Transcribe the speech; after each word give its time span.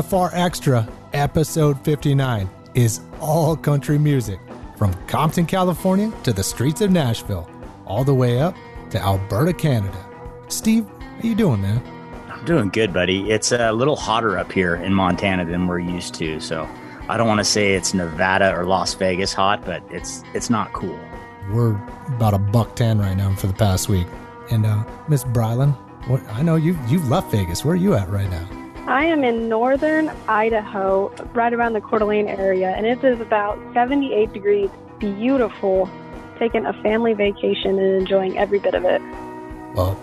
NFR 0.00 0.30
Extra, 0.32 0.88
episode 1.12 1.78
59, 1.84 2.48
is 2.74 3.00
all 3.20 3.56
country 3.56 3.98
music 3.98 4.40
from 4.78 4.94
Compton, 5.06 5.46
California 5.46 6.10
to 6.22 6.32
the 6.32 6.42
streets 6.42 6.80
of 6.80 6.90
Nashville, 6.90 7.48
all 7.86 8.02
the 8.02 8.14
way 8.14 8.40
up 8.40 8.54
to 8.90 8.98
Alberta, 8.98 9.52
Canada. 9.52 9.98
Steve, 10.48 10.86
how 11.00 11.20
you 11.22 11.34
doing, 11.34 11.60
man? 11.60 11.99
I'm 12.40 12.46
doing 12.46 12.70
good, 12.70 12.94
buddy. 12.94 13.30
It's 13.30 13.52
a 13.52 13.70
little 13.70 13.96
hotter 13.96 14.38
up 14.38 14.50
here 14.50 14.74
in 14.76 14.94
Montana 14.94 15.44
than 15.44 15.66
we're 15.66 15.78
used 15.78 16.14
to, 16.14 16.40
so 16.40 16.66
I 17.06 17.18
don't 17.18 17.28
want 17.28 17.36
to 17.36 17.44
say 17.44 17.74
it's 17.74 17.92
Nevada 17.92 18.56
or 18.56 18.64
Las 18.64 18.94
Vegas 18.94 19.34
hot, 19.34 19.62
but 19.66 19.82
it's 19.90 20.22
it's 20.32 20.48
not 20.48 20.72
cool. 20.72 20.98
We're 21.52 21.72
about 22.08 22.32
a 22.32 22.38
buck 22.38 22.76
ten 22.76 22.98
right 22.98 23.14
now 23.14 23.34
for 23.34 23.46
the 23.46 23.52
past 23.52 23.90
week. 23.90 24.06
And 24.50 24.64
uh, 24.64 24.84
Miss 25.06 25.22
Brylan, 25.22 25.74
what, 26.08 26.26
I 26.30 26.40
know 26.40 26.56
you 26.56 26.78
you've 26.88 27.10
left 27.10 27.30
Vegas. 27.30 27.62
Where 27.62 27.74
are 27.74 27.76
you 27.76 27.92
at 27.92 28.08
right 28.08 28.30
now? 28.30 28.48
I 28.86 29.04
am 29.04 29.22
in 29.22 29.50
northern 29.50 30.08
Idaho, 30.26 31.08
right 31.34 31.52
around 31.52 31.74
the 31.74 31.82
Coeur 31.82 31.98
d'Alene 31.98 32.26
area, 32.26 32.70
and 32.70 32.86
it 32.86 33.04
is 33.04 33.20
about 33.20 33.58
78 33.74 34.32
degrees. 34.32 34.70
Beautiful. 34.98 35.90
Taking 36.38 36.64
a 36.64 36.72
family 36.82 37.12
vacation 37.12 37.78
and 37.78 38.00
enjoying 38.00 38.38
every 38.38 38.60
bit 38.60 38.72
of 38.72 38.86
it. 38.86 39.02
Well, 39.74 40.00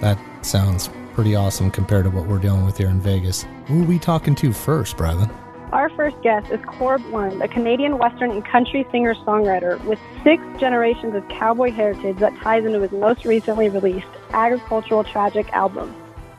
that 0.00 0.16
sounds 0.46 0.88
pretty 1.12 1.34
awesome 1.34 1.70
compared 1.70 2.04
to 2.04 2.10
what 2.10 2.26
we're 2.26 2.38
dealing 2.38 2.64
with 2.64 2.78
here 2.78 2.88
in 2.88 3.00
Vegas. 3.00 3.46
Who 3.66 3.82
are 3.82 3.86
we 3.86 3.98
talking 3.98 4.34
to 4.36 4.52
first, 4.52 4.96
Brylan? 4.96 5.32
Our 5.72 5.88
first 5.90 6.20
guest 6.22 6.50
is 6.50 6.60
Corb 6.66 7.02
Lund, 7.06 7.40
a 7.42 7.48
Canadian 7.48 7.96
Western 7.96 8.30
and 8.30 8.44
country 8.44 8.86
singer 8.90 9.14
songwriter 9.14 9.82
with 9.84 9.98
six 10.22 10.42
generations 10.60 11.14
of 11.14 11.26
cowboy 11.28 11.70
heritage 11.70 12.18
that 12.18 12.36
ties 12.40 12.66
into 12.66 12.80
his 12.80 12.92
most 12.92 13.24
recently 13.24 13.70
released 13.70 14.06
Agricultural 14.30 15.02
Tragic 15.04 15.50
album 15.52 15.94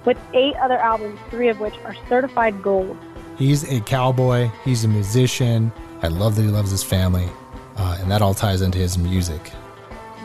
with 0.05 0.17
eight 0.33 0.55
other 0.57 0.77
albums, 0.77 1.19
three 1.29 1.49
of 1.49 1.59
which 1.59 1.73
are 1.83 1.95
certified 2.07 2.61
gold. 2.61 2.95
He's 3.37 3.63
a 3.71 3.81
cowboy, 3.81 4.51
he's 4.63 4.83
a 4.83 4.87
musician. 4.87 5.71
I 6.03 6.09
love 6.09 6.35
that 6.35 6.43
he 6.43 6.49
loves 6.49 6.69
his 6.69 6.83
family, 6.83 7.27
uh, 7.77 7.97
and 7.99 8.11
that 8.11 8.21
all 8.21 8.35
ties 8.35 8.61
into 8.61 8.77
his 8.77 8.97
music. 8.99 9.51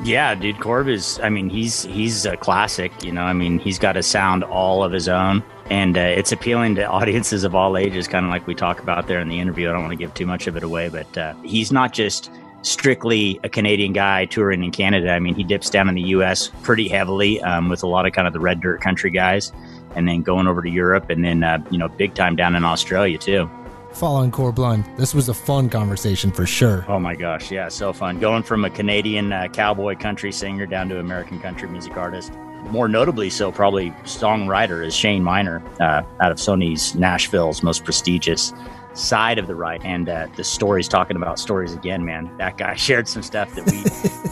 Yeah, 0.05 0.35
dude, 0.35 0.61
Corb 0.61 0.89
is. 0.89 1.19
I 1.23 1.29
mean, 1.29 1.51
he's 1.51 1.83
he's 1.83 2.25
a 2.25 2.37
classic. 2.37 2.93
You 3.03 3.11
know, 3.11 3.23
I 3.23 3.33
mean, 3.33 3.59
he's 3.59 3.79
got 3.79 3.97
a 3.97 4.03
sound 4.03 4.45
all 4.45 4.85
of 4.85 4.93
his 4.93 5.09
own, 5.09 5.43
and 5.71 5.99
uh, 5.99 6.01
it's 6.01 6.31
appealing 6.31 6.77
to 6.77 6.85
audiences 6.89 7.43
of 7.43 7.55
all 7.55 7.77
ages. 7.77 8.07
Kind 8.07 8.25
of 8.25 8.31
like 8.31 8.47
we 8.47 8.55
talk 8.55 8.81
about 8.81 9.09
there 9.09 9.21
in 9.21 9.29
the 9.29 9.41
interview. 9.41 9.69
I 9.69 9.73
don't 9.73 9.83
want 9.83 9.93
to 9.93 9.97
give 9.97 10.15
too 10.15 10.27
much 10.27 10.47
of 10.47 10.57
it 10.57 10.63
away, 10.63 10.89
but 10.89 11.19
uh, 11.19 11.35
he's 11.43 11.73
not 11.73 11.93
just 11.93 12.31
strictly 12.63 13.41
a 13.43 13.49
Canadian 13.49 13.93
guy 13.93 14.25
touring 14.25 14.63
in 14.63 14.71
Canada. 14.71 15.11
I 15.11 15.19
mean, 15.19 15.35
he 15.35 15.43
dips 15.43 15.69
down 15.69 15.89
in 15.89 15.97
the 15.97 16.03
U.S. 16.03 16.51
pretty 16.63 16.89
heavily 16.89 17.41
um, 17.43 17.69
with 17.69 17.83
a 17.83 17.89
lot 17.89 18.07
of 18.07 18.13
kind 18.13 18.27
of 18.27 18.33
the 18.33 18.41
red 18.41 18.61
dirt 18.61 18.81
country 18.81 19.11
guys, 19.11 19.53
and 19.97 20.07
then 20.07 20.23
going 20.23 20.47
over 20.47 20.63
to 20.63 20.71
Europe, 20.71 21.11
and 21.11 21.25
then 21.25 21.43
uh, 21.43 21.59
you 21.73 21.79
know, 21.79 21.89
big 21.89 22.15
time 22.15 22.37
down 22.37 22.55
in 22.55 22.65
Australia 22.65 23.19
too. 23.19 23.51
Following 23.99 24.31
Corb 24.31 24.61
Lund, 24.61 24.89
this 24.97 25.13
was 25.13 25.29
a 25.29 25.35
fun 25.35 25.69
conversation 25.69 26.31
for 26.31 26.47
sure. 26.47 26.85
Oh 26.87 27.01
my 27.01 27.17
gosh, 27.17 27.51
yeah, 27.51 27.67
so 27.67 27.93
fun. 27.93 28.21
Going 28.21 28.45
from 28.45 28.65
a 28.65 28.71
Canadian 28.71 29.33
uh, 29.33 29.49
cowboy 29.49 29.97
country 29.97 30.31
singer 30.31 30.67
down 30.67 30.89
to 30.91 31.01
American 31.01 31.41
country 31.41 31.69
music 31.69 31.97
artist. 31.97 32.33
More 32.71 32.87
notably, 32.87 33.29
so 33.29 33.51
probably 33.51 33.91
songwriter 34.05 34.87
is 34.87 34.95
Shane 34.95 35.25
Minor 35.25 35.65
uh, 35.81 36.05
out 36.21 36.31
of 36.31 36.39
Sony's 36.39 36.95
Nashville's 36.95 37.65
most 37.65 37.85
prestigious 37.85 38.53
side 38.95 39.37
of 39.37 39.49
the 39.49 39.57
right 39.57 39.85
and 39.85 40.09
uh, 40.09 40.29
the 40.37 40.45
stories 40.45 40.87
talking 40.87 41.17
about 41.17 41.39
stories 41.39 41.73
again 41.73 42.05
man 42.05 42.29
that 42.39 42.57
guy 42.57 42.75
shared 42.77 43.07
some 43.07 43.23
stuff 43.23 43.55
that 43.55 43.65
we 43.67 43.73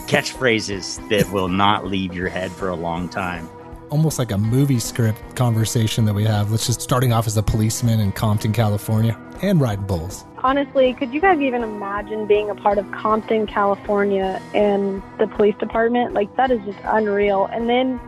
catchphrases 0.07 1.07
that 1.09 1.29
will 1.31 1.47
not 1.47 1.85
leave 1.85 2.13
your 2.13 2.27
head 2.27 2.51
for 2.51 2.67
a 2.67 2.75
long 2.75 3.07
time 3.07 3.47
Almost 3.89 4.19
like 4.19 4.31
a 4.31 4.37
movie 4.37 4.79
script 4.79 5.35
conversation 5.35 6.03
that 6.05 6.13
we 6.13 6.25
have. 6.25 6.51
Let's 6.51 6.65
just 6.65 6.81
starting 6.81 7.13
off 7.13 7.25
as 7.25 7.37
a 7.37 7.43
policeman 7.43 8.01
in 8.01 8.11
Compton, 8.11 8.51
California, 8.51 9.17
and 9.41 9.61
riding 9.61 9.85
bulls. 9.85 10.25
Honestly, 10.43 10.93
could 10.93 11.13
you 11.13 11.21
guys 11.21 11.39
even 11.39 11.63
imagine 11.63 12.27
being 12.27 12.49
a 12.49 12.55
part 12.55 12.77
of 12.77 12.91
Compton, 12.91 13.47
California, 13.47 14.41
and 14.53 15.01
the 15.19 15.27
police 15.27 15.55
department? 15.57 16.13
Like, 16.13 16.35
that 16.35 16.51
is 16.51 16.59
just 16.65 16.77
unreal. 16.83 17.45
And 17.45 17.69
then 17.69 17.99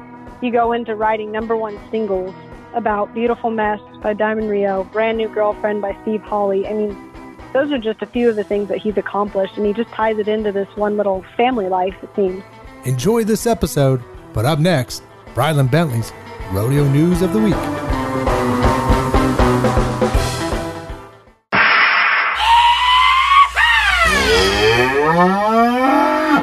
you 0.42 0.52
go 0.52 0.74
into 0.74 0.96
writing 0.96 1.32
number 1.32 1.56
one 1.56 1.80
singles 1.90 2.36
about 2.74 3.14
Beautiful 3.14 3.50
Mess 3.50 3.80
by 4.02 4.14
Diamond 4.14 4.50
Rio, 4.50 4.84
Brand 4.84 5.18
New 5.18 5.30
Girlfriend 5.30 5.82
by 5.82 5.98
Steve 6.02 6.22
Holy. 6.22 6.68
I 6.68 6.74
mean, 6.74 7.12
those 7.54 7.72
are 7.72 7.80
just 7.80 8.02
a 8.02 8.06
few 8.06 8.30
of 8.30 8.36
the 8.36 8.44
things 8.44 8.68
that 8.68 8.78
he's 8.80 8.98
accomplished, 8.98 9.56
and 9.58 9.66
he 9.66 9.74
just 9.74 9.90
ties 9.92 10.18
it 10.20 10.28
into 10.28 10.52
this 10.52 10.68
one 10.76 10.98
little 10.98 11.24
family 11.38 11.68
life, 11.68 11.96
it 12.04 12.10
seems. 12.16 12.44
Enjoy 12.86 13.24
this 13.24 13.48
episode, 13.48 14.04
but 14.34 14.46
up 14.46 14.60
next, 14.60 15.04
Brylan 15.40 15.72
Bentley's 15.72 16.12
Rodeo 16.52 16.86
News 16.90 17.22
of 17.22 17.32
the 17.32 17.40
Week. 17.40 17.56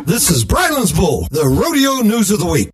This 0.07 0.31
is 0.31 0.47
Brylan's 0.47 0.93
Bull, 0.93 1.29
the 1.31 1.45
rodeo 1.45 2.01
news 2.01 2.31
of 2.31 2.39
the 2.39 2.47
week. 2.47 2.71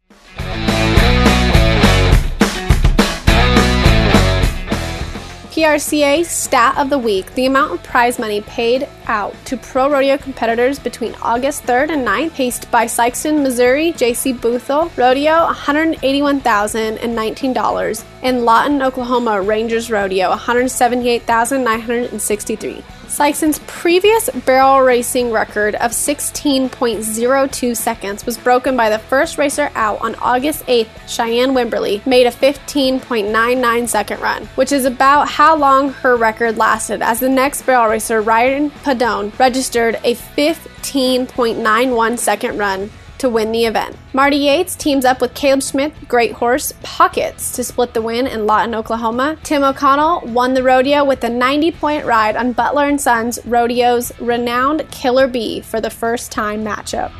PRCA 5.52 6.24
stat 6.24 6.76
of 6.78 6.88
the 6.88 6.96
week 6.96 7.34
the 7.34 7.44
amount 7.44 7.74
of 7.74 7.82
prize 7.82 8.18
money 8.18 8.40
paid 8.40 8.88
out 9.06 9.34
to 9.44 9.58
pro 9.58 9.90
rodeo 9.90 10.16
competitors 10.16 10.78
between 10.78 11.14
August 11.20 11.64
3rd 11.64 11.90
and 11.90 12.08
9th, 12.08 12.32
paced 12.32 12.70
by 12.70 12.86
Sikeston, 12.86 13.42
Missouri, 13.42 13.92
Jaycee 13.92 14.34
Bootheel 14.34 14.90
Rodeo, 14.96 15.46
$181,019, 15.52 18.04
and 18.22 18.46
Lawton, 18.46 18.80
Oklahoma 18.80 19.42
Rangers 19.42 19.90
Rodeo, 19.90 20.34
$178,963. 20.34 22.82
Sikeston's 23.12 23.60
previous 23.66 24.30
barrel 24.46 24.80
racing 24.80 25.32
record 25.32 25.74
of 25.74 25.90
16.02 25.90 27.76
seconds 27.76 28.24
was 28.24 28.38
broken 28.38 28.74
by 28.74 28.88
the 28.88 28.98
first 28.98 29.36
racer 29.36 29.70
out 29.74 30.00
on 30.00 30.14
August 30.14 30.64
8th. 30.64 30.88
Cheyenne 31.06 31.50
Wimberly 31.50 32.04
made 32.06 32.26
a 32.26 32.30
15.99 32.30 33.86
second 33.86 34.22
run, 34.22 34.46
which 34.54 34.72
is 34.72 34.86
about 34.86 35.28
how 35.28 35.54
long 35.54 35.92
her 35.92 36.16
record 36.16 36.56
lasted, 36.56 37.02
as 37.02 37.20
the 37.20 37.28
next 37.28 37.66
barrel 37.66 37.90
racer, 37.90 38.22
Ryann 38.22 38.70
Pedone, 38.82 39.38
registered 39.38 39.96
a 40.04 40.14
15.91 40.14 42.18
second 42.18 42.56
run 42.56 42.90
to 43.22 43.28
win 43.28 43.52
the 43.52 43.66
event. 43.66 43.96
Marty 44.12 44.36
Yates 44.36 44.74
teams 44.74 45.04
up 45.04 45.20
with 45.20 45.32
Caleb 45.32 45.62
Smith, 45.62 45.92
Great 46.08 46.32
Horse 46.32 46.74
Pockets 46.82 47.52
to 47.52 47.62
split 47.62 47.94
the 47.94 48.02
win 48.02 48.26
in 48.26 48.46
Lawton, 48.46 48.74
Oklahoma. 48.74 49.38
Tim 49.44 49.62
O'Connell 49.62 50.22
won 50.26 50.54
the 50.54 50.62
rodeo 50.64 51.04
with 51.04 51.22
a 51.22 51.28
90 51.28 51.70
point 51.70 52.04
ride 52.04 52.34
on 52.34 52.52
Butler 52.52 52.88
and 52.88 53.00
Sons 53.00 53.38
Rodeo's 53.46 54.10
renowned 54.20 54.90
Killer 54.90 55.28
Bee 55.28 55.60
for 55.60 55.80
the 55.80 55.88
first 55.88 56.32
time 56.32 56.64
matchup. 56.64 57.12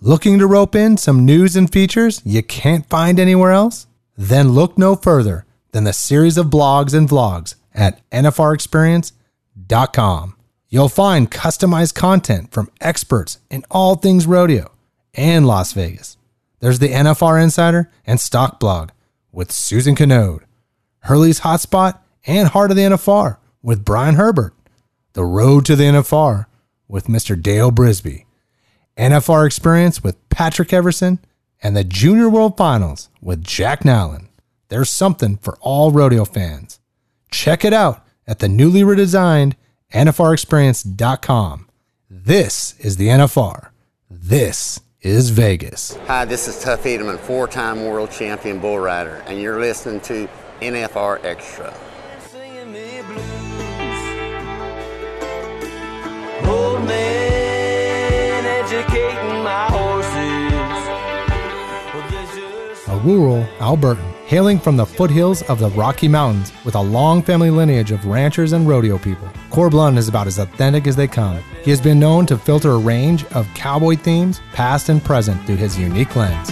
Looking 0.00 0.38
to 0.38 0.46
rope 0.46 0.74
in 0.74 0.96
some 0.96 1.26
news 1.26 1.54
and 1.54 1.70
features 1.70 2.22
you 2.24 2.42
can't 2.42 2.88
find 2.88 3.20
anywhere 3.20 3.52
else? 3.52 3.86
Then 4.16 4.52
look 4.52 4.78
no 4.78 4.96
further 4.96 5.44
than 5.72 5.84
the 5.84 5.92
series 5.92 6.38
of 6.38 6.46
blogs 6.46 6.94
and 6.94 7.06
vlogs 7.06 7.56
at 7.74 8.00
nfrexperience.com. 8.10 10.37
You'll 10.70 10.90
find 10.90 11.30
customized 11.30 11.94
content 11.94 12.52
from 12.52 12.70
experts 12.80 13.38
in 13.50 13.64
all 13.70 13.94
things 13.94 14.26
rodeo 14.26 14.70
and 15.14 15.46
Las 15.46 15.72
Vegas. 15.72 16.18
There's 16.60 16.78
the 16.78 16.90
NFR 16.90 17.42
Insider 17.42 17.90
and 18.06 18.20
Stock 18.20 18.60
Blog 18.60 18.90
with 19.32 19.50
Susan 19.50 19.94
Kanode, 19.96 20.42
Hurley's 21.00 21.40
Hotspot 21.40 21.98
and 22.26 22.48
Heart 22.48 22.72
of 22.72 22.76
the 22.76 22.82
NFR 22.82 23.38
with 23.62 23.84
Brian 23.84 24.16
Herbert, 24.16 24.52
The 25.14 25.24
Road 25.24 25.64
to 25.66 25.76
the 25.76 25.84
NFR 25.84 26.46
with 26.86 27.06
Mr. 27.06 27.40
Dale 27.40 27.70
Brisby, 27.70 28.26
NFR 28.98 29.46
Experience 29.46 30.02
with 30.02 30.28
Patrick 30.28 30.72
Everson, 30.72 31.18
and 31.62 31.76
the 31.76 31.84
Junior 31.84 32.28
World 32.28 32.56
Finals 32.56 33.08
with 33.22 33.42
Jack 33.42 33.84
Nowlin. 33.84 34.28
there's 34.68 34.90
something 34.90 35.38
for 35.38 35.56
all 35.62 35.92
rodeo 35.92 36.26
fans. 36.26 36.78
Check 37.30 37.64
it 37.64 37.72
out 37.72 38.04
at 38.26 38.40
the 38.40 38.48
newly 38.48 38.82
redesigned 38.82 39.54
NFRexperience.com. 39.92 41.68
This 42.10 42.74
is 42.78 42.96
the 42.98 43.08
NFR. 43.08 43.70
This 44.10 44.80
is 45.00 45.30
Vegas. 45.30 45.96
Hi, 46.06 46.26
this 46.26 46.46
is 46.46 46.62
Tuff 46.62 46.82
Hedeman, 46.82 47.18
four 47.18 47.48
time 47.48 47.86
world 47.86 48.10
champion 48.10 48.58
bull 48.58 48.78
rider, 48.78 49.22
and 49.26 49.40
you're 49.40 49.58
listening 49.60 50.00
to 50.02 50.28
NFR 50.60 51.24
Extra. 51.24 51.72
Old 56.46 56.84
man 56.86 58.44
educating 58.44 59.42
my 59.42 59.66
horses. 59.70 60.08
A 62.88 62.96
rural 62.98 63.44
Albertan 63.58 64.17
hailing 64.28 64.58
from 64.58 64.76
the 64.76 64.84
foothills 64.84 65.40
of 65.44 65.58
the 65.58 65.70
Rocky 65.70 66.06
Mountains 66.06 66.52
with 66.62 66.74
a 66.74 66.82
long 66.82 67.22
family 67.22 67.48
lineage 67.48 67.92
of 67.92 68.04
ranchers 68.04 68.52
and 68.52 68.68
rodeo 68.68 68.98
people. 68.98 69.26
Corb 69.48 69.72
Lund 69.72 69.96
is 69.96 70.06
about 70.06 70.26
as 70.26 70.38
authentic 70.38 70.86
as 70.86 70.94
they 70.94 71.06
come. 71.06 71.42
He 71.62 71.70
has 71.70 71.80
been 71.80 71.98
known 71.98 72.26
to 72.26 72.36
filter 72.36 72.72
a 72.72 72.78
range 72.78 73.24
of 73.32 73.48
cowboy 73.54 73.96
themes, 73.96 74.42
past 74.52 74.90
and 74.90 75.02
present, 75.02 75.42
through 75.46 75.56
his 75.56 75.78
unique 75.78 76.14
lens. 76.14 76.50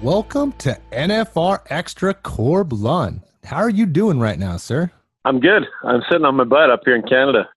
Welcome 0.00 0.52
to 0.52 0.80
NFR 0.90 1.60
Extra 1.68 2.14
Corb 2.14 2.72
Lund. 2.72 3.20
How 3.44 3.58
are 3.58 3.68
you 3.68 3.84
doing 3.84 4.18
right 4.18 4.38
now, 4.38 4.56
sir? 4.56 4.90
I'm 5.26 5.40
good. 5.40 5.66
I'm 5.82 6.00
sitting 6.10 6.24
on 6.24 6.36
my 6.36 6.44
butt 6.44 6.70
up 6.70 6.80
here 6.86 6.96
in 6.96 7.02
Canada. 7.02 7.50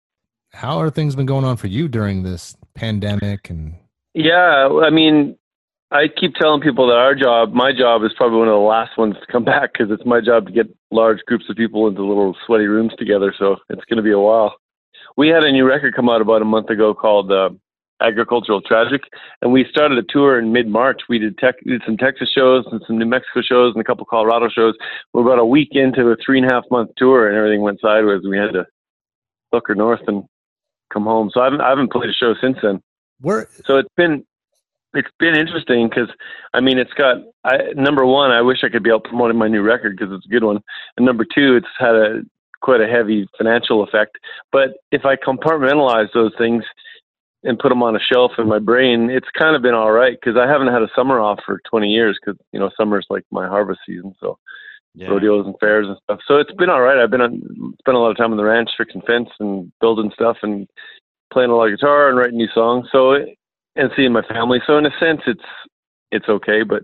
How 0.51 0.79
are 0.81 0.89
things 0.89 1.15
been 1.15 1.25
going 1.25 1.45
on 1.45 1.55
for 1.55 1.67
you 1.67 1.87
during 1.87 2.23
this 2.23 2.57
pandemic 2.73 3.49
and 3.49 3.75
Yeah, 4.13 4.67
I 4.83 4.89
mean, 4.89 5.37
I 5.89 6.07
keep 6.09 6.35
telling 6.35 6.61
people 6.61 6.87
that 6.87 6.97
our 6.97 7.15
job, 7.15 7.53
my 7.53 7.71
job, 7.71 8.03
is 8.03 8.11
probably 8.17 8.39
one 8.39 8.49
of 8.49 8.53
the 8.53 8.57
last 8.57 8.97
ones 8.97 9.15
to 9.19 9.31
come 9.31 9.45
back 9.53 9.73
because 9.73 9.91
it's 9.91 10.05
my 10.05 10.19
job 10.21 10.47
to 10.47 10.51
get 10.51 10.67
large 10.91 11.19
groups 11.27 11.45
of 11.49 11.55
people 11.55 11.87
into 11.87 12.03
little 12.03 12.35
sweaty 12.45 12.65
rooms 12.65 12.93
together. 12.97 13.33
So 13.37 13.57
it's 13.69 13.85
going 13.85 13.97
to 13.97 14.03
be 14.03 14.11
a 14.11 14.19
while. 14.19 14.55
We 15.15 15.29
had 15.29 15.43
a 15.43 15.51
new 15.51 15.65
record 15.65 15.95
come 15.95 16.09
out 16.09 16.21
about 16.21 16.41
a 16.41 16.45
month 16.45 16.69
ago 16.69 16.93
called 16.93 17.31
uh, 17.31 17.49
Agricultural 18.01 18.61
Tragic, 18.61 19.01
and 19.41 19.51
we 19.51 19.65
started 19.69 19.97
a 19.97 20.03
tour 20.09 20.37
in 20.37 20.51
mid 20.51 20.67
March. 20.67 21.01
We 21.09 21.17
did, 21.17 21.37
tech, 21.37 21.55
did 21.65 21.81
some 21.85 21.97
Texas 21.97 22.29
shows 22.35 22.65
and 22.71 22.81
some 22.85 22.99
New 22.99 23.05
Mexico 23.05 23.41
shows 23.41 23.73
and 23.73 23.81
a 23.81 23.83
couple 23.83 24.05
Colorado 24.05 24.49
shows. 24.49 24.75
We're 25.13 25.23
about 25.23 25.39
a 25.39 25.45
week 25.45 25.69
into 25.71 26.09
a 26.09 26.17
three 26.23 26.37
and 26.39 26.51
a 26.51 26.53
half 26.53 26.65
month 26.69 26.91
tour, 26.97 27.27
and 27.27 27.35
everything 27.35 27.61
went 27.61 27.79
sideways. 27.81 28.21
We 28.29 28.37
had 28.37 28.53
to 28.53 28.65
her 29.65 29.73
north 29.75 30.01
and 30.05 30.23
come 30.93 31.05
home. 31.05 31.31
So 31.33 31.41
I 31.41 31.45
haven't 31.45 31.61
I 31.61 31.69
haven't 31.69 31.91
played 31.91 32.09
a 32.09 32.13
show 32.13 32.35
since 32.39 32.57
then. 32.61 32.79
where 33.21 33.47
So 33.65 33.77
it's 33.77 33.89
been 33.97 34.23
it's 34.97 35.09
been 35.19 35.35
interesting 35.35 35.89
because 35.89 36.09
I 36.53 36.61
mean 36.61 36.77
it's 36.77 36.93
got 36.93 37.17
I, 37.43 37.57
number 37.75 38.05
one 38.05 38.31
I 38.31 38.41
wish 38.41 38.59
I 38.63 38.69
could 38.69 38.83
be 38.83 38.91
out 38.91 39.03
promoting 39.03 39.37
my 39.37 39.47
new 39.47 39.61
record 39.61 39.97
because 39.97 40.13
it's 40.13 40.25
a 40.25 40.29
good 40.29 40.43
one, 40.43 40.59
and 40.97 41.05
number 41.05 41.25
two 41.25 41.55
it's 41.55 41.67
had 41.77 41.95
a 41.95 42.21
quite 42.61 42.81
a 42.81 42.87
heavy 42.87 43.27
financial 43.37 43.83
effect. 43.83 44.17
But 44.51 44.77
if 44.91 45.05
I 45.05 45.15
compartmentalize 45.15 46.07
those 46.13 46.33
things 46.37 46.63
and 47.43 47.59
put 47.59 47.69
them 47.69 47.83
on 47.83 47.95
a 47.95 47.99
shelf 47.99 48.31
in 48.39 48.47
my 48.47 48.59
brain, 48.59 49.09
it's 49.11 49.29
kind 49.37 49.55
of 49.55 49.61
been 49.61 49.75
all 49.75 49.91
right 49.91 50.17
because 50.19 50.37
I 50.37 50.47
haven't 50.47 50.73
had 50.73 50.81
a 50.81 50.89
summer 50.95 51.19
off 51.19 51.39
for 51.45 51.61
20 51.69 51.87
years 51.87 52.17
because 52.19 52.39
you 52.51 52.59
know 52.59 52.71
summer's 52.77 53.05
like 53.09 53.23
my 53.31 53.47
harvest 53.47 53.79
season, 53.85 54.15
so 54.19 54.37
Yeah. 54.95 55.09
rodeos 55.09 55.45
and 55.45 55.55
fairs 55.59 55.87
and 55.87 55.97
stuff. 56.03 56.19
So 56.27 56.37
it's 56.37 56.51
been 56.53 56.71
all 56.71 56.81
right. 56.81 56.97
I've 56.97 57.11
been 57.11 57.21
on, 57.21 57.39
spent 57.79 57.95
a 57.95 57.99
lot 57.99 58.09
of 58.09 58.17
time 58.17 58.31
on 58.31 58.37
the 58.37 58.43
ranch 58.43 58.71
fixing 58.77 59.01
fence 59.03 59.29
and 59.39 59.71
building 59.79 60.11
stuff 60.13 60.37
and 60.41 60.67
playing 61.31 61.51
a 61.51 61.55
lot 61.55 61.67
of 61.71 61.77
guitar 61.77 62.09
and 62.09 62.17
writing 62.17 62.37
new 62.37 62.47
songs. 62.53 62.87
So 62.91 63.13
and 63.77 63.91
seeing 63.95 64.11
my 64.11 64.23
family. 64.23 64.59
So 64.65 64.77
in 64.77 64.85
a 64.85 64.91
sense, 64.99 65.21
it's 65.27 65.41
it's 66.11 66.27
okay, 66.29 66.63
but 66.63 66.83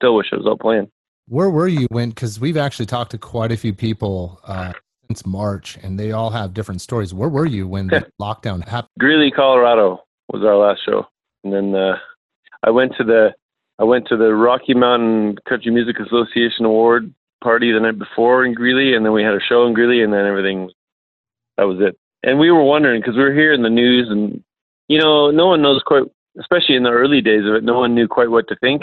still 0.00 0.16
wish 0.16 0.28
I 0.32 0.36
was 0.36 0.46
out 0.46 0.60
playing. 0.60 0.90
where 1.28 1.50
were 1.50 1.68
you 1.68 1.86
when 1.90 2.10
because 2.10 2.40
we've 2.40 2.56
actually 2.56 2.86
talked 2.86 3.12
to 3.12 3.18
quite 3.18 3.52
a 3.52 3.56
few 3.56 3.72
people 3.72 4.40
uh, 4.46 4.72
since 5.06 5.26
March 5.26 5.78
and 5.82 5.98
they 5.98 6.12
all 6.12 6.30
have 6.30 6.54
different 6.54 6.80
stories. 6.80 7.12
Where 7.12 7.28
were 7.28 7.46
you 7.46 7.68
when 7.68 7.88
the 7.88 8.06
lockdown 8.20 8.66
happened? 8.66 8.90
Greeley, 8.98 9.30
Colorado 9.30 10.00
was 10.32 10.42
our 10.42 10.56
last 10.56 10.80
show, 10.84 11.06
and 11.44 11.52
then 11.52 11.74
uh, 11.74 11.96
I 12.62 12.70
went 12.70 12.92
to 12.98 13.04
the 13.04 13.34
I 13.78 13.84
went 13.84 14.06
to 14.08 14.16
the 14.16 14.34
Rocky 14.34 14.74
Mountain 14.74 15.38
Country 15.48 15.72
Music 15.72 15.96
Association 15.98 16.64
award 16.64 17.12
party 17.42 17.72
the 17.72 17.80
night 17.80 17.98
before 17.98 18.44
in 18.44 18.54
Greeley, 18.54 18.94
and 18.94 19.04
then 19.04 19.12
we 19.12 19.22
had 19.22 19.34
a 19.34 19.40
show 19.40 19.66
in 19.66 19.74
Greeley, 19.74 20.02
and 20.02 20.12
then 20.12 20.26
everything 20.26 20.70
that 21.56 21.64
was 21.64 21.78
it. 21.80 21.96
And 22.22 22.38
we 22.38 22.50
were 22.50 22.62
wondering 22.62 23.00
because 23.00 23.16
we 23.16 23.22
were 23.22 23.34
hearing 23.34 23.62
the 23.62 23.70
news, 23.70 24.08
and 24.08 24.42
you 24.88 24.98
know, 24.98 25.30
no 25.30 25.48
one 25.48 25.62
knows 25.62 25.82
quite, 25.84 26.04
especially 26.38 26.76
in 26.76 26.82
the 26.82 26.90
early 26.90 27.20
days 27.20 27.46
of 27.46 27.54
it, 27.54 27.64
no 27.64 27.78
one 27.78 27.94
knew 27.94 28.08
quite 28.08 28.30
what 28.30 28.48
to 28.48 28.56
think 28.56 28.82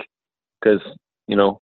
because 0.61 0.81
you 1.27 1.35
know 1.35 1.59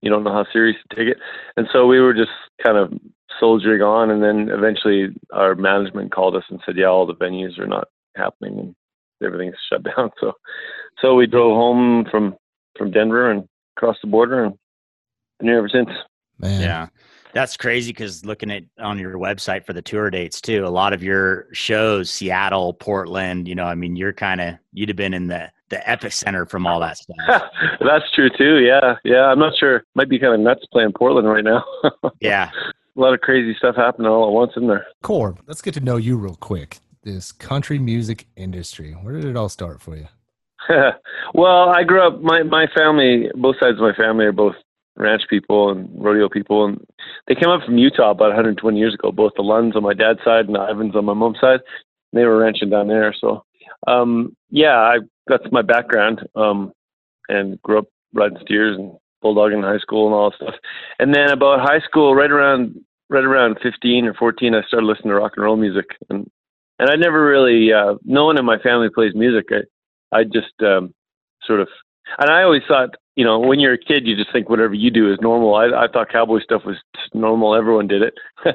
you 0.00 0.10
don't 0.10 0.24
know 0.24 0.32
how 0.32 0.46
serious 0.52 0.76
to 0.88 0.96
take 0.96 1.08
it, 1.08 1.18
and 1.56 1.66
so 1.72 1.86
we 1.86 2.00
were 2.00 2.14
just 2.14 2.30
kind 2.62 2.76
of 2.76 2.92
soldiering 3.40 3.82
on, 3.82 4.10
and 4.10 4.22
then 4.22 4.48
eventually 4.54 5.08
our 5.32 5.54
management 5.54 6.12
called 6.12 6.36
us 6.36 6.44
and 6.50 6.60
said, 6.64 6.76
yeah, 6.76 6.86
all 6.86 7.06
the 7.06 7.14
venues 7.14 7.58
are 7.58 7.66
not 7.66 7.88
happening 8.16 8.58
and 8.58 8.74
everything's 9.24 9.56
shut 9.70 9.82
down. 9.82 10.10
So, 10.20 10.32
so 11.00 11.14
we 11.14 11.26
drove 11.26 11.56
home 11.56 12.06
from 12.10 12.36
from 12.78 12.90
Denver 12.90 13.30
and 13.30 13.44
across 13.76 13.96
the 14.02 14.08
border 14.08 14.44
and 14.44 14.54
been 15.38 15.48
here 15.48 15.58
ever 15.58 15.68
since. 15.68 15.90
Man, 16.42 16.60
Yeah. 16.60 16.88
That's 17.34 17.56
crazy 17.56 17.92
because 17.92 18.26
looking 18.26 18.50
at 18.50 18.64
on 18.78 18.98
your 18.98 19.14
website 19.14 19.64
for 19.64 19.72
the 19.72 19.80
tour 19.80 20.10
dates 20.10 20.38
too, 20.38 20.66
a 20.66 20.68
lot 20.68 20.92
of 20.92 21.02
your 21.02 21.46
shows, 21.52 22.10
Seattle, 22.10 22.74
Portland, 22.74 23.48
you 23.48 23.54
know, 23.54 23.64
I 23.64 23.74
mean, 23.74 23.96
you're 23.96 24.12
kind 24.12 24.40
of 24.40 24.56
you'd 24.74 24.90
have 24.90 24.96
been 24.96 25.14
in 25.14 25.28
the 25.28 25.50
the 25.70 25.76
epicenter 25.86 26.46
from 26.46 26.66
all 26.66 26.78
that 26.80 26.98
stuff. 26.98 27.16
That's 27.80 28.04
true 28.14 28.28
too. 28.36 28.58
Yeah, 28.58 28.96
yeah. 29.04 29.24
I'm 29.24 29.38
not 29.38 29.54
sure. 29.58 29.84
Might 29.94 30.10
be 30.10 30.18
kind 30.18 30.34
of 30.34 30.40
nuts 30.40 30.66
playing 30.70 30.92
Portland 30.92 31.26
right 31.26 31.42
now. 31.42 31.64
yeah. 32.20 32.50
A 32.94 33.00
lot 33.00 33.14
of 33.14 33.20
crazy 33.22 33.54
stuff 33.56 33.76
happening 33.76 34.08
all 34.08 34.26
at 34.26 34.32
once, 34.34 34.52
isn't 34.54 34.68
there? 34.68 34.86
Corb, 35.02 35.40
let's 35.46 35.62
get 35.62 35.72
to 35.74 35.80
know 35.80 35.96
you 35.96 36.18
real 36.18 36.34
quick. 36.36 36.80
This 37.02 37.32
country 37.32 37.78
music 37.78 38.26
industry, 38.36 38.92
where 38.92 39.14
did 39.14 39.24
it 39.24 39.36
all 39.36 39.48
start 39.48 39.80
for 39.80 39.96
you? 39.96 40.06
well, 41.34 41.70
I 41.70 41.82
grew 41.84 42.06
up. 42.06 42.20
My 42.20 42.42
my 42.42 42.66
family, 42.76 43.30
both 43.34 43.56
sides 43.58 43.78
of 43.78 43.80
my 43.82 43.94
family, 43.94 44.26
are 44.26 44.32
both 44.32 44.54
ranch 44.96 45.22
people 45.28 45.70
and 45.70 45.88
rodeo 45.92 46.28
people, 46.28 46.64
and 46.64 46.84
they 47.26 47.34
came 47.34 47.48
up 47.48 47.62
from 47.64 47.78
Utah 47.78 48.10
about 48.10 48.28
120 48.28 48.78
years 48.78 48.94
ago. 48.94 49.12
Both 49.12 49.32
the 49.36 49.42
Lunds 49.42 49.76
on 49.76 49.82
my 49.82 49.94
dad's 49.94 50.20
side 50.24 50.46
and 50.46 50.54
the 50.54 50.60
Ivans 50.60 50.96
on 50.96 51.04
my 51.04 51.14
mom's 51.14 51.40
side. 51.40 51.60
They 52.12 52.24
were 52.24 52.38
ranching 52.38 52.70
down 52.70 52.88
there. 52.88 53.14
So, 53.18 53.44
um, 53.86 54.36
yeah, 54.50 54.76
I 54.76 54.98
that's 55.26 55.44
my 55.50 55.62
background. 55.62 56.26
Um, 56.34 56.72
and 57.28 57.60
grew 57.62 57.78
up 57.78 57.86
riding 58.12 58.38
steers 58.42 58.76
and 58.76 58.92
bulldogging 59.24 59.58
in 59.58 59.62
high 59.62 59.78
school 59.78 60.06
and 60.06 60.14
all 60.14 60.30
that 60.30 60.36
stuff. 60.36 60.54
And 60.98 61.14
then 61.14 61.30
about 61.30 61.60
high 61.60 61.80
school, 61.80 62.14
right 62.14 62.30
around 62.30 62.78
right 63.08 63.24
around 63.24 63.58
15 63.62 64.06
or 64.06 64.14
14, 64.14 64.54
I 64.54 64.62
started 64.62 64.86
listening 64.86 65.10
to 65.10 65.14
rock 65.14 65.32
and 65.36 65.44
roll 65.44 65.56
music, 65.56 65.86
and 66.10 66.28
and 66.78 66.90
I 66.90 66.96
never 66.96 67.24
really. 67.24 67.72
Uh, 67.72 67.94
no 68.04 68.26
one 68.26 68.38
in 68.38 68.44
my 68.44 68.58
family 68.58 68.88
plays 68.92 69.14
music. 69.14 69.46
I 69.50 70.18
I 70.18 70.24
just 70.24 70.52
um, 70.60 70.94
sort 71.44 71.60
of, 71.60 71.68
and 72.18 72.30
I 72.30 72.42
always 72.42 72.62
thought, 72.66 72.90
you 73.14 73.24
know, 73.24 73.38
when 73.38 73.60
you're 73.60 73.74
a 73.74 73.78
kid, 73.78 74.06
you 74.06 74.16
just 74.16 74.32
think 74.32 74.48
whatever 74.48 74.72
you 74.72 74.90
do 74.90 75.12
is 75.12 75.18
normal. 75.20 75.54
I, 75.54 75.66
I 75.66 75.86
thought 75.86 76.10
cowboy 76.10 76.40
stuff 76.40 76.62
was 76.64 76.76
normal. 77.12 77.54
Everyone 77.54 77.86
did 77.86 78.00
it. 78.00 78.14
As 78.46 78.54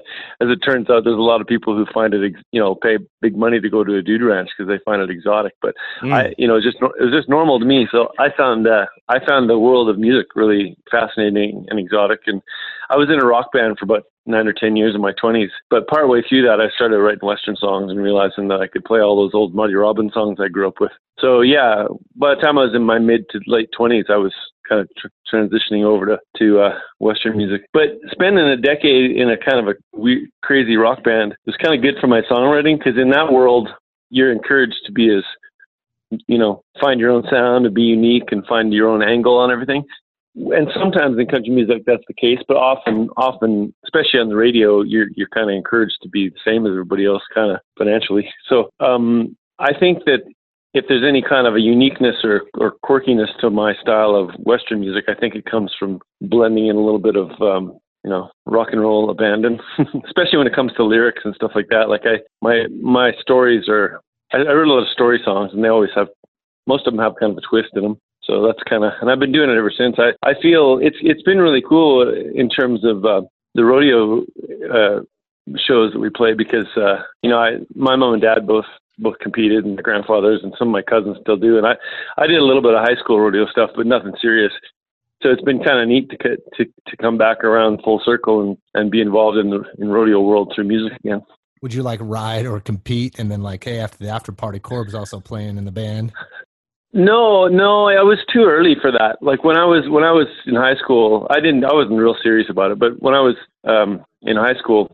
it 0.49 0.57
turns 0.65 0.89
out, 0.89 1.03
there's 1.03 1.17
a 1.17 1.21
lot 1.21 1.41
of 1.41 1.47
people 1.47 1.75
who 1.75 1.85
find 1.93 2.13
it, 2.15 2.33
ex- 2.33 2.43
you 2.51 2.59
know, 2.59 2.73
pay 2.73 2.97
big 3.21 3.37
money 3.37 3.59
to 3.59 3.69
go 3.69 3.83
to 3.83 3.97
a 3.97 4.01
dude 4.01 4.23
ranch 4.23 4.49
because 4.57 4.67
they 4.67 4.83
find 4.83 5.01
it 5.01 5.11
exotic. 5.11 5.53
But 5.61 5.75
I, 6.15 6.33
you 6.39 6.47
know, 6.47 6.55
it's 6.55 6.65
just 6.65 6.77
nor- 6.81 6.97
it 6.97 7.03
was 7.03 7.13
just 7.13 7.29
normal 7.29 7.59
to 7.59 7.65
me. 7.65 7.87
So 7.91 8.09
I 8.17 8.29
found 8.35 8.67
uh, 8.67 8.87
I 9.09 9.23
found 9.25 9.47
the 9.47 9.59
world 9.59 9.89
of 9.89 9.99
music 9.99 10.35
really 10.35 10.75
fascinating 10.89 11.67
and 11.69 11.79
exotic. 11.79 12.21
And 12.25 12.41
I 12.89 12.95
was 12.95 13.09
in 13.11 13.21
a 13.21 13.25
rock 13.25 13.51
band 13.53 13.77
for 13.77 13.85
about 13.85 14.05
nine 14.27 14.47
or 14.47 14.53
ten 14.53 14.75
years 14.75 14.95
in 14.95 15.01
my 15.01 15.13
twenties. 15.13 15.49
But 15.69 15.87
partway 15.87 16.21
through 16.27 16.43
that, 16.43 16.61
I 16.61 16.69
started 16.75 16.99
writing 16.99 17.27
western 17.27 17.55
songs 17.55 17.91
and 17.91 18.01
realizing 18.01 18.47
that 18.49 18.61
I 18.61 18.67
could 18.67 18.85
play 18.85 18.99
all 18.99 19.15
those 19.15 19.33
old 19.33 19.55
Marty 19.55 19.75
Robbins 19.75 20.13
songs 20.13 20.39
I 20.41 20.47
grew 20.47 20.67
up 20.67 20.79
with. 20.79 20.91
So 21.19 21.41
yeah, 21.41 21.85
by 22.15 22.35
the 22.35 22.41
time 22.41 22.57
I 22.57 22.63
was 22.63 22.75
in 22.75 22.83
my 22.83 22.99
mid 22.99 23.29
to 23.29 23.39
late 23.47 23.69
twenties, 23.75 24.05
I 24.09 24.17
was 24.17 24.33
kind 24.67 24.81
of 24.81 24.89
tr- 24.97 25.07
transitioning 25.33 25.83
over 25.83 26.05
to 26.05 26.19
to 26.37 26.59
uh, 26.59 26.77
western 26.99 27.37
music. 27.37 27.67
But 27.73 27.99
spending 28.11 28.45
a 28.45 28.57
decade 28.57 29.11
in 29.11 29.29
a 29.29 29.37
kind 29.37 29.59
of 29.59 29.75
a 29.75 29.97
weird, 29.97 30.29
crazy 30.43 30.77
rock 30.77 31.03
band 31.03 31.35
was 31.45 31.55
kind 31.57 31.75
of 31.75 31.81
good 31.81 31.99
for 31.99 32.07
my 32.07 32.21
songwriting 32.29 32.77
because 32.77 32.99
in 32.99 33.09
that 33.11 33.31
world, 33.31 33.69
you're 34.09 34.31
encouraged 34.31 34.77
to 34.85 34.91
be 34.91 35.13
as 35.15 35.23
you 36.27 36.37
know, 36.37 36.63
find 36.79 36.99
your 36.99 37.11
own 37.11 37.23
sound 37.29 37.65
and 37.65 37.75
be 37.75 37.81
unique 37.81 38.31
and 38.31 38.45
find 38.45 38.73
your 38.73 38.89
own 38.89 39.03
angle 39.03 39.37
on 39.37 39.51
everything. 39.51 39.83
And 40.37 40.67
sometimes 40.73 41.17
in 41.17 41.25
country 41.25 41.49
music 41.49 41.83
that's 41.85 42.03
the 42.07 42.13
case, 42.13 42.39
but 42.47 42.57
often, 42.57 43.09
often, 43.17 43.73
especially 43.85 44.19
on 44.19 44.29
the 44.29 44.35
radio, 44.35 44.81
you're 44.81 45.07
you're 45.15 45.29
kind 45.29 45.49
of 45.49 45.55
encouraged 45.55 45.97
to 46.03 46.09
be 46.09 46.29
the 46.29 46.39
same 46.45 46.65
as 46.65 46.71
everybody 46.71 47.05
else, 47.05 47.23
kind 47.33 47.51
of 47.51 47.59
financially. 47.77 48.29
So 48.49 48.69
um, 48.79 49.35
I 49.59 49.77
think 49.77 50.05
that 50.05 50.19
if 50.73 50.85
there's 50.87 51.03
any 51.03 51.21
kind 51.21 51.47
of 51.47 51.55
a 51.55 51.59
uniqueness 51.59 52.17
or, 52.23 52.43
or 52.53 52.75
quirkiness 52.85 53.35
to 53.41 53.49
my 53.49 53.73
style 53.81 54.15
of 54.15 54.29
Western 54.35 54.79
music, 54.81 55.05
I 55.07 55.15
think 55.15 55.35
it 55.35 55.45
comes 55.45 55.73
from 55.77 55.99
blending 56.21 56.67
in 56.67 56.75
a 56.75 56.83
little 56.83 56.99
bit 56.99 57.15
of 57.15 57.29
um, 57.41 57.77
you 58.03 58.09
know 58.09 58.29
rock 58.45 58.69
and 58.71 58.81
roll 58.81 59.09
abandon, 59.09 59.59
especially 60.05 60.37
when 60.37 60.47
it 60.47 60.55
comes 60.55 60.71
to 60.73 60.83
lyrics 60.83 61.21
and 61.25 61.35
stuff 61.35 61.51
like 61.55 61.67
that. 61.69 61.89
Like 61.89 62.03
I 62.05 62.19
my 62.41 62.67
my 62.81 63.11
stories 63.19 63.67
are 63.67 64.01
I, 64.31 64.37
I 64.37 64.53
wrote 64.53 64.67
a 64.67 64.73
lot 64.73 64.83
of 64.83 64.89
story 64.89 65.19
songs, 65.25 65.51
and 65.53 65.63
they 65.63 65.69
always 65.69 65.91
have 65.95 66.07
most 66.67 66.85
of 66.85 66.93
them 66.93 67.01
have 67.01 67.15
kind 67.19 67.31
of 67.31 67.37
a 67.37 67.47
twist 67.49 67.69
in 67.75 67.83
them. 67.83 67.97
So 68.27 68.45
that's 68.45 68.61
kind 68.69 68.83
of, 68.83 68.91
and 69.01 69.09
I've 69.09 69.19
been 69.19 69.31
doing 69.31 69.49
it 69.49 69.57
ever 69.57 69.71
since. 69.75 69.95
I 69.97 70.11
I 70.21 70.33
feel 70.41 70.79
it's 70.81 70.97
it's 71.01 71.23
been 71.23 71.39
really 71.39 71.63
cool 71.67 72.07
in 72.35 72.49
terms 72.49 72.83
of 72.83 73.05
uh, 73.05 73.21
the 73.55 73.63
rodeo 73.63 74.21
uh, 74.71 75.01
shows 75.55 75.93
that 75.93 75.99
we 75.99 76.09
play 76.09 76.33
because 76.33 76.67
uh, 76.75 76.97
you 77.23 77.29
know 77.29 77.39
I 77.39 77.59
my 77.73 77.95
mom 77.95 78.13
and 78.13 78.21
dad 78.21 78.45
both 78.45 78.65
both 78.99 79.17
competed 79.19 79.63
and 79.63 79.75
my 79.75 79.81
grandfathers 79.81 80.41
and 80.43 80.53
some 80.59 80.67
of 80.67 80.71
my 80.73 80.81
cousins 80.81 81.17
still 81.21 81.37
do 81.37 81.57
and 81.57 81.65
I 81.65 81.75
I 82.17 82.27
did 82.27 82.39
a 82.39 82.45
little 82.45 82.61
bit 82.61 82.73
of 82.73 82.83
high 82.83 82.99
school 82.99 83.19
rodeo 83.19 83.47
stuff 83.47 83.69
but 83.75 83.85
nothing 83.85 84.13
serious 84.21 84.51
so 85.23 85.29
it's 85.29 85.41
been 85.41 85.63
kind 85.63 85.79
of 85.79 85.87
neat 85.87 86.09
to 86.09 86.17
to 86.17 86.65
to 86.65 86.97
come 86.97 87.17
back 87.17 87.43
around 87.43 87.81
full 87.83 88.01
circle 88.03 88.41
and 88.41 88.57
and 88.73 88.91
be 88.91 89.01
involved 89.01 89.37
in 89.37 89.49
the 89.49 89.63
in 89.79 89.89
rodeo 89.89 90.21
world 90.21 90.51
through 90.53 90.65
music 90.65 90.97
again. 90.99 91.21
Would 91.61 91.73
you 91.73 91.81
like 91.81 91.99
ride 92.03 92.45
or 92.45 92.59
compete 92.59 93.17
and 93.17 93.31
then 93.31 93.41
like 93.41 93.63
hey 93.63 93.79
after 93.79 93.97
the 93.97 94.09
after 94.09 94.31
party 94.31 94.59
Corb's 94.59 94.93
also 94.93 95.19
playing 95.19 95.57
in 95.57 95.65
the 95.65 95.71
band? 95.71 96.13
No, 96.93 97.47
no, 97.47 97.89
I 97.89 98.01
was 98.01 98.19
too 98.31 98.45
early 98.45 98.75
for 98.81 98.91
that. 98.91 99.17
Like 99.21 99.43
when 99.43 99.57
I 99.57 99.65
was 99.65 99.87
when 99.89 100.03
I 100.03 100.11
was 100.11 100.27
in 100.45 100.55
high 100.55 100.75
school, 100.75 101.27
I 101.29 101.39
didn't 101.39 101.65
I 101.65 101.73
wasn't 101.73 101.99
real 101.99 102.15
serious 102.23 102.49
about 102.49 102.71
it, 102.71 102.79
but 102.79 103.01
when 103.01 103.13
I 103.13 103.19
was 103.19 103.35
um 103.65 104.05
in 104.21 104.37
high 104.37 104.55
school, 104.55 104.89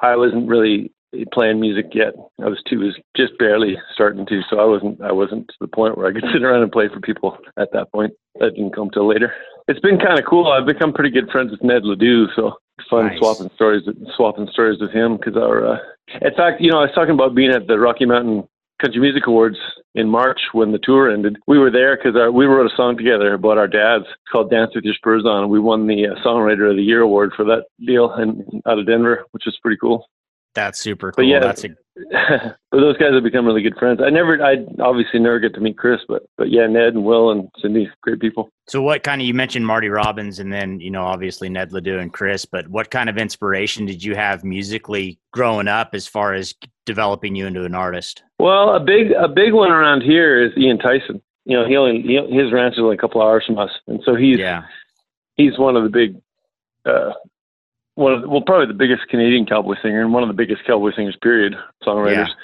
I 0.00 0.16
wasn't 0.16 0.48
really 0.48 0.92
playing 1.32 1.60
music 1.60 1.86
yet. 1.92 2.14
I 2.40 2.48
was 2.48 2.62
too 2.68 2.80
was 2.80 2.96
just 3.16 3.36
barely 3.38 3.76
starting 3.94 4.26
to, 4.26 4.42
so 4.48 4.60
I 4.60 4.64
wasn't 4.64 5.00
I 5.00 5.12
wasn't 5.12 5.48
to 5.48 5.54
the 5.60 5.66
point 5.66 5.96
where 5.96 6.06
I 6.06 6.12
could 6.12 6.24
sit 6.32 6.42
around 6.42 6.62
and 6.62 6.70
play 6.70 6.88
for 6.88 7.00
people 7.00 7.38
at 7.56 7.72
that 7.72 7.90
point. 7.90 8.12
That 8.38 8.54
didn't 8.54 8.74
come 8.74 8.90
till 8.90 9.08
later. 9.08 9.32
It's 9.66 9.80
been 9.80 9.98
kind 9.98 10.18
of 10.18 10.26
cool. 10.26 10.48
I've 10.48 10.66
become 10.66 10.92
pretty 10.92 11.10
good 11.10 11.30
friends 11.30 11.50
with 11.50 11.62
Ned 11.62 11.84
Ledoux, 11.84 12.28
so 12.36 12.52
fun 12.88 13.06
Nice. 13.06 13.18
swapping 13.18 13.50
stories 13.54 13.82
swapping 14.16 14.48
stories 14.52 14.80
with 14.80 14.90
him 14.90 15.16
because 15.16 15.36
our 15.36 15.74
uh, 15.74 15.78
in 16.20 16.34
fact, 16.34 16.60
you 16.60 16.70
know, 16.70 16.78
I 16.78 16.82
was 16.82 16.94
talking 16.94 17.14
about 17.14 17.34
being 17.34 17.50
at 17.50 17.66
the 17.66 17.78
Rocky 17.78 18.04
Mountain 18.04 18.46
Country 18.80 19.00
Music 19.00 19.26
Awards 19.26 19.58
in 19.94 20.08
March 20.08 20.40
when 20.52 20.72
the 20.72 20.78
tour 20.82 21.10
ended. 21.10 21.36
We 21.46 21.58
were 21.58 21.70
there 21.70 21.96
because 21.96 22.14
we 22.32 22.46
wrote 22.46 22.70
a 22.70 22.76
song 22.76 22.96
together 22.96 23.34
about 23.34 23.58
our 23.58 23.68
dads 23.68 24.04
called 24.30 24.50
"Dance 24.50 24.72
with 24.74 24.84
Your 24.84 24.94
Spurs 24.94 25.24
On," 25.26 25.42
and 25.42 25.50
we 25.50 25.60
won 25.60 25.86
the 25.86 26.06
uh, 26.06 26.14
Songwriter 26.24 26.70
of 26.70 26.76
the 26.76 26.82
Year 26.82 27.02
award 27.02 27.32
for 27.36 27.44
that 27.44 27.64
deal 27.84 28.12
and 28.12 28.62
out 28.66 28.78
of 28.78 28.86
Denver, 28.86 29.24
which 29.32 29.46
is 29.46 29.58
pretty 29.62 29.76
cool. 29.76 30.06
That's 30.54 30.80
super 30.80 31.12
cool. 31.12 31.22
But 31.22 31.26
yeah, 31.26 31.40
That's 31.40 31.64
a 31.64 31.68
but 32.10 32.56
those 32.72 32.96
guys 32.96 33.12
have 33.12 33.22
become 33.22 33.46
really 33.46 33.62
good 33.62 33.76
friends. 33.76 34.00
I 34.04 34.10
never, 34.10 34.42
I 34.42 34.56
obviously 34.80 35.18
never 35.18 35.38
get 35.38 35.54
to 35.54 35.60
meet 35.60 35.76
Chris, 35.76 36.00
but 36.08 36.22
but 36.36 36.50
yeah, 36.50 36.66
Ned 36.66 36.94
and 36.94 37.04
Will 37.04 37.30
and 37.30 37.48
Cindy, 37.60 37.90
great 38.02 38.20
people. 38.20 38.48
So 38.68 38.80
what 38.80 39.02
kind 39.02 39.20
of 39.20 39.26
you 39.26 39.34
mentioned 39.34 39.66
Marty 39.66 39.88
Robbins 39.88 40.38
and 40.38 40.52
then 40.52 40.80
you 40.80 40.90
know 40.90 41.04
obviously 41.04 41.48
Ned 41.48 41.72
Ledoux 41.72 41.98
and 41.98 42.12
Chris, 42.12 42.44
but 42.44 42.68
what 42.68 42.90
kind 42.90 43.08
of 43.08 43.18
inspiration 43.18 43.86
did 43.86 44.02
you 44.02 44.14
have 44.14 44.44
musically 44.44 45.18
growing 45.32 45.68
up 45.68 45.90
as 45.94 46.06
far 46.06 46.34
as 46.34 46.54
developing 46.86 47.34
you 47.34 47.46
into 47.46 47.64
an 47.64 47.74
artist? 47.74 48.22
Well, 48.40 48.74
a 48.74 48.80
big 48.80 49.12
a 49.12 49.28
big 49.28 49.52
one 49.52 49.70
around 49.70 50.02
here 50.02 50.42
is 50.42 50.52
Ian 50.56 50.78
Tyson. 50.78 51.20
You 51.44 51.56
know, 51.58 51.66
he 51.66 51.76
only 51.76 52.02
he, 52.02 52.14
his 52.34 52.52
ranch 52.52 52.74
is 52.74 52.80
only 52.80 52.96
a 52.96 52.98
couple 52.98 53.22
hours 53.22 53.44
from 53.46 53.58
us, 53.58 53.70
and 53.86 54.00
so 54.04 54.14
he's 54.14 54.38
Yeah. 54.38 54.62
he's 55.36 55.58
one 55.58 55.76
of 55.76 55.82
the 55.82 55.88
big, 55.90 56.16
uh, 56.84 57.12
one 57.94 58.12
of 58.14 58.22
the, 58.22 58.28
well 58.28 58.42
probably 58.42 58.66
the 58.66 58.74
biggest 58.74 59.08
Canadian 59.08 59.46
cowboy 59.46 59.74
singer 59.82 60.00
and 60.02 60.12
one 60.12 60.22
of 60.22 60.28
the 60.28 60.34
biggest 60.34 60.64
cowboy 60.66 60.90
singers 60.94 61.16
period 61.22 61.54
songwriters. 61.86 62.28
Yeah. 62.28 62.34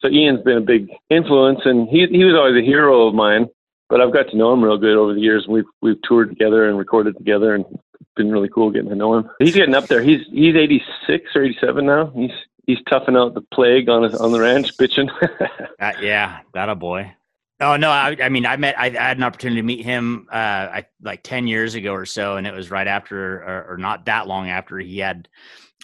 So 0.00 0.08
Ian's 0.08 0.42
been 0.42 0.58
a 0.58 0.62
big 0.62 0.88
influence, 1.10 1.60
and 1.64 1.88
he 1.88 2.06
he 2.06 2.24
was 2.24 2.34
always 2.34 2.56
a 2.62 2.64
hero 2.66 3.06
of 3.06 3.14
mine. 3.14 3.48
But 3.88 4.02
I've 4.02 4.12
got 4.12 4.28
to 4.28 4.36
know 4.36 4.52
him 4.52 4.62
real 4.62 4.76
good 4.76 4.96
over 4.96 5.14
the 5.14 5.20
years. 5.20 5.46
We've 5.48 5.64
we've 5.80 6.00
toured 6.02 6.28
together 6.28 6.68
and 6.68 6.78
recorded 6.78 7.16
together, 7.16 7.54
and 7.54 7.64
it's 7.72 8.10
been 8.16 8.30
really 8.30 8.48
cool 8.50 8.70
getting 8.70 8.90
to 8.90 8.94
know 8.96 9.14
him. 9.16 9.30
He's 9.38 9.54
getting 9.54 9.74
up 9.74 9.86
there. 9.86 10.02
He's 10.02 10.20
he's 10.30 10.54
86 10.54 11.24
or 11.34 11.42
87 11.44 11.86
now. 11.86 12.12
He's 12.14 12.30
he's 12.68 12.78
toughing 12.88 13.16
out 13.16 13.34
the 13.34 13.40
plague 13.52 13.88
on 13.88 14.04
his 14.04 14.14
on 14.14 14.30
the 14.30 14.38
ranch, 14.40 14.76
bitching. 14.76 15.10
Uh, 15.80 15.92
yeah, 16.00 16.40
that 16.54 16.68
a 16.68 16.74
boy. 16.74 17.14
Oh 17.60 17.76
no, 17.76 17.88
I, 17.88 18.16
I 18.20 18.28
mean, 18.30 18.44
I 18.44 18.56
met, 18.56 18.76
I, 18.76 18.86
I 18.86 18.90
had 18.90 19.16
an 19.16 19.22
opportunity 19.22 19.60
to 19.60 19.64
meet 19.64 19.84
him, 19.84 20.26
uh, 20.28 20.34
I, 20.34 20.86
like 21.00 21.22
ten 21.22 21.46
years 21.46 21.76
ago 21.76 21.92
or 21.92 22.04
so, 22.04 22.36
and 22.36 22.48
it 22.48 22.52
was 22.52 22.72
right 22.72 22.88
after, 22.88 23.36
or, 23.36 23.74
or 23.74 23.76
not 23.76 24.06
that 24.06 24.26
long 24.26 24.48
after 24.48 24.76
he 24.80 24.98
had, 24.98 25.28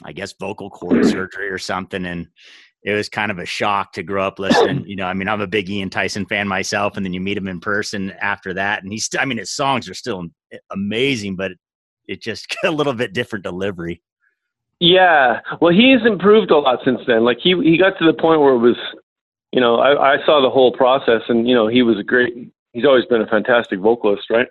I 0.04 0.10
guess, 0.10 0.32
vocal 0.32 0.68
cord 0.68 1.06
surgery 1.08 1.48
or 1.48 1.58
something, 1.58 2.04
and 2.06 2.26
it 2.82 2.92
was 2.92 3.08
kind 3.08 3.30
of 3.30 3.38
a 3.38 3.46
shock 3.46 3.92
to 3.92 4.02
grow 4.02 4.26
up 4.26 4.40
listening. 4.40 4.84
You 4.84 4.96
know, 4.96 5.06
I 5.06 5.14
mean, 5.14 5.28
I'm 5.28 5.40
a 5.40 5.46
big 5.46 5.70
Ian 5.70 5.90
Tyson 5.90 6.26
fan 6.26 6.48
myself, 6.48 6.96
and 6.96 7.06
then 7.06 7.12
you 7.12 7.20
meet 7.20 7.36
him 7.36 7.46
in 7.46 7.60
person 7.60 8.10
after 8.20 8.54
that, 8.54 8.82
and 8.82 8.90
he's, 8.90 9.08
I 9.16 9.24
mean, 9.26 9.38
his 9.38 9.52
songs 9.52 9.88
are 9.88 9.94
still 9.94 10.24
amazing, 10.72 11.36
but 11.36 11.52
it 12.08 12.20
just 12.20 12.52
a 12.64 12.70
little 12.70 12.94
bit 12.94 13.12
different 13.12 13.44
delivery. 13.44 14.02
Yeah, 14.84 15.40
well, 15.62 15.72
he's 15.72 16.04
improved 16.04 16.50
a 16.50 16.58
lot 16.58 16.80
since 16.84 17.00
then. 17.06 17.24
Like 17.24 17.38
he 17.42 17.54
he 17.62 17.78
got 17.78 17.98
to 17.98 18.04
the 18.04 18.12
point 18.12 18.42
where 18.42 18.52
it 18.52 18.58
was, 18.58 18.76
you 19.50 19.58
know, 19.58 19.76
I, 19.76 20.16
I 20.16 20.26
saw 20.26 20.42
the 20.42 20.50
whole 20.50 20.72
process, 20.72 21.22
and 21.30 21.48
you 21.48 21.54
know, 21.54 21.68
he 21.68 21.82
was 21.82 21.98
a 21.98 22.02
great. 22.02 22.52
He's 22.74 22.84
always 22.84 23.06
been 23.06 23.22
a 23.22 23.26
fantastic 23.26 23.78
vocalist, 23.78 24.28
right? 24.28 24.46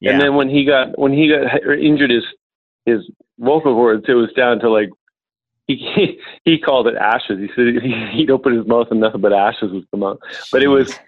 Yeah. 0.00 0.12
And 0.12 0.20
then 0.22 0.36
when 0.36 0.48
he 0.48 0.64
got 0.64 0.98
when 0.98 1.12
he 1.12 1.28
got 1.28 1.62
injured 1.78 2.10
his 2.10 2.24
his 2.86 3.00
vocal 3.38 3.74
cords, 3.74 4.06
it 4.08 4.14
was 4.14 4.32
down 4.32 4.58
to 4.60 4.70
like 4.70 4.88
he 5.66 5.76
he, 5.94 6.18
he 6.46 6.58
called 6.58 6.86
it 6.86 6.94
ashes. 6.94 7.38
He 7.38 7.50
said 7.54 7.82
he, 7.82 8.06
he'd 8.10 8.30
open 8.30 8.56
his 8.56 8.66
mouth 8.66 8.88
and 8.90 9.00
nothing 9.00 9.20
but 9.20 9.34
ashes 9.34 9.70
would 9.70 9.90
come 9.90 10.02
out. 10.02 10.18
But 10.50 10.62
it 10.62 10.68
was 10.68 10.98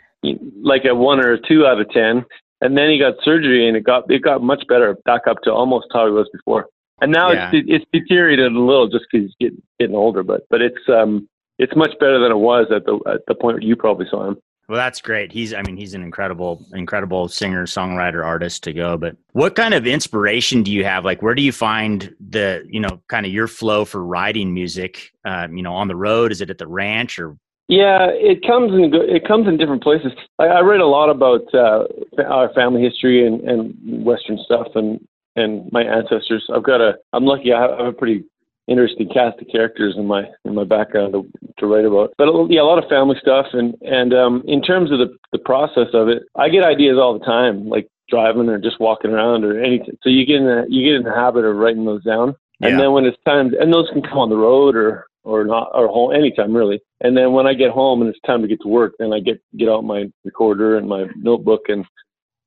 like 0.60 0.84
a 0.84 0.94
one 0.94 1.20
or 1.20 1.32
a 1.32 1.40
two 1.40 1.66
out 1.66 1.80
of 1.80 1.88
ten. 1.88 2.26
And 2.60 2.76
then 2.76 2.90
he 2.90 2.98
got 2.98 3.14
surgery, 3.22 3.68
and 3.68 3.74
it 3.74 3.84
got 3.84 4.10
it 4.10 4.20
got 4.20 4.42
much 4.42 4.66
better, 4.68 4.98
back 5.06 5.26
up 5.26 5.40
to 5.44 5.52
almost 5.52 5.86
how 5.94 6.04
he 6.04 6.12
was 6.12 6.28
before. 6.30 6.68
And 7.00 7.12
now 7.12 7.30
Yeah. 7.32 7.50
it's 7.52 7.66
it's 7.68 7.84
deteriorated 7.92 8.52
a 8.52 8.58
little 8.58 8.88
just 8.88 9.04
because 9.10 9.26
he's 9.26 9.36
getting 9.40 9.62
getting 9.78 9.96
older, 9.96 10.22
but 10.22 10.46
but 10.50 10.62
it's 10.62 10.88
um 10.88 11.28
it's 11.58 11.74
much 11.76 11.92
better 12.00 12.18
than 12.18 12.30
it 12.30 12.38
was 12.38 12.66
at 12.74 12.84
the 12.84 12.98
at 13.06 13.20
the 13.26 13.34
point 13.34 13.56
where 13.56 13.62
you 13.62 13.76
probably 13.76 14.06
saw 14.10 14.28
him. 14.28 14.36
Well, 14.68 14.76
that's 14.78 15.00
great. 15.00 15.30
He's, 15.30 15.54
I 15.54 15.62
mean, 15.62 15.76
he's 15.76 15.94
an 15.94 16.02
incredible, 16.02 16.66
incredible 16.74 17.28
singer, 17.28 17.66
songwriter, 17.66 18.24
artist 18.24 18.64
to 18.64 18.72
go. 18.72 18.96
But 18.96 19.16
what 19.30 19.54
kind 19.54 19.74
of 19.74 19.86
inspiration 19.86 20.64
do 20.64 20.72
you 20.72 20.84
have? 20.84 21.04
Like, 21.04 21.22
where 21.22 21.36
do 21.36 21.42
you 21.42 21.52
find 21.52 22.12
the, 22.18 22.66
you 22.68 22.80
know, 22.80 23.00
kind 23.06 23.24
of 23.24 23.30
your 23.30 23.46
flow 23.46 23.84
for 23.84 24.04
writing 24.04 24.52
music? 24.52 25.12
Um, 25.24 25.56
you 25.56 25.62
know, 25.62 25.72
on 25.72 25.86
the 25.86 25.94
road? 25.94 26.32
Is 26.32 26.40
it 26.40 26.50
at 26.50 26.58
the 26.58 26.66
ranch 26.66 27.16
or? 27.20 27.36
Yeah, 27.68 28.08
it 28.10 28.44
comes 28.44 28.72
in 28.72 28.92
it 28.92 29.26
comes 29.26 29.46
in 29.46 29.56
different 29.56 29.84
places. 29.84 30.10
I, 30.40 30.46
I 30.46 30.60
read 30.60 30.80
a 30.80 30.86
lot 30.86 31.10
about 31.10 31.42
uh, 31.54 31.84
our 32.26 32.52
family 32.52 32.82
history 32.82 33.24
and, 33.24 33.40
and 33.48 34.04
Western 34.04 34.38
stuff 34.44 34.68
and 34.74 34.98
and 35.36 35.70
my 35.72 35.82
ancestors. 35.82 36.48
I've 36.52 36.64
got 36.64 36.80
a 36.80 36.94
I'm 37.12 37.24
lucky. 37.24 37.52
I 37.52 37.62
have, 37.62 37.86
a 37.86 37.92
pretty 37.92 38.24
interesting 38.66 39.08
cast 39.08 39.40
of 39.40 39.48
characters 39.50 39.94
in 39.96 40.06
my 40.06 40.24
in 40.44 40.54
my 40.54 40.64
background 40.64 41.12
to, 41.12 41.26
to 41.58 41.66
write 41.66 41.84
about. 41.84 42.14
But 42.18 42.26
yeah, 42.48 42.62
a 42.62 42.64
lot 42.68 42.82
of 42.82 42.88
family 42.88 43.16
stuff 43.20 43.46
and 43.52 43.74
and 43.82 44.12
um, 44.12 44.42
in 44.46 44.62
terms 44.62 44.90
of 44.90 44.98
the 44.98 45.16
the 45.32 45.38
process 45.38 45.88
of 45.94 46.08
it, 46.08 46.24
I 46.34 46.48
get 46.48 46.64
ideas 46.64 46.98
all 46.98 47.18
the 47.18 47.24
time, 47.24 47.68
like 47.68 47.88
driving 48.08 48.48
or 48.48 48.58
just 48.58 48.80
walking 48.80 49.10
around 49.10 49.44
or 49.44 49.62
anything. 49.62 49.96
So 50.02 50.08
you 50.08 50.26
get 50.26 50.36
in 50.36 50.44
the 50.44 50.66
you 50.68 50.84
get 50.84 50.96
in 50.96 51.02
the 51.04 51.14
habit 51.14 51.44
of 51.44 51.56
writing 51.56 51.84
those 51.84 52.04
down. 52.04 52.34
Yeah. 52.60 52.68
And 52.68 52.80
then 52.80 52.92
when 52.92 53.04
it's 53.04 53.18
time, 53.26 53.52
and 53.60 53.72
those 53.72 53.88
can 53.92 54.02
come 54.02 54.18
on 54.18 54.30
the 54.30 54.36
road 54.36 54.76
or 54.76 55.06
or 55.24 55.44
not 55.44 55.70
or 55.74 55.88
home 55.88 56.14
anytime 56.14 56.56
really. 56.56 56.80
And 57.00 57.16
then 57.16 57.32
when 57.32 57.46
I 57.46 57.52
get 57.52 57.70
home 57.70 58.00
and 58.00 58.08
it's 58.08 58.20
time 58.24 58.42
to 58.42 58.48
get 58.48 58.60
to 58.62 58.68
work, 58.68 58.94
then 58.98 59.12
I 59.12 59.20
get 59.20 59.42
get 59.56 59.68
out 59.68 59.84
my 59.84 60.06
recorder 60.24 60.78
and 60.78 60.88
my 60.88 61.06
notebook 61.16 61.62
and 61.68 61.84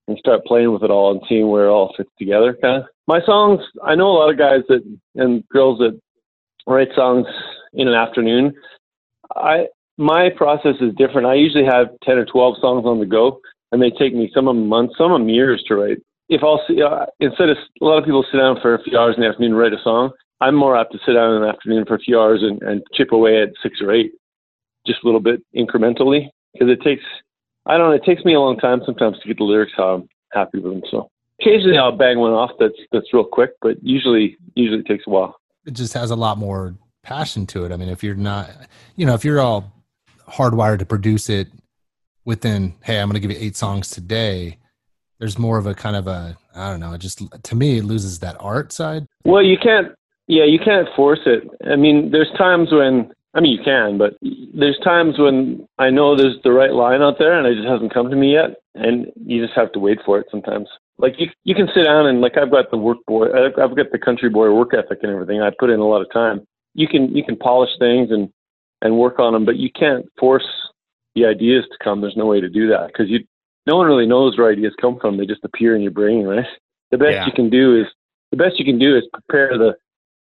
and 0.09 0.17
start 0.17 0.43
playing 0.45 0.73
with 0.73 0.83
it 0.83 0.91
all 0.91 1.11
and 1.11 1.21
seeing 1.29 1.47
where 1.47 1.65
it 1.65 1.71
all 1.71 1.93
fits 1.95 2.09
together. 2.17 2.57
Kind 2.61 2.83
of. 2.83 2.89
My 3.07 3.21
songs, 3.25 3.61
I 3.83 3.95
know 3.95 4.07
a 4.07 4.17
lot 4.19 4.29
of 4.29 4.37
guys 4.37 4.61
that 4.67 4.81
and 5.15 5.47
girls 5.49 5.79
that 5.79 5.99
write 6.67 6.89
songs 6.95 7.27
in 7.73 7.87
an 7.87 7.93
afternoon. 7.93 8.53
I 9.35 9.67
my 9.97 10.29
process 10.29 10.75
is 10.81 10.93
different. 10.97 11.27
I 11.27 11.35
usually 11.35 11.65
have 11.65 11.87
ten 12.03 12.17
or 12.17 12.25
twelve 12.25 12.55
songs 12.59 12.85
on 12.85 12.99
the 12.99 13.05
go, 13.05 13.39
and 13.71 13.81
they 13.81 13.91
take 13.91 14.13
me 14.13 14.31
some 14.33 14.47
of 14.47 14.55
them 14.55 14.67
months, 14.67 14.95
some 14.97 15.11
of 15.11 15.19
them 15.19 15.29
years 15.29 15.63
to 15.67 15.75
write. 15.75 15.97
If 16.29 16.43
I'll 16.43 16.61
see, 16.67 16.81
uh, 16.81 17.05
instead 17.19 17.49
of 17.49 17.57
a 17.81 17.85
lot 17.85 17.97
of 17.97 18.05
people 18.05 18.23
sit 18.31 18.37
down 18.37 18.59
for 18.61 18.75
a 18.75 18.83
few 18.83 18.97
hours 18.97 19.15
in 19.15 19.23
the 19.23 19.29
afternoon 19.29 19.51
and 19.51 19.59
write 19.59 19.73
a 19.73 19.81
song, 19.83 20.11
I'm 20.41 20.55
more 20.55 20.77
apt 20.77 20.93
to 20.93 20.99
sit 21.05 21.13
down 21.13 21.35
in 21.35 21.41
the 21.41 21.47
afternoon 21.49 21.85
for 21.85 21.95
a 21.95 21.99
few 21.99 22.19
hours 22.19 22.43
and, 22.43 22.61
and 22.61 22.83
chip 22.93 23.11
away 23.11 23.41
at 23.41 23.49
six 23.63 23.81
or 23.81 23.91
eight, 23.91 24.11
just 24.85 25.03
a 25.03 25.05
little 25.05 25.19
bit 25.19 25.41
incrementally, 25.55 26.29
because 26.53 26.69
it 26.69 26.81
takes 26.81 27.03
I 27.65 27.77
don't 27.77 27.89
know, 27.89 27.95
it 27.95 28.03
takes 28.03 28.25
me 28.25 28.33
a 28.33 28.39
long 28.39 28.57
time 28.57 28.81
sometimes 28.85 29.19
to 29.19 29.27
get 29.27 29.37
the 29.37 29.43
lyrics 29.43 29.73
how 29.75 29.95
I'm 29.95 30.09
happy 30.31 30.59
with 30.59 30.73
them. 30.73 30.83
So 30.89 31.09
occasionally 31.39 31.77
I'll 31.77 31.95
bang 31.95 32.19
one 32.19 32.33
off 32.33 32.51
that's 32.59 32.75
that's 32.91 33.13
real 33.13 33.23
quick, 33.23 33.51
but 33.61 33.77
usually 33.81 34.37
usually 34.55 34.79
it 34.79 34.87
takes 34.87 35.05
a 35.07 35.09
while. 35.09 35.35
It 35.65 35.73
just 35.73 35.93
has 35.93 36.11
a 36.11 36.15
lot 36.15 36.37
more 36.37 36.75
passion 37.03 37.45
to 37.47 37.65
it. 37.65 37.71
I 37.71 37.77
mean, 37.77 37.89
if 37.89 38.03
you're 38.03 38.15
not, 38.15 38.49
you 38.95 39.05
know, 39.05 39.13
if 39.13 39.23
you're 39.23 39.39
all 39.39 39.71
hardwired 40.27 40.79
to 40.79 40.85
produce 40.85 41.29
it 41.29 41.47
within, 42.25 42.75
hey, 42.83 42.99
I'm 42.99 43.09
going 43.09 43.19
to 43.21 43.27
give 43.27 43.35
you 43.35 43.43
eight 43.45 43.55
songs 43.55 43.89
today. 43.89 44.57
There's 45.19 45.37
more 45.37 45.57
of 45.57 45.65
a 45.65 45.73
kind 45.73 45.95
of 45.95 46.07
a, 46.07 46.37
I 46.55 46.69
don't 46.69 46.79
know, 46.79 46.93
it 46.93 46.99
just 46.99 47.21
to 47.43 47.55
me 47.55 47.77
it 47.77 47.83
loses 47.83 48.19
that 48.19 48.37
art 48.39 48.71
side. 48.71 49.05
Well, 49.25 49.43
you 49.43 49.57
can't. 49.57 49.93
Yeah, 50.27 50.43
you 50.43 50.59
can't 50.59 50.87
force 50.95 51.21
it. 51.25 51.49
I 51.67 51.75
mean, 51.75 52.11
there's 52.11 52.29
times 52.37 52.71
when 52.71 53.11
I 53.33 53.41
mean 53.41 53.57
you 53.57 53.63
can, 53.63 53.97
but 53.97 54.17
there's 54.21 54.79
times 54.83 55.19
when 55.19 55.67
I 55.77 55.89
know 55.89 56.15
there's 56.15 56.37
the 56.43 56.51
right 56.51 56.71
line 56.73 57.01
out 57.01 57.19
there 57.19 57.37
and 57.37 57.45
it 57.47 57.55
just 57.55 57.67
hasn't 57.67 57.93
come 57.93 58.09
to 58.09 58.15
me 58.15 58.33
yet, 58.33 58.55
and 58.75 59.07
you 59.25 59.43
just 59.45 59.57
have 59.57 59.71
to 59.73 59.79
wait 59.79 59.99
for 60.05 60.19
it 60.19 60.27
sometimes. 60.31 60.67
Like 60.97 61.13
you, 61.19 61.27
you 61.43 61.55
can 61.55 61.69
sit 61.73 61.83
down 61.83 62.07
and 62.07 62.21
like 62.21 62.37
I've 62.37 62.51
got 62.51 62.71
the 62.71 62.77
work 62.77 62.97
boy, 63.07 63.27
I've 63.27 63.55
got 63.55 63.91
the 63.91 63.99
country 63.99 64.29
boy 64.29 64.51
work 64.53 64.73
ethic 64.73 64.99
and 65.03 65.11
everything. 65.11 65.41
I 65.41 65.51
put 65.57 65.69
in 65.69 65.79
a 65.79 65.87
lot 65.87 66.01
of 66.01 66.11
time. 66.11 66.41
You 66.73 66.87
can 66.87 67.15
you 67.15 67.23
can 67.23 67.35
polish 67.37 67.71
things 67.79 68.09
and 68.11 68.29
and 68.81 68.97
work 68.97 69.19
on 69.19 69.33
them, 69.33 69.45
but 69.45 69.57
you 69.57 69.69
can't 69.71 70.05
force 70.19 70.47
the 71.15 71.25
ideas 71.25 71.65
to 71.71 71.77
come. 71.83 72.01
There's 72.01 72.17
no 72.17 72.25
way 72.25 72.41
to 72.41 72.49
do 72.49 72.67
that 72.69 72.87
because 72.87 73.09
you 73.09 73.19
no 73.67 73.77
one 73.77 73.87
really 73.87 74.07
knows 74.07 74.37
where 74.37 74.51
ideas 74.51 74.73
come 74.81 74.97
from. 74.99 75.17
They 75.17 75.25
just 75.25 75.43
appear 75.43 75.75
in 75.75 75.81
your 75.81 75.91
brain, 75.91 76.25
right? 76.25 76.45
The 76.91 76.97
best 76.97 77.11
Yeah. 77.11 77.25
you 77.27 77.31
can 77.31 77.49
do 77.49 77.79
is 77.79 77.85
the 78.31 78.37
best 78.37 78.57
you 78.59 78.65
can 78.65 78.79
do 78.79 78.97
is 78.97 79.03
prepare 79.13 79.57
the 79.57 79.75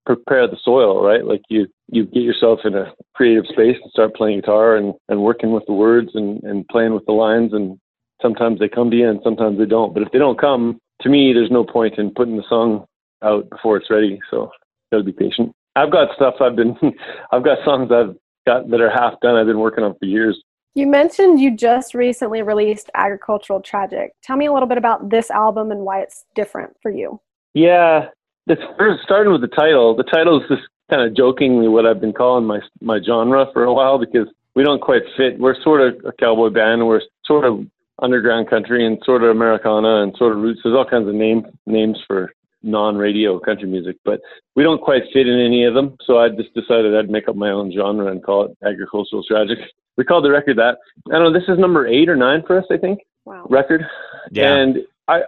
prepare 0.07 0.47
the 0.47 0.59
soil, 0.63 1.03
right? 1.03 1.25
Like 1.25 1.43
you 1.49 1.67
you 1.89 2.05
get 2.07 2.23
yourself 2.23 2.61
in 2.65 2.75
a 2.75 2.93
creative 3.15 3.47
space 3.47 3.77
and 3.83 3.91
start 3.91 4.15
playing 4.15 4.41
guitar 4.41 4.77
and 4.77 4.95
and 5.09 5.23
working 5.23 5.53
with 5.53 5.65
the 5.67 5.73
words 5.73 6.11
and 6.15 6.43
and 6.45 6.67
playing 6.69 6.95
with 6.95 7.05
the 7.07 7.13
lines 7.13 7.53
and 7.53 7.79
sometimes 8.23 8.59
they 8.59 8.69
come 8.69 8.91
to 8.91 8.97
you 8.97 9.09
and 9.09 9.21
sometimes 9.23 9.59
they 9.59 9.67
don't. 9.67 9.95
But 9.95 10.03
if 10.03 10.13
they 10.13 10.19
don't 10.19 10.41
come, 10.41 10.79
to 11.03 11.09
me, 11.09 11.33
there's 11.33 11.51
no 11.51 11.65
point 11.65 11.99
in 11.99 12.13
putting 12.15 12.37
the 12.37 12.45
song 12.49 12.85
out 13.23 13.49
before 13.51 13.77
it's 13.77 13.91
ready. 13.91 14.19
So 14.31 14.51
gotta 14.93 15.05
be 15.05 15.13
patient. 15.13 15.53
I've 15.77 15.93
got 15.93 16.15
stuff 16.15 16.35
I've 16.41 16.57
been 16.57 16.77
I've 17.33 17.45
got 17.45 17.59
songs 17.65 17.91
I've 17.93 18.17
got 18.47 18.71
that 18.71 18.81
are 18.81 18.91
half 18.91 19.21
done 19.21 19.37
I've 19.37 19.47
been 19.47 19.59
working 19.59 19.85
on 19.85 19.95
for 19.99 20.07
years. 20.07 20.41
You 20.77 20.89
mentioned 20.89 21.39
you 21.39 21.57
just 21.57 21.95
recently 21.95 22.43
released 22.43 22.91
Agricultural 22.95 23.61
Tragic. 23.61 24.11
Tell 24.25 24.37
me 24.37 24.47
a 24.47 24.53
little 24.53 24.69
bit 24.69 24.77
about 24.77 25.09
this 25.09 25.31
album 25.31 25.71
and 25.71 25.83
why 25.83 26.01
it's 26.01 26.25
different 26.35 26.73
for 26.83 26.91
you. 26.91 27.21
Yeah, 27.55 28.09
it's 28.47 28.63
first 28.79 29.03
starting 29.05 29.33
with 29.33 29.41
the 29.41 29.49
title. 29.49 29.95
The 29.97 30.05
title 30.05 30.41
is 30.41 30.49
just 30.49 30.63
kind 30.91 31.03
of 31.03 31.17
jokingly 31.17 31.69
what 31.69 31.87
I've 31.87 32.01
been 32.01 32.13
calling 32.13 32.45
my 32.45 32.61
my 32.81 33.01
genre 33.05 33.47
for 33.53 33.65
a 33.65 33.73
while 33.73 33.99
because 33.99 34.29
we 34.55 34.63
don't 34.63 34.81
quite 34.81 35.03
fit. 35.17 35.39
We're 35.39 35.61
sort 35.63 35.81
of 35.81 36.05
a 36.05 36.13
cowboy 36.13 36.51
band. 36.51 36.87
We're 36.87 37.01
sort 37.25 37.45
of 37.45 37.67
underground 38.01 38.51
country 38.51 38.87
and 38.87 38.99
sort 39.05 39.23
of 39.23 39.31
Americana 39.31 40.03
and 40.03 40.15
sort 40.17 40.33
of 40.33 40.39
roots. 40.39 40.61
There's 40.63 40.77
all 40.77 40.85
kinds 40.89 41.09
of 41.09 41.15
name 41.15 41.47
names 41.67 41.99
for 42.07 42.33
non-radio 42.63 43.39
country 43.39 43.69
music, 43.69 43.97
but 44.05 44.21
we 44.57 44.63
don't 44.63 44.81
quite 44.81 45.03
fit 45.13 45.29
in 45.29 45.39
any 45.39 45.65
of 45.65 45.75
them. 45.75 45.97
So 46.07 46.19
I 46.19 46.31
just 46.31 46.55
decided 46.55 46.97
I'd 46.97 47.11
make 47.11 47.29
up 47.29 47.37
my 47.37 47.51
own 47.51 47.73
genre 47.73 48.11
and 48.11 48.23
call 48.23 48.47
it 48.47 48.57
agricultural 48.67 49.23
tragic. 49.29 49.59
We 49.97 50.05
called 50.05 50.25
the 50.25 50.31
record 50.31 50.57
that. 50.57 50.79
I 51.09 51.19
don't 51.19 51.25
know. 51.25 51.39
This 51.39 51.49
is 51.49 51.59
number 51.59 51.87
eight 51.87 52.09
or 52.09 52.17
nine 52.17 52.43
for 52.47 52.59
us, 52.59 52.65
I 52.71 52.77
think 52.79 53.01
Wow. 53.27 53.47
record. 53.49 53.87
Yeah. 54.31 54.55
And 54.55 54.79
I, 55.09 55.23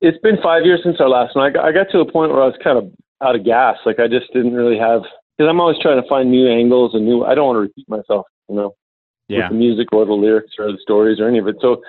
it's 0.00 0.18
been 0.18 0.36
five 0.42 0.64
years 0.64 0.80
since 0.82 0.96
our 1.00 1.08
last 1.08 1.36
one. 1.36 1.44
I 1.44 1.50
got, 1.52 1.64
I 1.64 1.72
got 1.72 1.90
to 1.92 2.00
a 2.00 2.10
point 2.10 2.32
where 2.32 2.42
I 2.42 2.46
was 2.46 2.58
kind 2.62 2.78
of 2.78 2.92
out 3.22 3.36
of 3.36 3.44
gas. 3.44 3.76
Like 3.84 4.00
I 4.00 4.08
just 4.08 4.32
didn't 4.32 4.54
really 4.54 4.78
have, 4.78 5.02
because 5.36 5.48
I'm 5.48 5.60
always 5.60 5.78
trying 5.80 6.00
to 6.02 6.08
find 6.08 6.30
new 6.30 6.48
angles 6.48 6.94
and 6.94 7.04
new. 7.04 7.24
I 7.24 7.34
don't 7.34 7.46
want 7.46 7.56
to 7.56 7.60
repeat 7.60 7.88
myself, 7.88 8.26
you 8.48 8.56
know, 8.56 8.74
Yeah. 9.28 9.42
with 9.42 9.50
the 9.50 9.58
music 9.58 9.92
or 9.92 10.06
the 10.06 10.12
lyrics 10.12 10.54
or 10.58 10.72
the 10.72 10.78
stories 10.80 11.20
or 11.20 11.28
any 11.28 11.38
of 11.38 11.48
it. 11.48 11.56
So 11.60 11.82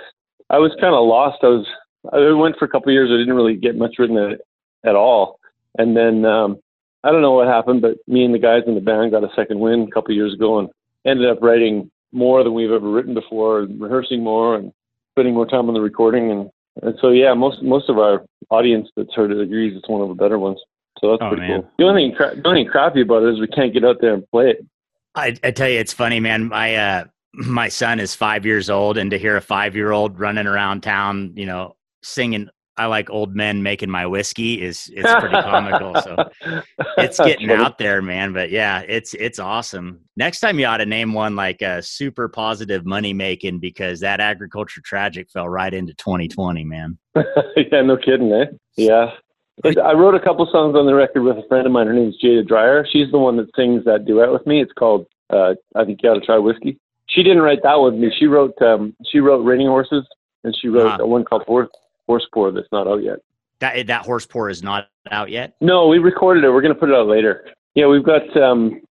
I 0.49 0.59
was 0.59 0.71
kind 0.81 0.93
of 0.93 1.05
lost. 1.07 1.39
I 1.43 1.47
was. 1.47 1.65
I 2.11 2.31
went 2.33 2.57
for 2.57 2.65
a 2.65 2.67
couple 2.67 2.89
of 2.89 2.93
years. 2.93 3.11
I 3.11 3.17
didn't 3.17 3.35
really 3.35 3.55
get 3.55 3.77
much 3.77 3.95
written 3.99 4.17
at, 4.17 4.41
at 4.83 4.95
all. 4.95 5.39
And 5.77 5.95
then 5.95 6.25
um, 6.25 6.57
I 7.03 7.11
don't 7.11 7.21
know 7.21 7.33
what 7.33 7.47
happened, 7.47 7.81
but 7.83 7.97
me 8.07 8.25
and 8.25 8.33
the 8.33 8.39
guys 8.39 8.63
in 8.65 8.73
the 8.73 8.81
band 8.81 9.11
got 9.11 9.23
a 9.23 9.29
second 9.35 9.59
win 9.59 9.83
a 9.83 9.91
couple 9.91 10.11
of 10.11 10.15
years 10.15 10.33
ago 10.33 10.57
and 10.57 10.69
ended 11.05 11.29
up 11.29 11.43
writing 11.43 11.91
more 12.11 12.43
than 12.43 12.55
we've 12.55 12.71
ever 12.71 12.89
written 12.89 13.13
before, 13.13 13.61
and 13.61 13.79
rehearsing 13.79 14.23
more 14.23 14.55
and 14.55 14.73
spending 15.13 15.35
more 15.35 15.45
time 15.45 15.67
on 15.67 15.75
the 15.75 15.79
recording. 15.79 16.31
And, 16.31 16.49
and 16.81 16.95
so, 17.01 17.09
yeah, 17.09 17.33
most 17.33 17.61
most 17.61 17.89
of 17.89 17.97
our 17.97 18.25
audience 18.49 18.89
that's 18.95 19.13
heard 19.13 19.31
it 19.31 19.39
agrees 19.39 19.75
it's 19.75 19.89
one 19.89 20.01
of 20.01 20.09
the 20.09 20.15
better 20.15 20.39
ones. 20.39 20.59
So 20.99 21.11
that's 21.11 21.21
Oh, 21.23 21.29
pretty 21.29 21.47
man. 21.47 21.61
cool. 21.61 21.71
The 21.79 21.85
only 21.85 22.07
thing, 22.07 22.15
cra- 22.15 22.35
the 22.35 22.47
only 22.47 22.63
thing 22.63 22.71
crappy 22.71 23.01
about 23.01 23.23
it 23.23 23.33
is 23.33 23.39
we 23.39 23.47
can't 23.47 23.73
get 23.73 23.83
out 23.83 23.97
there 24.01 24.13
and 24.13 24.23
play 24.31 24.51
it. 24.51 24.65
I, 25.15 25.35
I 25.43 25.51
tell 25.51 25.67
you, 25.67 25.79
it's 25.79 25.93
funny, 25.93 26.19
man. 26.19 26.47
My 26.47 26.75
uh, 26.75 27.03
my 27.33 27.69
son 27.69 27.99
is 27.99 28.13
five 28.15 28.45
years 28.45 28.69
old, 28.69 28.97
and 28.97 29.11
to 29.11 29.17
hear 29.17 29.35
a 29.37 29.41
five 29.41 29.75
year 29.75 29.91
old 29.91 30.19
running 30.19 30.47
around 30.47 30.81
town, 30.81 31.33
you 31.35 31.45
know, 31.45 31.75
singing 32.03 32.49
"I 32.77 32.85
like 32.85 33.09
old 33.09 33.35
men 33.35 33.63
making 33.63 33.89
my 33.89 34.05
whiskey" 34.05 34.61
is 34.61 34.89
it's 34.95 35.13
pretty 35.15 35.35
comical. 35.35 36.01
So 36.01 36.15
it's 36.97 37.19
getting 37.19 37.51
out 37.51 37.77
there, 37.77 38.01
man. 38.01 38.33
But 38.33 38.49
yeah, 38.49 38.81
it's 38.81 39.13
it's 39.13 39.39
awesome. 39.39 40.01
Next 40.15 40.39
time 40.39 40.59
you 40.59 40.65
ought 40.65 40.77
to 40.77 40.85
name 40.85 41.13
one 41.13 41.35
like 41.35 41.61
a 41.61 41.81
super 41.81 42.27
positive 42.27 42.85
money 42.85 43.13
making 43.13 43.59
because 43.59 43.99
that 44.01 44.19
agriculture 44.19 44.81
tragic 44.83 45.29
fell 45.29 45.49
right 45.49 45.73
into 45.73 45.93
2020, 45.93 46.63
man. 46.65 46.97
yeah, 47.15 47.81
no 47.81 47.97
kidding, 47.97 48.31
eh? 48.31 48.45
Yeah. 48.75 49.11
I 49.63 49.93
wrote 49.93 50.15
a 50.15 50.19
couple 50.19 50.47
songs 50.51 50.75
on 50.75 50.85
the 50.85 50.95
record 50.95 51.21
with 51.21 51.37
a 51.37 51.47
friend 51.47 51.67
of 51.67 51.71
mine. 51.71 51.85
Her 51.85 51.93
name's 51.93 52.17
Jaida 52.23 52.47
Dreyer. 52.47 52.85
She's 52.89 53.11
the 53.11 53.19
one 53.19 53.37
that 53.37 53.47
sings 53.55 53.85
that 53.85 54.05
duet 54.05 54.31
with 54.31 54.45
me. 54.47 54.61
It's 54.61 54.71
called 54.73 55.05
uh, 55.29 55.53
"I 55.75 55.85
Think 55.85 55.99
You 56.01 56.09
Ought 56.09 56.15
to 56.15 56.25
Try 56.25 56.37
Whiskey." 56.37 56.79
She 57.09 57.23
didn't 57.23 57.41
write 57.41 57.61
that 57.63 57.75
one 57.75 57.93
with 57.93 58.01
me. 58.01 58.15
She 58.17 58.25
wrote 58.25 58.59
um, 58.61 58.95
she 59.11 59.19
wrote 59.19 59.43
"Raining 59.43 59.67
Horses" 59.67 60.07
and 60.43 60.55
she 60.59 60.67
wrote 60.67 60.99
a 60.99 61.05
one 61.05 61.25
called 61.25 61.43
"Horse 61.43 61.69
Horse 62.11 62.27
Pour" 62.33 62.51
that's 62.51 62.67
not 62.73 62.87
out 62.87 63.03
yet. 63.03 63.19
That 63.61 63.87
that 63.87 64.05
horse 64.05 64.25
pour 64.25 64.49
is 64.49 64.61
not 64.63 64.89
out 65.11 65.29
yet. 65.29 65.55
No, 65.61 65.87
we 65.87 65.99
recorded 65.99 66.43
it. 66.43 66.49
We're 66.49 66.61
gonna 66.61 66.75
put 66.75 66.89
it 66.89 66.95
out 66.95 67.07
later. 67.07 67.47
Yeah, 67.75 67.85
we've 67.87 68.03
got. 68.03 68.35
um 68.35 68.81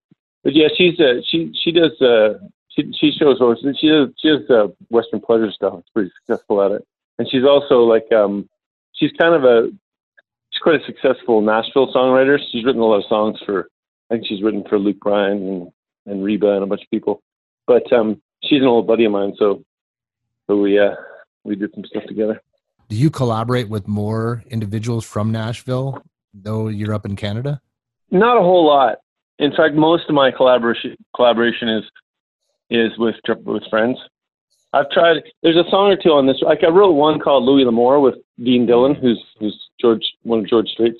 But 0.42 0.54
yeah, 0.54 0.68
she's 0.74 0.98
uh, 0.98 1.20
she 1.28 1.52
she 1.60 1.70
does 1.70 2.00
uh 2.00 2.38
she 2.68 2.90
she 2.98 3.10
shows 3.10 3.38
horses. 3.38 3.76
She 3.78 3.88
does 3.88 4.08
she 4.16 4.28
does 4.28 4.48
uh, 4.48 4.68
Western 4.88 5.20
pleasure 5.20 5.50
stuff. 5.50 5.74
She's 5.78 5.92
pretty 5.92 6.10
successful 6.20 6.62
at 6.62 6.70
it, 6.70 6.86
and 7.18 7.28
she's 7.28 7.44
also 7.44 7.80
like 7.80 8.10
um 8.12 8.48
she's 8.94 9.10
kind 9.20 9.34
of 9.34 9.44
a 9.44 9.68
she's 10.50 10.62
quite 10.62 10.80
a 10.80 10.86
successful 10.86 11.42
Nashville 11.42 11.92
songwriter. 11.92 12.38
She's 12.50 12.64
written 12.64 12.80
a 12.80 12.86
lot 12.86 13.02
of 13.02 13.08
songs 13.08 13.38
for 13.44 13.68
I 14.10 14.14
think 14.14 14.26
she's 14.28 14.42
written 14.42 14.64
for 14.68 14.78
Luke 14.78 15.00
Bryan 15.00 15.38
and 15.48 15.72
and 16.06 16.24
Reba 16.24 16.54
and 16.54 16.62
a 16.62 16.66
bunch 16.66 16.82
of 16.82 16.90
people. 16.90 17.22
But 17.66 17.92
um 17.92 18.22
she's 18.44 18.62
an 18.62 18.68
old 18.68 18.86
buddy 18.86 19.04
of 19.04 19.12
mine, 19.12 19.34
so 19.36 19.64
so 20.46 20.56
we 20.58 20.78
uh 20.78 20.94
we 21.42 21.56
did 21.56 21.74
some 21.74 21.84
stuff 21.84 22.04
together. 22.04 22.40
Do 22.90 22.96
you 22.96 23.08
collaborate 23.08 23.68
with 23.68 23.86
more 23.86 24.42
individuals 24.50 25.04
from 25.04 25.30
Nashville, 25.30 26.02
though 26.34 26.66
you're 26.66 26.92
up 26.92 27.06
in 27.06 27.14
Canada? 27.14 27.60
Not 28.10 28.36
a 28.36 28.40
whole 28.40 28.66
lot. 28.66 28.98
In 29.38 29.52
fact, 29.52 29.76
most 29.76 30.08
of 30.08 30.14
my 30.16 30.32
collaboration 30.32 30.96
collaboration 31.14 31.68
is 31.68 31.84
is 32.68 32.90
with 32.98 33.14
with 33.44 33.62
friends. 33.70 33.96
I've 34.72 34.90
tried. 34.90 35.22
There's 35.40 35.56
a 35.56 35.70
song 35.70 35.92
or 35.92 35.96
two 35.96 36.10
on 36.10 36.26
this. 36.26 36.42
Like 36.42 36.64
I 36.64 36.68
wrote 36.68 36.94
one 36.94 37.20
called 37.20 37.44
Louis 37.44 37.64
L'Amour 37.64 38.00
with 38.00 38.16
Dean 38.42 38.66
Dillon, 38.66 38.96
who's 38.96 39.22
who's 39.38 39.56
George 39.80 40.02
one 40.22 40.40
of 40.40 40.48
George 40.48 40.68
Strait's 40.70 40.98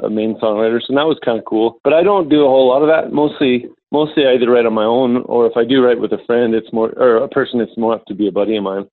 uh, 0.00 0.08
main 0.08 0.36
songwriters, 0.36 0.82
and 0.88 0.96
that 0.96 1.08
was 1.08 1.18
kind 1.24 1.40
of 1.40 1.44
cool. 1.44 1.80
But 1.82 1.92
I 1.92 2.04
don't 2.04 2.28
do 2.28 2.44
a 2.44 2.48
whole 2.48 2.68
lot 2.68 2.82
of 2.82 2.88
that. 2.88 3.12
Mostly, 3.12 3.66
mostly 3.90 4.26
I 4.26 4.34
either 4.34 4.48
write 4.48 4.66
on 4.66 4.74
my 4.74 4.84
own, 4.84 5.24
or 5.26 5.46
if 5.46 5.56
I 5.56 5.64
do 5.64 5.84
write 5.84 5.98
with 5.98 6.12
a 6.12 6.24
friend, 6.24 6.54
it's 6.54 6.72
more 6.72 6.90
or 6.96 7.16
a 7.16 7.28
person. 7.28 7.60
It's 7.60 7.76
more 7.76 7.96
have 7.96 8.04
to 8.04 8.14
be 8.14 8.28
a 8.28 8.32
buddy 8.32 8.56
of 8.56 8.62
mine. 8.62 8.86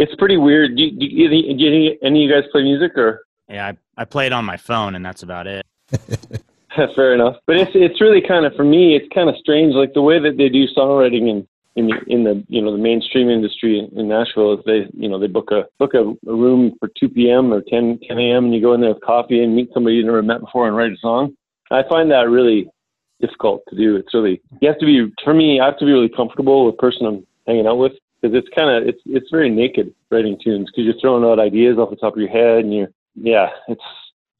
It's 0.00 0.14
pretty 0.16 0.38
weird. 0.38 0.76
Do, 0.76 0.82
you- 0.82 0.98
do, 0.98 1.04
you- 1.06 1.28
do, 1.28 1.36
you- 1.36 1.54
do 1.92 1.98
any 2.02 2.24
of 2.24 2.30
you 2.30 2.32
guys 2.34 2.48
play 2.50 2.62
music 2.62 2.96
or? 2.96 3.24
Yeah, 3.48 3.66
I, 3.68 4.02
I 4.02 4.04
play 4.06 4.26
it 4.26 4.32
on 4.32 4.44
my 4.44 4.56
phone, 4.56 4.94
and 4.94 5.04
that's 5.04 5.22
about 5.22 5.46
it. 5.46 5.66
Fair 6.96 7.14
enough. 7.14 7.36
But 7.46 7.56
it's 7.56 7.72
it's 7.74 8.00
really 8.00 8.22
kind 8.26 8.46
of 8.46 8.54
for 8.54 8.64
me. 8.64 8.96
It's 8.96 9.12
kind 9.12 9.28
of 9.28 9.34
strange, 9.36 9.74
like 9.74 9.92
the 9.92 10.02
way 10.02 10.18
that 10.20 10.36
they 10.38 10.48
do 10.48 10.66
songwriting 10.68 11.28
in 11.28 11.46
in 11.76 11.88
the, 11.88 11.96
in 12.06 12.24
the 12.24 12.44
you 12.48 12.62
know 12.62 12.72
the 12.72 12.78
mainstream 12.78 13.28
industry 13.28 13.78
in, 13.78 13.98
in 13.98 14.08
Nashville 14.08 14.54
is 14.54 14.60
they 14.64 14.86
you 14.94 15.08
know 15.08 15.18
they 15.18 15.26
book 15.26 15.50
a 15.50 15.64
book 15.78 15.94
a, 15.94 15.98
a 16.30 16.34
room 16.34 16.72
for 16.78 16.88
2 16.98 17.08
p.m. 17.08 17.52
or 17.52 17.60
10 17.60 17.98
10 18.08 18.18
a.m. 18.18 18.44
and 18.46 18.54
you 18.54 18.60
go 18.62 18.72
in 18.72 18.80
there 18.80 18.94
with 18.94 19.02
coffee 19.02 19.42
and 19.42 19.54
meet 19.54 19.68
somebody 19.74 19.96
you 19.96 20.04
never 20.04 20.22
met 20.22 20.40
before 20.40 20.66
and 20.68 20.76
write 20.76 20.92
a 20.92 20.96
song. 20.98 21.34
I 21.72 21.82
find 21.88 22.10
that 22.12 22.28
really 22.30 22.70
difficult 23.20 23.62
to 23.68 23.76
do. 23.76 23.96
It's 23.96 24.14
really 24.14 24.40
you 24.62 24.68
have 24.68 24.78
to 24.78 24.86
be 24.86 25.12
for 25.24 25.34
me. 25.34 25.60
I 25.60 25.66
have 25.66 25.78
to 25.78 25.84
be 25.84 25.92
really 25.92 26.08
comfortable 26.08 26.66
with 26.66 26.76
the 26.76 26.80
person 26.80 27.04
I'm 27.06 27.26
hanging 27.48 27.66
out 27.66 27.76
with 27.78 27.92
because 28.20 28.36
it's 28.36 28.48
kind 28.56 28.70
of 28.70 28.88
it's 28.88 29.00
it's 29.06 29.30
very 29.30 29.50
naked 29.50 29.94
writing 30.10 30.38
tunes 30.42 30.68
because 30.70 30.84
you're 30.84 31.00
throwing 31.00 31.24
out 31.24 31.38
ideas 31.38 31.78
off 31.78 31.90
the 31.90 31.96
top 31.96 32.14
of 32.14 32.20
your 32.20 32.28
head 32.28 32.64
and 32.64 32.74
you're 32.74 32.90
yeah 33.14 33.48
it's 33.68 33.82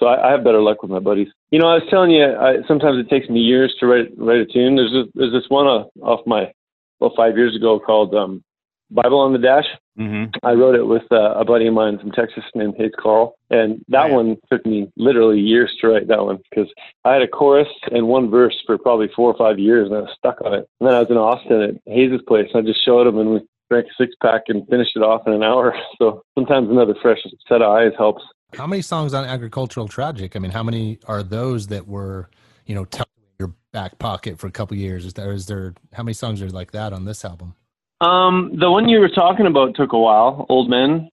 so 0.00 0.06
I, 0.06 0.28
I 0.28 0.30
have 0.32 0.44
better 0.44 0.62
luck 0.62 0.82
with 0.82 0.90
my 0.90 0.98
buddies. 0.98 1.28
You 1.50 1.58
know, 1.58 1.68
I 1.68 1.74
was 1.74 1.82
telling 1.90 2.10
you, 2.10 2.24
I, 2.24 2.66
sometimes 2.66 2.98
it 2.98 3.10
takes 3.10 3.28
me 3.28 3.40
years 3.40 3.74
to 3.80 3.86
write 3.86 4.08
write 4.16 4.40
a 4.40 4.46
tune. 4.46 4.76
There's 4.76 4.92
this, 4.92 5.12
there's 5.14 5.32
this 5.32 5.48
one 5.48 5.66
off, 5.66 5.88
off 6.00 6.26
my 6.26 6.52
well 7.00 7.12
five 7.16 7.36
years 7.36 7.54
ago 7.54 7.78
called 7.78 8.14
um, 8.14 8.42
Bible 8.90 9.18
on 9.18 9.32
the 9.32 9.38
Dash. 9.38 9.66
Mm-hmm. 9.98 10.30
I 10.42 10.52
wrote 10.52 10.74
it 10.74 10.86
with 10.86 11.02
uh, 11.12 11.34
a 11.34 11.44
buddy 11.44 11.66
of 11.66 11.74
mine 11.74 11.98
from 11.98 12.12
Texas 12.12 12.44
named 12.54 12.74
Hayes 12.78 12.92
Carll, 12.98 13.34
and 13.50 13.84
that 13.88 14.10
one 14.10 14.38
took 14.50 14.64
me 14.64 14.90
literally 14.96 15.38
years 15.38 15.70
to 15.80 15.88
write 15.88 16.08
that 16.08 16.24
one 16.24 16.38
because 16.48 16.72
I 17.04 17.12
had 17.12 17.22
a 17.22 17.28
chorus 17.28 17.68
and 17.92 18.08
one 18.08 18.30
verse 18.30 18.56
for 18.64 18.78
probably 18.78 19.10
four 19.14 19.30
or 19.30 19.36
five 19.36 19.58
years, 19.58 19.88
and 19.88 19.96
I 19.96 20.00
was 20.00 20.14
stuck 20.16 20.40
on 20.42 20.54
it. 20.54 20.68
And 20.80 20.88
then 20.88 20.94
I 20.94 21.00
was 21.00 21.10
in 21.10 21.18
Austin 21.18 21.62
at 21.62 21.92
Hayes' 21.92 22.20
place, 22.26 22.48
and 22.54 22.64
I 22.64 22.66
just 22.66 22.84
showed 22.84 23.06
him, 23.06 23.18
and 23.18 23.30
we 23.34 23.40
drank 23.70 23.86
a 23.86 24.02
six 24.02 24.14
pack 24.20 24.42
and 24.48 24.66
finished 24.68 24.92
it 24.96 25.00
off 25.00 25.26
in 25.26 25.32
an 25.32 25.42
hour. 25.42 25.74
So 25.98 26.22
sometimes 26.34 26.70
another 26.70 26.94
fresh 27.02 27.18
set 27.46 27.60
of 27.60 27.70
eyes 27.70 27.92
helps. 27.98 28.22
How 28.54 28.66
many 28.66 28.80
songs 28.80 29.12
on 29.12 29.24
Agricultural 29.26 29.86
Tragic? 29.86 30.34
I 30.34 30.38
mean, 30.38 30.50
how 30.50 30.62
many 30.62 30.98
are 31.06 31.22
those 31.22 31.66
that 31.66 31.86
were, 31.86 32.30
you 32.64 32.74
know, 32.74 32.86
tucked 32.86 33.10
in 33.18 33.24
your 33.38 33.54
back 33.72 33.98
pocket 33.98 34.38
for 34.38 34.46
a 34.46 34.50
couple 34.50 34.76
years? 34.78 35.04
Is 35.04 35.12
there, 35.12 35.30
is 35.32 35.46
there, 35.46 35.74
how 35.92 36.02
many 36.02 36.14
songs 36.14 36.40
are 36.40 36.48
like 36.48 36.72
that 36.72 36.94
on 36.94 37.04
this 37.04 37.22
album? 37.22 37.54
Um, 38.00 38.52
the 38.58 38.70
one 38.70 38.88
you 38.88 38.98
were 38.98 39.10
talking 39.10 39.46
about 39.46 39.74
took 39.74 39.92
a 39.92 39.98
while. 39.98 40.46
Old 40.48 40.70
Men. 40.70 41.10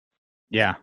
Yeah. 0.50 0.76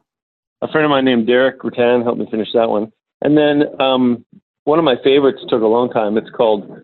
A 0.60 0.68
friend 0.70 0.84
of 0.84 0.90
mine 0.90 1.06
named 1.06 1.26
Derek 1.26 1.60
Rutan 1.60 2.02
helped 2.02 2.18
me 2.18 2.26
finish 2.30 2.48
that 2.52 2.68
one. 2.68 2.92
And 3.22 3.36
then 3.38 3.80
um, 3.80 4.24
one 4.64 4.78
of 4.78 4.84
my 4.84 4.96
favorites 5.02 5.40
took 5.48 5.62
a 5.62 5.66
long 5.66 5.88
time. 5.90 6.18
It's 6.18 6.30
called 6.30 6.82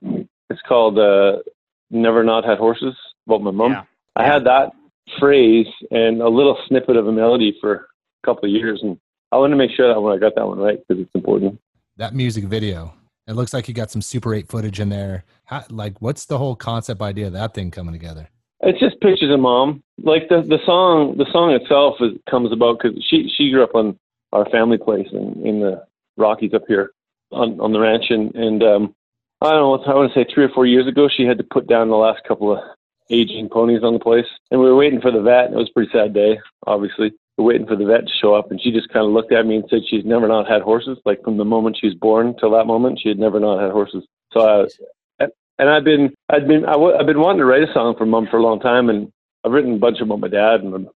it's 0.49 0.61
called 0.67 0.99
uh, 0.99 1.43
Never 1.91 2.25
Not 2.25 2.45
Had 2.45 2.59
Horses 2.59 2.95
about 3.27 3.43
my 3.43 3.51
mom. 3.51 3.73
Yeah. 3.73 3.83
I 4.17 4.25
had 4.25 4.45
that 4.45 4.73
phrase 5.19 5.67
and 5.91 6.23
a 6.23 6.29
little 6.29 6.59
snippet 6.69 6.97
of 6.97 7.07
a 7.07 7.13
melody 7.13 7.57
for 7.61 7.75
a 7.75 8.27
couple 8.27 8.45
of 8.45 8.51
years, 8.51 8.81
and 8.83 8.99
I 9.33 9.37
wanted 9.37 9.53
to 9.53 9.57
make 9.57 9.71
sure 9.71 9.93
that 9.93 10.01
when 10.01 10.15
I 10.15 10.19
got 10.19 10.35
that 10.37 10.47
one 10.47 10.59
right 10.59 10.79
because 10.87 11.03
it's 11.03 11.15
important. 11.15 11.61
That 11.97 12.15
music 12.15 12.45
video. 12.45 12.95
It 13.27 13.35
looks 13.35 13.53
like 13.53 13.69
you 13.69 13.75
got 13.75 13.91
some 13.91 14.03
Super 14.03 14.35
8 14.35 14.49
footage 14.49 14.81
in 14.81 14.89
there. 14.89 15.25
How, 15.45 15.65
like, 15.71 16.01
what's 16.01 16.25
the 16.25 16.39
whole 16.39 16.57
concept 16.57 17.01
idea 17.01 17.29
of 17.29 17.35
that 17.35 17.55
thing 17.55 17.71
coming 17.71 17.93
together? 17.93 18.29
It's 18.63 18.81
just 18.81 19.01
pictures 19.01 19.33
of 19.33 19.41
mom. 19.41 19.83
Like 20.03 20.29
the 20.29 20.43
the 20.43 20.59
song, 20.67 21.17
the 21.17 21.27
song 21.33 21.53
itself 21.53 21.97
is, 22.01 22.19
comes 22.29 22.53
about 22.53 22.79
because 22.81 23.03
she 23.09 23.31
she 23.37 23.51
grew 23.51 23.63
up 23.63 23.75
on 23.75 23.99
our 24.33 24.49
family 24.51 24.79
place 24.79 25.09
in 25.13 25.47
in 25.47 25.61
the 25.61 25.85
Rockies 26.17 26.53
up 26.53 26.65
here 26.69 26.91
on 27.33 27.59
on 27.61 27.73
the 27.73 27.81
ranch, 27.81 28.07
and 28.11 28.35
and 28.35 28.63
um, 28.63 28.95
I 29.41 29.53
don't 29.53 29.61
know. 29.61 29.93
I 29.93 29.95
want 29.95 30.13
to 30.13 30.19
say 30.19 30.27
three 30.33 30.45
or 30.45 30.51
four 30.51 30.67
years 30.67 30.87
ago, 30.87 31.09
she 31.09 31.25
had 31.25 31.39
to 31.39 31.45
put 31.45 31.69
down 31.69 31.89
the 31.89 31.97
last 31.97 32.21
couple 32.29 32.53
of 32.53 32.63
aging 33.11 33.49
ponies 33.49 33.83
on 33.83 33.95
the 33.95 33.99
place, 33.99 34.27
and 34.51 34.61
we 34.61 34.67
were 34.67 34.77
waiting 34.77 35.01
for 35.01 35.11
the 35.11 35.21
vet. 35.21 35.47
And 35.47 35.55
it 35.55 35.59
was 35.59 35.69
a 35.69 35.73
pretty 35.73 35.91
sad 35.93 36.15
day, 36.15 36.39
obviously. 36.67 37.13
We're 37.37 37.45
waiting 37.45 37.67
for 37.67 37.77
the 37.77 37.87
vet 37.87 38.07
to 38.07 38.13
show 38.21 38.35
up, 38.35 38.51
and 38.51 38.61
she 38.61 38.71
just 38.71 38.89
kind 38.91 39.07
of 39.07 39.13
looked 39.13 39.33
at 39.33 39.47
me 39.47 39.57
and 39.57 39.65
said 39.69 39.81
she's 39.89 40.05
never 40.05 40.29
not 40.29 40.49
had 40.49 40.63
horses. 40.63 40.99
Like 41.05 41.23
from 41.23 41.37
the 41.37 41.45
moment 41.45 41.79
she 41.81 41.87
was 41.87 41.97
born 41.97 42.35
till 42.39 42.51
that 42.53 42.67
moment, 42.67 43.01
she 43.03 43.09
had 43.09 43.19
never 43.19 43.41
not 43.41 43.61
had 43.61 43.71
horses. 43.73 44.05
So 44.33 44.41
uh, 44.41 44.45
I 44.45 44.57
was, 44.59 44.79
and 45.61 45.69
I've 45.69 45.85
been 45.85 46.11
I've 46.29 46.49
been 46.49 46.65
I 46.65 46.73
w- 46.73 46.97
I've 46.97 47.07
been 47.07 47.21
wanting 47.21 47.41
to 47.41 47.45
write 47.45 47.69
a 47.69 47.73
song 47.73 47.95
for 47.97 48.07
mom 48.07 48.27
for 48.31 48.39
a 48.39 48.43
long 48.43 48.61
time, 48.61 48.89
and 48.89 49.13
I've 49.45 49.53
written 49.53 49.75
a 49.75 49.79
bunch 49.79 50.01
of 50.01 50.07
about 50.07 50.21
my 50.21 50.29
dad 50.29 50.63
and 50.63 50.73
my 50.73 50.91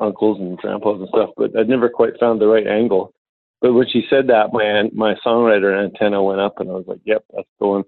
uncles 0.00 0.38
and 0.40 0.58
grandpas 0.58 1.00
and 1.00 1.08
stuff, 1.08 1.30
but 1.36 1.56
I'd 1.56 1.68
never 1.68 1.88
quite 1.88 2.18
found 2.20 2.40
the 2.40 2.46
right 2.46 2.66
angle. 2.66 3.12
But 3.60 3.72
when 3.72 3.88
she 3.88 4.04
said 4.10 4.26
that, 4.28 4.52
my 4.52 4.90
my 4.92 5.14
songwriter 5.26 5.82
antenna 5.82 6.22
went 6.22 6.40
up, 6.40 6.60
and 6.60 6.68
I 6.70 6.74
was 6.74 6.86
like, 6.86 7.00
"Yep, 7.04 7.24
that's 7.34 7.48
the 7.58 7.66
one." 7.66 7.84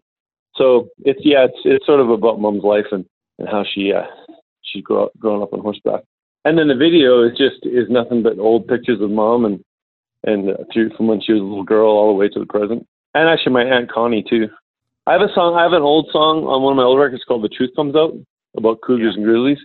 So 0.57 0.89
it's 1.05 1.21
yeah, 1.23 1.45
it's 1.45 1.59
it's 1.65 1.87
sort 1.87 2.01
of 2.01 2.09
about 2.09 2.41
mom's 2.41 2.65
life 2.65 2.87
and 2.93 3.05
and 3.39 3.49
how 3.49 3.65
she 3.65 3.93
uh, 3.93 4.07
she 4.63 4.83
grew 4.83 5.05
up, 5.05 5.13
growing 5.19 5.43
up 5.43 5.53
on 5.53 5.61
horseback. 5.61 6.03
And 6.45 6.59
then 6.59 6.69
the 6.69 6.77
video 6.77 7.25
is 7.25 7.37
just 7.37 7.65
is 7.65 7.89
nothing 7.89 8.23
but 8.23 8.39
old 8.39 8.69
pictures 8.69 9.01
of 9.01 9.11
mom 9.11 9.45
and 9.45 9.65
and 10.25 10.57
through 10.73 10.91
from 10.97 11.07
when 11.07 11.21
she 11.21 11.33
was 11.33 11.41
a 11.41 11.45
little 11.45 11.65
girl 11.65 11.89
all 11.89 12.09
the 12.09 12.19
way 12.19 12.29
to 12.29 12.39
the 12.39 12.47
present. 12.47 12.87
And 13.15 13.29
actually, 13.29 13.53
my 13.53 13.65
aunt 13.65 13.91
Connie 13.91 14.25
too. 14.29 14.49
I 15.07 15.13
have 15.13 15.23
a 15.23 15.33
song. 15.35 15.57
I 15.57 15.63
have 15.63 15.73
an 15.73 15.83
old 15.83 16.09
song 16.13 16.45
on 16.45 16.63
one 16.63 16.73
of 16.73 16.77
my 16.77 16.83
old 16.83 16.99
records 16.99 17.25
called 17.25 17.45
"The 17.45 17.49
Truth 17.49 17.71
Comes 17.77 17.95
Out" 17.95 18.15
about 18.57 18.81
cougars 18.81 19.15
and 19.17 19.25
grizzlies, 19.25 19.59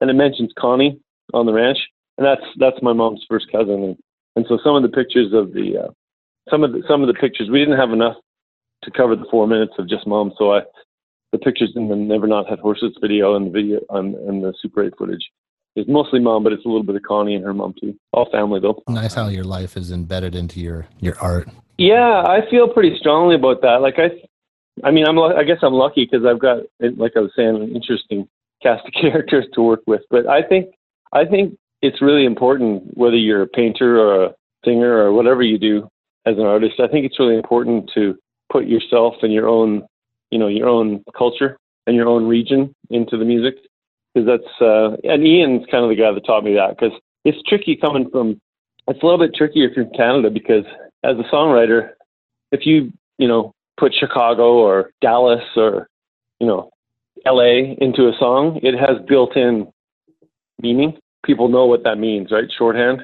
and 0.00 0.08
it 0.08 0.14
mentions 0.14 0.52
Connie 0.58 1.00
on 1.32 1.46
the 1.46 1.52
ranch, 1.52 1.78
and 2.16 2.26
that's 2.26 2.46
that's 2.58 2.82
my 2.82 2.92
mom's 2.92 3.24
first 3.28 3.50
cousin. 3.50 3.82
And, 3.82 3.96
and 4.36 4.46
so 4.48 4.58
some 4.62 4.76
of 4.76 4.82
the 4.82 4.88
pictures 4.88 5.32
of 5.32 5.52
the 5.52 5.84
uh, 5.84 5.90
some 6.50 6.62
of 6.62 6.72
the 6.72 6.82
some 6.88 7.02
of 7.02 7.08
the 7.08 7.14
pictures 7.14 7.50
we 7.50 7.58
didn't 7.58 7.78
have 7.78 7.90
enough 7.90 8.16
to 8.84 8.90
cover 8.90 9.16
the 9.16 9.26
four 9.30 9.46
minutes 9.46 9.72
of 9.78 9.88
just 9.88 10.06
mom, 10.06 10.32
so 10.38 10.52
I 10.52 10.60
the 11.34 11.38
pictures 11.38 11.72
in 11.74 11.88
the 11.88 11.96
Never 11.96 12.28
Not 12.28 12.48
Had 12.48 12.60
Horses 12.60 12.96
video 13.00 13.34
and 13.34 13.46
the 13.46 13.50
video 13.50 13.80
on 13.90 14.14
and 14.28 14.44
the 14.44 14.54
Super 14.62 14.84
8 14.84 14.94
footage 14.96 15.30
is 15.74 15.84
mostly 15.88 16.20
mom, 16.20 16.44
but 16.44 16.52
it's 16.52 16.64
a 16.64 16.68
little 16.68 16.84
bit 16.84 16.94
of 16.94 17.02
Connie 17.02 17.34
and 17.34 17.44
her 17.44 17.52
mom 17.52 17.74
too. 17.80 17.98
All 18.12 18.30
family 18.30 18.60
though. 18.60 18.80
Nice 18.88 19.14
how 19.14 19.26
your 19.26 19.42
life 19.42 19.76
is 19.76 19.90
embedded 19.90 20.36
into 20.36 20.60
your 20.60 20.86
your 21.00 21.18
art. 21.18 21.48
Yeah, 21.76 22.22
I 22.24 22.48
feel 22.48 22.68
pretty 22.68 22.96
strongly 23.00 23.34
about 23.34 23.62
that. 23.62 23.80
Like 23.82 23.96
I, 23.98 24.10
I 24.86 24.92
mean, 24.92 25.06
I'm 25.08 25.18
I 25.18 25.42
guess 25.42 25.58
I'm 25.62 25.74
lucky 25.74 26.08
because 26.08 26.24
I've 26.24 26.38
got 26.38 26.58
like 26.80 27.12
I 27.16 27.20
was 27.20 27.32
saying, 27.34 27.56
an 27.56 27.74
interesting 27.74 28.28
cast 28.62 28.86
of 28.86 28.92
characters 29.00 29.46
to 29.54 29.62
work 29.62 29.80
with. 29.88 30.02
But 30.10 30.28
I 30.28 30.42
think 30.42 30.66
I 31.12 31.24
think 31.24 31.58
it's 31.82 32.00
really 32.00 32.24
important 32.24 32.96
whether 32.96 33.16
you're 33.16 33.42
a 33.42 33.48
painter 33.48 33.98
or 33.98 34.24
a 34.26 34.34
singer 34.64 34.98
or 34.98 35.12
whatever 35.12 35.42
you 35.42 35.58
do 35.58 35.88
as 36.26 36.36
an 36.38 36.46
artist. 36.46 36.78
I 36.78 36.86
think 36.86 37.04
it's 37.04 37.18
really 37.18 37.36
important 37.36 37.90
to 37.94 38.14
put 38.52 38.66
yourself 38.66 39.14
and 39.22 39.32
your 39.32 39.48
own, 39.48 39.82
you 40.34 40.40
know, 40.40 40.48
your 40.48 40.68
own 40.68 41.04
culture 41.16 41.56
and 41.86 41.94
your 41.94 42.08
own 42.08 42.26
region 42.26 42.74
into 42.90 43.16
the 43.16 43.24
music 43.24 43.54
because 44.12 44.26
that's 44.26 44.60
uh, 44.60 44.96
and 45.04 45.24
Ian's 45.24 45.64
kind 45.70 45.84
of 45.84 45.90
the 45.90 45.96
guy 45.96 46.10
that 46.12 46.26
taught 46.26 46.42
me 46.42 46.54
that 46.54 46.76
because 46.76 46.92
it's 47.24 47.38
tricky 47.48 47.76
coming 47.76 48.10
from. 48.10 48.40
It's 48.88 49.00
a 49.00 49.06
little 49.06 49.24
bit 49.24 49.34
trickier 49.34 49.68
if 49.68 49.76
you're 49.76 49.86
in 49.86 49.92
Canada 49.92 50.28
because 50.30 50.64
as 51.04 51.16
a 51.16 51.34
songwriter, 51.34 51.90
if 52.50 52.66
you 52.66 52.92
you 53.16 53.28
know 53.28 53.52
put 53.78 53.94
Chicago 53.94 54.54
or 54.54 54.90
Dallas 55.00 55.44
or 55.56 55.86
you 56.40 56.48
know 56.48 56.70
L.A. 57.24 57.76
into 57.80 58.08
a 58.08 58.12
song, 58.18 58.58
it 58.64 58.74
has 58.74 58.98
built-in 59.06 59.68
meaning. 60.60 60.98
People 61.24 61.48
know 61.48 61.64
what 61.66 61.84
that 61.84 61.96
means, 61.96 62.32
right? 62.32 62.50
Shorthand. 62.58 63.02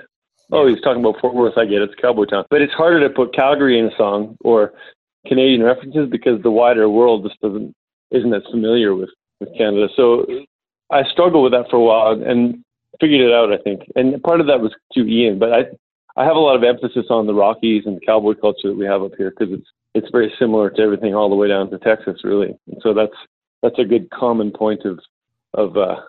Oh, 0.52 0.66
he's 0.66 0.80
talking 0.80 1.00
about 1.00 1.20
Fort 1.20 1.34
Worth. 1.34 1.56
I 1.56 1.64
get 1.64 1.80
it. 1.80 1.90
It's 1.90 2.00
cowboy 2.00 2.24
town. 2.24 2.44
But 2.50 2.60
it's 2.60 2.72
harder 2.72 3.06
to 3.06 3.14
put 3.14 3.32
Calgary 3.32 3.78
in 3.78 3.86
a 3.86 3.96
song 3.96 4.36
or 4.40 4.72
Canadian 5.26 5.62
references 5.62 6.08
because 6.10 6.42
the 6.42 6.50
wider 6.50 6.88
world 6.88 7.24
just 7.24 7.40
doesn't 7.40 7.74
isn't 8.10 8.34
as 8.34 8.42
familiar 8.50 8.94
with 8.94 9.10
with 9.40 9.56
Canada. 9.56 9.88
So 9.96 10.26
I 10.90 11.04
struggled 11.04 11.44
with 11.44 11.52
that 11.52 11.70
for 11.70 11.76
a 11.76 11.80
while 11.80 12.22
and 12.22 12.62
figured 13.00 13.20
it 13.20 13.32
out. 13.32 13.52
I 13.52 13.58
think, 13.58 13.82
and 13.94 14.20
part 14.22 14.40
of 14.40 14.46
that 14.46 14.60
was 14.60 14.72
to 14.94 15.00
Ian, 15.00 15.38
but 15.38 15.52
I 15.52 15.64
I 16.16 16.24
have 16.24 16.36
a 16.36 16.40
lot 16.40 16.56
of 16.56 16.64
emphasis 16.64 17.06
on 17.10 17.26
the 17.26 17.34
Rockies 17.34 17.84
and 17.86 17.96
the 17.96 18.04
cowboy 18.04 18.34
culture 18.34 18.68
that 18.68 18.76
we 18.76 18.86
have 18.86 19.02
up 19.02 19.12
here 19.16 19.30
because 19.30 19.52
it's 19.52 19.68
it's 19.94 20.10
very 20.10 20.32
similar 20.38 20.70
to 20.70 20.82
everything 20.82 21.14
all 21.14 21.28
the 21.28 21.36
way 21.36 21.48
down 21.48 21.70
to 21.70 21.78
Texas, 21.78 22.20
really. 22.24 22.54
And 22.66 22.80
so 22.82 22.94
that's 22.94 23.16
that's 23.62 23.78
a 23.78 23.84
good 23.84 24.10
common 24.10 24.50
point 24.50 24.84
of 24.84 24.98
of 25.54 25.76
uh, 25.76 26.00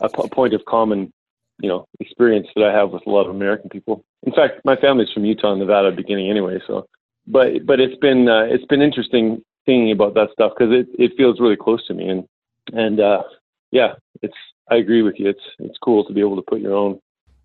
a 0.00 0.08
p- 0.08 0.28
point 0.28 0.54
of 0.54 0.64
common 0.66 1.12
you 1.60 1.68
know 1.68 1.86
experience 2.00 2.48
that 2.56 2.64
I 2.64 2.72
have 2.72 2.90
with 2.90 3.06
a 3.06 3.10
lot 3.10 3.26
of 3.26 3.34
American 3.34 3.70
people. 3.70 4.04
In 4.24 4.32
fact, 4.32 4.60
my 4.64 4.76
family's 4.76 5.12
from 5.12 5.24
Utah 5.24 5.52
and 5.52 5.60
Nevada 5.60 5.92
beginning 5.92 6.30
anyway, 6.30 6.58
so 6.66 6.86
but 7.26 7.66
but 7.66 7.80
it's 7.80 7.98
been 8.00 8.28
uh, 8.28 8.44
it's 8.44 8.66
been 8.66 8.82
interesting 8.82 9.42
thinking 9.66 9.92
about 9.92 10.14
that 10.14 10.28
stuff 10.32 10.52
because 10.56 10.72
it 10.72 10.86
it 10.98 11.12
feels 11.16 11.40
really 11.40 11.56
close 11.56 11.86
to 11.86 11.94
me 11.94 12.08
and 12.08 12.24
and 12.72 13.00
uh, 13.00 13.22
yeah, 13.70 13.94
it's 14.22 14.34
I 14.70 14.76
agree 14.76 15.02
with 15.02 15.16
you. 15.18 15.28
It's 15.28 15.40
it's 15.58 15.78
cool 15.82 16.04
to 16.04 16.12
be 16.12 16.20
able 16.20 16.36
to 16.36 16.42
put 16.42 16.60
your 16.60 16.74
own 16.74 17.00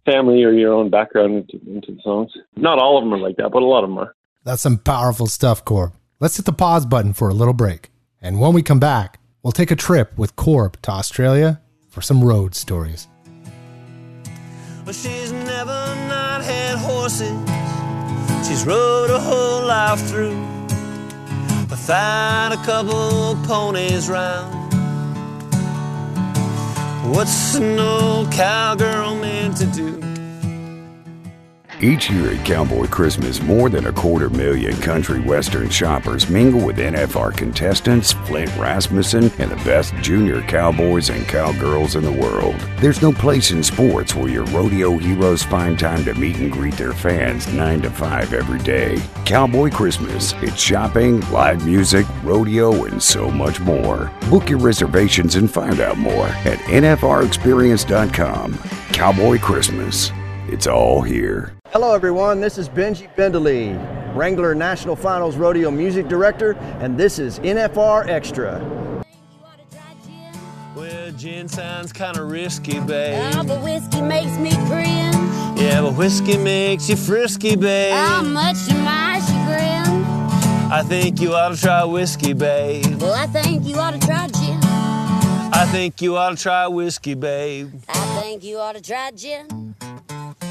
family 0.06 0.44
or 0.44 0.52
your 0.52 0.74
own 0.74 0.90
background 0.90 1.36
into, 1.36 1.60
into 1.70 1.92
the 1.94 2.02
songs. 2.04 2.32
Not 2.56 2.80
all 2.80 2.98
of 2.98 3.04
them 3.04 3.14
are 3.14 3.18
like 3.18 3.36
that, 3.38 3.50
but 3.52 3.62
a 3.62 3.66
lot 3.66 3.84
of 3.84 3.90
them 3.90 3.98
are. 3.98 4.16
That's 4.44 4.62
some 4.62 4.78
powerful 4.78 5.28
stuff, 5.28 5.66
Corb. 5.66 5.94
Let's 6.20 6.38
hit 6.38 6.46
the 6.46 6.54
pause 6.54 6.86
button 6.86 7.14
for 7.14 7.30
a 7.30 7.34
little 7.34 7.54
break. 7.54 7.92
And 8.22 8.40
when 8.40 8.54
we 8.54 8.64
come 8.64 8.80
back, 8.80 9.20
we'll 9.44 9.52
take 9.52 9.72
a 9.72 9.76
trip 9.76 10.18
with 10.18 10.36
Corb 10.36 10.82
to 10.84 10.92
Australia 10.92 11.62
for 11.90 12.02
some 12.02 12.24
road 12.24 12.56
stories. 12.56 13.08
Well, 14.86 14.94
she's 14.94 15.32
never 15.32 15.96
not 16.08 16.44
had 16.44 16.78
horses. 16.78 17.59
She's 18.48 18.66
rode 18.66 19.10
a 19.10 19.20
whole 19.20 19.66
life 19.66 20.02
through 20.08 20.38
I 20.72 21.68
without 21.70 22.52
a 22.54 22.58
couple 22.66 23.36
ponies 23.48 24.10
round. 24.10 24.54
What's 27.14 27.56
an 27.56 27.80
old 27.80 28.32
cowgirl 28.32 29.16
meant 29.16 29.58
to 29.58 29.66
do? 29.66 30.09
Each 31.82 32.10
year 32.10 32.34
at 32.34 32.46
Cowboy 32.46 32.88
Christmas, 32.88 33.42
more 33.42 33.70
than 33.70 33.88
a 33.88 33.94
quarter 33.94 34.30
million 34.30 34.76
country 34.82 35.22
western 35.22 35.70
shoppers 35.70 36.30
mingle 36.30 36.66
with 36.66 36.78
NFR 36.78 37.34
contestants 37.38 38.12
Flint 38.12 38.54
Rasmussen 38.58 39.32
and 39.40 39.50
the 39.50 39.56
best 39.64 39.96
junior 40.02 40.42
cowboys 40.42 41.10
and 41.10 41.26
cowgirls 41.26 41.96
in 41.96 42.04
the 42.04 42.12
world. 42.12 42.60
There's 42.80 43.02
no 43.02 43.14
place 43.14 43.52
in 43.52 43.64
sports 43.64 44.14
where 44.14 44.28
your 44.28 44.44
rodeo 44.48 44.98
heroes 44.98 45.42
find 45.42 45.80
time 45.80 46.04
to 46.04 46.14
meet 46.16 46.36
and 46.40 46.52
greet 46.52 46.74
their 46.74 46.92
fans 46.92 47.48
9 47.48 47.84
to 47.84 47.90
5 47.90 48.34
every 48.34 48.60
day. 48.60 49.02
Cowboy 49.26 49.70
Christmas. 49.70 50.34
It's 50.42 50.60
shopping, 50.60 51.22
live 51.32 51.66
music, 51.66 52.06
rodeo, 52.26 52.84
and 52.84 53.02
so 53.02 53.32
much 53.32 53.62
more. 53.62 54.12
Book 54.30 54.50
your 54.50 54.60
reservations 54.60 55.36
and 55.36 55.50
find 55.50 55.80
out 55.80 55.98
more 55.98 56.28
at 56.28 56.60
NFRExperience.com. 56.60 58.58
Cowboy 58.92 59.40
Christmas. 59.40 60.12
It's 60.50 60.68
all 60.68 61.02
here. 61.02 61.59
Hello, 61.72 61.94
everyone. 61.94 62.42
This 62.42 62.58
is 62.58 62.68
Benje 62.68 63.08
Bendele, 63.16 64.16
Wrangler 64.16 64.56
National 64.56 64.96
Finals 64.96 65.36
Rodeo 65.36 65.70
Music 65.70 66.08
Director, 66.08 66.54
and 66.80 66.98
this 66.98 67.20
is 67.20 67.38
NFR 67.42 68.08
Extra. 68.08 68.60
Well, 70.76 71.12
gin 71.12 71.48
sounds 71.48 71.94
kind 71.94 72.18
of 72.18 72.32
risky, 72.32 72.80
babe. 72.80 73.36
Oh, 73.36 73.44
but 73.44 73.64
whiskey 73.64 74.02
makes 74.02 74.36
me 74.40 74.50
cringe. 74.66 75.14
Yeah, 75.62 75.82
but 75.82 75.94
whiskey 75.94 76.40
makes 76.40 76.90
you 76.90 76.96
frisky, 76.96 77.56
babe. 77.56 77.94
How 77.94 78.24
much 78.24 78.66
to 78.68 78.74
my 78.74 79.22
chagrin? 79.28 80.72
I 80.72 80.82
think 80.82 81.22
you 81.22 81.36
ought 81.36 81.50
to 81.50 81.62
try 81.62 81.84
whiskey, 81.84 82.34
babe. 82.34 83.00
Well, 83.00 83.14
I 83.14 83.28
think 83.28 83.64
you 83.68 83.76
ought 83.76 83.92
to 83.92 84.00
try 84.00 84.28
gin. 84.28 84.58
I 85.54 85.68
think 85.72 86.02
you 86.02 86.18
ought 86.18 86.32
to 86.32 86.36
try 86.36 86.66
whiskey, 86.66 87.14
babe. 87.14 87.72
I 87.90 88.22
think 88.22 88.44
you 88.44 88.58
ought 88.58 88.74
to 88.74 88.82
try 88.82 89.12
gin. 89.12 89.59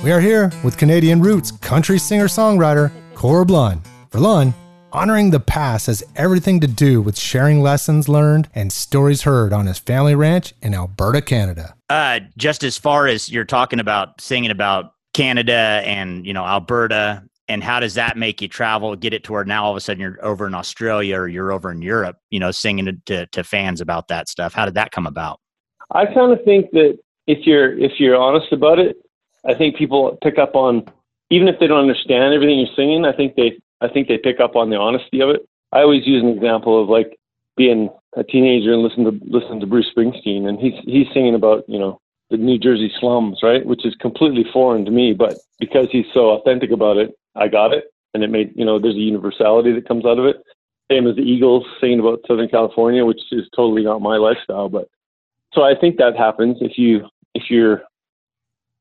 We 0.04 0.12
are 0.12 0.20
here 0.20 0.52
with 0.62 0.76
Canadian 0.76 1.20
roots 1.20 1.50
country 1.50 1.98
singer 1.98 2.26
songwriter 2.26 2.92
Corb 3.16 3.50
Lund. 3.50 3.80
For 4.11 4.20
Lund, 4.20 4.54
honoring 4.92 5.30
the 5.30 5.40
past 5.40 5.88
has 5.88 6.04
everything 6.14 6.61
to 6.61 6.68
do 6.68 7.02
with 7.02 7.18
sharing 7.18 7.62
lessons 7.62 8.08
learned 8.08 8.48
and 8.54 8.72
stories 8.72 9.22
heard 9.22 9.52
on 9.52 9.66
his 9.66 9.80
family 9.80 10.14
ranch 10.14 10.54
in 10.62 10.72
Alberta, 10.72 11.20
Canada. 11.20 11.74
Uh, 11.90 12.20
just 12.37 12.62
as 12.62 12.78
far 12.78 13.08
as 13.08 13.28
you're 13.28 13.44
talking 13.44 13.80
about 13.80 14.20
singing 14.20 14.52
about 14.52 14.92
Canada 15.14 15.82
and 15.84 16.24
you 16.24 16.32
know 16.32 16.44
Alberta, 16.44 17.24
and 17.48 17.64
how 17.64 17.80
does 17.80 17.94
that 17.94 18.16
make 18.16 18.40
you 18.40 18.46
travel? 18.46 18.94
Get 18.94 19.12
it 19.12 19.24
to 19.24 19.32
where 19.32 19.44
now 19.44 19.64
all 19.64 19.72
of 19.72 19.76
a 19.76 19.80
sudden 19.80 20.00
you're 20.00 20.24
over 20.24 20.46
in 20.46 20.54
Australia 20.54 21.16
or 21.16 21.26
you're 21.26 21.50
over 21.50 21.72
in 21.72 21.82
Europe, 21.82 22.18
you 22.30 22.38
know, 22.38 22.52
singing 22.52 22.84
to, 22.84 22.92
to, 23.06 23.26
to 23.26 23.42
fans 23.42 23.80
about 23.80 24.06
that 24.08 24.28
stuff. 24.28 24.54
How 24.54 24.64
did 24.64 24.74
that 24.74 24.92
come 24.92 25.08
about? 25.08 25.40
I 25.92 26.06
kind 26.06 26.32
of 26.32 26.38
think 26.44 26.70
that 26.70 26.98
if 27.26 27.46
you're 27.48 27.76
if 27.76 27.98
you're 27.98 28.16
honest 28.16 28.52
about 28.52 28.78
it, 28.78 28.96
I 29.46 29.55
think 29.55 29.77
people 29.77 30.18
pick 30.22 30.38
up 30.38 30.55
on 30.55 30.87
even 31.31 31.48
if 31.48 31.59
they 31.61 31.66
don't 31.66 31.81
understand 31.81 32.33
everything 32.35 32.59
you're 32.59 32.74
singing. 32.74 33.05
I 33.05 33.12
think 33.12 33.37
they 33.37 33.59
I 33.81 33.88
think 33.88 34.09
they 34.09 34.18
pick 34.18 34.40
up 34.40 34.57
on 34.57 34.70
the 34.70 34.77
honesty 34.77 35.20
of 35.20 35.31
it. 35.31 35.48
I 35.72 35.81
always 35.81 36.07
use 36.07 36.22
an 36.22 36.31
example 36.31 36.83
of 36.83 36.88
like 36.88 37.18
being 37.57 37.90
a 38.16 38.24
teenager 38.24 38.72
and 38.72 38.83
listened 38.83 39.07
to 39.07 39.27
listen 39.27 39.61
to 39.61 39.66
Bruce 39.66 39.90
Springsteen, 39.94 40.48
and 40.48 40.59
he's 40.59 40.74
he's 40.85 41.07
singing 41.12 41.35
about 41.35 41.68
you 41.68 41.79
know 41.79 42.01
the 42.31 42.37
New 42.37 42.59
Jersey 42.59 42.92
slums, 42.98 43.40
right? 43.42 43.64
Which 43.64 43.85
is 43.87 43.94
completely 43.96 44.44
foreign 44.53 44.85
to 44.85 44.90
me, 44.90 45.14
but 45.14 45.38
because 45.59 45.88
he's 45.90 46.07
so 46.12 46.31
authentic 46.31 46.70
about 46.70 46.96
it, 46.96 47.16
I 47.35 47.48
got 47.48 47.72
it, 47.72 47.92
and 48.14 48.22
it 48.22 48.31
made 48.31 48.53
you 48.57 48.64
know 48.64 48.79
there's 48.79 48.96
a 48.96 48.98
universality 48.98 49.72
that 49.72 49.88
comes 49.88 50.05
out 50.05 50.18
of 50.18 50.24
it. 50.24 50.42
Same 50.90 51.07
as 51.07 51.16
the 51.16 51.22
Eagles 51.22 51.66
singing 51.81 52.01
about 52.01 52.20
Southern 52.27 52.48
California, 52.48 53.05
which 53.05 53.20
is 53.31 53.46
totally 53.55 53.85
not 53.85 54.01
my 54.01 54.16
lifestyle, 54.16 54.70
but 54.70 54.88
so 55.53 55.62
I 55.62 55.74
think 55.79 55.98
that 55.98 56.16
happens 56.16 56.59
if 56.61 56.79
you 56.79 57.07
if 57.35 57.51
you're 57.51 57.83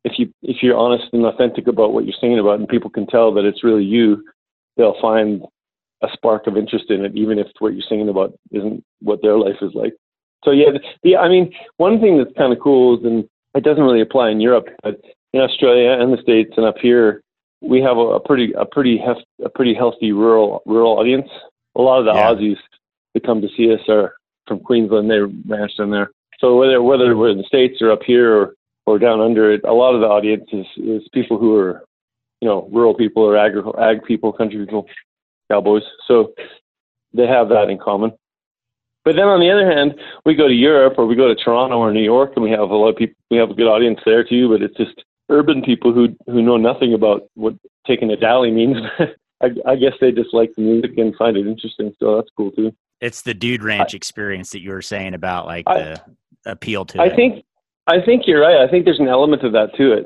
if 0.04 0.18
you 0.18 0.32
if 0.42 0.58
you're 0.62 0.78
honest 0.78 1.06
and 1.14 1.26
authentic 1.26 1.68
about 1.68 1.94
what 1.94 2.06
you're 2.06 2.16
singing 2.20 2.40
about, 2.40 2.60
and 2.60 2.68
people 2.68 2.90
can 2.90 3.08
tell 3.08 3.34
that 3.34 3.46
it's 3.46 3.64
really 3.64 3.84
you, 3.84 4.24
they'll 4.76 5.00
find 5.02 5.42
a 6.04 6.08
spark 6.14 6.48
of 6.48 6.58
interest 6.58 6.86
in 6.90 7.04
it, 7.04 7.16
even 7.16 7.40
if 7.40 7.48
what 7.60 7.74
you're 7.74 7.86
singing 7.88 8.10
about 8.10 8.34
isn't 8.52 8.84
what 9.02 9.22
their 9.22 9.38
life 9.38 9.58
is 9.62 9.74
like. 9.74 9.94
So 10.44 10.52
yeah, 10.52 10.72
the, 10.72 10.80
the 11.04 11.18
I 11.18 11.28
mean, 11.28 11.54
one 11.78 12.00
thing 12.00 12.18
that's 12.18 12.36
kind 12.38 12.54
of 12.54 12.60
cool 12.60 12.98
is, 12.98 13.06
and 13.06 13.28
it 13.56 13.64
doesn't 13.64 13.84
really 13.84 14.02
apply 14.02 14.30
in 14.30 14.40
Europe, 14.40 14.68
but 14.84 15.02
in 15.34 15.42
Australia 15.42 15.92
and 15.92 16.14
the 16.14 16.22
states 16.22 16.54
and 16.58 16.66
up 16.66 16.78
here, 16.82 17.22
we 17.62 17.82
have 17.82 17.98
a, 17.98 18.02
a 18.02 18.20
pretty 18.20 18.54
a 18.54 18.66
pretty 18.66 18.98
hef, 18.98 19.18
a 19.44 19.50
pretty 19.50 19.74
healthy 19.74 20.12
rural 20.12 20.62
rural 20.66 21.00
audience. 21.00 21.30
A 21.76 21.82
lot 21.82 22.00
of 22.00 22.06
the 22.06 22.14
Yeah. 22.14 22.34
Aussies 22.34 22.58
that 23.14 23.26
come 23.26 23.42
to 23.42 23.50
see 23.58 23.74
us 23.74 23.82
are 23.90 24.14
from 24.48 24.60
Queensland. 24.60 25.10
They're 25.10 25.28
ranched 25.48 25.80
in 25.80 25.90
there. 25.90 26.12
So 26.40 26.58
whether 26.58 26.82
whether 26.84 27.18
we're 27.18 27.30
in 27.30 27.40
the 27.40 27.44
states 27.44 27.82
or 27.82 27.92
up 27.92 28.04
here 28.06 28.36
or 28.36 28.54
or 28.88 28.98
down 28.98 29.20
under 29.20 29.52
it, 29.52 29.62
a 29.66 29.74
lot 29.74 29.94
of 29.94 30.02
the 30.02 30.08
audience 30.08 30.46
is, 30.54 30.66
is 30.78 31.08
people 31.14 31.38
who 31.38 31.56
are, 31.56 31.84
you 32.42 32.48
know, 32.48 32.68
rural 32.72 32.96
people 32.96 33.22
or 33.22 33.38
ag 33.38 33.54
ag 33.80 34.04
people, 34.06 34.32
country 34.32 34.66
people, 34.66 34.88
cowboys. 35.52 35.84
So 36.08 36.34
they 37.14 37.28
have 37.28 37.50
that 37.50 37.70
in 37.70 37.78
common. 37.78 38.12
But 39.04 39.16
then 39.16 39.26
on 39.26 39.40
the 39.40 39.52
other 39.52 39.70
hand, 39.70 39.96
we 40.26 40.36
go 40.36 40.48
to 40.48 40.54
Europe 40.54 40.96
or 40.98 41.06
we 41.06 41.16
go 41.16 41.28
to 41.28 41.36
Toronto 41.36 41.78
or 41.78 41.92
New 41.94 42.02
York, 42.04 42.32
and 42.36 42.44
we 42.44 42.52
have 42.52 42.70
a 42.72 42.76
lot 42.76 42.90
of 42.90 42.96
people. 42.96 43.16
We 43.30 43.38
have 43.38 43.50
a 43.50 43.54
good 43.54 43.68
audience 43.68 44.00
there 44.06 44.24
too. 44.24 44.50
But 44.50 44.62
it's 44.62 44.76
just 44.78 45.04
urban 45.30 45.62
people 45.62 45.94
who 45.94 46.10
who 46.26 46.42
know 46.42 46.58
nothing 46.58 46.94
about 46.94 47.24
what 47.36 47.54
taking 47.86 48.10
a 48.12 48.18
dally 48.18 48.52
means. 48.52 48.78
I, 49.42 49.50
I 49.68 49.76
guess 49.76 49.94
they 50.02 50.12
just 50.12 50.34
like 50.34 50.52
the 50.56 50.64
music 50.64 50.98
and 50.98 51.16
find 51.16 51.38
it 51.38 51.46
interesting. 51.46 51.94
So 52.00 52.16
that's 52.16 52.30
cool 52.36 52.52
too. 52.52 52.74
It's 53.00 53.22
the 53.22 53.34
dude 53.36 53.64
ranch 53.64 53.94
experience 53.94 54.50
that 54.52 54.62
you 54.62 54.72
were 54.72 54.82
saying 54.82 55.14
about 55.14 55.46
like 55.46 55.66
I- 55.68 55.80
the 55.80 56.02
appeal 56.46 56.86
to 56.86 57.02
I 57.02 57.08
it. 57.08 57.16
think 57.16 57.46
I 57.88 58.02
think 58.06 58.24
you're 58.28 58.42
right. 58.42 58.62
I 58.62 58.70
think 58.70 58.86
there's 58.86 59.00
an 59.00 59.08
element 59.08 59.44
of 59.44 59.54
that 59.54 59.74
to 59.76 59.94
it, 59.94 60.06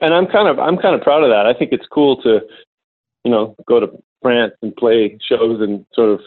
and 0.00 0.12
I'm 0.14 0.26
kind 0.26 0.48
of 0.48 0.58
I'm 0.58 0.76
kind 0.76 0.94
of 0.94 1.00
proud 1.00 1.24
of 1.24 1.30
that. 1.30 1.46
I 1.46 1.54
think 1.58 1.72
it's 1.72 1.86
cool 1.90 2.20
to, 2.22 2.40
you 3.24 3.30
know, 3.30 3.56
go 3.66 3.80
to 3.80 3.88
France 4.20 4.52
and 4.62 4.76
play 4.76 5.18
shows 5.26 5.60
and 5.60 5.86
sort 5.94 6.10
of, 6.10 6.20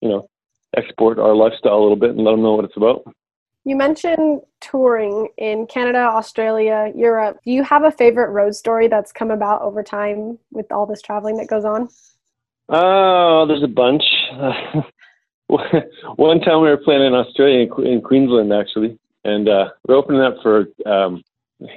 you 0.00 0.08
know, 0.08 0.28
export 0.76 1.18
our 1.18 1.34
lifestyle 1.34 1.78
a 1.78 1.82
little 1.82 1.96
bit 1.96 2.10
and 2.10 2.20
let 2.20 2.32
them 2.32 2.42
know 2.42 2.54
what 2.54 2.64
it's 2.64 2.76
about. 2.76 3.04
You 3.64 3.76
mentioned 3.76 4.40
touring 4.60 5.28
in 5.38 5.66
Canada, 5.66 5.98
Australia, 6.00 6.92
Europe. 6.96 7.38
Do 7.44 7.52
you 7.52 7.62
have 7.62 7.84
a 7.84 7.92
favorite 7.92 8.30
road 8.30 8.56
story 8.56 8.88
that's 8.88 9.12
come 9.12 9.30
about 9.30 9.62
over 9.62 9.82
time 9.82 10.38
with 10.50 10.70
all 10.72 10.84
this 10.84 11.00
traveling 11.00 11.36
that 11.36 11.46
goes 11.46 11.64
on? 11.64 11.88
Oh, 12.68 13.46
there's 13.46 13.62
a 13.62 13.68
bunch. 13.68 14.02
One 16.16 16.40
time 16.40 16.62
we 16.62 16.68
were 16.68 16.76
playing 16.76 17.02
in 17.04 17.14
Australia, 17.14 17.68
in, 17.78 17.86
in 17.86 18.00
Queensland 18.00 18.52
actually, 18.52 18.98
and 19.24 19.48
uh, 19.48 19.70
we're 19.86 19.96
opening 19.96 20.20
up 20.20 20.36
for 20.42 20.66
um, 20.86 21.22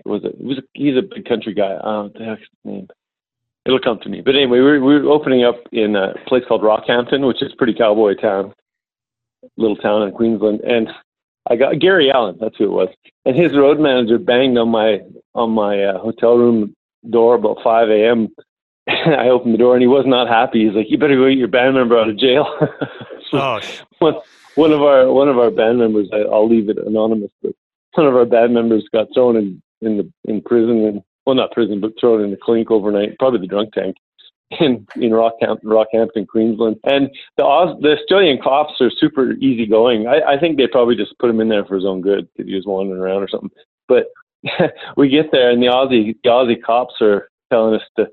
was 0.06 0.24
it? 0.24 0.36
it 0.40 0.44
was 0.46 0.58
a, 0.58 0.62
he's 0.74 0.98
a 0.98 1.02
big 1.02 1.26
country 1.26 1.54
guy. 1.54 1.74
What 1.74 2.14
the 2.14 2.26
heck's 2.26 2.42
his 2.42 2.50
name? 2.64 2.88
It'll 3.66 3.80
come 3.80 4.00
to 4.02 4.10
me. 4.10 4.22
But 4.22 4.36
anyway, 4.36 4.60
we're, 4.60 4.80
we 4.80 5.00
were 5.00 5.12
opening 5.12 5.44
up 5.44 5.56
in 5.72 5.96
a 5.96 6.14
place 6.28 6.44
called 6.48 6.62
Rockhampton, 6.62 7.28
which 7.28 7.42
is 7.42 7.52
a 7.54 7.56
pretty 7.56 7.74
cowboy 7.74 8.14
town, 8.16 8.54
little 9.58 9.76
town 9.76 10.04
in 10.04 10.12
Queensland, 10.14 10.62
and 10.62 10.90
I 11.50 11.56
got 11.56 11.80
Gary 11.80 12.12
Allan. 12.12 12.38
That's 12.40 12.58
who 12.58 12.66
it 12.66 12.72
was, 12.72 12.90
and 13.26 13.36
his 13.36 13.56
road 13.56 13.80
manager 13.80 14.18
banged 14.18 14.58
on 14.58 14.70
my 14.70 15.00
on 15.34 15.52
my 15.52 15.84
uh, 15.84 16.00
hotel 16.00 16.38
room 16.38 16.76
door 17.10 17.36
about 17.36 17.58
5 17.64 17.90
a.m. 17.90 18.30
I 18.88 19.30
opened 19.30 19.54
the 19.54 19.60
door 19.60 19.76
and 19.76 19.82
he 19.82 19.88
was 19.88 20.06
not 20.08 20.28
happy. 20.28 20.66
He's 20.66 20.76
like, 20.76 20.88
"You 20.90 20.98
better 20.98 21.16
go 21.16 21.30
get 21.30 21.38
your 21.38 21.48
band 21.48 21.76
member 21.76 21.98
out 22.00 22.10
of 22.10 22.18
jail." 22.18 22.48
So 23.32 23.38
Oh, 23.38 23.60
one, 24.00 24.16
one 24.56 24.72
of 24.72 24.82
our 24.82 25.12
one 25.12 25.30
of 25.30 25.38
our 25.38 25.52
band 25.52 25.80
members, 25.80 26.10
I, 26.14 26.20
I'll 26.20 26.50
leave 26.50 26.70
it 26.70 26.78
anonymous, 26.78 27.32
but 27.42 27.54
one 27.94 28.08
of 28.08 28.16
our 28.16 28.26
band 28.26 28.54
members 28.54 28.88
got 28.94 29.08
thrown 29.14 29.36
in 29.36 29.62
in 29.82 29.98
the 29.98 30.12
in 30.26 30.42
prison 30.42 30.86
and 30.86 31.02
well, 31.26 31.36
not 31.36 31.52
prison, 31.52 31.82
but 31.82 31.94
thrown 32.00 32.24
in 32.24 32.32
the 32.32 32.38
clink 32.38 32.70
overnight, 32.70 33.18
probably 33.18 33.40
the 33.40 33.48
drunk 33.48 33.74
tank 33.74 33.96
in 34.60 34.86
in 34.96 35.12
Rockhampton, 35.12 35.64
Rockhampton, 35.64 36.28
Queensland. 36.28 36.78
And 36.84 37.10
the 37.38 37.78
the 37.82 37.98
Australian 38.00 38.40
cops 38.42 38.80
are 38.82 38.92
super 39.00 39.32
easygoing. 39.34 40.08
I, 40.08 40.36
I 40.36 40.40
think 40.40 40.58
they 40.58 40.68
probably 40.68 40.96
just 40.96 41.18
put 41.20 41.30
him 41.30 41.40
in 41.40 41.50
there 41.50 41.66
for 41.66 41.76
his 41.76 41.86
own 41.86 42.02
good 42.02 42.28
because 42.34 42.50
he 42.50 42.56
was 42.56 42.66
wandering 42.66 43.02
around 43.02 43.24
or 43.24 43.30
something. 43.30 43.52
But 43.88 44.06
we 44.98 45.10
get 45.10 45.32
there 45.32 45.50
and 45.50 45.62
the 45.62 45.68
Aussie 45.68 46.16
the 46.24 46.30
Aussie 46.30 46.62
cops 46.62 46.96
are 47.02 47.30
telling 47.52 47.76
us 47.76 47.88
to 47.98 48.08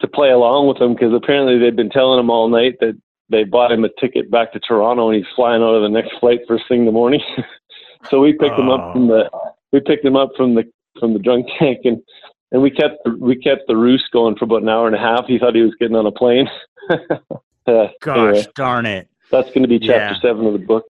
to 0.00 0.06
play 0.06 0.30
along 0.30 0.68
with 0.68 0.78
them 0.78 0.94
because 0.94 1.12
apparently 1.12 1.58
they've 1.58 1.74
been 1.74 1.90
telling 1.90 2.20
him 2.20 2.30
all 2.30 2.48
night 2.48 2.76
that 2.80 2.96
they 3.30 3.44
bought 3.44 3.72
him 3.72 3.84
a 3.84 3.88
ticket 4.00 4.30
back 4.30 4.52
to 4.52 4.60
Toronto 4.60 5.08
and 5.08 5.16
he's 5.16 5.32
flying 5.36 5.62
out 5.62 5.74
of 5.74 5.82
the 5.82 5.88
next 5.88 6.18
flight 6.18 6.40
first 6.48 6.64
thing 6.68 6.80
in 6.80 6.86
the 6.86 6.92
morning. 6.92 7.20
so 8.10 8.20
we 8.20 8.32
picked 8.32 8.58
him 8.58 8.68
up 8.70 8.92
from 8.92 9.08
the 9.08 9.30
we 9.72 9.80
picked 9.80 10.04
him 10.04 10.16
up 10.16 10.30
from 10.36 10.54
the 10.54 10.64
from 10.98 11.12
the 11.12 11.18
drunk 11.18 11.46
tank 11.58 11.80
and 11.84 12.02
and 12.50 12.62
we 12.62 12.70
kept 12.70 12.96
the, 13.04 13.14
we 13.20 13.36
kept 13.36 13.62
the 13.68 13.76
roost 13.76 14.04
going 14.12 14.34
for 14.36 14.46
about 14.46 14.62
an 14.62 14.68
hour 14.70 14.86
and 14.86 14.96
a 14.96 14.98
half. 14.98 15.26
He 15.26 15.38
thought 15.38 15.54
he 15.54 15.60
was 15.62 15.74
getting 15.78 15.96
on 15.96 16.06
a 16.06 16.12
plane. 16.12 16.48
uh, 16.90 17.86
Gosh 18.00 18.16
anyway, 18.16 18.46
darn 18.54 18.86
it. 18.86 19.08
that's 19.30 19.48
going 19.48 19.62
to 19.62 19.68
be 19.68 19.78
chapter 19.78 20.14
Yeah. 20.14 20.20
seven 20.22 20.46
of 20.46 20.54
the 20.54 20.58
book. 20.58 20.86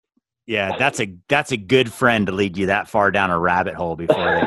Yeah, 0.46 0.76
that's 0.76 1.00
a 1.00 1.14
that's 1.28 1.52
a 1.52 1.56
good 1.56 1.90
friend 1.92 2.26
to 2.26 2.32
lead 2.32 2.58
you 2.58 2.66
that 2.66 2.88
far 2.88 3.10
down 3.10 3.30
a 3.30 3.38
rabbit 3.38 3.74
hole 3.74 3.96
before 3.96 4.16
they 4.16 4.42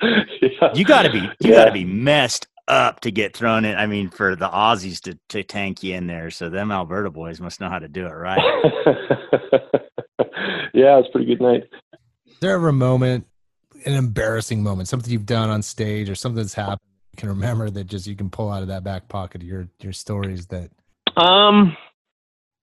You 0.74 0.84
got 0.84 1.02
to 1.02 1.10
be 1.12 1.18
you 1.18 1.28
Yeah. 1.50 1.54
got 1.56 1.64
to 1.66 1.72
be 1.72 1.84
messed 1.84 2.46
up 2.68 3.00
to 3.00 3.10
get 3.10 3.36
thrown 3.36 3.64
in. 3.64 3.76
I 3.76 3.86
mean, 3.86 4.10
for 4.10 4.36
the 4.36 4.48
Aussies 4.48 5.00
to, 5.02 5.18
to 5.30 5.42
tank 5.42 5.82
you 5.82 5.94
in 5.94 6.06
there. 6.06 6.30
So 6.30 6.48
them 6.48 6.70
Alberta 6.70 7.10
boys 7.10 7.40
must 7.40 7.60
know 7.60 7.68
how 7.68 7.78
to 7.78 7.88
do 7.88 8.06
it 8.06 8.10
right. 8.10 8.38
yeah, 10.74 10.98
it's 10.98 11.08
a 11.08 11.12
pretty 11.12 11.26
good 11.26 11.40
night. 11.40 11.64
Is 12.26 12.38
there 12.40 12.54
ever 12.54 12.68
a 12.68 12.72
moment, 12.72 13.26
an 13.84 13.94
embarrassing 13.94 14.62
moment, 14.62 14.88
something 14.88 15.10
you've 15.10 15.26
done 15.26 15.50
on 15.50 15.62
stage 15.62 16.08
or 16.08 16.14
something 16.14 16.42
that's 16.42 16.54
happened 16.54 16.80
you 17.12 17.16
can 17.16 17.28
remember 17.30 17.68
that 17.68 17.84
just 17.84 18.06
you 18.06 18.14
can 18.14 18.30
pull 18.30 18.50
out 18.50 18.62
of 18.62 18.68
that 18.68 18.84
back 18.84 19.08
pocket 19.08 19.42
of 19.42 19.46
your 19.48 19.68
your 19.80 19.92
stories 19.92 20.46
that 20.46 20.70
Um. 21.16 21.76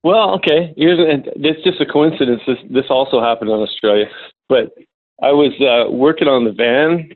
Well, 0.02 0.34
okay. 0.36 0.72
Here's 0.76 0.98
it's 1.36 1.64
just 1.64 1.80
a 1.80 1.86
coincidence. 1.86 2.40
This 2.46 2.58
this 2.70 2.84
also 2.88 3.20
happened 3.20 3.50
in 3.50 3.56
Australia, 3.56 4.06
but 4.48 4.72
I 5.20 5.32
was 5.32 5.52
uh, 5.60 5.90
working 5.90 6.28
on 6.28 6.44
the 6.44 6.52
van 6.52 7.10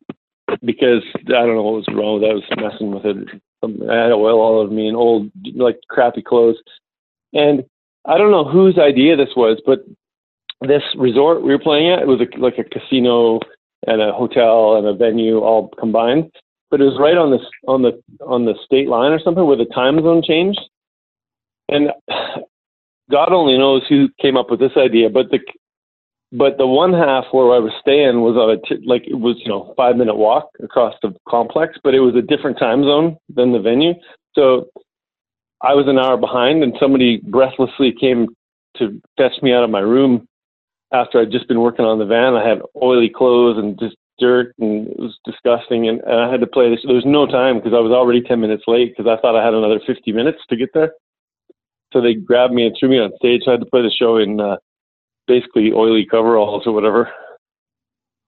because 0.64 1.02
I 1.26 1.44
don't 1.44 1.54
know 1.54 1.62
what 1.62 1.86
was 1.86 1.88
wrong 1.92 2.20
with 2.20 2.24
it. 2.24 2.30
I 2.30 2.34
was 2.34 2.72
messing 2.72 2.90
with 2.92 3.04
it. 3.04 3.40
Um, 3.62 3.78
I 3.90 4.04
had 4.04 4.12
oil 4.12 4.40
all 4.40 4.60
over 4.60 4.72
me 4.72 4.88
and 4.88 4.96
old 4.96 5.30
like 5.54 5.78
crappy 5.88 6.22
clothes, 6.22 6.56
and 7.32 7.64
I 8.06 8.18
don't 8.18 8.30
know 8.30 8.44
whose 8.44 8.78
idea 8.78 9.16
this 9.16 9.34
was, 9.36 9.60
but 9.64 9.84
this 10.60 10.82
resort 10.96 11.42
we 11.42 11.50
were 11.50 11.58
playing 11.58 11.90
at 11.90 12.00
it 12.00 12.06
was 12.06 12.20
a, 12.20 12.38
like 12.38 12.58
a 12.58 12.64
casino 12.64 13.40
and 13.86 14.00
a 14.00 14.12
hotel 14.12 14.76
and 14.76 14.86
a 14.86 14.94
venue 14.94 15.38
all 15.38 15.68
combined, 15.78 16.30
but 16.70 16.80
it 16.80 16.84
was 16.84 16.98
right 16.98 17.16
on 17.16 17.30
the 17.30 17.38
on 17.66 17.82
the 17.82 18.02
on 18.24 18.44
the 18.44 18.54
state 18.64 18.88
line 18.88 19.12
or 19.12 19.20
something 19.20 19.46
where 19.46 19.56
the 19.56 19.64
time 19.66 20.00
zone 20.00 20.22
changed. 20.22 20.60
And 21.68 21.90
God 23.10 23.32
only 23.32 23.56
knows 23.56 23.82
who 23.88 24.08
came 24.20 24.36
up 24.36 24.50
with 24.50 24.60
this 24.60 24.76
idea, 24.76 25.08
but 25.08 25.30
the 25.30 25.40
but 26.32 26.58
the 26.58 26.66
one 26.66 26.92
half 26.92 27.24
where 27.32 27.52
I 27.52 27.58
was 27.58 27.72
staying 27.80 28.20
was 28.20 28.36
on 28.36 28.50
a 28.50 28.56
t- 28.58 28.86
like 28.86 29.06
it 29.06 29.18
was 29.18 29.36
you 29.38 29.48
know 29.48 29.74
five 29.76 29.96
minute 29.96 30.16
walk 30.16 30.50
across 30.62 30.94
the 31.02 31.14
complex, 31.28 31.78
but 31.82 31.94
it 31.94 32.00
was 32.00 32.14
a 32.14 32.22
different 32.22 32.58
time 32.58 32.84
zone 32.84 33.16
than 33.28 33.52
the 33.52 33.58
venue. 33.58 33.94
So 34.34 34.68
I 35.62 35.74
was 35.74 35.88
an 35.88 35.98
hour 35.98 36.16
behind, 36.16 36.62
and 36.62 36.74
somebody 36.78 37.18
breathlessly 37.18 37.92
came 37.98 38.28
to 38.76 39.00
fetch 39.16 39.42
me 39.42 39.52
out 39.52 39.64
of 39.64 39.70
my 39.70 39.80
room 39.80 40.26
after 40.92 41.20
I'd 41.20 41.32
just 41.32 41.48
been 41.48 41.60
working 41.60 41.84
on 41.84 41.98
the 41.98 42.06
van. 42.06 42.34
I 42.34 42.48
had 42.48 42.62
oily 42.80 43.10
clothes 43.10 43.58
and 43.58 43.78
just 43.78 43.96
dirt, 44.18 44.54
and 44.58 44.86
it 44.86 44.98
was 44.98 45.18
disgusting. 45.24 45.88
And, 45.88 46.00
and 46.02 46.20
I 46.20 46.30
had 46.30 46.40
to 46.40 46.46
play 46.46 46.70
this. 46.70 46.80
There 46.84 46.94
was 46.94 47.04
no 47.06 47.26
time 47.26 47.56
because 47.56 47.74
I 47.74 47.80
was 47.80 47.92
already 47.92 48.22
ten 48.22 48.40
minutes 48.40 48.64
late 48.68 48.94
because 48.96 49.10
I 49.10 49.20
thought 49.20 49.34
I 49.34 49.44
had 49.44 49.54
another 49.54 49.80
fifty 49.84 50.12
minutes 50.12 50.38
to 50.48 50.56
get 50.56 50.70
there. 50.74 50.92
So 51.92 52.00
they 52.00 52.14
grabbed 52.14 52.54
me 52.54 52.66
and 52.66 52.76
threw 52.78 52.88
me 52.88 53.00
on 53.00 53.10
stage. 53.16 53.42
I 53.48 53.52
had 53.52 53.60
to 53.60 53.66
play 53.66 53.82
the 53.82 53.90
show 53.90 54.16
in 54.16 54.40
uh, 54.40 54.58
basically 55.30 55.72
oily 55.72 56.04
coveralls 56.04 56.66
or 56.66 56.72
whatever. 56.72 57.08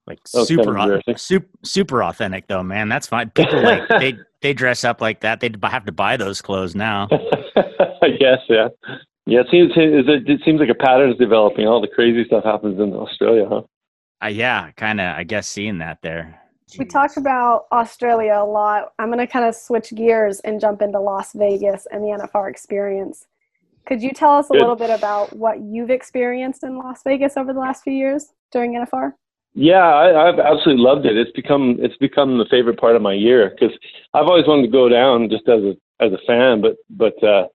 Like 0.06 0.20
super, 0.26 0.74
kind 0.74 1.02
of 1.06 1.20
super, 1.20 1.48
super 1.64 2.02
authentic 2.02 2.46
though, 2.48 2.62
man. 2.62 2.88
That's 2.88 3.06
fine. 3.06 3.30
People 3.30 3.62
like 3.62 3.88
they 4.00 4.14
they 4.40 4.52
dress 4.52 4.84
up 4.84 5.00
like 5.00 5.20
that. 5.20 5.40
They 5.40 5.50
have 5.62 5.84
to 5.84 5.92
buy 5.92 6.16
those 6.16 6.40
clothes 6.40 6.74
now. 6.74 7.08
I 7.56 8.08
guess, 8.18 8.38
yeah. 8.48 8.68
Yeah, 9.26 9.40
it 9.40 9.46
seems 9.50 9.72
it, 9.76 10.28
it 10.28 10.40
seems 10.44 10.58
like 10.58 10.68
a 10.68 10.74
pattern 10.74 11.10
is 11.10 11.18
developing. 11.18 11.66
All 11.66 11.80
the 11.80 11.88
crazy 11.88 12.24
stuff 12.24 12.44
happens 12.44 12.80
in 12.80 12.92
Australia, 12.92 13.46
huh? 13.48 13.62
Uh, 14.22 14.28
yeah, 14.28 14.70
kind 14.72 15.00
of. 15.00 15.16
I 15.16 15.22
guess 15.24 15.46
seeing 15.46 15.78
that 15.78 15.98
there. 16.02 16.40
We 16.78 16.84
talk 16.84 17.16
about 17.16 17.66
Australia 17.70 18.38
a 18.40 18.44
lot. 18.44 18.92
I'm 18.98 19.08
going 19.08 19.18
to 19.18 19.26
kind 19.26 19.44
of 19.44 19.54
switch 19.54 19.94
gears 19.94 20.40
and 20.40 20.60
jump 20.60 20.80
into 20.80 20.98
Las 20.98 21.32
Vegas 21.34 21.86
and 21.92 22.02
the 22.02 22.08
NFR 22.08 22.48
experience. 22.50 23.26
Could 23.86 24.02
you 24.02 24.12
tell 24.12 24.32
us 24.32 24.48
a 24.50 24.52
Good. 24.52 24.60
little 24.60 24.76
bit 24.76 24.90
about 24.90 25.34
what 25.36 25.60
you've 25.60 25.90
experienced 25.90 26.62
in 26.62 26.76
Las 26.78 27.02
Vegas 27.04 27.36
over 27.36 27.52
the 27.52 27.58
last 27.60 27.82
few 27.82 27.92
years 27.92 28.32
during 28.52 28.74
NFR? 28.74 29.12
Yeah, 29.54 29.82
I, 29.84 30.28
I've 30.28 30.38
absolutely 30.38 30.82
loved 30.82 31.04
it. 31.04 31.16
It's 31.16 31.32
become 31.32 31.76
it's 31.80 31.96
become 31.98 32.38
the 32.38 32.46
favorite 32.50 32.80
part 32.80 32.96
of 32.96 33.02
my 33.02 33.12
year 33.12 33.50
because 33.50 33.76
I've 34.14 34.26
always 34.26 34.46
wanted 34.46 34.62
to 34.62 34.68
go 34.72 34.88
down 34.88 35.28
just 35.28 35.46
as 35.48 35.62
a 35.62 35.76
as 36.00 36.12
a 36.12 36.18
fan, 36.26 36.62
but 36.62 36.76
but 36.88 37.22
uh, 37.22 37.48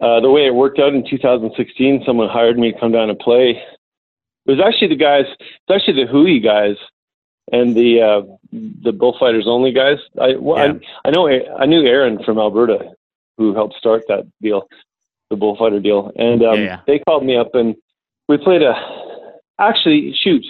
uh, 0.00 0.20
the 0.20 0.30
way 0.30 0.46
it 0.46 0.54
worked 0.54 0.80
out 0.80 0.92
in 0.92 1.08
2016, 1.08 2.02
someone 2.04 2.28
hired 2.28 2.58
me 2.58 2.72
to 2.72 2.78
come 2.80 2.90
down 2.90 3.10
and 3.10 3.18
play. 3.18 3.50
It 4.46 4.50
was 4.50 4.60
actually 4.60 4.88
the 4.88 4.96
guys. 4.96 5.26
It's 5.38 5.70
actually 5.70 6.04
the 6.04 6.10
Hooey 6.10 6.40
guys 6.40 6.76
and 7.52 7.76
the 7.76 8.00
uh, 8.02 8.22
the 8.82 8.92
bullfighters 8.92 9.44
only 9.46 9.72
guys. 9.72 9.98
I, 10.20 10.34
well, 10.34 10.58
Yeah. 10.58 10.72
I 11.04 11.08
I 11.08 11.10
know 11.12 11.28
I 11.28 11.66
knew 11.66 11.84
Aaron 11.86 12.24
from 12.24 12.38
Alberta, 12.38 12.90
who 13.38 13.54
helped 13.54 13.76
start 13.76 14.02
that 14.08 14.24
deal, 14.42 14.66
the 15.30 15.36
bullfighter 15.36 15.80
deal, 15.80 16.12
and 16.16 16.42
um, 16.42 16.58
Yeah, 16.58 16.64
yeah. 16.64 16.80
they 16.86 16.98
called 17.00 17.24
me 17.24 17.36
up 17.36 17.54
and 17.54 17.74
we 18.28 18.38
played 18.38 18.62
a. 18.62 18.74
Actually, 19.60 20.12
shoot, 20.20 20.44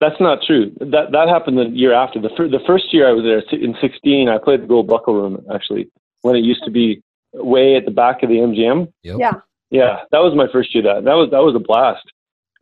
that's 0.00 0.20
not 0.20 0.40
true. 0.46 0.72
That 0.80 1.12
that 1.12 1.28
happened 1.28 1.58
the 1.58 1.68
year 1.68 1.94
after. 1.94 2.20
The 2.20 2.30
fir- 2.36 2.48
the 2.48 2.60
first 2.66 2.92
year 2.92 3.08
I 3.08 3.12
was 3.12 3.24
there 3.24 3.60
in 3.60 3.74
16, 3.80 4.28
I 4.28 4.38
played 4.38 4.62
the 4.62 4.66
Gold 4.66 4.88
Buckle 4.88 5.14
Room 5.14 5.44
actually 5.54 5.90
when 6.22 6.36
it 6.36 6.40
used 6.40 6.64
to 6.64 6.70
be 6.70 7.02
way 7.32 7.76
at 7.76 7.84
the 7.84 7.90
back 7.90 8.22
of 8.22 8.28
the 8.28 8.36
MGM. 8.36 8.92
Yeah. 9.02 9.32
Yeah, 9.70 10.00
that 10.10 10.18
was 10.18 10.34
my 10.34 10.48
first 10.52 10.74
year. 10.74 10.82
That 10.82 11.04
that 11.04 11.14
was 11.14 11.30
that 11.30 11.44
was 11.44 11.54
a 11.54 11.60
blast. 11.60 12.02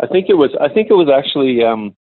I 0.00 0.07
think 0.07 0.28
it 0.28 0.35
was. 0.35 0.50
I 0.61 0.68
think 0.68 0.90
it 0.90 0.94
was 0.94 1.09
actually. 1.09 1.64
Um, 1.64 1.96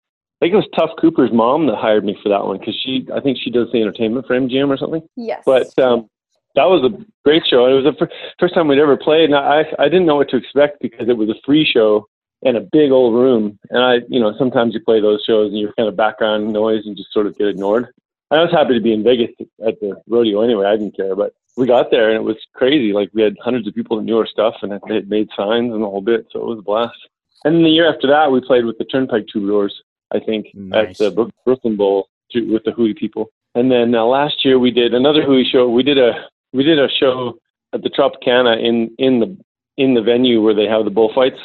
I 0.41 0.45
think 0.45 0.53
it 0.53 0.57
was 0.57 0.67
Tuf 0.77 0.89
Cooper's 0.99 1.31
mom 1.31 1.67
that 1.67 1.75
hired 1.75 2.03
me 2.03 2.17
for 2.23 2.29
that 2.29 2.45
one 2.45 2.57
because 2.57 2.75
she. 2.83 3.05
I 3.13 3.19
think 3.19 3.37
she 3.37 3.51
does 3.51 3.67
the 3.73 3.81
entertainment 3.81 4.25
for 4.27 4.39
MGM 4.39 4.69
or 4.69 4.77
something. 4.77 5.01
Yes. 5.17 5.43
But 5.45 5.77
um, 5.77 6.07
that 6.55 6.65
was 6.65 6.83
a 6.83 7.03
great 7.25 7.43
show. 7.47 7.65
It 7.65 7.73
was 7.81 7.83
the 7.85 8.07
first 8.39 8.53
time 8.53 8.67
we'd 8.67 8.79
ever 8.79 8.97
played, 8.97 9.25
and 9.25 9.35
I 9.35 9.65
I 9.79 9.85
didn't 9.85 10.05
know 10.05 10.15
what 10.17 10.29
to 10.29 10.37
expect 10.37 10.81
because 10.81 11.09
it 11.09 11.17
was 11.17 11.29
a 11.29 11.35
free 11.45 11.65
show 11.65 12.07
in 12.43 12.55
a 12.55 12.61
big 12.61 12.91
old 12.91 13.15
room. 13.15 13.57
And 13.69 13.81
I, 13.83 13.95
you 14.09 14.19
know, 14.19 14.33
sometimes 14.37 14.73
you 14.73 14.81
play 14.81 14.99
those 14.99 15.23
shows 15.25 15.51
and 15.51 15.59
you're 15.59 15.73
kind 15.73 15.87
of 15.87 15.95
background 15.95 16.51
noise 16.51 16.85
and 16.85 16.95
just 16.97 17.11
sort 17.13 17.25
of 17.25 17.37
get 17.37 17.47
ignored. 17.47 17.87
And 18.31 18.39
I 18.39 18.43
was 18.43 18.51
happy 18.51 18.73
to 18.73 18.81
be 18.81 18.93
in 18.93 19.03
Vegas 19.03 19.29
at 19.65 19.79
the 19.79 19.95
rodeo 20.07 20.41
anyway. 20.41 20.65
I 20.65 20.75
didn't 20.75 20.95
care, 20.97 21.15
but 21.15 21.33
we 21.55 21.67
got 21.67 21.89
there 21.89 22.09
and 22.09 22.17
it 22.17 22.23
was 22.23 22.35
crazy. 22.53 22.91
Like 22.91 23.09
we 23.13 23.21
had 23.21 23.37
hundreds 23.41 23.67
of 23.67 23.73
people 23.75 23.95
that 23.97 24.03
knew 24.03 24.17
our 24.17 24.27
stuff 24.27 24.55
and 24.61 24.71
they 24.87 24.95
had 24.95 25.09
made 25.09 25.29
signs 25.37 25.71
and 25.71 25.81
the 25.83 25.89
whole 25.89 26.01
bit. 26.01 26.27
So 26.31 26.39
it 26.41 26.45
was 26.47 26.59
a 26.59 26.63
blast. 26.63 26.97
And 27.45 27.55
then 27.55 27.63
the 27.63 27.69
year 27.69 27.91
after 27.93 28.07
that, 28.07 28.31
we 28.31 28.41
played 28.41 28.65
with 28.65 28.77
the 28.77 28.85
Turnpike 28.85 29.27
Troubadours, 29.27 29.81
I 30.11 30.19
think, 30.19 30.47
Nice. 30.53 30.99
at 30.99 31.15
the 31.15 31.31
Brooklyn 31.45 31.75
Bowl 31.75 32.09
with 32.35 32.63
the 32.63 32.71
Hooey 32.71 32.93
people. 32.93 33.29
And 33.55 33.71
then 33.71 33.93
uh, 33.93 34.03
last 34.03 34.43
year 34.43 34.57
we 34.59 34.71
did 34.71 34.93
another 34.93 35.21
Hooey 35.23 35.45
show. 35.49 35.69
We 35.69 35.83
did 35.83 35.97
a 35.99 36.25
we 36.53 36.63
did 36.63 36.79
a 36.79 36.87
show 36.89 37.37
at 37.73 37.81
the 37.81 37.89
Tropicana 37.89 38.63
in 38.63 38.93
in 38.97 39.19
the 39.19 39.37
in 39.77 39.93
the 39.95 40.01
venue 40.01 40.41
where 40.41 40.53
they 40.53 40.65
have 40.65 40.85
the 40.85 40.91
bullfights 40.91 41.39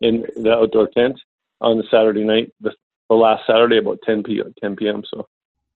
in 0.00 0.24
the 0.36 0.52
outdoor 0.52 0.88
tent 0.88 1.20
on 1.60 1.76
the 1.76 1.84
Saturday 1.90 2.24
night, 2.24 2.52
the, 2.60 2.72
the 3.08 3.14
last 3.14 3.46
Saturday 3.46 3.78
about 3.78 3.98
10 4.04 4.22
p 4.22 4.42
10 4.60 4.76
p.m. 4.76 5.02
So 5.08 5.26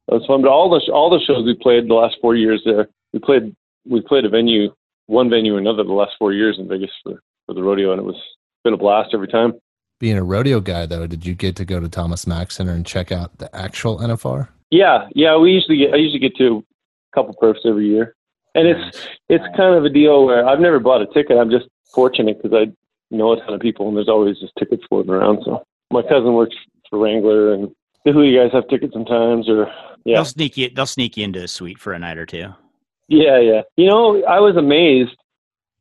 that 0.08 0.14
was 0.16 0.26
fun. 0.26 0.42
But 0.42 0.50
all 0.50 0.70
the 0.70 0.92
all 0.92 1.10
the 1.10 1.24
shows 1.24 1.44
we 1.44 1.54
played 1.54 1.88
the 1.88 1.94
last 1.94 2.16
four 2.20 2.34
years 2.34 2.62
there, 2.64 2.88
we 3.12 3.18
played 3.18 3.54
we 3.88 4.00
played 4.00 4.24
a 4.24 4.28
venue, 4.28 4.74
one 5.06 5.30
venue 5.30 5.54
or 5.54 5.58
another, 5.58 5.84
the 5.84 5.92
last 5.92 6.12
four 6.18 6.32
years 6.32 6.58
in 6.58 6.68
Vegas 6.68 6.90
for, 7.02 7.20
for 7.46 7.54
the 7.54 7.62
rodeo, 7.62 7.92
and 7.92 8.00
it 8.00 8.04
was 8.04 8.20
been 8.64 8.74
a 8.74 8.76
blast 8.76 9.10
every 9.14 9.28
time. 9.28 9.52
Being 9.98 10.18
a 10.18 10.24
rodeo 10.24 10.60
guy, 10.60 10.84
though, 10.84 11.06
did 11.06 11.24
you 11.24 11.34
get 11.34 11.56
to 11.56 11.64
go 11.64 11.80
to 11.80 11.88
Thomas 11.88 12.26
Mack 12.26 12.50
Center 12.50 12.72
and 12.72 12.84
check 12.84 13.10
out 13.10 13.38
the 13.38 13.54
actual 13.56 13.98
NFR? 13.98 14.48
Yeah, 14.70 15.08
yeah. 15.14 15.36
We 15.38 15.52
usually 15.52 15.78
get 15.78 15.94
I 15.94 15.96
usually 15.96 16.18
get 16.18 16.36
to 16.36 16.64
a 17.12 17.14
couple 17.14 17.34
perfs 17.40 17.64
every 17.64 17.86
year, 17.86 18.14
and 18.56 18.66
it's 18.68 19.08
it's 19.28 19.44
kind 19.56 19.74
of 19.74 19.84
a 19.84 19.90
deal 19.90 20.24
where 20.26 20.46
I've 20.46 20.60
never 20.60 20.80
bought 20.80 21.02
a 21.02 21.06
ticket. 21.06 21.36
I'm 21.38 21.50
just 21.50 21.66
fortunate 21.94 22.42
because 22.42 22.56
I 22.56 22.72
know 23.14 23.32
a 23.32 23.36
ton 23.40 23.54
of 23.54 23.60
people, 23.60 23.88
and 23.88 23.96
there's 23.96 24.08
always 24.08 24.38
just 24.40 24.52
tickets 24.58 24.82
floating 24.88 25.12
around. 25.12 25.40
So 25.44 25.62
my 25.90 26.02
cousin 26.02 26.34
works 26.34 26.56
for 26.90 26.98
Wrangler, 26.98 27.52
and 27.52 27.70
the 28.04 28.12
Hooey 28.12 28.34
guys 28.34 28.52
have 28.52 28.68
tickets 28.68 28.92
sometimes, 28.92 29.48
or 29.48 29.66
yeah, 30.04 30.16
They'll 30.16 30.24
sneak 30.24 30.56
you. 30.56 30.70
They'll 30.70 30.86
sneak 30.86 31.16
you 31.16 31.24
into 31.24 31.42
a 31.42 31.48
suite 31.48 31.78
for 31.78 31.92
a 31.92 31.98
night 31.98 32.18
or 32.18 32.26
two. 32.26 32.48
yeah, 33.08 33.38
yeah. 33.38 33.62
You 33.76 33.86
know, 33.86 34.24
I 34.24 34.40
was 34.40 34.56
amazed. 34.56 35.16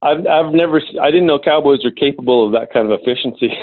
I've 0.01 0.25
I've 0.27 0.53
never 0.53 0.81
I 1.01 1.09
didn't 1.09 1.25
know 1.27 1.39
Cowboys 1.39 1.83
are 1.85 1.91
capable 1.91 2.45
of 2.45 2.51
that 2.53 2.71
kind 2.71 2.91
of 2.91 2.99
efficiency. 3.01 3.51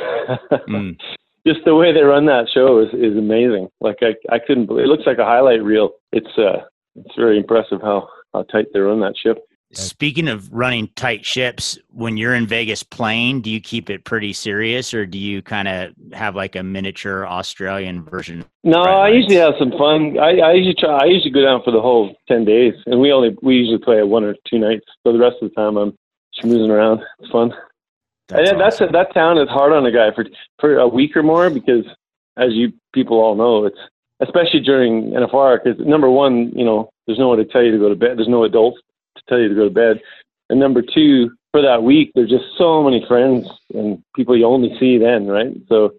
Mm. 0.69 0.97
Just 1.45 1.65
the 1.65 1.75
way 1.75 1.93
they 1.93 2.03
run 2.03 2.27
that 2.27 2.47
show 2.53 2.79
is 2.79 2.89
is 2.95 3.17
amazing. 3.19 3.69
Like 3.81 3.99
I 4.01 4.15
I 4.33 4.39
couldn't 4.39 4.67
believe 4.67 4.85
it 4.85 4.89
looks 4.89 5.07
like 5.07 5.19
a 5.19 5.25
highlight 5.25 5.63
reel. 5.63 5.91
It's 6.13 6.39
uh 6.39 6.63
it's 6.95 7.15
very 7.17 7.37
impressive 7.37 7.81
how 7.83 8.09
how 8.33 8.43
tight 8.45 8.67
they 8.73 8.81
run 8.81 9.01
that 9.01 9.17
ship. 9.17 9.47
Speaking 9.75 10.29
of 10.29 10.53
running 10.53 10.89
tight 10.97 11.25
ships, 11.25 11.79
when 11.89 12.19
you're 12.19 12.35
in 12.35 12.47
Vegas 12.47 12.83
playing, 12.83 13.41
do 13.41 13.51
you 13.51 13.59
keep 13.59 13.89
it 13.89 14.05
pretty 14.05 14.35
serious, 14.35 14.93
or 14.93 15.07
do 15.07 15.19
you 15.19 15.41
kind 15.41 15.67
of 15.67 15.95
have 16.13 16.37
like 16.37 16.57
a 16.57 16.63
miniature 16.63 17.27
Australian 17.27 18.05
version? 18.05 18.45
No, 18.65 18.83
I 18.83 19.09
usually 19.09 19.37
have 19.37 19.55
some 19.59 19.71
fun. 19.71 20.19
I, 20.19 20.41
I 20.41 20.53
usually 20.53 20.75
try. 20.75 20.99
I 20.99 21.07
usually 21.07 21.31
go 21.31 21.43
down 21.43 21.63
for 21.65 21.71
the 21.71 21.81
whole 21.81 22.15
ten 22.29 22.45
days, 22.45 22.75
and 22.85 23.01
we 23.01 23.13
only 23.13 23.35
we 23.41 23.57
usually 23.57 23.79
play 23.79 23.99
at 23.99 24.09
one 24.09 24.25
or 24.25 24.35
two 24.47 24.59
nights. 24.59 24.85
So 25.05 25.13
the 25.13 25.19
rest 25.19 25.37
of 25.41 25.49
the 25.49 25.55
time, 25.55 25.79
I'm 25.79 25.97
schmoozing 26.39 26.69
around. 26.69 27.01
It's 27.21 27.31
fun. 27.31 27.55
That's 28.29 28.51
and 28.51 28.61
that's 28.61 28.79
that 28.79 29.15
town 29.15 29.39
is 29.39 29.49
hard 29.49 29.73
on 29.73 29.87
a 29.87 29.93
guy 29.93 30.15
for 30.15 30.27
for 30.61 30.79
a 30.79 30.89
week 30.89 31.17
or 31.17 31.23
more 31.23 31.49
because, 31.49 31.87
as 32.37 32.53
you 32.53 32.75
people 32.93 33.19
all 33.19 33.37
know, 33.37 33.65
it's 33.65 33.79
especially 34.21 34.61
during 34.61 35.13
NFR 35.13 35.65
because 35.65 35.85
number 35.85 36.11
one, 36.11 36.53
you 36.55 36.65
know, 36.65 36.91
there's 37.07 37.19
no 37.19 37.29
one 37.29 37.39
to 37.39 37.45
tell 37.45 37.63
you 37.63 37.73
to 37.73 37.79
go 37.79 37.89
to 37.89 37.97
bed. 37.97 38.17
There's 38.17 38.29
no 38.29 38.45
adults 38.45 38.81
to 39.17 39.23
tell 39.29 39.39
you 39.39 39.49
to 39.49 39.55
go 39.55 39.65
to 39.65 39.75
bed, 39.75 40.01
and 40.49 40.61
number 40.61 40.83
two, 40.83 41.31
for 41.53 41.63
that 41.63 41.83
week, 41.83 42.13
there's 42.15 42.31
just 42.31 42.45
so 42.57 42.83
many 42.83 43.05
friends 43.07 43.47
and 43.75 44.03
people 44.17 44.37
you 44.37 44.47
only 44.47 44.77
see 44.81 44.99
then, 44.99 45.27
right? 45.27 45.55
So 45.69 45.93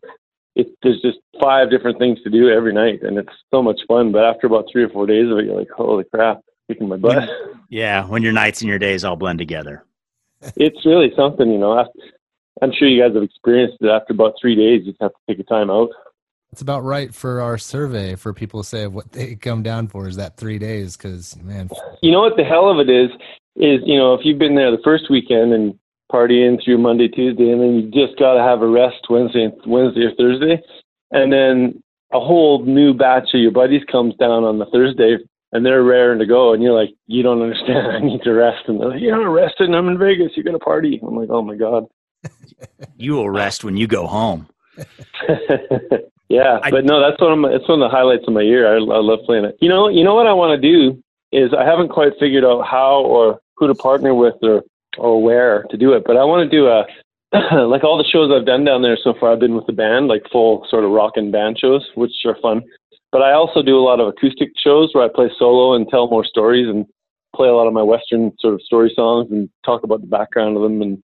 it, 0.55 0.67
there's 0.81 1.01
just 1.01 1.19
five 1.41 1.69
different 1.69 1.99
things 1.99 2.21
to 2.23 2.29
do 2.29 2.49
every 2.49 2.73
night, 2.73 3.01
and 3.03 3.17
it's 3.17 3.33
so 3.51 3.61
much 3.61 3.81
fun. 3.87 4.11
But 4.11 4.25
after 4.25 4.47
about 4.47 4.65
three 4.71 4.83
or 4.83 4.89
four 4.89 5.05
days 5.05 5.31
of 5.31 5.37
it, 5.37 5.45
you're 5.45 5.57
like, 5.57 5.69
holy 5.69 6.03
crap, 6.03 6.41
kicking 6.67 6.87
my 6.87 6.97
butt. 6.97 7.29
Yeah, 7.69 8.05
when 8.05 8.21
your 8.21 8.33
nights 8.33 8.61
and 8.61 8.69
your 8.69 8.77
days 8.77 9.03
all 9.03 9.15
blend 9.15 9.39
together. 9.39 9.83
it's 10.55 10.85
really 10.85 11.11
something, 11.15 11.51
you 11.51 11.57
know. 11.57 11.83
I'm 12.61 12.71
sure 12.71 12.87
you 12.87 13.01
guys 13.01 13.15
have 13.15 13.23
experienced 13.23 13.77
it. 13.81 13.87
After 13.87 14.13
about 14.13 14.35
three 14.39 14.53
days, 14.53 14.85
you 14.85 14.91
just 14.91 15.01
have 15.01 15.09
to 15.09 15.17
take 15.27 15.39
a 15.39 15.43
time 15.43 15.71
out. 15.71 15.89
It's 16.53 16.61
about 16.61 16.83
right 16.83 17.11
for 17.11 17.41
our 17.41 17.57
survey 17.57 18.13
for 18.13 18.31
people 18.31 18.61
to 18.61 18.69
say 18.69 18.85
what 18.85 19.11
they 19.11 19.33
come 19.33 19.63
down 19.63 19.87
for 19.87 20.07
is 20.07 20.17
that 20.17 20.37
three 20.37 20.59
days 20.59 20.95
because 20.95 21.35
man, 21.41 21.67
You 22.03 22.11
know 22.11 22.21
what 22.21 22.37
the 22.37 22.43
hell 22.43 22.69
of 22.69 22.77
it 22.77 22.91
is? 22.91 23.09
Is 23.55 23.81
you 23.87 23.97
know 23.97 24.13
if 24.13 24.21
you've 24.23 24.37
been 24.37 24.53
there 24.53 24.69
the 24.69 24.83
first 24.83 25.09
weekend 25.09 25.51
and 25.51 25.73
partying 26.11 26.63
through 26.63 26.77
Monday, 26.77 27.07
Tuesday, 27.07 27.49
and 27.49 27.59
then 27.59 27.73
you 27.73 27.81
just 27.89 28.19
got 28.19 28.35
to 28.35 28.43
have 28.43 28.61
a 28.61 28.67
rest 28.67 28.97
Wednesday, 29.09 29.51
Wednesday 29.65 30.01
or 30.01 30.13
Thursday, 30.13 30.61
and 31.09 31.33
then 31.33 31.81
a 32.11 32.19
whole 32.19 32.63
new 32.63 32.93
batch 32.93 33.33
of 33.33 33.41
your 33.41 33.49
buddies 33.49 33.81
comes 33.91 34.13
down 34.17 34.43
on 34.43 34.59
the 34.59 34.67
Thursday, 34.67 35.17
and 35.53 35.65
they're 35.65 35.81
raring 35.81 36.19
to 36.19 36.27
go, 36.27 36.53
and 36.53 36.61
you're 36.61 36.79
like, 36.79 36.93
you 37.07 37.23
don't 37.23 37.41
understand. 37.41 37.87
I 37.93 37.99
need 37.99 38.21
to 38.21 38.31
rest, 38.31 38.65
and 38.67 38.79
they're 38.79 38.89
like, 38.89 39.01
you're 39.01 39.19
not 39.19 39.31
resting. 39.31 39.73
I'm 39.73 39.87
in 39.87 39.97
Vegas. 39.97 40.33
You're 40.35 40.45
gonna 40.45 40.59
party. 40.59 41.01
I'm 41.01 41.15
like, 41.15 41.31
oh 41.31 41.41
my 41.41 41.55
god. 41.55 41.87
You 42.95 43.13
will 43.13 43.31
rest 43.31 43.63
when 43.63 43.75
you 43.75 43.87
go 43.87 44.05
home. 44.05 44.47
yeah, 46.29 46.59
but 46.69 46.85
no, 46.85 47.01
that's 47.01 47.21
one 47.21 47.33
of 47.33 47.39
my 47.39 47.49
it's 47.49 47.67
one 47.67 47.81
of 47.81 47.89
the 47.89 47.95
highlights 47.95 48.23
of 48.27 48.33
my 48.33 48.41
year. 48.41 48.67
I, 48.67 48.77
I 48.77 48.99
love 48.99 49.19
playing 49.25 49.45
it. 49.45 49.57
You 49.61 49.69
know, 49.69 49.87
you 49.87 50.03
know 50.03 50.15
what 50.15 50.27
I 50.27 50.33
want 50.33 50.59
to 50.59 50.61
do 50.61 51.01
is 51.31 51.53
I 51.53 51.65
haven't 51.65 51.89
quite 51.89 52.13
figured 52.19 52.45
out 52.45 52.65
how 52.65 53.01
or 53.01 53.39
who 53.55 53.67
to 53.67 53.75
partner 53.75 54.13
with 54.13 54.35
or 54.41 54.63
or 54.97 55.21
where 55.21 55.63
to 55.69 55.77
do 55.77 55.93
it, 55.93 56.03
but 56.05 56.17
I 56.17 56.23
want 56.23 56.49
to 56.49 56.57
do 56.57 56.67
a 56.67 56.85
like 57.67 57.83
all 57.83 57.97
the 57.97 58.07
shows 58.09 58.31
I've 58.31 58.45
done 58.45 58.63
down 58.63 58.83
there 58.83 58.97
so 59.01 59.13
far. 59.19 59.33
I've 59.33 59.39
been 59.39 59.55
with 59.55 59.65
the 59.65 59.73
band, 59.73 60.07
like 60.07 60.23
full 60.31 60.65
sort 60.69 60.83
of 60.83 60.91
rock 60.91 61.13
and 61.15 61.31
band 61.31 61.57
shows, 61.59 61.87
which 61.95 62.11
are 62.25 62.37
fun. 62.41 62.61
But 63.11 63.21
I 63.21 63.33
also 63.33 63.61
do 63.61 63.77
a 63.77 63.83
lot 63.83 63.99
of 63.99 64.07
acoustic 64.07 64.49
shows 64.57 64.89
where 64.93 65.03
I 65.03 65.09
play 65.13 65.29
solo 65.37 65.75
and 65.75 65.87
tell 65.87 66.09
more 66.09 66.25
stories 66.25 66.67
and 66.67 66.85
play 67.35 67.47
a 67.47 67.53
lot 67.53 67.67
of 67.67 67.73
my 67.73 67.81
Western 67.81 68.31
sort 68.39 68.53
of 68.53 68.61
story 68.61 68.91
songs 68.95 69.29
and 69.31 69.49
talk 69.65 69.83
about 69.83 70.01
the 70.01 70.07
background 70.07 70.57
of 70.57 70.63
them. 70.63 70.81
And 70.81 71.01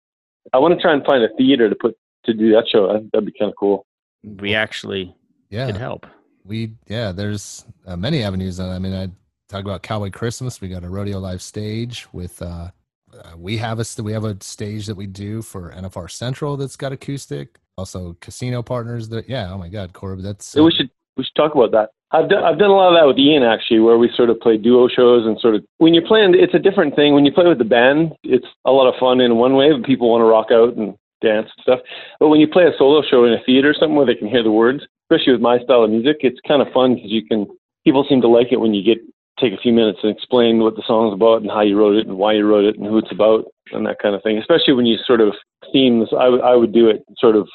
I 0.53 0.57
want 0.57 0.75
to 0.75 0.81
try 0.81 0.93
and 0.93 1.05
find 1.05 1.23
a 1.23 1.35
theater 1.37 1.69
to 1.69 1.75
put 1.75 1.95
to 2.25 2.33
do 2.33 2.51
that 2.51 2.67
show. 2.67 2.87
That'd 3.11 3.25
be 3.25 3.33
kind 3.37 3.49
of 3.49 3.55
cool. 3.57 3.85
We 4.23 4.55
actually 4.55 5.15
yeah, 5.49 5.67
could 5.67 5.77
help. 5.77 6.05
we 6.43 6.73
yeah, 6.87 7.11
there's 7.11 7.65
uh, 7.85 7.95
many 7.95 8.23
avenues. 8.23 8.59
I 8.59 8.79
mean, 8.79 8.93
I 8.93 9.09
talk 9.47 9.61
about 9.61 9.83
Cowboy 9.83 10.11
Christmas. 10.11 10.61
We 10.61 10.67
got 10.67 10.83
a 10.83 10.89
rodeo 10.89 11.19
live 11.19 11.41
stage 11.41 12.07
with. 12.11 12.41
uh 12.41 12.69
uh, 13.13 13.35
we 13.37 13.57
have 13.57 13.79
a 13.79 13.83
st- 13.83 14.05
we 14.05 14.13
have 14.13 14.23
a 14.23 14.37
stage 14.41 14.85
that 14.85 14.95
we 14.95 15.07
do 15.07 15.41
for 15.41 15.71
NFR 15.71 16.09
Central 16.09 16.57
that's 16.57 16.75
got 16.75 16.91
acoustic. 16.91 17.59
Also, 17.77 18.15
casino 18.19 18.61
partners. 18.61 19.09
That 19.09 19.27
yeah. 19.29 19.51
Oh 19.51 19.57
my 19.57 19.69
God, 19.69 19.93
Corb, 19.93 20.21
that's 20.21 20.45
So 20.45 20.63
we 20.63 20.71
should 20.71 20.89
we 21.17 21.23
should 21.23 21.35
talk 21.35 21.55
about 21.55 21.71
that. 21.71 21.89
I've 22.11 22.29
done 22.29 22.43
I've 22.43 22.59
done 22.59 22.69
a 22.69 22.75
lot 22.75 22.89
of 22.89 22.99
that 22.99 23.07
with 23.07 23.17
Ian 23.17 23.43
actually, 23.43 23.79
where 23.79 23.97
we 23.97 24.09
sort 24.15 24.29
of 24.29 24.39
play 24.39 24.57
duo 24.57 24.87
shows 24.87 25.25
and 25.25 25.39
sort 25.39 25.55
of 25.55 25.63
when 25.77 25.93
you're 25.93 26.05
playing, 26.05 26.35
it's 26.35 26.53
a 26.53 26.59
different 26.59 26.95
thing. 26.95 27.13
When 27.13 27.25
you 27.25 27.31
play 27.31 27.47
with 27.47 27.59
the 27.59 27.65
band, 27.65 28.13
it's 28.23 28.47
a 28.65 28.71
lot 28.71 28.91
of 28.91 28.99
fun 28.99 29.21
in 29.21 29.37
one 29.37 29.55
way, 29.55 29.71
but 29.71 29.85
people 29.85 30.09
want 30.09 30.21
to 30.21 30.25
rock 30.25 30.47
out 30.51 30.75
and 30.75 30.95
dance 31.21 31.49
and 31.55 31.63
stuff. 31.63 31.79
But 32.19 32.29
when 32.29 32.39
you 32.39 32.47
play 32.47 32.65
a 32.65 32.77
solo 32.77 33.01
show 33.01 33.25
in 33.25 33.33
a 33.33 33.43
theater, 33.45 33.69
or 33.69 33.73
something 33.73 33.95
where 33.95 34.05
they 34.05 34.15
can 34.15 34.27
hear 34.27 34.43
the 34.43 34.51
words, 34.51 34.83
especially 35.09 35.33
with 35.33 35.41
my 35.41 35.59
style 35.59 35.83
of 35.83 35.91
music, 35.91 36.17
it's 36.21 36.39
kind 36.47 36.61
of 36.61 36.73
fun 36.73 36.95
because 36.95 37.11
you 37.11 37.25
can 37.25 37.47
people 37.83 38.05
seem 38.07 38.21
to 38.21 38.27
like 38.27 38.51
it 38.51 38.59
when 38.59 38.73
you 38.73 38.83
get 38.83 38.99
take 39.39 39.53
a 39.53 39.57
few 39.57 39.71
minutes 39.71 39.99
and 40.03 40.11
explain 40.11 40.59
what 40.59 40.75
the 40.75 40.83
song's 40.85 41.13
about 41.13 41.41
and 41.41 41.49
how 41.49 41.61
you 41.61 41.77
wrote 41.77 41.95
it 41.95 42.05
and 42.05 42.17
why 42.17 42.33
you 42.33 42.45
wrote 42.45 42.65
it 42.65 42.77
and 42.77 42.85
who 42.85 42.97
it's 42.97 43.11
about 43.11 43.45
and 43.71 43.85
that 43.85 43.99
kind 43.99 44.13
of 44.13 44.21
thing. 44.21 44.37
Especially 44.37 44.73
when 44.73 44.85
you 44.85 44.97
sort 45.05 45.21
of 45.21 45.33
theme 45.71 45.99
this, 45.99 46.09
I, 46.11 46.25
w- 46.25 46.43
I 46.43 46.55
would 46.55 46.73
do 46.73 46.89
it 46.89 47.03
sort 47.17 47.35
of 47.35 47.47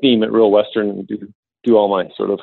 theme 0.00 0.22
it 0.22 0.32
real 0.32 0.50
Western 0.50 0.90
and 0.90 1.06
do, 1.06 1.32
do 1.64 1.76
all 1.76 1.88
my 1.88 2.10
sort 2.16 2.30
of 2.30 2.40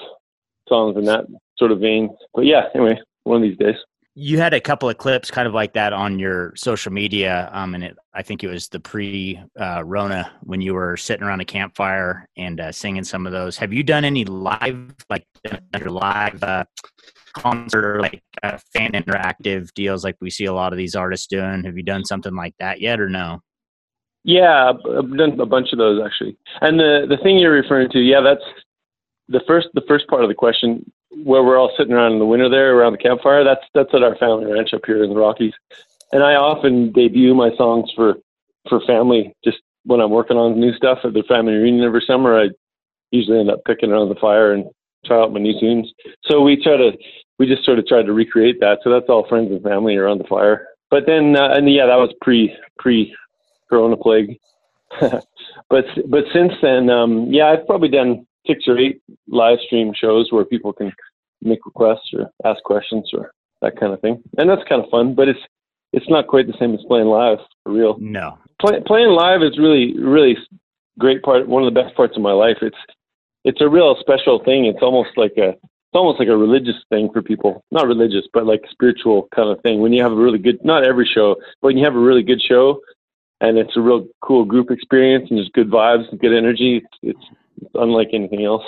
songs 0.69 0.97
in 0.97 1.05
that 1.05 1.25
sort 1.57 1.71
of 1.71 1.79
vein. 1.79 2.09
But 2.33 2.45
yeah, 2.45 2.63
anyway, 2.73 2.99
one 3.23 3.37
of 3.37 3.43
these 3.43 3.57
days. 3.57 3.75
You 4.17 4.37
had 4.37 4.53
a 4.53 4.61
couple 4.61 4.89
of 4.89 4.97
clips 4.97 5.29
kind 5.29 5.45
of 5.45 5.53
like 5.53 5.73
that 5.73 5.91
on 5.91 6.19
your 6.19 6.53
social 6.55 6.91
media, 6.91 7.49
um, 7.51 7.75
and 7.75 7.83
it, 7.83 7.97
I 8.13 8.21
think 8.21 8.45
it 8.45 8.47
was 8.47 8.69
the 8.69 8.79
pre-Rona 8.79 10.15
uh, 10.15 10.37
when 10.41 10.61
you 10.61 10.73
were 10.73 10.95
sitting 10.95 11.23
around 11.23 11.41
a 11.41 11.45
campfire 11.45 12.29
and 12.37 12.61
uh, 12.61 12.71
singing 12.71 13.03
some 13.03 13.27
of 13.27 13.33
those. 13.33 13.57
Have 13.57 13.73
you 13.73 13.83
done 13.83 14.05
any 14.05 14.23
live, 14.23 14.95
like 15.09 15.25
your 15.77 15.89
live 15.89 16.41
uh, 16.41 16.63
concert 17.33 18.01
like 18.01 18.23
uh, 18.41 18.57
fan 18.73 18.93
interactive 18.93 19.73
deals 19.73 20.03
like 20.03 20.15
we 20.21 20.29
see 20.29 20.45
a 20.45 20.53
lot 20.53 20.71
of 20.71 20.77
these 20.77 20.95
artists 20.95 21.27
doing? 21.27 21.65
Have 21.65 21.75
you 21.75 21.83
done 21.83 22.05
something 22.05 22.33
like 22.33 22.55
that 22.59 22.79
yet, 22.79 23.01
or 23.01 23.09
no? 23.09 23.41
Yeah, 24.23 24.71
I've 24.71 25.17
done 25.17 25.39
a 25.39 25.45
bunch 25.45 25.71
of 25.73 25.77
those 25.77 26.01
actually. 26.03 26.37
And 26.61 26.79
the 26.79 27.05
the 27.07 27.17
thing 27.17 27.37
you're 27.37 27.51
referring 27.51 27.89
to, 27.91 27.99
yeah, 27.99 28.21
that's 28.21 28.43
the 29.27 29.41
first 29.45 29.67
the 29.73 29.83
first 29.87 30.07
part 30.07 30.23
of 30.23 30.29
the 30.29 30.35
question 30.35 30.89
where 31.23 31.43
we're 31.43 31.57
all 31.57 31.71
sitting 31.77 31.93
around 31.93 32.13
in 32.13 32.19
the 32.19 32.25
winter 32.25 32.49
there 32.49 32.75
around 32.75 32.93
the 32.93 32.97
campfire. 32.97 33.43
That's 33.43 33.65
that's 33.73 33.93
at 33.93 34.03
our 34.03 34.15
family 34.17 34.51
ranch 34.51 34.73
up 34.73 34.85
here 34.85 35.03
in 35.03 35.09
the 35.09 35.15
Rockies. 35.15 35.53
And 36.11 36.23
I 36.23 36.35
often 36.35 36.91
debut 36.91 37.33
my 37.33 37.55
songs 37.55 37.91
for 37.95 38.15
for 38.69 38.79
family 38.85 39.33
just 39.43 39.57
when 39.83 40.01
I'm 40.01 40.11
working 40.11 40.37
on 40.37 40.59
new 40.59 40.73
stuff 40.73 40.99
at 41.03 41.13
the 41.13 41.23
family 41.23 41.53
reunion 41.53 41.85
every 41.85 42.03
summer. 42.05 42.39
I 42.39 42.49
usually 43.11 43.39
end 43.39 43.51
up 43.51 43.63
picking 43.65 43.91
around 43.91 44.09
the 44.09 44.15
fire 44.15 44.53
and 44.53 44.65
try 45.05 45.21
out 45.21 45.33
my 45.33 45.39
new 45.39 45.57
tunes. 45.59 45.91
So 46.25 46.41
we 46.41 46.61
try 46.61 46.77
to 46.77 46.91
we 47.37 47.47
just 47.47 47.65
sort 47.65 47.79
of 47.79 47.87
tried 47.87 48.05
to 48.05 48.13
recreate 48.13 48.59
that. 48.59 48.79
So 48.83 48.89
that's 48.89 49.09
all 49.09 49.27
friends 49.27 49.51
and 49.51 49.63
family 49.63 49.95
around 49.95 50.19
the 50.19 50.27
fire. 50.27 50.67
But 50.89 51.05
then 51.05 51.35
uh, 51.35 51.49
and 51.53 51.71
yeah, 51.71 51.85
that 51.85 51.95
was 51.95 52.13
pre 52.21 52.55
pre 52.79 53.15
Corona 53.69 53.97
plague. 53.97 54.39
but 55.69 55.85
but 56.07 56.25
since 56.33 56.53
then, 56.61 56.89
um, 56.89 57.31
yeah, 57.31 57.47
I've 57.47 57.65
probably 57.65 57.89
done 57.89 58.25
six 58.47 58.63
or 58.67 58.77
eight 58.77 59.01
live 59.27 59.59
stream 59.65 59.93
shows 59.95 60.31
where 60.31 60.45
people 60.45 60.73
can 60.73 60.91
make 61.41 61.65
requests 61.65 62.11
or 62.13 62.29
ask 62.43 62.61
questions 62.63 63.09
or 63.13 63.31
that 63.61 63.79
kind 63.79 63.93
of 63.93 64.01
thing, 64.01 64.21
and 64.37 64.49
that's 64.49 64.67
kind 64.67 64.83
of 64.83 64.89
fun. 64.89 65.15
But 65.15 65.29
it's 65.29 65.39
it's 65.93 66.09
not 66.09 66.27
quite 66.27 66.47
the 66.47 66.57
same 66.59 66.73
as 66.73 66.81
playing 66.87 67.07
live 67.07 67.39
for 67.63 67.73
real. 67.73 67.97
No, 67.99 68.37
Play, 68.61 68.79
playing 68.85 69.09
live 69.09 69.41
is 69.41 69.57
really 69.57 69.97
really 69.99 70.37
great 70.99 71.23
part. 71.23 71.47
One 71.47 71.63
of 71.63 71.73
the 71.73 71.79
best 71.79 71.95
parts 71.95 72.15
of 72.15 72.21
my 72.21 72.31
life. 72.31 72.57
It's 72.61 72.77
it's 73.43 73.61
a 73.61 73.69
real 73.69 73.95
special 73.99 74.43
thing. 74.43 74.65
It's 74.65 74.81
almost 74.81 75.11
like 75.17 75.33
a 75.37 75.49
it's 75.95 75.99
almost 76.01 76.19
like 76.19 76.27
a 76.27 76.35
religious 76.37 76.75
thing 76.89 77.09
for 77.13 77.21
people. 77.21 77.63
Not 77.71 77.87
religious, 77.87 78.25
but 78.33 78.45
like 78.45 78.61
spiritual 78.69 79.29
kind 79.33 79.49
of 79.49 79.61
thing. 79.61 79.79
When 79.79 79.93
you 79.93 80.03
have 80.03 80.11
a 80.11 80.15
really 80.15 80.39
good, 80.39 80.63
not 80.65 80.85
every 80.85 81.05
show, 81.05 81.35
but 81.61 81.67
when 81.67 81.77
you 81.77 81.85
have 81.85 81.95
a 81.95 81.99
really 81.99 82.23
good 82.23 82.41
show, 82.41 82.81
and 83.39 83.57
it's 83.57 83.77
a 83.77 83.81
real 83.81 84.05
cool 84.21 84.45
group 84.45 84.71
experience, 84.71 85.27
and 85.29 85.37
there's 85.37 85.49
good 85.53 85.69
vibes 85.69 86.09
and 86.09 86.19
good 86.19 86.35
energy. 86.35 86.77
It's, 86.77 86.97
it's 87.01 87.25
it's 87.29 87.44
unlike 87.73 88.09
anything 88.13 88.43
else. 88.45 88.63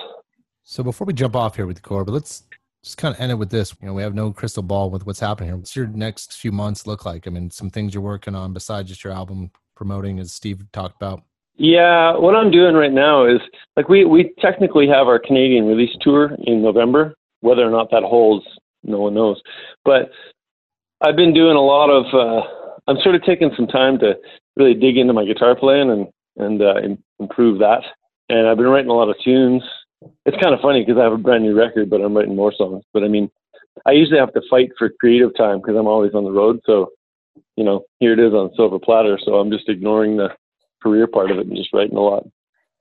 So 0.64 0.84
before 0.84 1.06
we 1.06 1.14
jump 1.14 1.36
off 1.36 1.56
here 1.56 1.66
with 1.66 1.78
the 1.78 1.82
core, 1.82 2.04
but 2.04 2.12
let's 2.12 2.44
just 2.84 2.98
kind 2.98 3.16
of 3.16 3.22
end 3.22 3.32
it 3.32 3.36
with 3.36 3.50
this. 3.50 3.76
You 3.82 3.88
know, 3.88 3.94
we 3.94 4.02
have 4.02 4.14
no 4.14 4.32
crystal 4.32 4.64
ball 4.64 4.90
with 4.90 5.06
what's 5.06 5.20
happening 5.20 5.50
here. 5.50 5.58
What's 5.58 5.76
your 5.76 5.88
next 5.88 6.34
few 6.34 6.52
months 6.52 6.88
look 6.88 7.06
like? 7.06 7.28
I 7.28 7.30
mean, 7.30 7.50
some 7.50 7.70
things 7.70 7.94
you're 7.94 8.04
working 8.04 8.36
on 8.36 8.54
besides 8.54 8.90
just 8.90 9.04
your 9.04 9.14
album 9.14 9.52
promoting, 9.76 10.20
as 10.20 10.34
Steve 10.34 10.62
talked 10.72 10.96
about. 11.02 11.24
Yeah, 11.56 12.16
what 12.18 12.36
I'm 12.36 12.52
doing 12.52 12.76
right 12.76 12.92
now 12.92 13.26
is 13.26 13.40
like 13.76 13.90
we 13.90 14.06
we 14.06 14.34
technically 14.40 14.88
have 14.88 15.08
our 15.08 15.20
Canadian 15.20 15.66
release 15.66 15.96
tour 16.02 16.36
in 16.46 16.62
November. 16.62 17.16
Whether 17.42 17.66
or 17.66 17.72
not 17.72 17.90
that 17.92 18.04
holds, 18.04 18.46
no 18.84 19.00
one 19.00 19.16
knows. 19.16 19.42
But 19.86 20.12
I've 21.02 21.16
been 21.16 21.34
doing 21.34 21.56
a 21.56 21.62
lot 21.62 21.90
of. 21.90 22.06
Uh, 22.14 22.48
I'm 22.88 22.98
sort 23.04 23.16
of 23.16 23.24
taking 23.24 23.52
some 23.56 23.68
time 23.68 24.00
to 24.00 24.16
really 24.56 24.74
dig 24.74 24.98
into 24.98 25.14
my 25.14 25.26
guitar 25.26 25.56
playing 25.56 25.90
and 25.90 26.08
and 26.38 26.62
uh, 26.62 26.76
improve 27.20 27.60
that 27.60 27.82
and 28.30 28.48
I've 28.48 28.58
been 28.58 28.68
writing 28.68 28.90
a 28.90 28.94
lot 28.94 29.10
of 29.10 29.16
tunes. 29.24 29.64
It's 30.26 30.42
kind 30.42 30.54
of 30.54 30.62
funny 30.62 30.84
because 30.84 31.00
I 31.00 31.04
have 31.04 31.14
a 31.14 31.18
brand 31.18 31.44
new 31.44 31.58
record, 31.58 31.90
but 31.90 32.02
I'm 32.02 32.16
writing 32.16 32.36
more 32.36 32.54
songs. 32.54 32.84
But 32.94 33.04
I 33.04 33.08
mean, 33.08 33.30
I 33.86 33.92
usually 33.92 34.20
have 34.20 34.34
to 34.34 34.42
fight 34.50 34.72
for 34.78 34.90
creative 34.90 35.36
time 35.36 35.60
because 35.60 35.76
I'm 35.76 35.88
always 35.88 36.14
on 36.14 36.24
the 36.24 36.32
road. 36.32 36.60
So, 36.66 36.92
you 37.56 37.64
know, 37.64 37.84
here 38.00 38.14
it 38.14 38.20
is 38.20 38.34
on 38.34 38.54
silver 38.56 38.80
platter. 38.80 39.20
So 39.24 39.36
I'm 39.36 39.52
just 39.52 39.70
ignoring 39.70 40.18
the 40.18 40.30
career 40.82 41.08
part 41.08 41.32
of 41.32 41.40
it 41.40 41.48
and 41.48 41.56
just 41.56 41.74
writing 41.74 41.98
a 41.98 42.02
lot. 42.02 42.28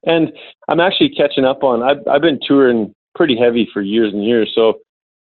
And 0.04 0.32
I'm 0.68 0.80
actually 0.80 1.10
catching 1.10 1.44
up 1.44 1.64
on. 1.64 1.82
I've 1.82 2.06
I've 2.06 2.22
been 2.22 2.40
touring 2.46 2.94
pretty 3.14 3.36
heavy 3.36 3.68
for 3.72 3.80
years 3.80 4.12
and 4.12 4.24
years. 4.24 4.52
So 4.54 4.80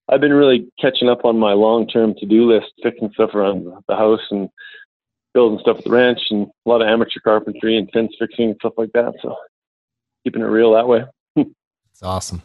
I've 0.09 0.21
been 0.21 0.33
really 0.33 0.67
catching 0.79 1.09
up 1.09 1.25
on 1.25 1.39
my 1.39 1.53
long-term 1.53 2.15
to-do 2.19 2.51
list, 2.51 2.71
fixing 2.83 3.09
stuff 3.13 3.33
around 3.33 3.65
the 3.87 3.95
house 3.95 4.21
and 4.29 4.49
building 5.33 5.59
stuff 5.59 5.79
at 5.79 5.83
the 5.83 5.89
ranch, 5.89 6.19
and 6.29 6.47
a 6.65 6.69
lot 6.69 6.81
of 6.81 6.87
amateur 6.87 7.19
carpentry 7.23 7.77
and 7.77 7.89
fence 7.91 8.13
fixing 8.19 8.49
and 8.49 8.55
stuff 8.59 8.73
like 8.77 8.91
that. 8.93 9.13
So 9.21 9.35
keeping 10.25 10.41
it 10.41 10.45
real 10.45 10.73
that 10.73 10.87
way. 10.87 11.03
it's 11.37 12.03
awesome. 12.03 12.41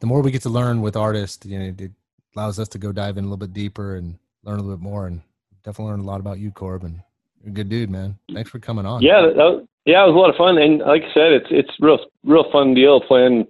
The 0.00 0.06
more 0.06 0.22
we 0.22 0.30
get 0.30 0.42
to 0.42 0.48
learn 0.48 0.80
with 0.80 0.96
artists, 0.96 1.44
you 1.46 1.58
know, 1.58 1.74
it 1.78 1.92
allows 2.34 2.58
us 2.58 2.68
to 2.68 2.78
go 2.78 2.90
dive 2.90 3.18
in 3.18 3.24
a 3.24 3.26
little 3.26 3.36
bit 3.36 3.52
deeper 3.52 3.96
and 3.96 4.18
learn 4.42 4.58
a 4.58 4.62
little 4.62 4.76
bit 4.76 4.82
more. 4.82 5.06
And 5.06 5.20
definitely 5.62 5.92
learned 5.92 6.04
a 6.04 6.06
lot 6.06 6.20
about 6.20 6.38
you, 6.38 6.50
Corbin. 6.50 7.02
You're 7.42 7.50
a 7.50 7.54
good 7.54 7.68
dude, 7.68 7.90
man. 7.90 8.18
Thanks 8.32 8.50
for 8.50 8.58
coming 8.58 8.86
on. 8.86 9.02
Yeah, 9.02 9.20
that, 9.20 9.36
was, 9.36 9.66
yeah, 9.84 10.02
it 10.02 10.06
was 10.06 10.14
a 10.14 10.18
lot 10.18 10.30
of 10.30 10.36
fun. 10.36 10.58
And 10.58 10.80
like 10.80 11.02
I 11.02 11.14
said, 11.14 11.32
it's 11.32 11.46
it's 11.50 11.70
real 11.80 11.98
real 12.24 12.50
fun 12.50 12.74
deal 12.74 13.00
playing 13.00 13.46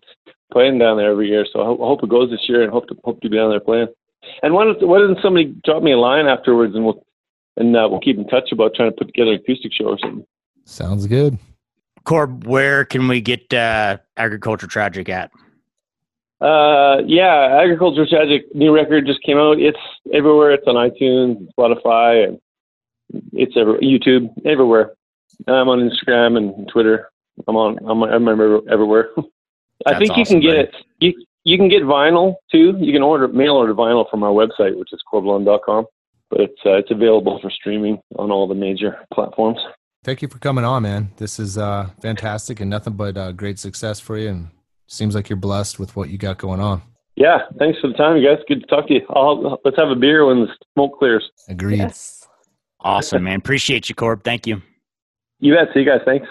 playing 0.52 0.78
down 0.78 0.96
there 0.96 1.10
every 1.10 1.28
year. 1.28 1.46
So 1.52 1.60
I 1.62 1.64
hope, 1.66 1.80
I 1.80 1.84
hope 1.84 2.02
it 2.02 2.10
goes 2.10 2.30
this 2.30 2.48
year, 2.48 2.62
and 2.62 2.72
hope 2.72 2.88
to 2.88 2.96
hope 3.04 3.20
to 3.20 3.30
be 3.30 3.36
down 3.36 3.50
there 3.50 3.60
playing. 3.60 3.88
And 4.42 4.52
why 4.54 4.64
doesn't 4.64 4.86
why 4.86 4.98
doesn't 4.98 5.22
somebody 5.22 5.54
drop 5.64 5.82
me 5.82 5.92
a 5.92 5.98
line 5.98 6.26
afterwards, 6.26 6.74
and 6.74 6.84
we'll 6.84 7.02
and 7.56 7.76
uh, 7.76 7.88
we'll 7.90 8.00
keep 8.00 8.18
in 8.18 8.26
touch 8.26 8.52
about 8.52 8.74
trying 8.74 8.90
to 8.90 8.96
put 8.96 9.08
together 9.08 9.32
an 9.32 9.40
acoustic 9.40 9.72
show 9.72 9.86
or 9.86 9.98
something. 9.98 10.26
Sounds 10.64 11.06
good. 11.06 11.38
Corb, 12.05 12.46
where 12.46 12.84
can 12.84 13.09
we 13.09 13.20
get 13.20 13.53
uh, 13.53 13.99
Agriculture 14.16 14.66
Tragic 14.66 15.09
at? 15.09 15.30
Uh, 16.40 16.99
yeah, 17.07 17.59
Agriculture 17.61 18.07
Tragic 18.09 18.55
new 18.55 18.72
record 18.74 19.07
just 19.07 19.22
came 19.22 19.38
out. 19.38 19.59
It's 19.59 19.78
everywhere. 20.12 20.53
It's 20.53 20.66
on 20.66 20.76
iTunes, 20.76 21.49
Spotify, 21.59 22.28
and 22.28 22.40
it's 23.32 23.55
ever 23.57 23.78
YouTube, 23.78 24.30
everywhere. 24.44 24.92
I'm 25.46 25.68
on 25.68 25.80
Instagram 25.80 26.36
and 26.36 26.68
Twitter. 26.68 27.11
I'm 27.46 27.57
on. 27.57 27.78
I'm, 27.88 28.03
I'm 28.03 28.28
everywhere. 28.70 29.11
I 29.86 29.99
think 29.99 30.16
you 30.16 30.24
can 30.24 30.40
get 30.40 30.57
it. 30.57 30.74
You 31.01 31.14
you 31.44 31.57
can 31.57 31.68
get 31.68 31.82
vinyl 31.82 32.36
too. 32.51 32.76
You 32.78 32.92
can 32.92 33.03
order 33.03 33.28
mail 33.28 33.55
order 33.55 33.74
vinyl 33.74 34.09
from 34.11 34.22
our 34.22 34.32
website, 34.32 34.76
which 34.76 34.92
is 34.92 35.03
corblund.com. 35.12 35.86
But 36.30 36.40
it's 36.40 36.61
uh, 36.64 36.74
it's 36.74 36.90
available 36.90 37.38
for 37.40 37.51
streaming 37.51 38.01
on 38.16 38.30
all 38.30 38.46
the 38.46 38.55
major 38.55 38.99
platforms 39.12 39.59
thank 40.05 40.22
you 40.22 40.28
for 40.28 40.38
coming 40.38 40.64
on, 40.64 40.82
man. 40.82 41.11
This 41.16 41.38
is 41.38 41.59
uh, 41.59 41.90
fantastic 42.01 42.61
and 42.61 42.70
nothing 42.70 42.94
but 42.94 43.16
uh, 43.16 43.32
great 43.32 43.59
success 43.59 44.01
for 44.01 44.16
you. 44.18 44.28
And 44.28 44.49
seems 44.86 45.14
like 45.14 45.28
you're 45.28 45.36
blessed 45.36 45.78
with 45.78 45.96
what 45.96 46.09
you 46.09 46.18
got 46.18 46.38
going 46.38 46.61
on. 46.61 46.82
Yeah, 47.16 47.38
thanks 47.59 47.80
for 47.80 47.88
the 47.88 47.94
time, 47.94 48.16
you 48.16 48.28
guys. 48.28 48.38
Good 48.46 48.61
to 48.61 48.66
talk 48.66 48.86
to 48.88 48.94
you. 48.94 49.01
I'll, 49.11 49.59
let's 49.64 49.76
have 49.76 49.90
a 49.90 49.96
beer 49.96 50.24
when 50.26 50.42
the 50.42 50.49
smoke 50.74 50.99
clears. 50.99 51.28
Agreed. 51.49 51.78
Yes. 51.78 52.28
Awesome, 52.80 53.24
man. 53.24 53.38
Appreciate 53.38 53.88
you, 53.88 53.94
Corb. 53.96 54.22
Thank 54.22 54.46
you. 54.46 54.62
You 55.40 55.55
bet. 55.55 55.68
See 55.74 55.80
you 55.80 55.86
guys. 55.86 56.01
Thanks. 56.05 56.28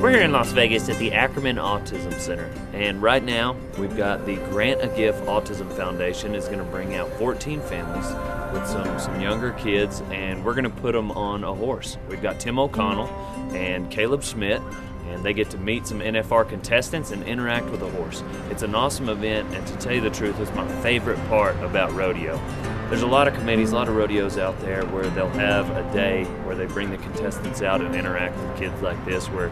We're 0.00 0.10
here 0.10 0.22
in 0.22 0.30
Las 0.30 0.52
Vegas 0.52 0.88
at 0.88 0.96
the 0.98 1.12
Ackerman 1.12 1.56
Autism 1.56 2.16
Center, 2.20 2.48
and 2.72 3.02
right 3.02 3.22
now 3.22 3.56
we've 3.80 3.96
got 3.96 4.26
the 4.26 4.36
Grant 4.36 4.80
a 4.80 4.86
Gift 4.86 5.24
Autism 5.24 5.68
Foundation 5.76 6.36
is 6.36 6.44
going 6.44 6.60
to 6.60 6.64
bring 6.64 6.94
out 6.94 7.10
14 7.14 7.60
families 7.62 8.06
with 8.52 8.64
some 8.68 8.96
some 9.00 9.20
younger 9.20 9.50
kids, 9.54 10.00
and 10.12 10.44
we're 10.44 10.54
going 10.54 10.62
to 10.62 10.70
put 10.70 10.92
them 10.92 11.10
on 11.10 11.42
a 11.42 11.52
horse. 11.52 11.98
We've 12.08 12.22
got 12.22 12.38
Tim 12.38 12.60
O'Connell 12.60 13.08
and 13.52 13.90
Caleb 13.90 14.22
Smidt, 14.22 14.62
and 15.08 15.24
they 15.24 15.32
get 15.32 15.50
to 15.50 15.58
meet 15.58 15.88
some 15.88 15.98
NFR 15.98 16.48
contestants 16.48 17.10
and 17.10 17.24
interact 17.24 17.68
with 17.68 17.82
a 17.82 17.90
horse. 17.90 18.22
It's 18.50 18.62
an 18.62 18.76
awesome 18.76 19.08
event, 19.08 19.52
and 19.52 19.66
to 19.66 19.76
tell 19.78 19.94
you 19.94 20.00
the 20.00 20.10
truth, 20.10 20.38
it's 20.38 20.54
my 20.54 20.68
favorite 20.80 21.18
part 21.28 21.56
about 21.56 21.92
rodeo. 21.92 22.40
There's 22.88 23.02
a 23.02 23.06
lot 23.06 23.26
of 23.26 23.34
committees, 23.34 23.72
a 23.72 23.74
lot 23.74 23.88
of 23.88 23.96
rodeos 23.96 24.38
out 24.38 24.58
there 24.60 24.86
where 24.86 25.10
they'll 25.10 25.28
have 25.30 25.68
a 25.76 25.92
day 25.92 26.24
where 26.44 26.54
they 26.54 26.66
bring 26.66 26.90
the 26.90 26.98
contestants 26.98 27.62
out 27.62 27.80
and 27.80 27.96
interact 27.96 28.38
with 28.38 28.56
kids 28.58 28.80
like 28.80 29.04
this, 29.04 29.26
where 29.26 29.50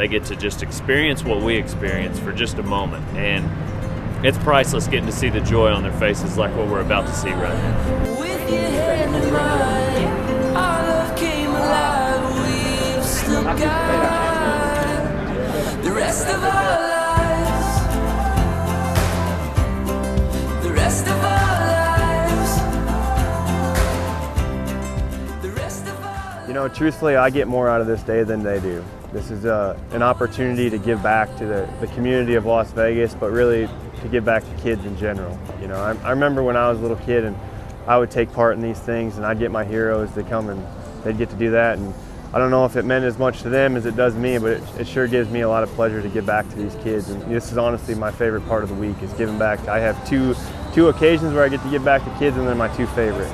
they 0.00 0.08
get 0.08 0.24
to 0.24 0.34
just 0.34 0.62
experience 0.62 1.22
what 1.22 1.42
we 1.42 1.56
experience 1.56 2.18
for 2.18 2.32
just 2.32 2.56
a 2.56 2.62
moment. 2.62 3.06
And 3.18 3.44
it's 4.24 4.38
priceless 4.38 4.86
getting 4.86 5.04
to 5.04 5.12
see 5.12 5.28
the 5.28 5.42
joy 5.42 5.70
on 5.70 5.82
their 5.82 5.92
faces 5.92 6.38
like 6.38 6.56
what 6.56 6.68
we're 6.68 6.80
about 6.80 7.06
to 7.06 7.12
see 7.12 7.28
right 7.28 7.52
now. 7.52 8.14
The 15.82 15.92
rest 15.92 16.28
of 16.28 16.42
our 16.44 16.80
lives, 16.80 17.82
the 20.64 20.72
rest 20.72 21.06
of 21.08 21.22
our 21.22 21.60
lives, 21.68 22.56
the 25.42 25.50
rest 25.50 25.86
of 25.86 26.02
our 26.02 26.46
You 26.48 26.54
know, 26.54 26.68
truthfully, 26.68 27.16
I 27.16 27.28
get 27.28 27.48
more 27.48 27.68
out 27.68 27.82
of 27.82 27.86
this 27.86 28.02
day 28.02 28.22
than 28.22 28.42
they 28.42 28.60
do. 28.60 28.82
This 29.12 29.32
is 29.32 29.44
uh, 29.44 29.76
an 29.90 30.02
opportunity 30.02 30.70
to 30.70 30.78
give 30.78 31.02
back 31.02 31.36
to 31.38 31.46
the, 31.46 31.68
the 31.80 31.88
community 31.88 32.34
of 32.36 32.46
Las 32.46 32.70
Vegas, 32.72 33.12
but 33.12 33.32
really 33.32 33.68
to 34.02 34.08
give 34.08 34.24
back 34.24 34.44
to 34.44 34.62
kids 34.62 34.84
in 34.84 34.96
general. 34.96 35.36
You 35.60 35.66
know, 35.66 35.76
I, 35.76 35.96
I 36.06 36.10
remember 36.10 36.44
when 36.44 36.56
I 36.56 36.70
was 36.70 36.78
a 36.78 36.82
little 36.82 36.96
kid 36.98 37.24
and 37.24 37.36
I 37.88 37.98
would 37.98 38.10
take 38.10 38.32
part 38.32 38.54
in 38.54 38.62
these 38.62 38.78
things 38.78 39.16
and 39.16 39.26
I'd 39.26 39.40
get 39.40 39.50
my 39.50 39.64
heroes 39.64 40.12
to 40.12 40.22
come 40.22 40.48
and 40.48 40.64
they'd 41.02 41.18
get 41.18 41.28
to 41.30 41.36
do 41.36 41.50
that. 41.50 41.78
And 41.78 41.92
I 42.32 42.38
don't 42.38 42.52
know 42.52 42.64
if 42.64 42.76
it 42.76 42.84
meant 42.84 43.04
as 43.04 43.18
much 43.18 43.42
to 43.42 43.48
them 43.48 43.74
as 43.74 43.84
it 43.84 43.96
does 43.96 44.14
me, 44.14 44.38
but 44.38 44.52
it, 44.52 44.62
it 44.78 44.86
sure 44.86 45.08
gives 45.08 45.28
me 45.28 45.40
a 45.40 45.48
lot 45.48 45.64
of 45.64 45.70
pleasure 45.70 46.00
to 46.00 46.08
give 46.08 46.24
back 46.24 46.48
to 46.50 46.54
these 46.54 46.76
kids. 46.84 47.10
And 47.10 47.20
this 47.22 47.50
is 47.50 47.58
honestly 47.58 47.96
my 47.96 48.12
favorite 48.12 48.46
part 48.46 48.62
of 48.62 48.68
the 48.68 48.76
week 48.76 49.02
is 49.02 49.12
giving 49.14 49.40
back. 49.40 49.66
I 49.66 49.80
have 49.80 50.08
two 50.08 50.36
two 50.72 50.86
occasions 50.86 51.34
where 51.34 51.42
I 51.42 51.48
get 51.48 51.60
to 51.62 51.70
give 51.70 51.84
back 51.84 52.04
to 52.04 52.18
kids, 52.20 52.36
and 52.36 52.46
they're 52.46 52.54
my 52.54 52.68
two 52.76 52.86
favorite. 52.86 53.28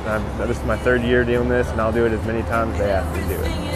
This 0.48 0.58
is 0.58 0.64
my 0.64 0.78
third 0.78 1.02
year 1.02 1.22
doing 1.22 1.50
this, 1.50 1.68
and 1.68 1.82
I'll 1.82 1.92
do 1.92 2.06
it 2.06 2.12
as 2.12 2.24
many 2.24 2.40
times 2.44 2.72
as 2.72 2.78
they 2.78 2.90
ask 2.90 3.14
me 3.14 3.28
to 3.28 3.36
do 3.36 3.44
it. 3.44 3.75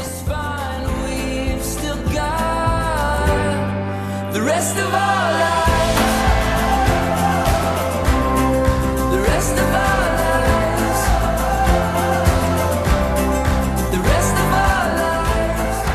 The 4.41 4.47
rest 4.47 4.74
of 4.78 4.86
our 4.86 5.32
lives. 5.32 6.01
The 9.14 9.20
rest 9.20 9.53
of 9.53 9.68
our 9.68 10.01
lives. 10.16 11.01
The 13.91 14.01
rest 14.01 14.34
of 14.34 14.51
our 14.51 14.97
lives. 14.97 15.86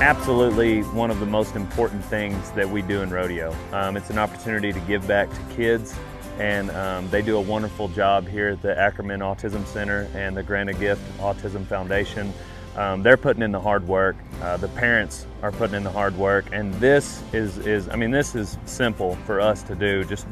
absolutely 0.00 0.82
one 0.82 1.10
of 1.10 1.18
the 1.18 1.26
most 1.26 1.56
important 1.56 2.04
things 2.04 2.52
that 2.52 2.70
we 2.70 2.80
do 2.80 3.02
in 3.02 3.10
rodeo. 3.10 3.52
Um, 3.72 3.96
it's 3.96 4.10
an 4.10 4.18
opportunity 4.18 4.72
to 4.72 4.78
give 4.82 5.04
back 5.08 5.28
to 5.28 5.40
kids, 5.56 5.96
and 6.38 6.70
um, 6.70 7.10
they 7.10 7.22
do 7.22 7.38
a 7.38 7.40
wonderful 7.40 7.88
job 7.88 8.28
here 8.28 8.50
at 8.50 8.62
the 8.62 8.78
Ackerman 8.78 9.18
Autism 9.18 9.66
Center 9.66 10.08
and 10.14 10.36
the 10.36 10.44
Grant 10.44 10.78
Gift 10.78 11.02
Autism 11.18 11.66
Foundation. 11.66 12.32
Um, 12.76 13.02
they're 13.02 13.16
putting 13.16 13.42
in 13.42 13.52
the 13.52 13.60
hard 13.60 13.88
work. 13.88 14.16
Uh, 14.42 14.58
the 14.58 14.68
parents 14.68 15.26
are 15.42 15.50
putting 15.50 15.76
in 15.76 15.84
the 15.84 15.90
hard 15.90 16.16
work, 16.16 16.44
and 16.52 16.74
this 16.74 17.22
is, 17.32 17.58
is 17.58 17.88
I 17.88 17.96
mean, 17.96 18.10
this 18.10 18.34
is 18.34 18.58
simple 18.66 19.16
for 19.24 19.40
us 19.40 19.62
to 19.64 19.74
do. 19.74 20.04
Just 20.04 20.26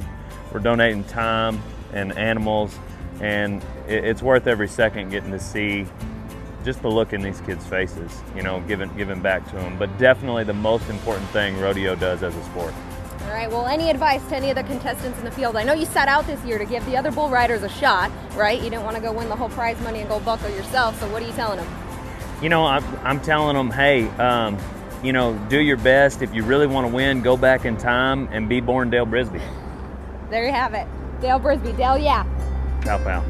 we're 0.52 0.60
donating 0.60 1.04
time 1.04 1.62
and 1.94 2.16
animals, 2.18 2.78
and 3.20 3.62
it, 3.88 4.04
it's 4.04 4.22
worth 4.22 4.46
every 4.46 4.68
second 4.68 5.10
getting 5.10 5.30
to 5.30 5.40
see 5.40 5.86
just 6.64 6.82
the 6.82 6.88
look 6.88 7.12
in 7.14 7.22
these 7.22 7.40
kids' 7.42 7.66
faces, 7.66 8.22
you 8.36 8.42
know, 8.42 8.60
giving 8.68 8.94
giving 8.94 9.20
back 9.20 9.48
to 9.50 9.56
them. 9.56 9.78
But 9.78 9.96
definitely 9.96 10.44
the 10.44 10.52
most 10.52 10.88
important 10.90 11.28
thing 11.30 11.58
rodeo 11.58 11.94
does 11.94 12.22
as 12.22 12.36
a 12.36 12.44
sport. 12.44 12.74
All 13.22 13.30
right, 13.30 13.50
well, 13.50 13.66
any 13.66 13.88
advice 13.88 14.22
to 14.28 14.36
any 14.36 14.50
of 14.50 14.56
the 14.56 14.62
contestants 14.64 15.18
in 15.18 15.24
the 15.24 15.30
field? 15.30 15.56
I 15.56 15.64
know 15.64 15.72
you 15.72 15.86
sat 15.86 16.08
out 16.08 16.26
this 16.26 16.44
year 16.44 16.58
to 16.58 16.66
give 16.66 16.84
the 16.84 16.96
other 16.96 17.10
bull 17.10 17.30
riders 17.30 17.62
a 17.62 17.70
shot, 17.70 18.12
right? 18.34 18.62
You 18.62 18.68
didn't 18.68 18.84
want 18.84 18.96
to 18.96 19.02
go 19.02 19.12
win 19.12 19.30
the 19.30 19.36
whole 19.36 19.48
prize 19.48 19.80
money 19.80 20.00
and 20.00 20.08
go 20.08 20.20
buckle 20.20 20.50
yourself, 20.50 21.00
so 21.00 21.10
what 21.10 21.22
are 21.22 21.26
you 21.26 21.32
telling 21.32 21.58
them? 21.58 21.83
You 22.44 22.50
know, 22.50 22.66
I'm, 22.66 22.84
I'm 23.02 23.20
telling 23.22 23.56
them, 23.56 23.70
hey, 23.70 24.06
um, 24.18 24.58
you 25.02 25.14
know, 25.14 25.34
do 25.48 25.58
your 25.58 25.78
best. 25.78 26.20
If 26.20 26.34
you 26.34 26.44
really 26.44 26.66
want 26.66 26.86
to 26.86 26.94
win, 26.94 27.22
go 27.22 27.38
back 27.38 27.64
in 27.64 27.78
time 27.78 28.28
and 28.32 28.50
be 28.50 28.60
born 28.60 28.90
Dale 28.90 29.06
Brisby. 29.06 29.40
There 30.28 30.44
you 30.44 30.52
have 30.52 30.74
it. 30.74 30.86
Dale 31.22 31.40
Brisby, 31.40 31.74
Dale, 31.74 31.96
yeah. 31.96 32.24
Pow 32.82 32.98
pow. 32.98 33.24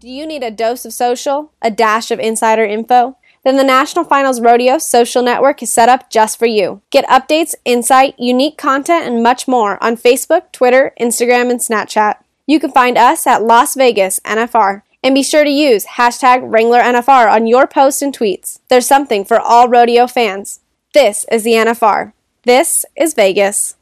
Do 0.00 0.08
you 0.08 0.26
need 0.26 0.42
a 0.42 0.50
dose 0.50 0.84
of 0.84 0.92
social, 0.92 1.52
a 1.62 1.70
dash 1.70 2.10
of 2.10 2.18
insider 2.18 2.64
info? 2.64 3.16
Then 3.44 3.56
the 3.56 3.62
National 3.62 4.04
Finals 4.04 4.40
Rodeo 4.40 4.78
Social 4.78 5.22
Network 5.22 5.62
is 5.62 5.72
set 5.72 5.88
up 5.88 6.10
just 6.10 6.40
for 6.40 6.46
you. 6.46 6.82
Get 6.90 7.06
updates, 7.06 7.54
insight, 7.64 8.18
unique 8.18 8.58
content, 8.58 9.06
and 9.06 9.22
much 9.22 9.46
more 9.46 9.80
on 9.80 9.96
Facebook, 9.96 10.50
Twitter, 10.50 10.92
Instagram, 11.00 11.52
and 11.52 11.60
Snapchat. 11.60 12.16
You 12.50 12.58
can 12.58 12.72
find 12.72 12.96
us 12.96 13.26
at 13.26 13.42
Las 13.42 13.74
Vegas 13.74 14.20
NFR. 14.20 14.80
And 15.02 15.14
be 15.14 15.22
sure 15.22 15.44
to 15.44 15.50
use 15.50 15.84
hashtag 15.84 16.40
WranglerNFR 16.40 17.30
on 17.30 17.46
your 17.46 17.66
posts 17.66 18.00
and 18.00 18.16
tweets. 18.16 18.60
There's 18.68 18.86
something 18.86 19.22
for 19.26 19.38
all 19.38 19.68
rodeo 19.68 20.06
fans. 20.06 20.60
This 20.94 21.26
is 21.30 21.44
the 21.44 21.52
NFR. 21.52 22.14
This 22.44 22.86
is 22.96 23.12
Vegas. 23.12 23.76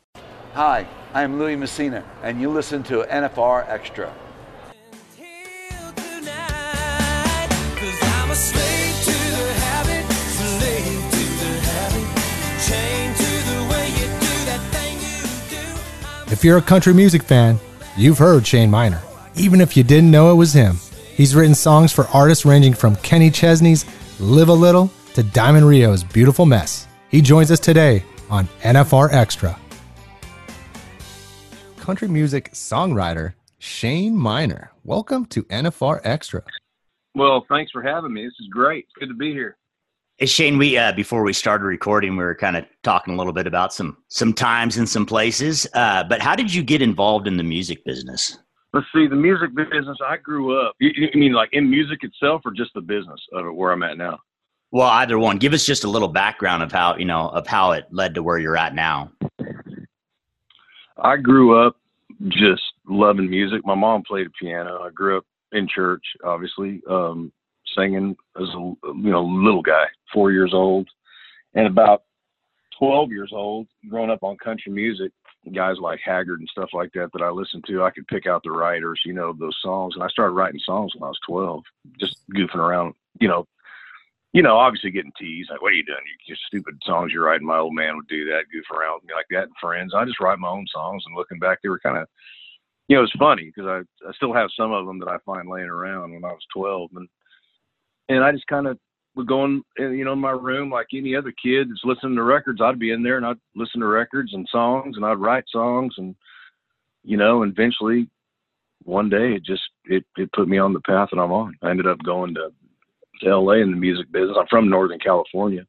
Hi, 0.55 0.85
I'm 1.15 1.39
Louis 1.39 1.55
Messina, 1.55 2.03
and 2.25 2.41
you 2.41 2.51
listen 2.51 2.83
to 2.85 3.05
NFR 3.05 3.69
Extra. 3.69 4.13
Cause 7.77 8.03
I'm 8.03 8.31
a 8.33 8.35
slave 8.35 8.97
to 9.05 9.13
the 9.13 9.53
habit, 9.63 10.13
slave 10.13 11.11
to 11.13 11.25
the 11.39 11.61
habit, 11.71 12.07
chained 12.67 13.15
to 13.17 13.31
the 13.47 13.63
way 13.71 13.87
you 13.91 14.07
do 14.19 14.35
that 14.51 14.61
thing 14.73 14.99
you 14.99 15.23
do. 16.27 16.33
If 16.33 16.43
you're 16.43 16.59
a 16.59 16.63
country 16.63 16.93
music 16.93 17.23
fan, 17.23 17.61
you've 17.97 18.19
heard 18.19 18.47
Shane 18.47 18.71
Minor, 18.71 19.03
even 19.37 19.61
if 19.61 19.77
you 19.77 19.83
didn't 19.83 20.11
know 20.11 20.31
it 20.31 20.35
was 20.35 20.53
him. 20.53 20.77
He's 21.15 21.35
written 21.35 21.55
songs 21.55 21.93
for 21.93 22.07
artists 22.09 22.45
ranging 22.45 22.75
from 22.75 22.97
Kenny 22.97 23.31
Chesney's 23.31 23.85
Live 24.21 24.49
a 24.49 24.53
Little 24.53 24.91
to 25.15 25.23
Diamond 25.23 25.67
Rio's 25.67 26.05
Beautiful 26.05 26.47
Mess. 26.47 26.87
He 27.09 27.21
joins 27.21 27.51
us 27.51 27.61
today 27.61 28.05
on 28.29 28.49
NFR 28.63 29.13
Extra. 29.13 29.59
Country 31.79 32.09
music 32.09 32.53
songwriter 32.53 33.35
Shane 33.59 34.17
Minor. 34.17 34.73
Welcome 34.85 35.25
to 35.27 35.45
NFR 35.45 36.01
Extra. 36.05 36.43
Well, 37.15 37.47
thanks 37.49 37.73
for 37.73 37.83
having 37.83 38.13
me. 38.13 38.25
This 38.25 38.35
is 38.41 38.49
great. 38.49 38.85
It's 38.85 38.93
good 38.99 39.09
to 39.09 39.15
be 39.15 39.33
here. 39.33 39.57
Shane, 40.25 40.57
we 40.57 40.79
uh, 40.79 40.93
before 40.93 41.23
we 41.23 41.35
started 41.35 41.65
recording, 41.65 42.17
we 42.17 42.25
were 42.25 42.35
kind 42.35 42.57
of 42.57 42.65
talking 42.83 43.13
a 43.13 43.17
little 43.19 43.35
bit 43.35 43.47
about 43.47 43.75
some 43.75 43.99
some 44.09 44.33
times 44.33 44.79
and 44.79 44.89
some 44.89 45.05
places. 45.05 45.67
Uh, 45.75 46.05
but 46.05 46.23
how 46.23 46.35
did 46.35 46.53
you 46.53 46.63
get 46.63 46.81
involved 46.81 47.27
in 47.27 47.37
the 47.37 47.43
music 47.43 47.85
business? 47.85 48.39
Let's 48.73 48.87
see, 48.95 49.07
the 49.07 49.17
music 49.17 49.55
business. 49.55 49.99
I 50.07 50.17
grew 50.17 50.59
up. 50.59 50.75
You, 50.79 50.91
you 50.95 51.21
mean 51.21 51.33
like 51.33 51.51
in 51.53 51.69
music 51.69 51.99
itself, 52.03 52.43
or 52.47 52.53
just 52.53 52.73
the 52.75 52.81
business 52.81 53.21
of 53.35 53.45
it, 53.45 53.55
where 53.55 53.73
I'm 53.73 53.83
at 53.83 53.99
now? 53.99 54.19
Well, 54.71 54.89
either 54.89 55.19
one. 55.19 55.37
Give 55.37 55.53
us 55.53 55.67
just 55.67 55.85
a 55.85 55.89
little 55.89 56.09
background 56.09 56.63
of 56.63 56.73
how 56.73 56.97
you 56.97 57.05
know 57.05 57.29
of 57.29 57.47
how 57.47 57.73
it 57.73 57.87
led 57.91 58.15
to 58.15 58.23
where 58.23 58.39
you're 58.39 58.57
at 58.57 58.75
now. 58.75 59.13
I 60.99 61.19
grew 61.19 61.61
up 61.63 61.77
just 62.29 62.63
loving 62.89 63.29
music. 63.29 63.67
My 63.67 63.75
mom 63.75 64.03
played 64.03 64.29
piano. 64.41 64.81
I 64.81 64.91
grew 64.91 65.19
up 65.19 65.25
in 65.53 65.69
church, 65.69 66.03
obviously, 66.25 66.81
um, 66.89 67.31
singing 67.77 68.17
as 68.41 68.49
a 68.49 68.59
you 68.59 69.11
know 69.11 69.23
little 69.23 69.63
guy, 69.63 69.85
four 70.13 70.33
years 70.33 70.53
old, 70.53 70.89
and 71.55 71.67
about 71.67 72.03
twelve 72.79 73.11
years 73.11 73.31
old, 73.33 73.67
growing 73.89 74.11
up 74.11 74.23
on 74.23 74.37
country 74.39 74.73
music. 74.73 75.13
Guys 75.55 75.77
like 75.79 76.01
Haggard 76.05 76.41
and 76.41 76.49
stuff 76.49 76.71
like 76.73 76.93
that 76.95 77.11
that 77.13 77.23
I 77.23 77.31
listened 77.31 77.65
to, 77.69 77.85
I 77.85 77.91
could 77.91 78.09
pick 78.09 78.27
out 78.27 78.43
the 78.43 78.51
writers, 78.51 79.01
you 79.05 79.13
know, 79.13 79.33
those 79.33 79.57
songs, 79.63 79.95
and 79.95 80.03
I 80.03 80.09
started 80.09 80.33
writing 80.33 80.59
songs 80.59 80.93
when 80.95 81.05
I 81.05 81.09
was 81.09 81.21
twelve, 81.25 81.63
just 82.01 82.17
goofing 82.35 82.57
around, 82.57 82.95
you 83.21 83.29
know, 83.29 83.47
you 84.33 84.43
know, 84.43 84.59
obviously 84.59 84.91
getting 84.91 85.13
teased. 85.19 85.51
Like, 85.51 85.63
what 85.63 85.73
are 85.73 85.77
you 85.77 85.85
doing? 85.85 85.99
You 86.05 86.35
just 86.35 86.47
stupid 86.47 86.75
songs 86.85 87.11
you're 87.11 87.25
writing. 87.25 87.47
My 87.47 87.59
old 87.59 87.75
man 87.75 87.97
would 87.97 88.07
do 88.07 88.27
that, 88.27 88.45
goof 88.53 88.65
around 88.71 88.97
with 88.97 89.05
me 89.05 89.15
like 89.15 89.27
that, 89.31 89.45
and 89.45 89.57
friends. 89.59 89.95
I 89.95 90.05
just 90.05 90.21
write 90.21 90.39
my 90.39 90.49
own 90.49 90.67
songs, 90.67 91.05
and 91.07 91.17
looking 91.17 91.39
back, 91.39 91.61
they 91.63 91.69
were 91.69 91.79
kind 91.79 91.97
of, 91.97 92.07
you 92.89 92.97
know, 92.97 93.03
it's 93.03 93.13
funny 93.13 93.45
because 93.45 93.67
I 93.67 94.07
I 94.07 94.13
still 94.13 94.35
have 94.35 94.51
some 94.55 94.73
of 94.73 94.85
them 94.85 94.99
that 94.99 95.09
I 95.09 95.17
find 95.25 95.49
laying 95.49 95.69
around 95.69 96.13
when 96.13 96.25
I 96.25 96.33
was 96.33 96.45
12, 96.53 96.91
and 96.97 97.09
and 98.09 98.23
I 98.23 98.33
just 98.33 98.47
kind 98.47 98.67
of 98.67 98.79
would 99.17 99.27
go 99.27 99.45
in, 99.45 99.65
you 99.79 100.05
know, 100.05 100.13
in 100.13 100.19
my 100.19 100.31
room 100.31 100.71
like 100.71 100.89
any 100.93 101.17
other 101.17 101.33
kid 101.43 101.71
that's 101.71 101.85
listening 101.85 102.17
to 102.17 102.23
records. 102.23 102.61
I'd 102.61 102.79
be 102.79 102.93
in 102.93 103.03
there 103.03 103.17
and 103.17 103.27
I'd 103.27 103.39
listen 103.57 103.81
to 103.81 103.87
records 103.87 104.35
and 104.35 104.47
songs, 104.53 104.97
and 104.97 105.05
I'd 105.05 105.19
write 105.19 105.45
songs, 105.49 105.95
and 105.97 106.15
you 107.03 107.17
know, 107.17 107.43
and 107.43 107.53
eventually, 107.53 108.09
one 108.85 109.09
day 109.09 109.35
it 109.35 109.45
just 109.45 109.63
it 109.87 110.05
it 110.17 110.33
put 110.33 110.49
me 110.49 110.59
on 110.59 110.73
the 110.73 110.81
path 110.81 111.09
that 111.11 111.19
I'm 111.19 111.33
on. 111.33 111.57
I 111.63 111.71
ended 111.71 111.87
up 111.87 112.03
going 112.05 112.35
to 112.35 112.53
to 113.23 113.39
LA 113.39 113.55
in 113.55 113.71
the 113.71 113.77
music 113.77 114.13
business. 114.13 114.37
I'm 114.39 114.47
from 114.49 114.69
Northern 114.69 114.99
California. 114.99 115.67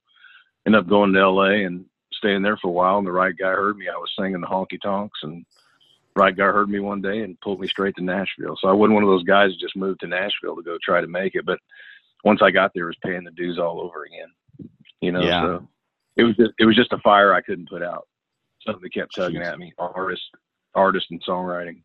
Ended 0.66 0.82
up 0.82 0.90
going 0.90 1.14
to 1.14 1.30
LA 1.30 1.66
and 1.66 1.86
staying 2.14 2.42
there 2.42 2.58
for 2.58 2.68
a 2.68 2.72
while. 2.72 2.98
And 2.98 3.08
the 3.08 3.12
right 3.12 3.34
guy 3.38 3.52
heard 3.52 3.78
me. 3.78 3.88
I 3.88 3.96
was 3.96 4.12
singing 4.20 4.42
the 4.42 4.48
honky 4.48 4.82
tonks, 4.82 5.20
and 5.24 5.46
right 6.16 6.36
guy 6.36 6.46
heard 6.46 6.70
me 6.70 6.80
one 6.80 7.02
day 7.02 7.22
and 7.22 7.40
pulled 7.40 7.62
me 7.62 7.68
straight 7.68 7.96
to 7.96 8.04
Nashville. 8.04 8.58
So 8.60 8.68
I 8.68 8.74
wasn't 8.74 8.96
one 8.96 9.04
of 9.04 9.10
those 9.10 9.24
guys 9.24 9.52
who 9.52 9.58
just 9.58 9.78
moved 9.78 10.02
to 10.02 10.08
Nashville 10.08 10.58
to 10.58 10.64
go 10.64 10.78
try 10.84 11.00
to 11.00 11.08
make 11.08 11.36
it. 11.36 11.46
But 11.46 11.60
once 12.24 12.42
I 12.42 12.52
got 12.52 12.72
there, 12.74 12.84
it 12.84 12.88
was 12.88 12.98
paying 13.04 13.24
the 13.24 13.32
dues 13.32 13.60
all 13.60 13.82
over 13.82 14.04
again. 14.06 14.70
You 15.02 15.12
know, 15.12 15.22
Yeah. 15.22 15.42
so 15.42 15.70
it 16.16 16.24
was 16.24 16.36
just 16.36 16.52
it 16.60 16.66
was 16.66 16.76
just 16.76 16.94
a 16.94 16.98
fire 17.00 17.34
I 17.34 17.42
couldn't 17.42 17.70
put 17.70 17.84
out. 17.84 18.08
Something 18.66 18.82
that 18.84 18.94
kept 18.94 19.16
tugging 19.16 19.42
at 19.42 19.60
me. 19.60 19.72
Artist, 19.78 20.24
artist, 20.76 21.08
and 21.12 21.24
songwriting. 21.24 21.84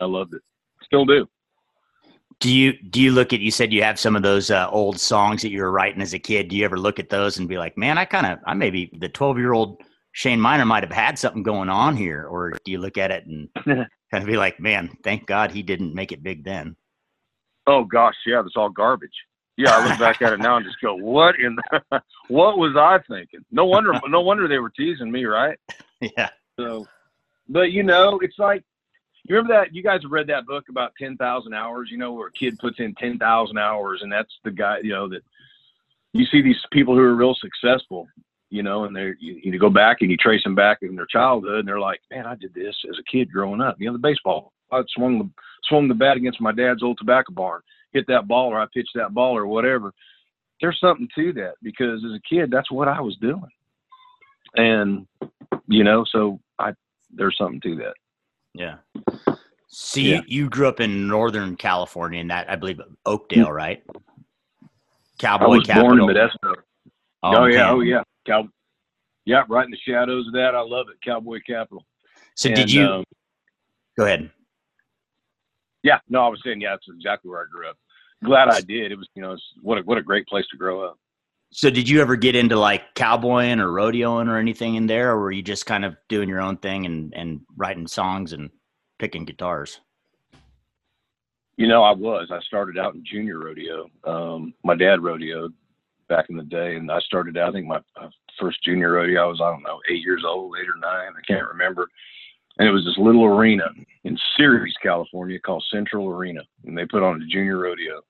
I 0.00 0.04
loved 0.04 0.34
it. 0.34 0.42
Still 0.84 1.04
do. 1.06 1.26
Do 2.40 2.52
you 2.54 2.74
do 2.90 3.00
you 3.00 3.12
look 3.12 3.32
at? 3.32 3.40
You 3.40 3.50
said 3.50 3.72
you 3.72 3.82
have 3.82 3.98
some 3.98 4.14
of 4.14 4.22
those 4.22 4.50
uh, 4.50 4.68
old 4.70 5.00
songs 5.00 5.40
that 5.42 5.48
you 5.50 5.62
were 5.62 5.72
writing 5.72 6.02
as 6.02 6.12
a 6.12 6.18
kid. 6.18 6.48
Do 6.48 6.56
you 6.56 6.64
ever 6.66 6.78
look 6.78 6.98
at 6.98 7.08
those 7.08 7.38
and 7.38 7.48
be 7.48 7.56
like, 7.56 7.78
man, 7.78 7.96
I 7.96 8.04
kind 8.04 8.26
of, 8.26 8.38
I 8.46 8.52
maybe 8.52 8.90
the 9.00 9.08
twelve 9.08 9.38
year 9.38 9.54
old 9.54 9.80
Shane 10.12 10.40
Minor 10.40 10.66
might 10.66 10.82
have 10.82 10.92
had 10.92 11.18
something 11.18 11.42
going 11.42 11.70
on 11.70 11.96
here, 11.96 12.26
or 12.26 12.52
do 12.64 12.70
you 12.72 12.78
look 12.78 12.98
at 12.98 13.10
it 13.10 13.24
and 13.26 13.48
kind 13.64 13.86
of 14.22 14.26
be 14.26 14.36
like, 14.36 14.60
man, 14.60 14.90
thank 15.02 15.26
God 15.26 15.50
he 15.50 15.62
didn't 15.62 15.94
make 15.94 16.12
it 16.12 16.22
big 16.22 16.44
then? 16.44 16.76
Oh 17.66 17.84
gosh, 17.84 18.14
yeah, 18.26 18.42
that's 18.42 18.56
all 18.56 18.68
garbage. 18.68 19.08
Yeah, 19.56 19.70
I 19.76 19.88
look 19.88 19.98
back 19.98 20.20
at 20.22 20.32
it 20.34 20.38
now 20.40 20.56
and 20.56 20.66
just 20.66 20.80
go, 20.82 20.94
what 20.94 21.34
in 21.40 21.56
the, 21.56 22.02
what 22.28 22.58
was 22.58 22.76
I 22.76 22.98
thinking? 23.08 23.40
No 23.50 23.64
wonder, 23.64 23.92
no 24.08 24.20
wonder 24.20 24.46
they 24.48 24.58
were 24.58 24.70
teasing 24.70 25.10
me, 25.10 25.24
right? 25.24 25.58
Yeah. 26.00 26.28
So, 26.60 26.86
but 27.48 27.72
you 27.72 27.82
know, 27.82 28.18
it's 28.22 28.38
like, 28.38 28.62
You 29.24 29.34
remember 29.36 29.54
that? 29.54 29.74
You 29.74 29.82
guys 29.82 30.00
have 30.02 30.12
read 30.12 30.26
that 30.26 30.46
book 30.46 30.64
about 30.68 30.92
ten 31.00 31.16
thousand 31.16 31.54
hours. 31.54 31.88
You 31.90 31.96
know, 31.98 32.12
where 32.12 32.28
a 32.28 32.32
kid 32.32 32.58
puts 32.58 32.78
in 32.80 32.94
ten 32.96 33.18
thousand 33.18 33.56
hours, 33.58 34.00
and 34.02 34.12
that's 34.12 34.32
the 34.44 34.50
guy. 34.50 34.78
You 34.82 34.92
know 34.92 35.08
that 35.08 35.22
you 36.12 36.26
see 36.26 36.42
these 36.42 36.60
people 36.70 36.94
who 36.94 37.00
are 37.00 37.16
real 37.16 37.34
successful. 37.40 38.06
You 38.50 38.62
know, 38.62 38.84
and 38.84 38.94
they're 38.94 39.16
you, 39.18 39.40
you 39.42 39.58
go 39.58 39.70
back 39.70 39.96
and 40.02 40.10
you 40.10 40.16
trace 40.18 40.44
them 40.44 40.54
back 40.54 40.78
in 40.82 40.94
their 40.96 41.06
childhood, 41.06 41.60
and 41.60 41.68
they're 41.68 41.80
like, 41.80 42.00
"Man, 42.10 42.26
I 42.26 42.34
did 42.36 42.54
this 42.54 42.76
as 42.90 42.98
a 42.98 43.10
kid 43.10 43.32
growing 43.32 43.60
up." 43.62 43.76
You 43.78 43.86
know, 43.86 43.94
the 43.94 43.98
baseball. 43.98 44.52
I 44.70 44.82
swung 44.94 45.18
the 45.18 45.30
swung 45.64 45.88
the 45.88 45.94
bat 45.94 46.16
against 46.18 46.40
my 46.40 46.52
dad's 46.52 46.82
old 46.82 46.98
tobacco 46.98 47.32
barn, 47.32 47.62
hit 47.96 48.06
that 48.08 48.28
ball, 48.28 48.48
or 48.52 48.60
I 48.60 48.66
pitched 48.74 48.92
that 48.94 49.14
ball, 49.14 49.36
or 49.36 49.46
whatever. 49.46 49.92
There's 50.60 50.78
something 50.80 51.08
to 51.16 51.32
that 51.34 51.54
because 51.62 52.02
as 52.04 52.12
a 52.12 52.20
kid, 52.28 52.50
that's 52.50 52.70
what 52.70 52.88
I 52.88 53.00
was 53.00 53.16
doing, 53.20 53.42
and 54.54 55.06
you 55.66 55.82
know, 55.84 56.04
so 56.10 56.38
I 56.58 56.72
there's 57.10 57.36
something 57.38 57.60
to 57.62 57.76
that. 57.76 57.94
Yeah. 58.54 58.76
You, 59.94 60.02
Yeah. 60.02 60.20
you 60.26 60.48
grew 60.48 60.68
up 60.68 60.80
in 60.80 61.06
Northern 61.08 61.56
California, 61.56 62.20
in 62.20 62.28
that 62.28 62.50
I 62.50 62.56
believe 62.56 62.80
Oakdale, 63.04 63.52
right? 63.52 63.82
Cowboy 65.18 65.44
I 65.44 65.48
was 65.48 65.66
capital. 65.66 65.88
born 65.88 66.10
in 66.10 66.16
Modesto. 66.16 66.54
Oh, 67.22 67.36
Oh, 67.42 67.44
yeah, 67.46 67.70
oh 67.70 67.80
yeah, 67.80 68.02
Cow- 68.26 68.48
yeah, 69.24 69.42
right 69.48 69.64
in 69.64 69.70
the 69.70 69.78
shadows 69.86 70.26
of 70.28 70.32
that. 70.34 70.54
I 70.54 70.60
love 70.60 70.86
it, 70.90 70.96
Cowboy 71.04 71.40
Capital. 71.46 71.84
So 72.34 72.50
did 72.50 72.70
you? 72.72 72.84
um, 72.86 73.04
go 73.98 74.04
ahead. 74.04 74.30
yeah, 75.82 75.98
no, 76.08 76.24
I 76.24 76.28
was 76.28 76.40
saying, 76.44 76.60
yeah, 76.60 76.70
that's 76.70 76.86
exactly 76.88 77.30
where 77.30 77.42
I 77.42 77.46
grew 77.50 77.68
up. 77.68 77.76
Glad 78.24 78.48
I 78.48 78.60
did. 78.60 78.92
It 78.92 78.98
was, 78.98 79.08
you 79.14 79.22
know, 79.22 79.36
what 79.62 79.78
a 79.78 79.82
what 79.82 79.98
a 79.98 80.02
great 80.02 80.26
place 80.26 80.46
to 80.50 80.56
grow 80.56 80.82
up. 80.82 80.98
So 81.52 81.70
did 81.70 81.88
you 81.88 82.00
ever 82.00 82.16
get 82.16 82.34
into 82.34 82.56
like 82.58 82.94
cowboying 82.94 83.60
or 83.60 83.68
rodeoing 83.68 84.28
or 84.28 84.36
anything 84.36 84.74
in 84.74 84.86
there, 84.86 85.12
or 85.12 85.20
were 85.20 85.30
you 85.30 85.42
just 85.42 85.66
kind 85.66 85.84
of 85.84 85.96
doing 86.08 86.28
your 86.28 86.40
own 86.40 86.56
thing 86.56 86.86
and 86.86 87.14
and 87.14 87.40
writing 87.56 87.86
songs 87.86 88.32
and 88.32 88.50
picking 88.98 89.24
guitars? 89.24 89.80
You 91.56 91.68
know, 91.68 91.82
I 91.82 91.92
was. 91.92 92.28
I 92.30 92.40
started 92.40 92.78
out 92.78 92.94
in 92.94 93.04
junior 93.04 93.38
rodeo. 93.38 93.88
Um, 94.04 94.52
my 94.62 94.74
dad 94.74 94.98
rodeoed 94.98 95.52
back 96.08 96.26
in 96.28 96.36
the 96.36 96.42
day, 96.42 96.76
and 96.76 96.90
I 96.90 97.00
started 97.00 97.36
out. 97.38 97.50
I 97.50 97.52
think 97.52 97.66
my 97.66 97.80
uh, 98.00 98.10
first 98.38 98.62
junior 98.62 98.92
rodeo, 98.92 99.22
I 99.22 99.26
was 99.26 99.40
I 99.40 99.50
don't 99.50 99.62
know 99.62 99.80
eight 99.90 100.02
years 100.02 100.24
old, 100.26 100.56
eight 100.60 100.68
or 100.68 100.78
nine. 100.78 101.12
I 101.16 101.20
can't 101.26 101.48
remember. 101.48 101.88
And 102.58 102.68
it 102.68 102.72
was 102.72 102.84
this 102.84 102.98
little 102.98 103.24
arena 103.24 103.64
in 104.04 104.16
Ceres, 104.36 104.74
California, 104.82 105.38
called 105.38 105.64
Central 105.70 106.08
Arena, 106.08 106.40
and 106.64 106.76
they 106.76 106.86
put 106.86 107.02
on 107.02 107.20
a 107.20 107.26
junior 107.26 107.58
rodeo, 107.58 108.00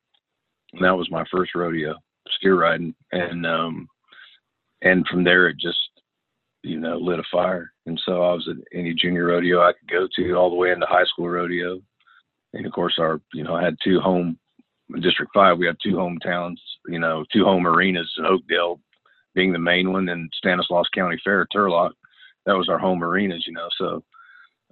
and 0.73 0.85
that 0.85 0.97
was 0.97 1.11
my 1.11 1.25
first 1.33 1.55
rodeo, 1.55 1.97
steer 2.37 2.61
riding, 2.61 2.95
and 3.13 3.45
um, 3.45 3.89
and 4.83 5.07
from 5.09 5.25
there 5.25 5.49
it 5.49 5.57
just 5.59 5.79
you 6.63 6.79
know 6.79 6.97
lit 6.97 7.19
a 7.19 7.25
fire. 7.33 7.73
And 7.87 8.01
so 8.05 8.23
I 8.23 8.33
was 8.35 8.49
at 8.49 8.57
any 8.73 8.95
junior 8.95 9.27
rodeo 9.27 9.61
I 9.61 9.73
could 9.73 9.91
go 9.91 10.07
to, 10.17 10.35
all 10.35 10.51
the 10.51 10.57
way 10.57 10.71
into 10.71 10.87
high 10.87 11.05
school 11.05 11.29
rodeo 11.29 11.81
and 12.57 12.67
of 12.67 12.73
course 12.73 12.97
our 12.99 13.21
you 13.33 13.45
know 13.45 13.55
I 13.55 13.63
had 13.63 13.77
two 13.83 14.01
home 14.01 14.39
District 15.01 15.31
Five. 15.35 15.59
We 15.59 15.67
had 15.67 15.77
two 15.83 15.95
hometowns, 15.95 16.59
you 16.87 16.99
know, 16.99 17.25
two 17.33 17.45
home 17.45 17.67
arenas 17.67 18.11
Oakdale, 18.25 18.81
being 19.35 19.53
the 19.53 19.59
main 19.59 19.93
one, 19.93 20.09
and 20.09 20.31
Stanislaus 20.35 20.87
County 20.95 21.21
Fair, 21.25 21.47
Turlock. 21.55 21.91
That 22.45 22.57
was 22.57 22.69
our 22.69 22.79
home 22.79 23.03
arenas, 23.03 23.45
you 23.47 23.53
know. 23.53 23.69
So 23.79 24.05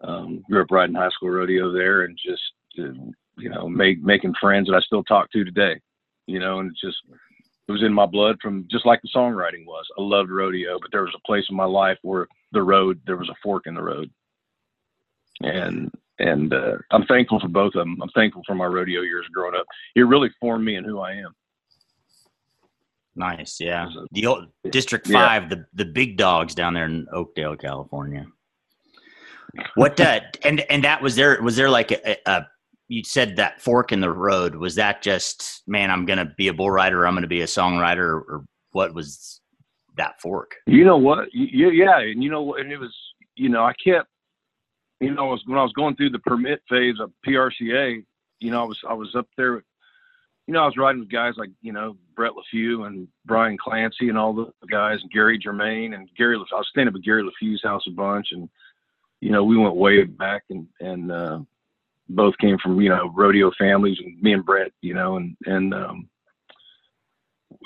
um, 0.02 0.44
grew 0.48 0.62
up 0.62 0.70
riding 0.70 0.94
high 0.94 1.10
school 1.10 1.30
rodeo 1.30 1.72
there, 1.72 2.02
and 2.02 2.18
just 2.24 2.42
you 2.74 3.50
know 3.50 3.68
make, 3.68 4.02
making 4.02 4.34
friends 4.40 4.68
that 4.68 4.76
I 4.76 4.80
still 4.80 5.04
talk 5.04 5.30
to 5.32 5.44
today, 5.44 5.80
you 6.26 6.38
know, 6.38 6.60
and 6.60 6.70
it's 6.70 6.80
just 6.80 6.98
it 7.66 7.72
was 7.72 7.82
in 7.82 7.92
my 7.92 8.06
blood 8.06 8.36
from 8.42 8.66
just 8.70 8.86
like 8.86 9.00
the 9.02 9.08
songwriting 9.14 9.66
was. 9.66 9.86
I 9.98 10.02
loved 10.02 10.30
rodeo, 10.30 10.78
but 10.80 10.90
there 10.92 11.02
was 11.02 11.14
a 11.16 11.26
place 11.26 11.46
in 11.48 11.56
my 11.56 11.64
life 11.64 11.98
where 12.02 12.26
the 12.52 12.62
road 12.62 13.00
there 13.06 13.16
was 13.16 13.28
a 13.28 13.34
fork 13.42 13.66
in 13.66 13.74
the 13.74 13.82
road, 13.82 14.10
and 15.40 15.90
and 16.18 16.52
uh, 16.52 16.76
I'm 16.90 17.06
thankful 17.06 17.40
for 17.40 17.48
both 17.48 17.74
of 17.74 17.80
them. 17.80 17.98
I'm 18.02 18.10
thankful 18.10 18.42
for 18.46 18.54
my 18.54 18.66
rodeo 18.66 19.00
years 19.00 19.26
growing 19.32 19.54
up. 19.56 19.66
It 19.96 20.02
really 20.02 20.30
formed 20.40 20.64
me 20.64 20.76
and 20.76 20.86
who 20.86 21.00
I 21.00 21.12
am. 21.12 21.34
Nice, 23.16 23.60
yeah. 23.60 23.88
The 24.10 24.26
old 24.26 24.48
District 24.70 25.08
Yeah. 25.08 25.26
Five, 25.26 25.48
the 25.48 25.66
the 25.72 25.84
big 25.84 26.16
dogs 26.16 26.54
down 26.54 26.74
there 26.74 26.86
in 26.86 27.06
Oakdale, 27.12 27.56
California. 27.56 28.26
What 29.76 30.00
uh, 30.00 30.20
and 30.42 30.60
and 30.70 30.84
that 30.84 31.02
was 31.02 31.16
there 31.16 31.40
was 31.42 31.56
there 31.56 31.70
like 31.70 31.90
a, 31.92 32.16
a 32.26 32.46
you 32.88 33.02
said 33.04 33.36
that 33.36 33.60
fork 33.62 33.92
in 33.92 34.00
the 34.00 34.10
road 34.10 34.54
was 34.56 34.74
that 34.74 35.02
just 35.02 35.62
man 35.66 35.90
I'm 35.90 36.04
gonna 36.06 36.32
be 36.36 36.48
a 36.48 36.54
bull 36.54 36.70
rider 36.70 37.06
I'm 37.06 37.14
gonna 37.14 37.26
be 37.26 37.40
a 37.42 37.46
songwriter 37.46 37.98
or, 37.98 38.44
what 38.72 38.92
was 38.92 39.40
that 39.96 40.20
fork? 40.20 40.56
You 40.66 40.84
know 40.84 40.96
what? 40.96 41.28
Y- 41.34 41.48
Yeah, 41.52 42.00
and 42.00 42.22
you 42.22 42.28
know 42.28 42.42
what? 42.42 42.60
And 42.60 42.72
it 42.72 42.78
was, 42.78 42.92
you 43.36 43.48
know, 43.48 43.62
I 43.64 43.72
kept, 43.74 44.08
you 45.00 45.14
know, 45.14 45.28
I 45.28 45.30
was, 45.30 45.42
when 45.46 45.58
I 45.58 45.62
was 45.62 45.72
going 45.74 45.94
through 45.94 46.10
the 46.10 46.18
permit 46.18 46.60
phase 46.68 46.96
of 46.98 47.12
PRCA, 47.24 48.04
you 48.40 48.50
know, 48.50 48.60
I 48.62 48.64
was 48.64 48.78
I 48.88 48.92
was 48.94 49.14
up 49.14 49.28
there, 49.36 49.62
you 50.48 50.54
know, 50.54 50.62
I 50.62 50.66
was 50.66 50.76
riding 50.76 51.00
with 51.00 51.08
guys 51.10 51.34
like 51.36 51.50
you 51.62 51.72
know 51.72 51.96
Brett 52.16 52.32
Leffew 52.32 52.86
and 52.86 53.06
Brian 53.24 53.56
Clancy 53.56 54.08
and 54.08 54.18
all 54.18 54.34
the 54.34 54.50
guys 54.70 54.98
and 55.02 55.10
Gary 55.12 55.38
Germain 55.38 55.94
and 55.94 56.08
Gary. 56.16 56.34
I 56.36 56.38
was 56.38 56.68
staying 56.68 56.88
up 56.88 56.94
at 56.96 57.02
Gary 57.02 57.22
Leffew's 57.22 57.62
house 57.62 57.84
a 57.86 57.92
bunch, 57.92 58.28
and 58.32 58.48
you 59.24 59.30
know, 59.30 59.42
we 59.42 59.56
went 59.56 59.74
way 59.74 60.04
back 60.04 60.42
and 60.50 60.68
and 60.80 61.10
uh, 61.10 61.38
both 62.10 62.36
came 62.36 62.58
from 62.58 62.78
you 62.78 62.90
know 62.90 63.10
rodeo 63.14 63.50
families, 63.58 63.96
and 63.98 64.20
me 64.20 64.34
and 64.34 64.44
Brett, 64.44 64.70
you 64.82 64.92
know, 64.92 65.16
and 65.16 65.34
and 65.46 65.72
um, 65.72 66.10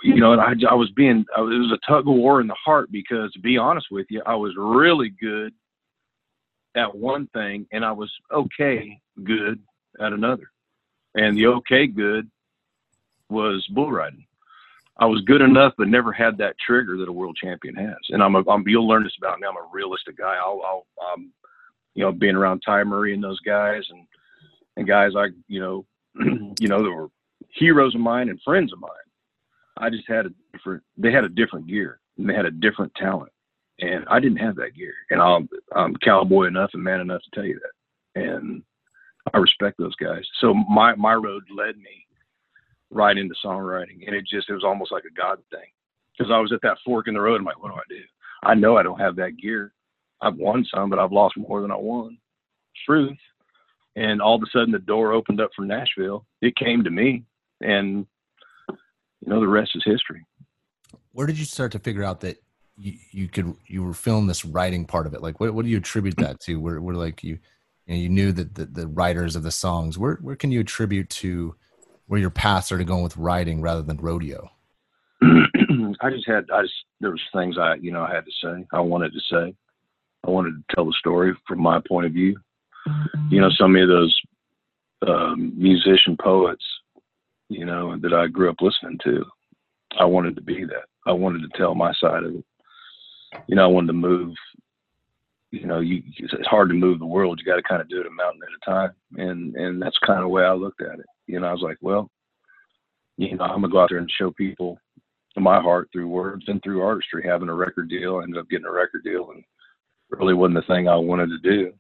you 0.04 0.20
know, 0.20 0.32
and 0.32 0.40
I, 0.40 0.52
I 0.70 0.74
was 0.74 0.88
being, 0.90 1.24
I 1.36 1.40
was, 1.40 1.52
it 1.52 1.58
was 1.58 1.72
a 1.72 1.90
tug 1.90 2.06
of 2.06 2.14
war 2.14 2.40
in 2.40 2.46
the 2.46 2.54
heart 2.64 2.92
because 2.92 3.32
to 3.32 3.40
be 3.40 3.58
honest 3.58 3.88
with 3.90 4.06
you, 4.08 4.22
I 4.24 4.36
was 4.36 4.54
really 4.56 5.12
good 5.20 5.52
at 6.76 6.94
one 6.94 7.26
thing 7.34 7.66
and 7.72 7.84
I 7.84 7.90
was 7.90 8.12
okay 8.32 9.00
good 9.24 9.60
at 10.00 10.12
another. 10.12 10.52
And 11.16 11.36
the 11.36 11.48
okay 11.48 11.88
good 11.88 12.30
was 13.28 13.66
bull 13.70 13.90
riding. 13.90 14.24
I 14.98 15.06
was 15.06 15.22
good 15.22 15.40
enough, 15.40 15.72
but 15.76 15.88
never 15.88 16.12
had 16.12 16.38
that 16.38 16.54
trigger 16.64 16.96
that 16.98 17.08
a 17.08 17.12
world 17.12 17.36
champion 17.42 17.74
has. 17.74 17.96
And 18.10 18.22
I'm, 18.22 18.36
a, 18.36 18.48
I'm 18.48 18.62
you'll 18.68 18.86
learn 18.86 19.02
this 19.02 19.16
about 19.18 19.40
me. 19.40 19.48
I'm 19.48 19.56
a 19.56 19.68
realistic 19.72 20.16
guy. 20.18 20.36
I'll, 20.36 20.62
I'll, 20.64 20.86
um, 21.12 21.32
you 21.98 22.04
know, 22.04 22.12
being 22.12 22.36
around 22.36 22.60
Ty 22.60 22.84
Murray 22.84 23.12
and 23.12 23.24
those 23.24 23.40
guys 23.40 23.82
and, 23.90 24.06
and 24.76 24.86
guys 24.86 25.14
I, 25.16 25.30
you 25.48 25.58
know, 25.58 25.84
you 26.60 26.68
know, 26.68 26.80
that 26.80 26.92
were 26.92 27.08
heroes 27.48 27.96
of 27.96 28.00
mine 28.00 28.28
and 28.28 28.40
friends 28.44 28.72
of 28.72 28.78
mine. 28.78 28.90
I 29.76 29.90
just 29.90 30.06
had 30.06 30.26
a 30.26 30.30
different. 30.52 30.84
They 30.96 31.10
had 31.10 31.24
a 31.24 31.28
different 31.28 31.66
gear 31.66 31.98
and 32.16 32.30
they 32.30 32.34
had 32.34 32.46
a 32.46 32.52
different 32.52 32.94
talent, 32.94 33.32
and 33.80 34.04
I 34.08 34.20
didn't 34.20 34.38
have 34.38 34.54
that 34.56 34.76
gear. 34.76 34.94
And 35.10 35.20
I'm 35.20 35.48
I'm 35.74 35.96
cowboy 35.96 36.44
enough 36.44 36.70
and 36.72 36.84
man 36.84 37.00
enough 37.00 37.22
to 37.22 37.30
tell 37.34 37.44
you 37.44 37.58
that. 38.14 38.22
And 38.22 38.62
I 39.34 39.38
respect 39.38 39.76
those 39.78 39.96
guys. 39.96 40.22
So 40.40 40.54
my 40.54 40.94
my 40.94 41.14
road 41.14 41.42
led 41.52 41.78
me 41.78 42.06
right 42.90 43.18
into 43.18 43.34
songwriting, 43.44 44.06
and 44.06 44.14
it 44.14 44.24
just 44.24 44.48
it 44.48 44.54
was 44.54 44.64
almost 44.64 44.92
like 44.92 45.04
a 45.04 45.20
God 45.20 45.38
thing 45.50 45.68
because 46.16 46.30
I 46.30 46.38
was 46.38 46.52
at 46.52 46.62
that 46.62 46.78
fork 46.84 47.08
in 47.08 47.14
the 47.14 47.20
road. 47.20 47.40
I'm 47.40 47.44
like, 47.44 47.60
what 47.60 47.72
do 47.72 47.74
I 47.74 47.88
do? 47.88 48.02
I 48.44 48.54
know 48.54 48.76
I 48.76 48.84
don't 48.84 49.00
have 49.00 49.16
that 49.16 49.36
gear. 49.36 49.72
I've 50.20 50.36
won 50.36 50.66
some, 50.72 50.90
but 50.90 50.98
I've 50.98 51.12
lost 51.12 51.36
more 51.36 51.60
than 51.60 51.70
I 51.70 51.76
won. 51.76 52.18
Truth. 52.86 53.18
And 53.96 54.22
all 54.22 54.36
of 54.36 54.42
a 54.42 54.50
sudden, 54.52 54.72
the 54.72 54.78
door 54.78 55.12
opened 55.12 55.40
up 55.40 55.50
for 55.56 55.64
Nashville. 55.64 56.24
It 56.40 56.56
came 56.56 56.84
to 56.84 56.90
me, 56.90 57.24
and 57.60 58.06
you 58.68 59.26
know 59.26 59.40
the 59.40 59.48
rest 59.48 59.72
is 59.74 59.82
history. 59.84 60.24
Where 61.12 61.26
did 61.26 61.38
you 61.38 61.44
start 61.44 61.72
to 61.72 61.80
figure 61.80 62.04
out 62.04 62.20
that 62.20 62.40
you, 62.76 62.94
you 63.10 63.28
could 63.28 63.56
you 63.66 63.82
were 63.82 63.94
feeling 63.94 64.26
this 64.26 64.44
writing 64.44 64.84
part 64.84 65.06
of 65.06 65.14
it? 65.14 65.22
Like, 65.22 65.40
what 65.40 65.52
what 65.52 65.64
do 65.64 65.70
you 65.70 65.78
attribute 65.78 66.16
that 66.18 66.40
to? 66.40 66.60
Where 66.60 66.80
where 66.80 66.94
like 66.94 67.24
you 67.24 67.38
you, 67.86 67.94
know, 67.94 68.00
you 68.00 68.08
knew 68.08 68.32
that 68.32 68.54
the, 68.54 68.66
the 68.66 68.86
writers 68.86 69.34
of 69.34 69.42
the 69.42 69.50
songs. 69.50 69.98
Where 69.98 70.14
where 70.16 70.36
can 70.36 70.52
you 70.52 70.60
attribute 70.60 71.10
to 71.10 71.56
where 72.06 72.20
your 72.20 72.30
path 72.30 72.66
started 72.66 72.86
going 72.86 73.02
with 73.02 73.16
writing 73.16 73.60
rather 73.60 73.82
than 73.82 73.96
rodeo? 73.96 74.50
I 75.22 76.10
just 76.10 76.26
had 76.26 76.46
I 76.52 76.62
just 76.62 76.74
there 77.00 77.10
was 77.10 77.22
things 77.34 77.58
I 77.58 77.74
you 77.74 77.90
know 77.90 78.02
I 78.02 78.14
had 78.14 78.24
to 78.24 78.32
say. 78.42 78.66
I 78.72 78.80
wanted 78.80 79.12
to 79.12 79.20
say. 79.30 79.54
I 80.26 80.30
wanted 80.30 80.52
to 80.52 80.74
tell 80.74 80.84
the 80.84 80.94
story 80.98 81.32
from 81.46 81.60
my 81.60 81.80
point 81.86 82.06
of 82.06 82.12
view. 82.12 82.36
You 83.30 83.40
know, 83.40 83.50
so 83.50 83.68
many 83.68 83.82
of 83.82 83.88
those 83.88 84.20
um, 85.06 85.52
musician 85.56 86.16
poets, 86.20 86.64
you 87.48 87.64
know, 87.64 87.98
that 87.98 88.12
I 88.12 88.26
grew 88.26 88.50
up 88.50 88.60
listening 88.60 88.98
to. 89.04 89.24
I 89.98 90.04
wanted 90.04 90.36
to 90.36 90.42
be 90.42 90.64
that. 90.64 90.84
I 91.06 91.12
wanted 91.12 91.42
to 91.42 91.58
tell 91.58 91.74
my 91.74 91.92
side 91.94 92.24
of 92.24 92.34
it. 92.34 92.44
You 93.46 93.56
know, 93.56 93.64
I 93.64 93.66
wanted 93.66 93.88
to 93.88 93.92
move. 93.94 94.34
You 95.50 95.66
know, 95.66 95.80
you 95.80 96.02
it's 96.18 96.46
hard 96.46 96.68
to 96.68 96.74
move 96.74 96.98
the 96.98 97.06
world. 97.06 97.40
You 97.40 97.50
got 97.50 97.56
to 97.56 97.62
kind 97.62 97.80
of 97.80 97.88
do 97.88 98.00
it 98.00 98.06
a 98.06 98.10
mountain 98.10 98.42
at 98.42 98.70
a 98.70 98.70
time, 98.70 98.92
and 99.16 99.54
and 99.56 99.80
that's 99.80 99.96
kind 100.06 100.18
of 100.18 100.24
the 100.24 100.28
way 100.28 100.44
I 100.44 100.52
looked 100.52 100.82
at 100.82 100.98
it. 100.98 101.06
You 101.26 101.40
know, 101.40 101.46
I 101.46 101.52
was 101.52 101.62
like, 101.62 101.78
well, 101.80 102.10
you 103.16 103.34
know, 103.36 103.44
I'm 103.44 103.62
gonna 103.62 103.68
go 103.68 103.80
out 103.80 103.88
there 103.90 103.98
and 103.98 104.10
show 104.10 104.30
people 104.30 104.78
my 105.36 105.60
heart 105.60 105.88
through 105.92 106.08
words 106.08 106.44
and 106.48 106.62
through 106.62 106.82
artistry. 106.82 107.22
Having 107.24 107.48
a 107.48 107.54
record 107.54 107.88
deal, 107.88 108.16
I 108.16 108.24
ended 108.24 108.38
up 108.38 108.48
getting 108.48 108.66
a 108.66 108.72
record 108.72 109.04
deal, 109.04 109.30
and 109.30 109.42
really 110.10 110.34
wasn't 110.34 110.56
the 110.56 110.72
thing 110.72 110.88
I 110.88 110.96
wanted 110.96 111.28
to 111.28 111.38
do. 111.38 111.72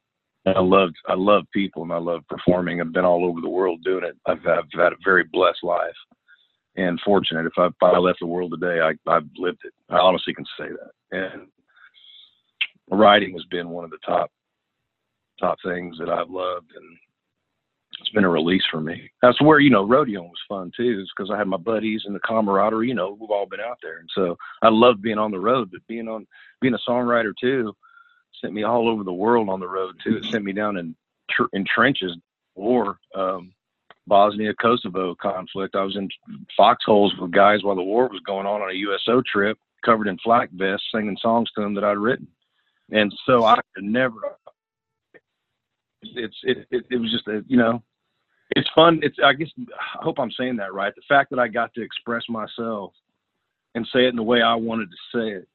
And 0.44 0.56
I 0.56 0.60
loved, 0.60 0.96
I 1.08 1.14
love 1.14 1.44
people, 1.52 1.82
and 1.82 1.92
I 1.92 1.98
love 1.98 2.22
performing. 2.28 2.80
I've 2.80 2.92
been 2.92 3.04
all 3.04 3.24
over 3.24 3.40
the 3.40 3.48
world 3.48 3.82
doing 3.84 4.04
it. 4.04 4.16
I've, 4.26 4.46
I've 4.46 4.64
had 4.72 4.92
a 4.92 5.04
very 5.04 5.24
blessed 5.24 5.62
life, 5.62 5.94
and 6.76 7.00
fortunate. 7.04 7.46
If 7.46 7.52
I, 7.58 7.66
if 7.66 7.74
I 7.82 7.98
left 7.98 8.20
the 8.20 8.26
world 8.26 8.52
today, 8.52 8.80
I, 8.80 8.92
I've 9.10 9.28
lived 9.36 9.60
it. 9.64 9.72
I 9.90 9.96
honestly 9.96 10.32
can 10.32 10.44
say 10.58 10.68
that. 10.68 11.18
And 11.18 11.48
writing 12.90 13.32
has 13.34 13.44
been 13.50 13.68
one 13.70 13.84
of 13.84 13.90
the 13.90 13.98
top 14.06 14.30
top 15.40 15.58
things 15.64 15.96
that 15.98 16.08
I've 16.08 16.30
loved, 16.30 16.70
and 16.74 16.98
it's 18.00 18.10
been 18.10 18.24
a 18.24 18.28
release 18.28 18.64
for 18.70 18.80
me. 18.80 19.10
That's 19.22 19.40
where 19.42 19.60
you 19.60 19.70
know 19.70 19.86
rodeo 19.86 20.22
was 20.22 20.40
fun 20.48 20.70
too, 20.76 21.00
is 21.02 21.10
because 21.16 21.30
I 21.32 21.38
had 21.38 21.48
my 21.48 21.56
buddies 21.56 22.02
and 22.06 22.14
the 22.14 22.20
camaraderie. 22.20 22.88
You 22.88 22.94
know, 22.94 23.16
we've 23.20 23.30
all 23.30 23.46
been 23.46 23.60
out 23.60 23.78
there, 23.82 23.98
and 23.98 24.08
so 24.14 24.36
I 24.62 24.68
loved 24.68 25.02
being 25.02 25.18
on 25.18 25.30
the 25.30 25.40
road. 25.40 25.70
But 25.72 25.86
being 25.88 26.08
on 26.08 26.26
being 26.60 26.74
a 26.74 26.90
songwriter 26.90 27.32
too 27.40 27.74
sent 28.40 28.52
me 28.52 28.62
all 28.62 28.88
over 28.88 29.04
the 29.04 29.12
world 29.12 29.48
on 29.48 29.60
the 29.60 29.68
road 29.68 29.96
too. 30.02 30.18
It 30.18 30.24
sent 30.26 30.44
me 30.44 30.52
down 30.52 30.76
in 30.76 30.94
tr- 31.30 31.52
in 31.52 31.64
trenches, 31.64 32.16
war, 32.54 32.98
um, 33.14 33.52
Bosnia 34.06 34.54
Kosovo 34.54 35.14
conflict. 35.14 35.74
I 35.74 35.84
was 35.84 35.96
in 35.96 36.08
foxholes 36.56 37.14
with 37.20 37.30
guys 37.30 37.62
while 37.62 37.76
the 37.76 37.82
war 37.82 38.08
was 38.08 38.20
going 38.26 38.46
on 38.46 38.62
on 38.62 38.70
a 38.70 38.74
USO 38.74 39.22
trip, 39.30 39.58
covered 39.84 40.08
in 40.08 40.18
flak 40.18 40.50
vests, 40.52 40.86
singing 40.92 41.18
songs 41.20 41.50
to 41.52 41.62
them 41.62 41.74
that 41.74 41.84
I'd 41.84 41.98
written. 41.98 42.26
And 42.90 43.14
so 43.26 43.44
I 43.44 43.60
could 43.74 43.84
never. 43.84 44.16
It's 46.02 46.36
it, 46.42 46.66
it 46.70 46.84
it 46.90 46.96
was 46.96 47.12
just 47.12 47.28
a 47.28 47.44
you 47.48 47.56
know, 47.56 47.82
it's 48.50 48.68
fun. 48.74 49.00
It's 49.02 49.16
I 49.22 49.34
guess 49.34 49.48
I 49.58 50.02
hope 50.02 50.18
I'm 50.18 50.30
saying 50.30 50.56
that 50.56 50.72
right. 50.72 50.94
The 50.94 51.02
fact 51.08 51.30
that 51.30 51.38
I 51.38 51.48
got 51.48 51.74
to 51.74 51.82
express 51.82 52.22
myself 52.28 52.92
and 53.74 53.86
say 53.92 54.06
it 54.06 54.10
in 54.10 54.16
the 54.16 54.22
way 54.22 54.40
I 54.40 54.54
wanted 54.54 54.88
to 54.90 55.18
say 55.18 55.28
it 55.32 55.48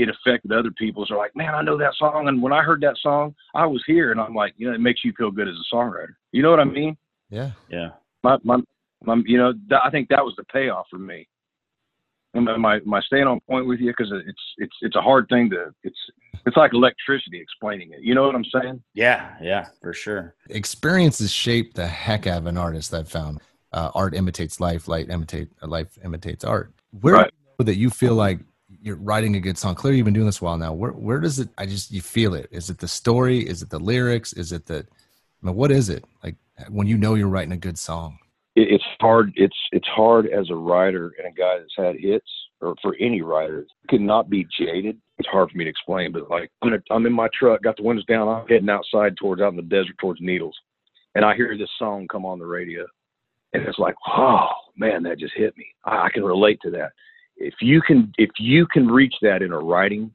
it 0.00 0.08
affected 0.08 0.52
other 0.52 0.70
people. 0.70 1.04
So 1.06 1.14
like, 1.16 1.34
man, 1.36 1.54
I 1.54 1.62
know 1.62 1.76
that 1.78 1.94
song, 1.98 2.28
and 2.28 2.42
when 2.42 2.52
I 2.52 2.62
heard 2.62 2.80
that 2.82 2.96
song, 3.00 3.34
I 3.54 3.66
was 3.66 3.82
here, 3.86 4.12
and 4.12 4.20
I'm 4.20 4.34
like, 4.34 4.54
you 4.56 4.68
know, 4.68 4.74
it 4.74 4.80
makes 4.80 5.04
you 5.04 5.12
feel 5.18 5.30
good 5.30 5.48
as 5.48 5.54
a 5.54 5.74
songwriter. 5.74 6.14
You 6.32 6.42
know 6.42 6.50
what 6.50 6.60
I 6.60 6.64
mean? 6.64 6.96
Yeah. 7.28 7.50
Yeah. 7.68 7.90
My 8.22 8.38
my, 8.42 8.58
my 9.04 9.16
you 9.26 9.38
know, 9.38 9.52
that, 9.68 9.82
I 9.84 9.90
think 9.90 10.08
that 10.08 10.24
was 10.24 10.34
the 10.36 10.44
payoff 10.44 10.86
for 10.90 10.98
me. 10.98 11.28
Am, 12.34 12.46
am 12.48 12.64
I 12.64 12.76
am 12.76 12.94
I 12.94 13.00
staying 13.00 13.26
on 13.26 13.40
point 13.40 13.66
with 13.66 13.80
you? 13.80 13.90
Because 13.90 14.12
it's 14.26 14.44
it's 14.58 14.76
it's 14.80 14.96
a 14.96 15.00
hard 15.02 15.26
thing 15.28 15.50
to 15.50 15.72
it's 15.82 15.98
it's 16.46 16.56
like 16.56 16.72
electricity 16.72 17.40
explaining 17.40 17.92
it. 17.92 18.00
You 18.02 18.14
know 18.14 18.24
what 18.24 18.34
I'm 18.34 18.44
saying? 18.44 18.82
Yeah, 18.94 19.34
yeah, 19.42 19.68
for 19.82 19.92
sure. 19.92 20.34
Experiences 20.48 21.30
shape 21.32 21.74
the 21.74 21.86
heck 21.86 22.26
out 22.26 22.38
of 22.38 22.46
an 22.46 22.56
artist. 22.56 22.94
I've 22.94 23.08
found. 23.08 23.40
Uh, 23.72 23.88
art 23.94 24.16
imitates 24.16 24.58
life. 24.58 24.88
light 24.88 25.08
imitate 25.10 25.48
uh, 25.62 25.66
life 25.68 25.96
imitates 26.04 26.42
art. 26.44 26.72
Where 27.00 27.14
Right. 27.14 27.30
do 27.30 27.36
you 27.36 27.54
know 27.58 27.64
that 27.66 27.76
you 27.78 27.88
feel 27.88 28.14
like 28.14 28.40
you're 28.82 28.96
writing 28.96 29.36
a 29.36 29.40
good 29.40 29.58
song? 29.58 29.74
Clearly, 29.74 29.98
you've 29.98 30.04
been 30.04 30.14
doing 30.14 30.26
this 30.26 30.40
a 30.40 30.44
while 30.44 30.58
now. 30.58 30.72
Where 30.72 30.92
where 30.92 31.20
does 31.20 31.38
it? 31.38 31.48
I 31.58 31.66
just 31.66 31.90
you 31.90 32.00
feel 32.00 32.34
it. 32.34 32.48
Is 32.50 32.70
it 32.70 32.78
the 32.78 32.88
story? 32.88 33.40
Is 33.40 33.62
it 33.62 33.70
the 33.70 33.78
lyrics? 33.78 34.32
Is 34.32 34.52
it 34.52 34.66
the? 34.66 34.86
I 35.42 35.46
mean, 35.46 35.54
what 35.54 35.70
is 35.70 35.88
it 35.88 36.04
like 36.22 36.36
when 36.68 36.86
you 36.86 36.98
know 36.98 37.14
you're 37.14 37.28
writing 37.28 37.52
a 37.52 37.56
good 37.56 37.78
song? 37.78 38.18
it, 38.56 38.68
it's 38.70 38.84
hard. 39.00 39.32
It's 39.36 39.56
it's 39.72 39.86
hard 39.88 40.26
as 40.26 40.50
a 40.50 40.54
writer 40.54 41.14
and 41.18 41.26
a 41.26 41.36
guy 41.36 41.58
that's 41.58 41.74
had 41.76 41.96
hits, 41.98 42.28
or 42.60 42.74
for 42.82 42.96
any 43.00 43.22
writer, 43.22 43.66
could 43.88 44.00
not 44.00 44.30
be 44.30 44.46
jaded. 44.58 44.98
It's 45.18 45.28
hard 45.28 45.50
for 45.50 45.58
me 45.58 45.64
to 45.64 45.70
explain, 45.70 46.12
but 46.12 46.30
like 46.30 46.50
I'm, 46.62 46.72
I'm 46.90 47.06
in 47.06 47.12
my 47.12 47.28
truck, 47.38 47.62
got 47.62 47.76
the 47.76 47.82
windows 47.82 48.06
down, 48.06 48.28
I'm 48.28 48.46
heading 48.46 48.70
outside 48.70 49.16
towards 49.16 49.42
out 49.42 49.50
in 49.50 49.56
the 49.56 49.62
desert 49.62 49.96
towards 50.00 50.20
Needles, 50.20 50.56
and 51.14 51.24
I 51.24 51.34
hear 51.34 51.56
this 51.56 51.70
song 51.78 52.06
come 52.10 52.24
on 52.24 52.38
the 52.38 52.46
radio, 52.46 52.86
and 53.52 53.62
it's 53.62 53.78
like, 53.78 53.94
oh 54.08 54.48
man, 54.76 55.02
that 55.04 55.18
just 55.18 55.34
hit 55.36 55.56
me. 55.56 55.66
I, 55.84 56.06
I 56.06 56.10
can 56.10 56.24
relate 56.24 56.58
to 56.62 56.70
that. 56.72 56.92
If 57.40 57.54
you 57.60 57.80
can, 57.80 58.12
if 58.18 58.30
you 58.38 58.66
can 58.66 58.86
reach 58.86 59.14
that 59.22 59.42
in 59.42 59.52
a 59.52 59.58
writing 59.58 60.12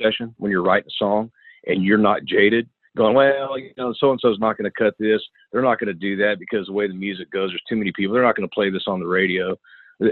session 0.00 0.34
when 0.38 0.50
you're 0.50 0.62
writing 0.62 0.88
a 0.88 0.96
song 0.96 1.30
and 1.66 1.84
you're 1.84 1.98
not 1.98 2.24
jaded, 2.24 2.68
going, 2.96 3.14
well, 3.14 3.58
you 3.58 3.72
know, 3.76 3.92
so 3.98 4.10
and 4.10 4.20
so's 4.20 4.38
not 4.38 4.56
going 4.56 4.70
to 4.70 4.82
cut 4.84 4.94
this. 4.98 5.20
They're 5.50 5.62
not 5.62 5.78
going 5.78 5.88
to 5.88 5.94
do 5.94 6.16
that 6.16 6.36
because 6.38 6.66
the 6.66 6.72
way 6.72 6.86
the 6.86 6.94
music 6.94 7.30
goes, 7.30 7.50
there's 7.50 7.62
too 7.68 7.76
many 7.76 7.92
people. 7.92 8.14
They're 8.14 8.22
not 8.22 8.36
going 8.36 8.48
to 8.48 8.54
play 8.54 8.70
this 8.70 8.84
on 8.86 9.00
the 9.00 9.06
radio. 9.06 9.56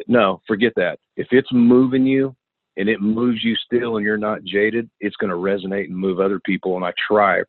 No, 0.09 0.41
forget 0.47 0.73
that. 0.77 0.99
If 1.17 1.29
it's 1.31 1.53
moving 1.53 2.07
you 2.07 2.35
and 2.77 2.89
it 2.89 3.01
moves 3.01 3.43
you 3.45 3.55
still 3.57 3.97
and 3.97 4.05
you're 4.05 4.17
not 4.17 4.45
jaded, 4.45 4.89
it's 5.01 5.17
going 5.17 5.31
to 5.31 5.37
resonate 5.37 5.85
and 5.85 5.97
move 5.97 6.21
other 6.21 6.41
people. 6.41 6.77
And 6.77 6.85
I 6.85 6.93
try 7.09 7.43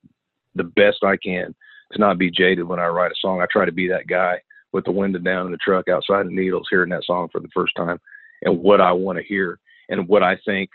the 0.55 0.63
best 0.63 1.03
I 1.03 1.17
can 1.17 1.55
to 1.93 1.99
not 1.99 2.17
be 2.17 2.31
jaded 2.31 2.67
when 2.67 2.79
I 2.79 2.87
write 2.87 3.11
a 3.11 3.19
song. 3.19 3.41
I 3.41 3.45
try 3.51 3.65
to 3.65 3.71
be 3.71 3.87
that 3.89 4.07
guy 4.07 4.39
with 4.73 4.85
the 4.85 4.91
window 4.91 5.19
down 5.19 5.45
in 5.45 5.51
the 5.51 5.57
truck 5.57 5.87
outside 5.89 6.25
of 6.25 6.31
Needles, 6.31 6.67
hearing 6.69 6.89
that 6.91 7.03
song 7.05 7.29
for 7.31 7.41
the 7.41 7.49
first 7.53 7.73
time 7.75 7.99
and 8.41 8.59
what 8.59 8.81
I 8.81 8.91
want 8.91 9.17
to 9.17 9.23
hear 9.23 9.59
and 9.89 10.07
what 10.07 10.23
I 10.23 10.37
think 10.45 10.69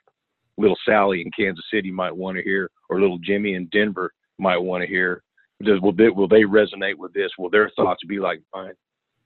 little 0.58 0.76
Sally 0.86 1.22
in 1.22 1.30
Kansas 1.30 1.64
City 1.72 1.90
might 1.90 2.16
want 2.16 2.36
to 2.36 2.42
hear 2.42 2.70
or 2.88 3.00
little 3.00 3.18
Jimmy 3.18 3.54
in 3.54 3.66
Denver 3.66 4.12
might 4.38 4.58
want 4.58 4.82
to 4.82 4.88
hear. 4.88 5.22
Does 5.62 5.80
will 5.80 5.92
they 5.92 6.10
will 6.10 6.28
they 6.28 6.42
resonate 6.42 6.96
with 6.96 7.14
this? 7.14 7.30
Will 7.38 7.50
their 7.50 7.70
thoughts 7.76 8.04
be 8.06 8.18
like 8.18 8.42
mine? 8.54 8.74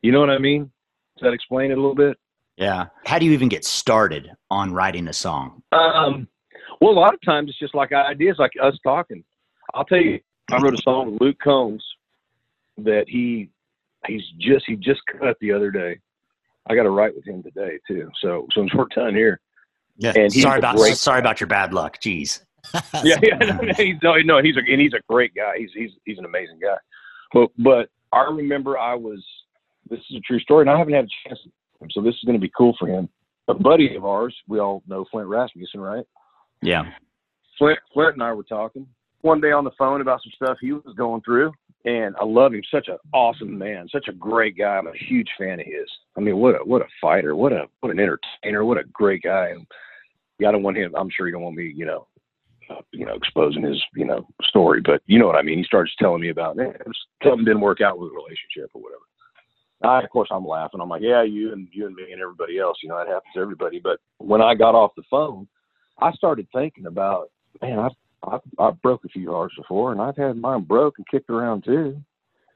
You 0.03 0.13
know 0.13 0.21
what 0.21 0.31
I 0.31 0.39
mean? 0.39 0.71
Does 1.17 1.25
that 1.25 1.33
explain 1.33 1.71
it 1.71 1.79
a 1.79 1.81
little 1.81 1.95
bit? 1.95 2.17
Yeah. 2.57 2.87
How 3.05 3.19
do 3.19 3.27
you 3.27 3.33
even 3.33 3.49
get 3.49 3.65
started 3.65 4.31
on 4.51 4.73
writing 4.73 5.09
a 5.09 5.13
song? 5.13 5.63
Um, 5.73 6.29
well, 6.81 6.93
a 6.93 7.01
lot 7.01 7.15
of 7.15 7.21
times 7.23 7.51
it's 7.51 7.59
just 7.59 7.75
like 7.75 7.93
ideas, 7.93 8.37
like 8.39 8.53
us 8.63 8.79
talking. 8.83 9.25
I'll 9.75 9.85
tell 9.85 10.01
you, 10.01 10.21
I 10.51 10.59
wrote 10.59 10.75
a 10.75 10.83
song 10.83 11.13
with 11.13 11.21
Luke 11.21 11.39
Combs 11.43 11.85
that 12.79 13.05
he 13.09 13.51
he's 14.07 14.23
just 14.39 14.65
he 14.67 14.77
just 14.77 15.01
cut 15.19 15.37
the 15.41 15.53
other 15.53 15.71
day. 15.71 15.99
I 16.69 16.75
got 16.75 16.85
to 16.85 16.91
write 16.91 17.15
with 17.15 17.27
him 17.27 17.43
today 17.43 17.79
too. 17.87 18.11
So 18.23 18.47
since 18.55 18.73
we're 18.75 18.87
done 18.95 19.15
here, 19.15 19.41
Yeah. 19.97 20.13
And 20.17 20.33
sorry 20.33 20.59
about 20.59 20.77
great- 20.77 20.97
sorry 20.97 21.21
about 21.21 21.41
your 21.41 21.47
bad 21.49 21.73
luck. 21.73 21.99
Jeez. 22.01 22.41
yeah, 23.03 23.17
yeah, 23.23 23.37
no, 23.39 23.57
no, 23.57 23.73
he's 23.75 23.97
no, 24.03 24.15
no, 24.19 24.43
he's 24.43 24.57
a 24.57 24.61
and 24.71 24.81
he's 24.81 24.93
a 24.93 25.01
great 25.09 25.35
guy. 25.35 25.53
He's 25.57 25.71
he's 25.75 25.91
he's 26.05 26.19
an 26.19 26.27
amazing 26.27 26.59
guy. 26.61 26.77
But 27.33 27.49
but 27.59 27.89
I 28.13 28.23
remember 28.31 28.79
I 28.79 28.95
was 28.95 29.25
this 29.89 30.01
is 30.11 30.17
a 30.17 30.21
true 30.21 30.39
story, 30.41 30.63
and 30.63 30.71
I 30.71 30.77
haven't 30.77 30.93
had 30.93 31.07
a 31.07 31.29
chance. 31.29 31.41
So 31.93 32.03
this 32.03 32.15
is 32.15 32.21
going 32.25 32.39
to 32.39 32.41
be 32.41 32.53
cool 32.57 32.77
for 32.79 32.87
him. 32.87 33.09
A 33.49 33.55
buddy 33.55 33.97
of 33.97 34.05
ours, 34.05 34.37
we 34.47 34.61
all 34.61 34.83
know 34.87 35.07
Flint 35.11 35.27
Rasmussen, 35.27 35.81
right? 35.81 36.05
Yeah. 36.61 36.83
Flint, 37.59 37.79
Flint 37.95 38.15
and 38.15 38.23
I 38.23 38.33
were 38.35 38.45
talking 38.45 38.87
one 39.23 39.41
day 39.41 39.53
on 39.53 39.65
the 39.65 39.71
phone 39.79 40.01
about 40.01 40.21
some 40.23 40.33
stuff 40.35 40.59
he 40.61 40.73
was 40.73 40.95
going 40.97 41.23
through, 41.23 41.53
and 41.85 42.15
I 42.21 42.25
love 42.25 42.53
him. 42.53 42.63
Such 42.71 42.89
an 42.89 42.99
awesome 43.13 43.57
man, 43.57 43.89
such 43.91 44.09
a 44.09 44.13
great 44.13 44.57
guy. 44.57 44.77
I'm 44.77 44.87
a 44.87 44.93
huge 45.09 45.29
fan 45.39 45.61
of 45.61 45.67
his. 45.67 45.89
I 46.17 46.21
mean, 46.21 46.37
what 46.37 46.55
a 46.55 46.59
what 46.59 46.83
a 46.83 46.87
fighter, 47.01 47.35
what 47.35 47.53
a 47.53 47.67
what 47.81 47.91
an 47.91 48.01
entertainer, 48.01 48.65
what 48.65 48.79
a 48.79 48.85
great 48.93 49.23
guy. 49.23 49.49
And 49.49 49.67
yeah, 50.39 50.49
I 50.49 50.53
don't 50.53 50.63
want 50.63 50.77
him. 50.77 50.95
I'm 50.97 51.11
sure 51.11 51.27
you 51.27 51.33
don't 51.33 51.43
want 51.43 51.57
me, 51.57 51.73
you 51.75 51.87
know, 51.87 52.07
uh, 52.71 52.83
you 52.93 53.07
know, 53.07 53.15
exposing 53.15 53.63
his 53.63 53.83
you 53.95 54.05
know 54.05 54.27
story, 54.45 54.81
but 54.85 55.03
you 55.07 55.19
know 55.19 55.27
what 55.27 55.37
I 55.37 55.43
mean. 55.43 55.59
He 55.59 55.65
starts 55.65 55.93
telling 55.99 56.21
me 56.21 56.31
about 56.31 56.57
man, 56.57 56.75
something 57.25 57.45
didn't 57.45 57.63
work 57.63 57.81
out 57.81 57.99
with 57.99 58.11
the 58.11 58.17
relationship 58.17 58.71
or 58.75 58.83
whatever. 58.83 59.03
I, 59.83 60.03
of 60.03 60.11
course, 60.11 60.29
I'm 60.31 60.47
laughing. 60.47 60.81
I'm 60.81 60.91
like, 60.91 61.03
yeah, 61.03 61.23
you 61.23 61.53
and 61.53 61.67
you 61.73 61.87
and 61.87 61.95
me 61.95 62.13
and 62.13 62.21
everybody 62.21 62.59
else. 62.59 62.79
You 62.83 62.91
know, 62.91 62.99
that 62.99 63.09
happens 63.09 63.33
to 63.35 63.41
everybody. 63.41 63.81
But 63.81 63.99
when 64.19 64.43
I 64.43 64.55
got 64.55 64.75
off 64.75 64.93
the 64.95 65.03
phone, 65.11 65.49
I 65.99 66.13
started 66.13 66.47
thinking 66.53 66.85
about, 66.85 67.31
man, 67.63 67.79
I've 67.79 67.93
I've, 68.27 68.41
I've 68.59 68.83
broke 68.83 69.05
a 69.05 69.09
few 69.09 69.31
hearts 69.31 69.55
before, 69.57 69.93
and 69.93 70.01
I've 70.01 70.17
had 70.17 70.37
mine 70.37 70.63
broke 70.63 70.99
and 70.99 71.07
kicked 71.09 71.31
around 71.31 71.65
too. 71.65 72.01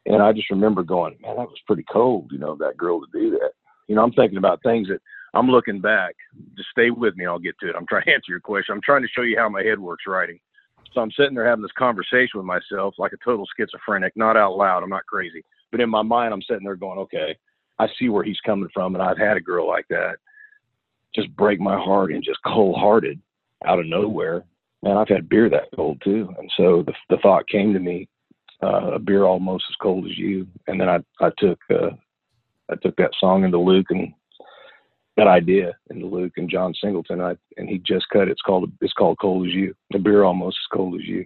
And 0.06 0.22
I 0.22 0.32
just 0.32 0.50
remember 0.50 0.82
going, 0.82 1.16
man, 1.22 1.36
that 1.36 1.48
was 1.48 1.60
pretty 1.66 1.84
cold, 1.90 2.30
you 2.30 2.38
know, 2.38 2.56
that 2.56 2.76
girl 2.76 3.00
to 3.00 3.06
do 3.12 3.30
that. 3.30 3.52
You 3.88 3.94
know, 3.94 4.02
I'm 4.02 4.12
thinking 4.12 4.38
about 4.38 4.62
things 4.62 4.88
that 4.88 5.00
I'm 5.32 5.48
looking 5.48 5.80
back. 5.80 6.14
Just 6.56 6.68
stay 6.70 6.90
with 6.90 7.16
me. 7.16 7.26
I'll 7.26 7.38
get 7.38 7.58
to 7.60 7.70
it. 7.70 7.76
I'm 7.76 7.86
trying 7.86 8.04
to 8.04 8.10
answer 8.14 8.30
your 8.30 8.40
question. 8.40 8.74
I'm 8.74 8.82
trying 8.82 9.02
to 9.02 9.08
show 9.08 9.22
you 9.22 9.38
how 9.38 9.48
my 9.48 9.62
head 9.62 9.78
works 9.78 10.04
writing. 10.06 10.38
So 10.92 11.00
I'm 11.00 11.10
sitting 11.12 11.34
there 11.34 11.48
having 11.48 11.62
this 11.62 11.72
conversation 11.76 12.36
with 12.36 12.46
myself 12.46 12.94
like 12.98 13.12
a 13.12 13.24
total 13.24 13.46
schizophrenic, 13.56 14.12
not 14.16 14.36
out 14.36 14.56
loud. 14.56 14.82
I'm 14.82 14.90
not 14.90 15.06
crazy. 15.06 15.42
But 15.72 15.80
in 15.80 15.90
my 15.90 16.02
mind, 16.02 16.32
I'm 16.32 16.42
sitting 16.42 16.64
there 16.64 16.76
going, 16.76 16.98
okay, 17.00 17.36
I 17.78 17.88
see 17.98 18.08
where 18.08 18.22
he's 18.22 18.38
coming 18.46 18.68
from. 18.72 18.94
And 18.94 19.02
I've 19.02 19.18
had 19.18 19.36
a 19.36 19.40
girl 19.40 19.66
like 19.66 19.86
that 19.88 20.16
just 21.14 21.34
break 21.36 21.60
my 21.60 21.76
heart 21.76 22.12
and 22.12 22.22
just 22.22 22.38
cold 22.46 22.76
hearted 22.76 23.20
out 23.64 23.78
of 23.78 23.86
nowhere. 23.86 24.44
Man, 24.85 24.99
I've 24.99 25.09
had 25.09 25.30
beer 25.30 25.49
that 25.49 25.70
cold 25.74 26.03
too. 26.05 26.35
And 26.39 26.51
so 26.59 26.82
the, 26.87 26.93
the 27.09 27.16
thought 27.22 27.49
came 27.49 27.72
to 27.72 27.78
me, 27.78 28.07
uh, 28.62 28.93
a 28.93 28.99
beer 28.99 29.24
almost 29.24 29.64
as 29.70 29.76
cold 29.80 30.05
as 30.05 30.18
you. 30.18 30.47
And 30.66 30.78
then 30.78 30.91
I, 30.91 30.99
I 31.20 31.30
took, 31.39 31.59
uh, 31.70 31.91
I 32.70 32.74
took 32.82 32.95
that 32.97 33.12
song 33.18 33.45
into 33.45 33.59
Luke 33.59 33.87
and 33.89 34.12
that 35.16 35.26
idea 35.26 35.74
into 35.89 36.07
Luke 36.07 36.35
and 36.37 36.51
John 36.51 36.74
Singleton. 36.74 37.22
I, 37.22 37.35
and 37.57 37.66
he 37.66 37.78
just 37.78 38.07
cut 38.11 38.28
it. 38.28 38.32
It's 38.32 38.43
called, 38.43 38.70
it's 38.82 38.93
called 38.93 39.18
Cold 39.22 39.47
as 39.47 39.55
You. 39.55 39.74
The 39.91 39.99
beer 39.99 40.24
almost 40.24 40.59
as 40.62 40.76
cold 40.76 40.97
as 41.01 41.07
you. 41.07 41.24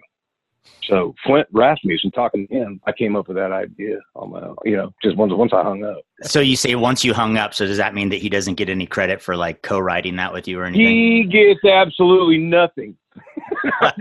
So 0.83 1.13
Flint 1.23 1.47
Rasmussen 1.51 2.11
talking 2.11 2.47
to 2.47 2.53
him, 2.53 2.81
I 2.85 2.91
came 2.91 3.15
up 3.15 3.27
with 3.27 3.37
that 3.37 3.51
idea 3.51 3.99
on 4.15 4.31
my, 4.31 4.41
own, 4.41 4.55
you 4.65 4.75
know, 4.75 4.91
just 5.03 5.15
once, 5.17 5.31
once 5.33 5.53
I 5.53 5.61
hung 5.61 5.83
up. 5.83 5.99
So 6.23 6.39
you 6.39 6.55
say 6.55 6.75
once 6.75 7.03
you 7.05 7.13
hung 7.13 7.37
up, 7.37 7.53
so 7.53 7.65
does 7.65 7.77
that 7.77 7.93
mean 7.93 8.09
that 8.09 8.17
he 8.17 8.29
doesn't 8.29 8.55
get 8.55 8.69
any 8.69 8.87
credit 8.87 9.21
for 9.21 9.35
like 9.35 9.61
co-writing 9.61 10.15
that 10.15 10.33
with 10.33 10.47
you 10.47 10.59
or 10.59 10.65
anything? 10.65 10.87
He 10.87 11.23
gets 11.25 11.63
absolutely 11.63 12.37
nothing. 12.37 12.97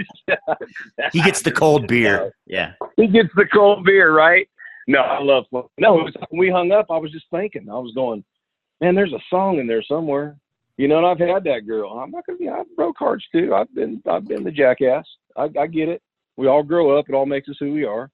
He 1.12 1.22
gets 1.22 1.42
the 1.42 1.52
cold 1.52 1.86
beer. 1.86 2.32
Yeah. 2.46 2.72
he 2.96 3.06
gets 3.06 3.30
the 3.34 3.46
cold 3.46 3.84
beer, 3.84 4.14
right? 4.14 4.48
No, 4.86 5.00
I 5.00 5.22
love 5.22 5.44
Flint. 5.50 5.66
No, 5.78 6.00
it 6.00 6.04
was, 6.04 6.14
when 6.30 6.38
we 6.38 6.50
hung 6.50 6.72
up, 6.72 6.86
I 6.90 6.98
was 6.98 7.12
just 7.12 7.26
thinking, 7.30 7.68
I 7.70 7.74
was 7.74 7.92
going, 7.94 8.24
man, 8.80 8.94
there's 8.94 9.12
a 9.12 9.20
song 9.30 9.58
in 9.58 9.66
there 9.66 9.82
somewhere. 9.82 10.36
You 10.76 10.86
know, 10.86 10.98
and 10.98 11.06
I've 11.06 11.18
had 11.18 11.42
that 11.44 11.66
girl. 11.66 11.90
I'm 11.90 12.12
not 12.12 12.24
gonna 12.24 12.38
be. 12.38 12.48
I've 12.48 12.74
broke 12.76 12.96
hearts 12.98 13.24
too. 13.32 13.52
I've 13.52 13.72
been. 13.74 14.00
I've 14.08 14.28
been 14.28 14.44
the 14.44 14.52
jackass. 14.52 15.04
I, 15.36 15.48
I 15.58 15.66
get 15.66 15.88
it. 15.88 16.00
We 16.38 16.46
all 16.46 16.62
grow 16.62 16.96
up. 16.96 17.06
It 17.08 17.14
all 17.14 17.26
makes 17.26 17.48
us 17.48 17.56
who 17.58 17.72
we 17.72 17.84
are. 17.84 18.10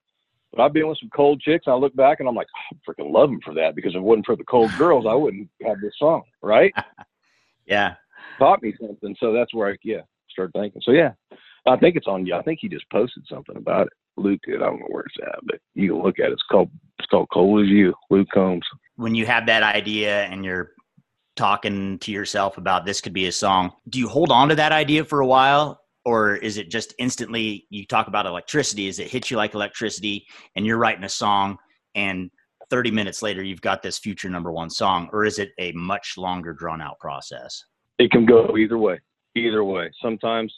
But 0.50 0.62
I've 0.62 0.72
been 0.72 0.88
with 0.88 0.98
some 0.98 1.10
cold 1.14 1.42
chicks. 1.42 1.66
I 1.68 1.74
look 1.74 1.94
back 1.94 2.20
and 2.20 2.28
I'm 2.28 2.34
like, 2.34 2.46
oh, 2.56 2.76
I 2.76 2.90
freaking 2.90 3.12
love 3.12 3.28
them 3.28 3.40
for 3.44 3.52
that. 3.54 3.74
Because 3.76 3.92
if 3.92 3.98
it 3.98 4.02
wasn't 4.02 4.24
for 4.24 4.34
the 4.34 4.44
cold 4.44 4.70
girls, 4.78 5.04
I 5.06 5.14
wouldn't 5.14 5.48
have 5.62 5.80
this 5.80 5.92
song, 5.98 6.22
right? 6.42 6.72
Yeah. 7.66 7.94
Taught 8.38 8.62
me 8.62 8.74
something. 8.78 9.16
So 9.18 9.32
that's 9.32 9.54
where 9.54 9.72
I 9.72 9.76
yeah 9.82 10.02
start 10.30 10.50
thinking. 10.52 10.82
So 10.84 10.92
yeah, 10.92 11.12
I 11.66 11.76
think 11.76 11.96
it's 11.96 12.06
on 12.06 12.26
you. 12.26 12.34
I 12.34 12.42
think 12.42 12.58
he 12.60 12.68
just 12.68 12.84
posted 12.90 13.24
something 13.26 13.56
about 13.56 13.86
it. 13.86 13.92
Luke 14.16 14.40
did. 14.46 14.56
I 14.56 14.66
don't 14.66 14.80
know 14.80 14.86
where 14.88 15.04
it's 15.04 15.16
at, 15.26 15.38
but 15.44 15.60
you 15.74 15.92
can 15.92 16.02
look 16.02 16.18
at 16.18 16.26
it. 16.26 16.32
It's 16.32 16.42
called 16.50 16.70
it's 16.98 17.08
called 17.08 17.28
Cold 17.32 17.62
as 17.62 17.68
You, 17.68 17.94
Luke 18.10 18.28
Combs. 18.34 18.66
When 18.96 19.14
you 19.14 19.24
have 19.26 19.46
that 19.46 19.62
idea 19.62 20.24
and 20.24 20.44
you're 20.44 20.72
talking 21.36 21.98
to 22.00 22.12
yourself 22.12 22.58
about 22.58 22.84
this 22.84 23.00
could 23.00 23.12
be 23.12 23.26
a 23.26 23.32
song, 23.32 23.72
do 23.88 23.98
you 23.98 24.08
hold 24.08 24.30
on 24.30 24.50
to 24.50 24.54
that 24.56 24.72
idea 24.72 25.04
for 25.04 25.20
a 25.20 25.26
while? 25.26 25.80
Or 26.04 26.36
is 26.36 26.58
it 26.58 26.70
just 26.70 26.94
instantly 26.98 27.66
you 27.70 27.86
talk 27.86 28.08
about 28.08 28.26
electricity? 28.26 28.88
Is 28.88 28.98
it 28.98 29.10
hit 29.10 29.30
you 29.30 29.36
like 29.36 29.54
electricity 29.54 30.26
and 30.56 30.66
you're 30.66 30.76
writing 30.76 31.04
a 31.04 31.08
song 31.08 31.56
and 31.94 32.30
30 32.70 32.90
minutes 32.90 33.22
later 33.22 33.42
you've 33.42 33.60
got 33.60 33.82
this 33.82 33.98
future 33.98 34.28
number 34.28 34.52
one 34.52 34.70
song? 34.70 35.08
Or 35.12 35.24
is 35.24 35.38
it 35.38 35.52
a 35.58 35.72
much 35.72 36.14
longer 36.16 36.52
drawn 36.52 36.82
out 36.82 36.98
process? 36.98 37.64
It 37.98 38.10
can 38.10 38.26
go 38.26 38.56
either 38.56 38.78
way. 38.78 39.00
Either 39.34 39.64
way. 39.64 39.90
Sometimes 40.02 40.52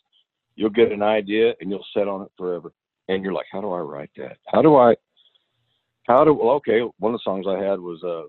you'll 0.56 0.70
get 0.70 0.90
an 0.90 1.02
idea 1.02 1.54
and 1.60 1.70
you'll 1.70 1.86
sit 1.96 2.08
on 2.08 2.22
it 2.22 2.28
forever. 2.36 2.72
And 3.08 3.22
you're 3.22 3.32
like, 3.32 3.46
how 3.52 3.60
do 3.60 3.70
I 3.72 3.80
write 3.80 4.10
that? 4.16 4.38
How 4.48 4.62
do 4.62 4.76
I 4.76 4.96
how 6.06 6.24
do 6.24 6.32
well, 6.32 6.54
okay, 6.56 6.80
one 6.98 7.14
of 7.14 7.20
the 7.20 7.22
songs 7.24 7.46
I 7.48 7.62
had 7.62 7.80
was 7.80 8.02
uh 8.02 8.24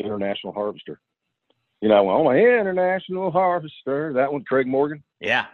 International 0.00 0.52
Harvester. 0.52 1.00
You 1.80 1.88
know, 1.88 1.96
I 1.96 2.00
went, 2.00 2.18
oh 2.18 2.24
my 2.24 2.36
International 2.36 3.30
Harvester, 3.30 4.12
that 4.14 4.32
one, 4.32 4.44
Craig 4.44 4.66
Morgan. 4.66 5.02
Yeah. 5.20 5.46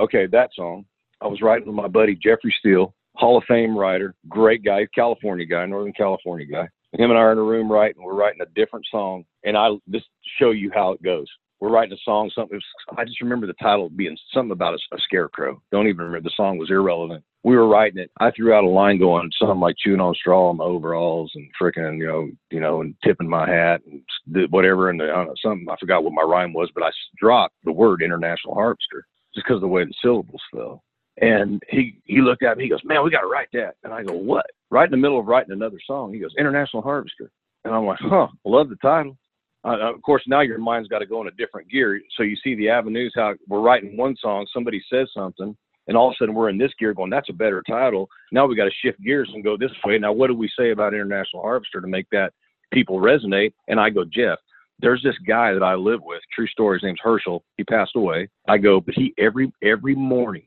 Okay, 0.00 0.26
that 0.26 0.50
song. 0.54 0.84
I 1.20 1.26
was 1.26 1.42
writing 1.42 1.66
with 1.66 1.76
my 1.76 1.88
buddy 1.88 2.14
Jeffrey 2.14 2.54
Steele, 2.58 2.94
Hall 3.14 3.36
of 3.36 3.44
Fame 3.46 3.76
writer, 3.76 4.14
great 4.28 4.64
guy, 4.64 4.86
California 4.94 5.44
guy, 5.44 5.66
Northern 5.66 5.92
California 5.92 6.46
guy. 6.46 6.68
Him 6.92 7.10
and 7.10 7.18
I 7.18 7.22
are 7.22 7.32
in 7.32 7.38
a 7.38 7.42
room 7.42 7.70
writing. 7.70 8.02
We're 8.02 8.14
writing 8.14 8.40
a 8.40 8.54
different 8.54 8.86
song, 8.90 9.24
and 9.44 9.56
I 9.56 9.68
just 9.90 10.06
show 10.38 10.50
you 10.50 10.70
how 10.74 10.92
it 10.92 11.02
goes. 11.02 11.26
We're 11.60 11.70
writing 11.70 11.92
a 11.92 12.00
song. 12.04 12.30
Something. 12.34 12.58
I 12.96 13.04
just 13.04 13.20
remember 13.20 13.46
the 13.46 13.52
title 13.54 13.90
being 13.90 14.16
something 14.32 14.52
about 14.52 14.74
a, 14.74 14.96
a 14.96 14.98
scarecrow. 15.00 15.60
Don't 15.70 15.88
even 15.88 16.06
remember. 16.06 16.26
The 16.26 16.34
song 16.34 16.56
was 16.56 16.70
irrelevant. 16.70 17.22
We 17.44 17.54
were 17.54 17.68
writing 17.68 17.98
it. 17.98 18.10
I 18.18 18.30
threw 18.30 18.54
out 18.54 18.64
a 18.64 18.68
line 18.68 18.98
going 18.98 19.30
something 19.38 19.60
like 19.60 19.76
chewing 19.78 20.00
on 20.00 20.14
straw 20.14 20.50
in 20.50 20.56
my 20.56 20.64
overalls 20.64 21.30
and 21.34 21.48
freaking, 21.60 21.98
you 21.98 22.06
know, 22.06 22.30
you 22.50 22.60
know, 22.60 22.80
and 22.80 22.94
tipping 23.04 23.28
my 23.28 23.48
hat 23.48 23.82
and 23.86 24.50
whatever. 24.50 24.88
And 24.88 25.02
I 25.02 25.06
don't 25.06 25.26
know, 25.26 25.34
something. 25.42 25.66
I 25.70 25.76
forgot 25.78 26.02
what 26.02 26.14
my 26.14 26.22
rhyme 26.22 26.54
was, 26.54 26.70
but 26.74 26.82
I 26.82 26.90
dropped 27.18 27.54
the 27.64 27.72
word 27.72 28.02
international 28.02 28.54
harvester 28.54 29.04
just 29.34 29.46
because 29.46 29.56
of 29.56 29.62
the 29.62 29.68
way 29.68 29.84
the 29.84 29.94
syllables 30.02 30.42
fell. 30.52 30.82
And 31.20 31.62
he 31.68 32.00
he 32.04 32.20
looked 32.20 32.42
at 32.42 32.56
me. 32.56 32.64
He 32.64 32.70
goes, 32.70 32.84
"Man, 32.84 33.04
we 33.04 33.10
got 33.10 33.20
to 33.20 33.26
write 33.26 33.48
that." 33.52 33.74
And 33.84 33.92
I 33.92 34.02
go, 34.02 34.14
"What?" 34.14 34.46
Right 34.70 34.86
in 34.86 34.90
the 34.90 34.96
middle 34.96 35.18
of 35.18 35.26
writing 35.26 35.52
another 35.52 35.78
song, 35.86 36.12
he 36.12 36.20
goes, 36.20 36.34
"International 36.38 36.82
Harvester." 36.82 37.30
And 37.64 37.74
I'm 37.74 37.84
like, 37.84 37.98
"Huh, 38.00 38.28
love 38.44 38.70
the 38.70 38.76
title." 38.76 39.18
Uh, 39.64 39.76
of 39.94 40.00
course, 40.02 40.22
now 40.26 40.40
your 40.40 40.58
mind's 40.58 40.88
got 40.88 41.00
to 41.00 41.06
go 41.06 41.20
in 41.20 41.28
a 41.28 41.32
different 41.32 41.68
gear. 41.68 42.00
So 42.16 42.22
you 42.22 42.36
see 42.36 42.54
the 42.54 42.70
avenues 42.70 43.12
how 43.14 43.34
we're 43.48 43.60
writing 43.60 43.96
one 43.96 44.16
song, 44.16 44.46
somebody 44.52 44.82
says 44.90 45.08
something, 45.12 45.54
and 45.86 45.96
all 45.96 46.08
of 46.08 46.12
a 46.12 46.16
sudden 46.18 46.34
we're 46.34 46.48
in 46.48 46.56
this 46.56 46.72
gear 46.78 46.94
going, 46.94 47.10
"That's 47.10 47.28
a 47.28 47.34
better 47.34 47.62
title." 47.68 48.08
Now 48.32 48.46
we 48.46 48.56
got 48.56 48.64
to 48.64 48.70
shift 48.82 49.02
gears 49.02 49.30
and 49.34 49.44
go 49.44 49.58
this 49.58 49.72
way. 49.84 49.98
Now, 49.98 50.12
what 50.12 50.28
do 50.28 50.34
we 50.34 50.50
say 50.58 50.70
about 50.70 50.94
International 50.94 51.42
Harvester 51.42 51.82
to 51.82 51.86
make 51.86 52.06
that 52.12 52.32
people 52.72 52.98
resonate? 52.98 53.52
And 53.68 53.78
I 53.78 53.90
go, 53.90 54.04
Jeff, 54.04 54.38
there's 54.80 55.02
this 55.02 55.16
guy 55.26 55.52
that 55.52 55.62
I 55.62 55.74
live 55.74 56.00
with. 56.02 56.20
True 56.34 56.46
story. 56.46 56.78
His 56.78 56.84
name's 56.84 57.00
Herschel. 57.02 57.44
He 57.56 57.64
passed 57.64 57.96
away. 57.96 58.28
I 58.48 58.58
go, 58.58 58.80
but 58.80 58.94
he 58.94 59.14
every 59.18 59.52
every 59.62 59.94
morning, 59.94 60.44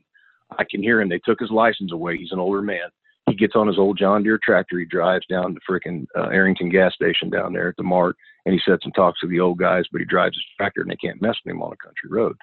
I 0.58 0.64
can 0.70 0.82
hear 0.82 1.00
him. 1.00 1.08
They 1.08 1.20
took 1.24 1.40
his 1.40 1.50
license 1.50 1.92
away. 1.92 2.16
He's 2.16 2.32
an 2.32 2.38
older 2.38 2.62
man. 2.62 2.88
He 3.26 3.34
gets 3.34 3.56
on 3.56 3.66
his 3.66 3.78
old 3.78 3.98
John 3.98 4.22
Deere 4.22 4.38
tractor. 4.42 4.78
He 4.78 4.84
drives 4.84 5.24
down 5.26 5.54
to 5.54 5.60
frickin' 5.68 6.06
uh, 6.16 6.28
Arrington 6.28 6.68
gas 6.68 6.94
station 6.94 7.30
down 7.30 7.54
there 7.54 7.68
at 7.68 7.76
the 7.76 7.82
Mart, 7.82 8.16
and 8.44 8.52
he 8.52 8.60
sits 8.68 8.84
and 8.84 8.94
talks 8.94 9.20
to 9.20 9.26
the 9.26 9.40
old 9.40 9.58
guys. 9.58 9.84
But 9.90 10.00
he 10.00 10.04
drives 10.04 10.36
his 10.36 10.44
tractor, 10.56 10.82
and 10.82 10.90
they 10.90 10.96
can't 10.96 11.22
mess 11.22 11.36
with 11.44 11.52
him 11.52 11.62
on 11.62 11.72
a 11.72 11.84
country 11.84 12.10
road. 12.10 12.36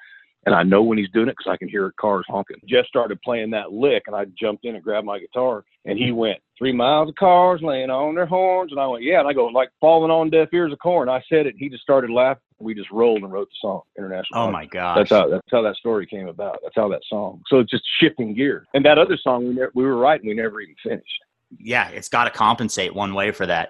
And 0.46 0.56
I 0.56 0.64
know 0.64 0.82
when 0.82 0.98
he's 0.98 1.10
doing 1.12 1.28
it 1.28 1.36
because 1.38 1.52
I 1.52 1.58
can 1.58 1.70
hear 1.70 1.94
cars 2.00 2.26
honking. 2.28 2.58
Jeff 2.68 2.86
started 2.88 3.22
playing 3.22 3.52
that 3.52 3.72
lick, 3.72 4.04
and 4.08 4.16
I 4.16 4.26
jumped 4.39 4.66
in 4.66 4.74
and 4.76 4.84
grabbed 4.84 5.06
my 5.06 5.20
guitar, 5.20 5.64
and 5.86 6.00
he 6.00 6.12
went 6.12 6.39
three 6.58 6.72
miles 6.72 7.10
of 7.10 7.16
cars 7.16 7.62
laying 7.62 7.92
on 7.92 8.16
their 8.16 8.26
horns, 8.26 8.72
and 8.72 8.80
I 8.82 8.88
went, 8.88 9.04
yeah, 9.04 9.20
and 9.20 9.28
I 9.28 9.34
go 9.34 9.46
like 9.46 9.70
falling 9.80 10.10
on 10.10 10.32
deaf 10.32 10.50
ears 10.52 10.74
of 10.74 10.80
corn. 10.80 11.10
I 11.10 11.22
said 11.30 11.46
it, 11.46 11.56
he 11.58 11.70
just 11.70 11.84
started 11.84 12.10
laughing. 12.10 12.42
We 12.60 12.74
just 12.74 12.92
rolled 12.92 13.24
and 13.24 13.32
wrote 13.32 13.50
the 13.50 13.56
song, 13.62 13.82
International. 13.98 14.39
Oh 14.42 14.52
my 14.52 14.66
god! 14.66 14.98
That's 14.98 15.10
how 15.10 15.28
that's 15.30 15.48
how 15.52 15.62
that 15.64 15.76
story 15.76 16.06
came 16.06 16.28
about. 16.28 16.60
That's 16.62 16.76
how 16.76 16.89
that 16.89 17.02
song. 17.08 17.42
So 17.48 17.60
it's 17.60 17.72
just 17.72 17.84
shifting 18.00 18.36
gears. 18.36 18.68
And 18.74 18.86
that 18.86 18.98
other 19.00 19.18
song 19.18 19.48
we 19.48 19.54
never, 19.56 19.72
we 19.74 19.84
were 19.84 19.98
writing, 19.98 20.28
we 20.28 20.36
never 20.36 20.62
even 20.62 20.76
finished. 20.84 21.24
yeah, 21.60 21.89
it's 21.89 22.10
got 22.10 22.26
to 22.26 22.32
compensate 22.32 22.94
one 22.94 23.14
way 23.14 23.32
for 23.32 23.46
that 23.48 23.70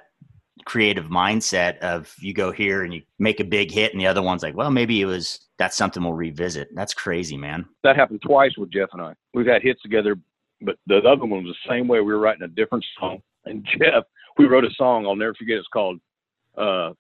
creative 0.65 1.05
mindset 1.05 1.77
of 1.79 2.13
you 2.19 2.33
go 2.33 2.51
here 2.51 2.83
and 2.83 2.93
you 2.93 3.01
make 3.19 3.39
a 3.39 3.43
big 3.43 3.71
hit, 3.71 3.91
and 3.91 4.01
the 4.01 4.07
other 4.07 4.21
one's 4.21 4.43
like, 4.43 4.55
well, 4.55 4.71
maybe 4.71 5.01
it 5.01 5.05
was 5.05 5.47
that's 5.57 5.77
something 5.77 6.03
we'll 6.03 6.13
revisit. 6.13 6.69
That's 6.73 6.93
crazy, 6.93 7.37
man. 7.37 7.65
That 7.83 7.95
happened 7.95 8.21
twice 8.21 8.57
with 8.57 8.71
Jeff 8.71 8.89
and 8.93 9.01
I. 9.01 9.13
We've 9.33 9.45
had 9.45 9.61
hits 9.61 9.81
together, 9.81 10.15
but 10.61 10.77
the 10.87 10.97
other 10.97 11.25
one 11.25 11.43
was 11.43 11.55
the 11.55 11.69
same 11.69 11.87
way. 11.87 11.99
We 11.99 12.13
were 12.13 12.19
writing 12.19 12.43
a 12.43 12.47
different 12.47 12.85
song, 12.99 13.21
and 13.45 13.65
Jeff, 13.79 14.03
we 14.37 14.45
wrote 14.45 14.65
a 14.65 14.73
song. 14.75 15.05
I'll 15.05 15.15
never 15.15 15.33
forget. 15.35 15.57
It's 15.57 15.67
called 15.73 15.99
uh, 16.57 16.91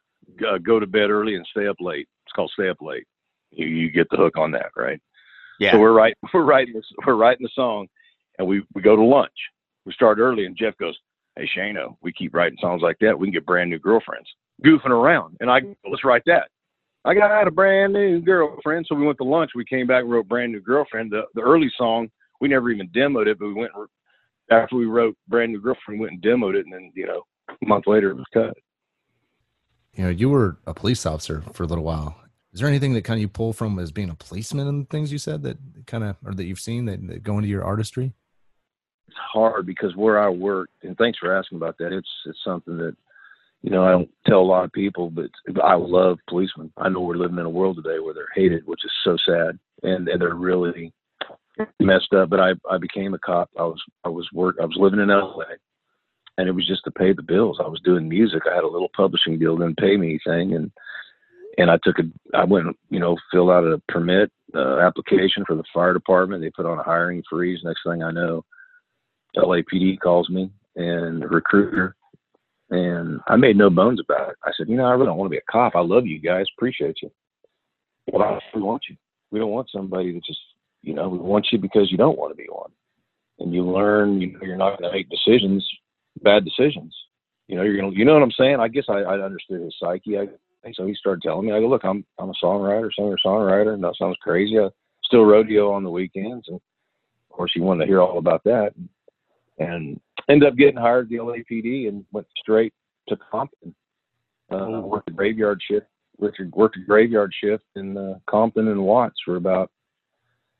uh, 0.47 0.57
"Go 0.63 0.79
to 0.79 0.87
Bed 0.87 1.09
Early 1.09 1.35
and 1.35 1.47
Stay 1.51 1.67
Up 1.67 1.77
Late." 1.79 2.07
It's 2.25 2.33
called 2.33 2.51
"Stay 2.53 2.69
Up 2.69 2.81
Late." 2.81 3.07
You, 3.51 3.67
you 3.67 3.91
get 3.91 4.07
the 4.09 4.17
hook 4.17 4.37
on 4.37 4.51
that, 4.51 4.71
right? 4.75 5.01
Yeah. 5.59 5.73
So 5.73 5.79
we're 5.79 5.93
writing 5.93 6.15
we're 6.33 6.43
writing 6.43 6.73
this 6.73 6.85
we're 7.05 7.15
writing 7.15 7.43
the 7.43 7.51
song, 7.53 7.87
and 8.37 8.47
we 8.47 8.63
we 8.73 8.81
go 8.81 8.95
to 8.95 9.03
lunch. 9.03 9.31
We 9.85 9.93
start 9.93 10.19
early, 10.19 10.45
and 10.45 10.55
Jeff 10.55 10.77
goes, 10.77 10.95
"Hey 11.35 11.49
Shano, 11.55 11.91
uh, 11.91 11.93
we 12.01 12.13
keep 12.13 12.33
writing 12.33 12.57
songs 12.61 12.81
like 12.81 12.97
that. 13.01 13.17
We 13.17 13.27
can 13.27 13.33
get 13.33 13.45
brand 13.45 13.69
new 13.69 13.79
girlfriends." 13.79 14.27
Goofing 14.65 14.89
around, 14.89 15.37
and 15.39 15.49
I 15.49 15.61
mm-hmm. 15.61 15.91
let's 15.91 16.03
write 16.03 16.23
that. 16.27 16.49
I 17.03 17.15
got 17.15 17.47
a 17.47 17.51
brand 17.51 17.93
new 17.93 18.21
girlfriend, 18.21 18.85
so 18.87 18.95
we 18.95 19.05
went 19.05 19.17
to 19.17 19.23
lunch. 19.23 19.51
We 19.55 19.65
came 19.65 19.87
back 19.87 20.03
wrote 20.05 20.27
brand 20.27 20.51
new 20.51 20.61
girlfriend. 20.61 21.11
The 21.11 21.23
the 21.33 21.41
early 21.41 21.71
song 21.77 22.09
we 22.41 22.47
never 22.47 22.69
even 22.69 22.89
demoed 22.89 23.27
it, 23.27 23.39
but 23.39 23.47
we 23.47 23.53
went 23.53 23.71
after 24.51 24.75
we 24.75 24.85
wrote 24.85 25.15
brand 25.27 25.53
new 25.53 25.61
girlfriend, 25.61 26.01
went 26.01 26.13
and 26.13 26.21
demoed 26.21 26.55
it, 26.55 26.65
and 26.65 26.73
then 26.73 26.91
you 26.95 27.07
know 27.07 27.23
a 27.49 27.65
month 27.65 27.87
later 27.87 28.11
it 28.11 28.17
was 28.17 28.25
cut. 28.33 28.57
You 29.93 30.05
know, 30.05 30.09
you 30.09 30.29
were 30.29 30.57
a 30.65 30.73
police 30.73 31.05
officer 31.05 31.43
for 31.53 31.63
a 31.63 31.67
little 31.67 31.83
while. 31.83 32.15
Is 32.53 32.59
there 32.59 32.67
anything 32.67 32.93
that 32.93 33.03
kind 33.03 33.17
of 33.17 33.21
you 33.21 33.27
pull 33.27 33.53
from 33.53 33.79
as 33.79 33.91
being 33.91 34.09
a 34.09 34.15
policeman 34.15 34.67
and 34.67 34.89
things 34.89 35.11
you 35.11 35.17
said 35.17 35.43
that 35.43 35.57
kind 35.85 36.03
of 36.03 36.17
or 36.25 36.33
that 36.33 36.43
you've 36.43 36.59
seen 36.59 36.85
that, 36.85 37.05
that 37.07 37.23
go 37.23 37.37
into 37.37 37.47
your 37.47 37.63
artistry? 37.63 38.13
It's 39.11 39.19
hard 39.33 39.65
because 39.65 39.93
where 39.95 40.19
I 40.19 40.29
work, 40.29 40.69
and 40.83 40.97
thanks 40.97 41.19
for 41.19 41.35
asking 41.35 41.57
about 41.57 41.77
that. 41.79 41.91
It's 41.91 42.07
it's 42.25 42.39
something 42.45 42.77
that 42.77 42.95
you 43.61 43.69
know 43.69 43.83
I 43.83 43.91
don't 43.91 44.09
tell 44.25 44.39
a 44.39 44.41
lot 44.41 44.63
of 44.63 44.71
people, 44.71 45.09
but 45.09 45.29
I 45.61 45.75
love 45.75 46.17
policemen. 46.29 46.71
I 46.77 46.87
know 46.87 47.01
we're 47.01 47.15
living 47.17 47.37
in 47.37 47.45
a 47.45 47.49
world 47.49 47.75
today 47.75 47.99
where 47.99 48.13
they're 48.13 48.27
hated, 48.33 48.65
which 48.65 48.85
is 48.85 48.91
so 49.03 49.17
sad, 49.25 49.59
and 49.83 50.07
and 50.07 50.21
they're 50.21 50.35
really 50.35 50.93
messed 51.81 52.13
up. 52.13 52.29
But 52.29 52.39
I 52.39 52.51
I 52.69 52.77
became 52.77 53.13
a 53.13 53.19
cop. 53.19 53.49
I 53.59 53.63
was 53.63 53.81
I 54.05 54.09
was 54.09 54.27
work 54.33 54.55
I 54.61 54.65
was 54.65 54.77
living 54.79 55.01
in 55.01 55.09
LA, 55.09 55.43
and 56.37 56.47
it 56.47 56.53
was 56.53 56.65
just 56.65 56.85
to 56.85 56.91
pay 56.91 57.11
the 57.11 57.21
bills. 57.21 57.59
I 57.59 57.67
was 57.67 57.81
doing 57.81 58.07
music. 58.07 58.43
I 58.49 58.55
had 58.55 58.63
a 58.63 58.67
little 58.67 58.91
publishing 58.95 59.37
deal, 59.37 59.57
didn't 59.57 59.77
pay 59.77 59.97
me 59.97 60.19
anything, 60.25 60.55
and 60.55 60.71
and 61.57 61.69
I 61.69 61.77
took 61.83 61.99
a 61.99 62.03
I 62.37 62.45
went 62.45 62.77
you 62.89 62.99
know 62.99 63.17
filled 63.29 63.51
out 63.51 63.65
a 63.65 63.81
permit 63.89 64.31
uh, 64.55 64.79
application 64.79 65.43
for 65.45 65.55
the 65.55 65.65
fire 65.73 65.93
department. 65.93 66.41
They 66.41 66.49
put 66.49 66.65
on 66.65 66.79
a 66.79 66.83
hiring 66.83 67.23
freeze. 67.29 67.59
Next 67.61 67.81
thing 67.85 68.03
I 68.03 68.11
know. 68.11 68.45
LAPD 69.37 69.99
calls 69.99 70.29
me 70.29 70.51
and 70.75 71.23
a 71.23 71.27
recruiter, 71.27 71.95
and 72.69 73.19
I 73.27 73.35
made 73.35 73.57
no 73.57 73.69
bones 73.69 73.99
about 73.99 74.29
it. 74.29 74.35
I 74.43 74.51
said, 74.57 74.69
you 74.69 74.75
know, 74.75 74.85
I 74.85 74.91
really 74.91 75.05
don't 75.05 75.17
want 75.17 75.27
to 75.27 75.35
be 75.35 75.37
a 75.37 75.51
cop. 75.51 75.75
I 75.75 75.81
love 75.81 76.05
you 76.05 76.19
guys, 76.19 76.45
appreciate 76.57 76.97
you. 77.01 77.11
Well, 78.11 78.23
I 78.23 78.39
we 78.55 78.61
want 78.61 78.83
you. 78.89 78.95
We 79.31 79.39
don't 79.39 79.51
want 79.51 79.69
somebody 79.71 80.11
that 80.13 80.25
just, 80.25 80.39
you 80.81 80.93
know, 80.93 81.07
we 81.09 81.17
want 81.17 81.47
you 81.51 81.57
because 81.57 81.91
you 81.91 81.97
don't 81.97 82.17
want 82.17 82.31
to 82.31 82.35
be 82.35 82.49
one. 82.49 82.71
And 83.39 83.53
you 83.53 83.63
learn, 83.63 84.21
you 84.21 84.33
know, 84.33 84.39
you're 84.41 84.57
not 84.57 84.79
going 84.79 84.91
to 84.91 84.95
make 84.95 85.09
decisions, 85.09 85.67
bad 86.21 86.45
decisions. 86.45 86.95
You 87.47 87.55
know, 87.55 87.63
you're 87.63 87.77
going 87.77 87.91
to, 87.91 87.97
you 87.97 88.05
know 88.05 88.13
what 88.13 88.23
I'm 88.23 88.31
saying? 88.31 88.57
I 88.59 88.67
guess 88.67 88.85
I, 88.89 88.99
I 88.99 89.19
understood 89.19 89.61
his 89.61 89.75
psyche. 89.79 90.17
I 90.17 90.27
think 90.63 90.75
so. 90.75 90.85
He 90.85 90.95
started 90.95 91.21
telling 91.21 91.47
me, 91.47 91.53
I 91.53 91.59
go, 91.59 91.67
look, 91.67 91.83
I'm, 91.83 92.05
I'm 92.19 92.29
a 92.29 92.45
songwriter, 92.45 92.89
singer, 92.95 93.17
songwriter, 93.25 93.73
and 93.73 93.83
that 93.83 93.95
sounds 93.97 94.17
crazy. 94.21 94.59
I 94.59 94.69
still 95.03 95.25
rodeo 95.25 95.71
on 95.71 95.83
the 95.83 95.89
weekends, 95.89 96.47
and 96.47 96.57
of 96.57 97.35
course, 97.35 97.51
he 97.53 97.61
wanted 97.61 97.85
to 97.85 97.87
hear 97.87 98.01
all 98.01 98.17
about 98.17 98.43
that 98.43 98.73
and 98.77 98.87
ended 100.29 100.47
up 100.47 100.55
getting 100.55 100.77
hired 100.77 101.05
at 101.05 101.09
the 101.09 101.17
LAPD 101.17 101.87
and 101.87 102.05
went 102.11 102.27
straight 102.37 102.73
to 103.09 103.17
Compton. 103.31 103.75
Uh, 104.51 104.81
worked 104.81 105.09
a 105.09 105.13
graveyard 105.13 105.61
shift. 105.69 105.87
A, 106.21 106.29
worked 106.53 106.77
a 106.77 106.81
graveyard 106.81 107.33
shift 107.41 107.63
in 107.75 107.97
uh, 107.97 108.15
Compton 108.29 108.67
and 108.67 108.81
Watts 108.83 109.19
for 109.25 109.37
about 109.37 109.71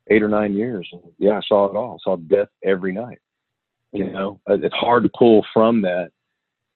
eight 0.10 0.24
or 0.24 0.28
nine 0.28 0.54
years. 0.54 0.88
And 0.92 1.02
yeah, 1.18 1.38
I 1.38 1.42
saw 1.48 1.70
it 1.70 1.76
all. 1.76 1.96
I 1.96 2.04
saw 2.04 2.16
death 2.16 2.48
every 2.64 2.94
night. 2.94 3.20
You 3.92 4.10
know, 4.10 4.40
Uh, 4.50 4.58
it's 4.62 4.76
hard 4.76 5.04
to 5.04 5.10
pull 5.18 5.46
from 5.54 5.82
that 5.82 6.12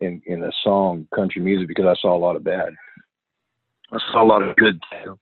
in 0.01 0.21
in 0.25 0.43
a 0.43 0.51
song, 0.63 1.07
country 1.15 1.41
music, 1.41 1.67
because 1.67 1.85
I 1.85 1.95
saw 2.01 2.15
a 2.15 2.19
lot 2.19 2.35
of 2.35 2.43
bad. 2.43 2.73
I 3.91 3.97
saw 4.11 4.23
a 4.23 4.27
lot 4.27 4.43
of 4.43 4.55
good 4.57 4.79
too. 5.03 5.17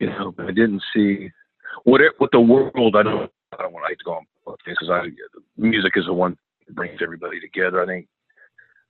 You 0.00 0.08
know, 0.08 0.32
but 0.32 0.46
I 0.46 0.52
didn't 0.52 0.82
see 0.94 1.30
what 1.84 2.00
it, 2.00 2.12
what 2.18 2.30
the 2.32 2.40
world. 2.40 2.96
I 2.96 3.02
don't. 3.02 3.30
I 3.52 3.62
don't 3.62 3.72
want 3.72 3.84
to 3.86 3.88
hate 3.90 3.98
to 3.98 4.04
go 4.04 4.12
on 4.14 4.26
because 4.64 4.90
I 4.90 5.08
music 5.56 5.92
is 5.96 6.06
the 6.06 6.12
one 6.12 6.36
that 6.66 6.74
brings 6.74 7.00
everybody 7.02 7.40
together. 7.40 7.82
I 7.82 7.86
think 7.86 8.08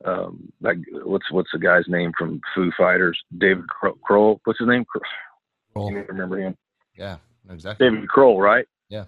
um 0.04 0.52
like 0.60 0.78
what's 1.04 1.30
what's 1.30 1.50
the 1.52 1.58
guy's 1.58 1.84
name 1.88 2.12
from 2.18 2.40
Foo 2.54 2.70
Fighters? 2.76 3.18
David 3.38 3.68
Kro- 3.68 3.98
Kroll. 4.02 4.40
What's 4.44 4.58
his 4.58 4.68
name? 4.68 4.84
Kroll. 4.84 5.90
You 5.90 6.04
remember 6.08 6.38
him? 6.38 6.56
Yeah, 6.96 7.16
exactly. 7.50 7.88
David 7.88 8.08
Kroll, 8.08 8.40
right? 8.40 8.66
Yeah. 8.88 9.04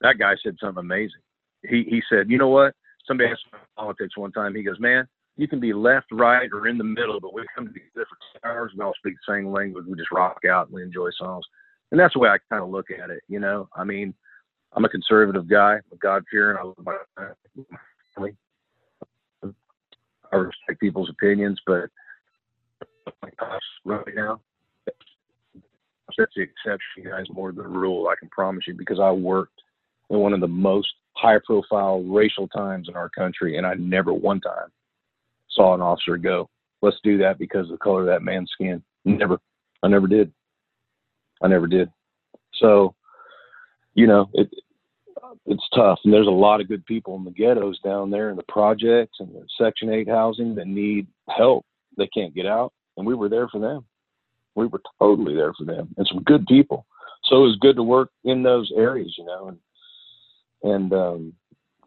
that 0.00 0.18
guy 0.18 0.34
said 0.42 0.56
something 0.60 0.80
amazing. 0.80 1.20
He 1.62 1.84
he 1.88 2.02
said, 2.08 2.30
you 2.30 2.38
know 2.38 2.48
what? 2.48 2.74
Somebody 3.06 3.30
asked 3.30 3.44
me 3.52 3.58
about 3.58 3.84
politics 3.86 4.16
one 4.16 4.32
time. 4.32 4.54
He 4.54 4.62
goes, 4.62 4.78
man, 4.78 5.06
you 5.36 5.48
can 5.48 5.58
be 5.60 5.72
left, 5.72 6.06
right, 6.12 6.48
or 6.52 6.68
in 6.68 6.78
the 6.78 6.84
middle, 6.84 7.18
but 7.20 7.34
we 7.34 7.42
come 7.54 7.66
to 7.66 7.72
these 7.72 7.82
different 7.88 8.22
hours. 8.44 8.72
We 8.76 8.84
all 8.84 8.94
speak 8.96 9.14
the 9.26 9.34
same 9.34 9.50
language. 9.52 9.84
We 9.88 9.96
just 9.96 10.12
rock 10.12 10.38
out 10.48 10.66
and 10.66 10.74
we 10.74 10.82
enjoy 10.82 11.08
songs, 11.18 11.44
and 11.90 12.00
that's 12.00 12.14
the 12.14 12.20
way 12.20 12.28
I 12.28 12.38
kind 12.48 12.62
of 12.62 12.70
look 12.70 12.90
at 12.90 13.10
it. 13.10 13.22
You 13.28 13.40
know, 13.40 13.68
I 13.74 13.84
mean, 13.84 14.14
I'm 14.72 14.84
a 14.84 14.88
conservative 14.88 15.48
guy, 15.48 15.78
a 15.92 15.96
God 15.96 16.24
fearing. 16.30 16.56
I 16.58 16.62
love 16.62 16.76
my 16.84 16.96
family. 18.14 18.36
I 20.32 20.36
respect 20.36 20.80
people's 20.80 21.10
opinions, 21.10 21.60
but 21.66 21.90
right 23.84 24.14
now, 24.14 24.40
that's 26.16 26.32
the 26.36 26.42
exception, 26.42 27.04
guys, 27.04 27.26
more 27.32 27.50
than 27.52 27.64
the 27.64 27.68
rule. 27.68 28.08
I 28.08 28.14
can 28.18 28.28
promise 28.28 28.64
you, 28.66 28.74
because 28.74 29.00
I 29.00 29.10
worked 29.10 29.60
in 30.10 30.18
one 30.18 30.32
of 30.32 30.40
the 30.40 30.48
most 30.48 30.88
high-profile 31.14 32.02
racial 32.02 32.46
times 32.48 32.88
in 32.88 32.94
our 32.94 33.08
country, 33.08 33.56
and 33.58 33.66
I 33.66 33.74
never 33.74 34.12
one 34.12 34.40
time 34.40 34.68
saw 35.50 35.74
an 35.74 35.80
officer 35.80 36.16
go, 36.16 36.48
"Let's 36.80 37.00
do 37.02 37.18
that 37.18 37.38
because 37.38 37.66
of 37.66 37.72
the 37.72 37.78
color 37.78 38.00
of 38.02 38.06
that 38.06 38.22
man's 38.22 38.50
skin." 38.52 38.82
Never, 39.04 39.40
I 39.82 39.88
never 39.88 40.06
did. 40.06 40.32
I 41.42 41.48
never 41.48 41.66
did. 41.66 41.90
So, 42.54 42.94
you 43.94 44.06
know, 44.06 44.30
it 44.34 44.48
it's 45.46 45.68
tough, 45.74 45.98
and 46.04 46.12
there's 46.12 46.26
a 46.26 46.30
lot 46.30 46.60
of 46.60 46.68
good 46.68 46.84
people 46.86 47.16
in 47.16 47.24
the 47.24 47.30
ghettos 47.30 47.78
down 47.80 48.10
there 48.10 48.30
in 48.30 48.36
the 48.36 48.44
projects 48.48 49.18
and 49.20 49.28
the 49.32 49.46
Section 49.58 49.92
Eight 49.92 50.08
housing 50.08 50.54
that 50.56 50.66
need 50.66 51.06
help. 51.28 51.64
They 51.96 52.08
can't 52.08 52.34
get 52.34 52.46
out, 52.46 52.72
and 52.96 53.06
we 53.06 53.14
were 53.14 53.28
there 53.28 53.48
for 53.48 53.60
them. 53.60 53.84
We 54.54 54.66
were 54.66 54.82
totally 54.98 55.34
there 55.34 55.52
for 55.54 55.64
them, 55.64 55.94
and 55.96 56.06
some 56.06 56.22
good 56.24 56.46
people. 56.46 56.86
So 57.24 57.36
it 57.36 57.46
was 57.46 57.58
good 57.60 57.76
to 57.76 57.82
work 57.82 58.10
in 58.24 58.42
those 58.42 58.72
areas, 58.76 59.14
you 59.16 59.24
know, 59.24 59.48
and 59.48 59.58
and 60.62 60.92
um, 60.92 61.32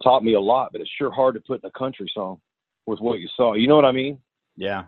taught 0.02 0.24
me 0.24 0.34
a 0.34 0.42
lot. 0.42 0.72
But 0.72 0.82
it's 0.82 0.90
sure 0.98 1.12
hard 1.12 1.36
to 1.36 1.42
put 1.42 1.64
in 1.64 1.68
a 1.68 1.80
country 1.80 2.10
song 2.14 2.40
with 2.86 3.00
what 3.00 3.20
you 3.20 3.28
saw. 3.36 3.54
You 3.54 3.68
know 3.68 3.76
what 3.76 3.86
I 3.86 3.92
mean? 3.92 4.18
Yeah. 4.56 4.84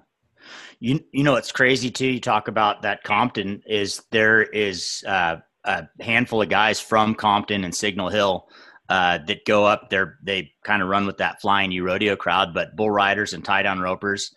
You 0.79 0.99
you 1.11 1.23
know 1.23 1.35
it's 1.35 1.51
crazy 1.51 1.89
too. 1.89 2.07
You 2.07 2.19
talk 2.19 2.47
about 2.47 2.81
that 2.83 3.03
Compton 3.03 3.61
is 3.65 4.01
there 4.11 4.43
is 4.43 5.03
uh, 5.07 5.37
a 5.63 5.87
handful 5.99 6.41
of 6.41 6.49
guys 6.49 6.79
from 6.79 7.15
Compton 7.15 7.63
and 7.63 7.73
Signal 7.73 8.09
Hill 8.09 8.47
uh, 8.89 9.19
that 9.27 9.45
go 9.45 9.65
up 9.65 9.89
there. 9.89 10.19
They 10.23 10.51
kind 10.63 10.81
of 10.81 10.89
run 10.89 11.05
with 11.05 11.17
that 11.17 11.41
flying 11.41 11.71
U 11.71 11.83
rodeo 11.83 12.15
crowd, 12.15 12.53
but 12.53 12.75
bull 12.75 12.91
riders 12.91 13.33
and 13.33 13.43
tie 13.43 13.63
down 13.63 13.79
ropers. 13.79 14.31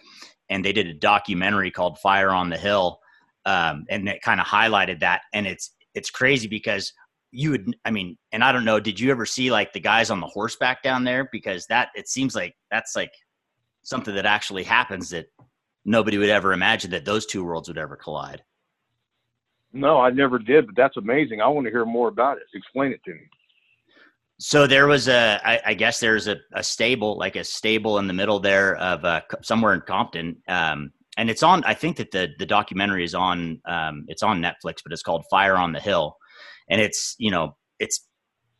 And 0.50 0.64
they 0.64 0.72
did 0.72 0.86
a 0.86 0.94
documentary 0.94 1.70
called 1.70 1.98
Fire 1.98 2.30
on 2.30 2.48
the 2.48 2.56
Hill, 2.56 3.00
um, 3.44 3.84
and 3.90 4.08
it 4.08 4.22
kind 4.22 4.40
of 4.40 4.46
highlighted 4.46 5.00
that. 5.00 5.22
And 5.32 5.46
it's 5.46 5.72
it's 5.94 6.10
crazy 6.10 6.48
because 6.48 6.92
you 7.30 7.50
would 7.50 7.76
I 7.84 7.90
mean, 7.90 8.16
and 8.32 8.42
I 8.42 8.52
don't 8.52 8.64
know, 8.64 8.80
did 8.80 8.98
you 8.98 9.10
ever 9.10 9.26
see 9.26 9.50
like 9.50 9.72
the 9.72 9.80
guys 9.80 10.10
on 10.10 10.20
the 10.20 10.26
horseback 10.26 10.82
down 10.82 11.04
there? 11.04 11.28
Because 11.30 11.66
that 11.66 11.90
it 11.94 12.08
seems 12.08 12.34
like 12.34 12.54
that's 12.70 12.96
like 12.96 13.12
something 13.82 14.14
that 14.14 14.26
actually 14.26 14.64
happens 14.64 15.10
that 15.10 15.26
nobody 15.88 16.18
would 16.18 16.28
ever 16.28 16.52
imagine 16.52 16.90
that 16.90 17.04
those 17.04 17.26
two 17.26 17.44
worlds 17.44 17.68
would 17.68 17.78
ever 17.78 17.96
collide. 17.96 18.42
No, 19.72 19.98
I 19.98 20.10
never 20.10 20.38
did, 20.38 20.66
but 20.66 20.76
that's 20.76 20.96
amazing. 20.96 21.40
I 21.40 21.48
want 21.48 21.66
to 21.66 21.70
hear 21.70 21.84
more 21.84 22.08
about 22.08 22.38
it. 22.38 22.44
Explain 22.54 22.92
it 22.92 23.02
to 23.04 23.12
me. 23.12 23.20
So 24.40 24.66
there 24.66 24.86
was 24.86 25.08
a, 25.08 25.40
I, 25.44 25.60
I 25.66 25.74
guess 25.74 25.98
there's 25.98 26.28
a, 26.28 26.36
a 26.54 26.62
stable, 26.62 27.18
like 27.18 27.36
a 27.36 27.44
stable 27.44 27.98
in 27.98 28.06
the 28.06 28.12
middle 28.12 28.38
there 28.38 28.76
of 28.76 29.04
uh, 29.04 29.22
somewhere 29.42 29.74
in 29.74 29.80
Compton, 29.80 30.36
um, 30.46 30.92
and 31.16 31.28
it's 31.28 31.42
on. 31.42 31.64
I 31.64 31.74
think 31.74 31.96
that 31.96 32.12
the 32.12 32.28
the 32.38 32.46
documentary 32.46 33.02
is 33.02 33.14
on. 33.14 33.60
Um, 33.66 34.04
it's 34.06 34.22
on 34.22 34.40
Netflix, 34.40 34.76
but 34.84 34.92
it's 34.92 35.02
called 35.02 35.24
Fire 35.28 35.56
on 35.56 35.72
the 35.72 35.80
Hill, 35.80 36.16
and 36.70 36.80
it's 36.80 37.16
you 37.18 37.32
know 37.32 37.56
it's 37.80 38.06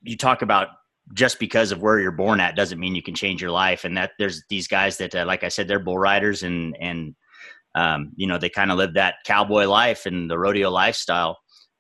you 0.03 0.17
talk 0.17 0.43
about 0.43 0.69
just 1.15 1.39
because 1.39 1.73
of 1.73 1.83
where 1.83 2.01
you're 2.01 2.13
born 2.13 2.41
at 2.41 2.57
doesn't 2.57 2.79
mean 2.79 2.95
you 2.95 3.03
can 3.03 3.15
change 3.15 3.41
your 3.41 3.51
life, 3.51 3.85
and 3.85 3.97
that 3.97 4.13
there's 4.19 4.43
these 4.49 4.69
guys 4.69 4.97
that, 4.99 5.15
uh, 5.15 5.25
like 5.27 5.45
I 5.45 5.49
said, 5.49 5.69
they're 5.69 5.79
bull 5.79 5.99
riders 5.99 6.43
and 6.43 6.77
and 6.81 7.15
um, 7.75 8.13
you 8.17 8.27
know 8.27 8.39
they 8.39 8.51
kind 8.51 8.71
of 8.71 8.79
live 8.79 8.95
that 8.95 9.17
cowboy 9.27 9.67
life 9.67 10.07
and 10.07 10.31
the 10.31 10.39
rodeo 10.39 10.71
lifestyle 10.71 11.39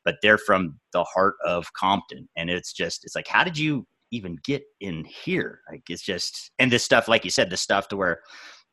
but 0.08 0.16
they're 0.22 0.38
from 0.38 0.80
the 0.94 1.04
heart 1.04 1.34
of 1.44 1.70
compton. 1.74 2.26
And 2.34 2.48
it's 2.48 2.72
just 2.72 3.04
it's 3.04 3.14
like 3.14 3.28
how 3.28 3.44
did 3.44 3.58
you 3.58 3.86
even 4.10 4.38
get 4.42 4.62
in 4.80 5.04
here? 5.04 5.60
Like 5.70 5.82
it's 5.90 6.02
just 6.02 6.50
and 6.58 6.72
this 6.72 6.82
stuff 6.82 7.08
like 7.08 7.26
you 7.26 7.30
said 7.30 7.50
the 7.50 7.58
stuff 7.58 7.88
to 7.88 7.96
where 7.98 8.20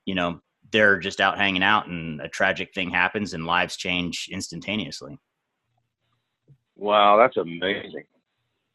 you 0.06 0.16
know 0.16 0.39
they're 0.72 0.97
just 0.97 1.20
out 1.20 1.38
hanging 1.38 1.62
out 1.62 1.88
and 1.88 2.22
a 2.22 2.30
tragic 2.30 2.70
thing 2.74 2.89
happens 2.89 3.34
and 3.34 3.45
lives 3.45 3.76
change 3.76 4.30
instantaneously. 4.32 5.18
Wow, 6.78 7.18
that's 7.18 7.36
amazing. 7.36 8.06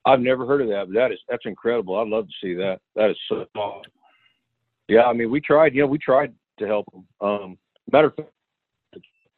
I've 0.06 0.20
never 0.20 0.46
heard 0.46 0.62
of 0.62 0.68
that, 0.68 0.86
but 0.86 0.94
that 0.94 1.12
is 1.12 1.18
that's 1.28 1.44
incredible. 1.44 1.96
I'd 1.96 2.08
love 2.08 2.26
to 2.26 2.34
see 2.42 2.54
that. 2.54 2.80
That 2.96 3.10
is 3.10 3.16
so 3.28 3.46
awesome. 3.54 3.92
Yeah, 4.88 5.02
I 5.02 5.12
mean, 5.12 5.30
we 5.30 5.40
tried. 5.40 5.74
You 5.74 5.82
know, 5.82 5.88
we 5.88 5.98
tried 5.98 6.32
to 6.58 6.66
help 6.66 6.86
them. 6.92 7.06
Um, 7.20 7.58
matter 7.92 8.08
of 8.08 8.16
fact, 8.16 8.30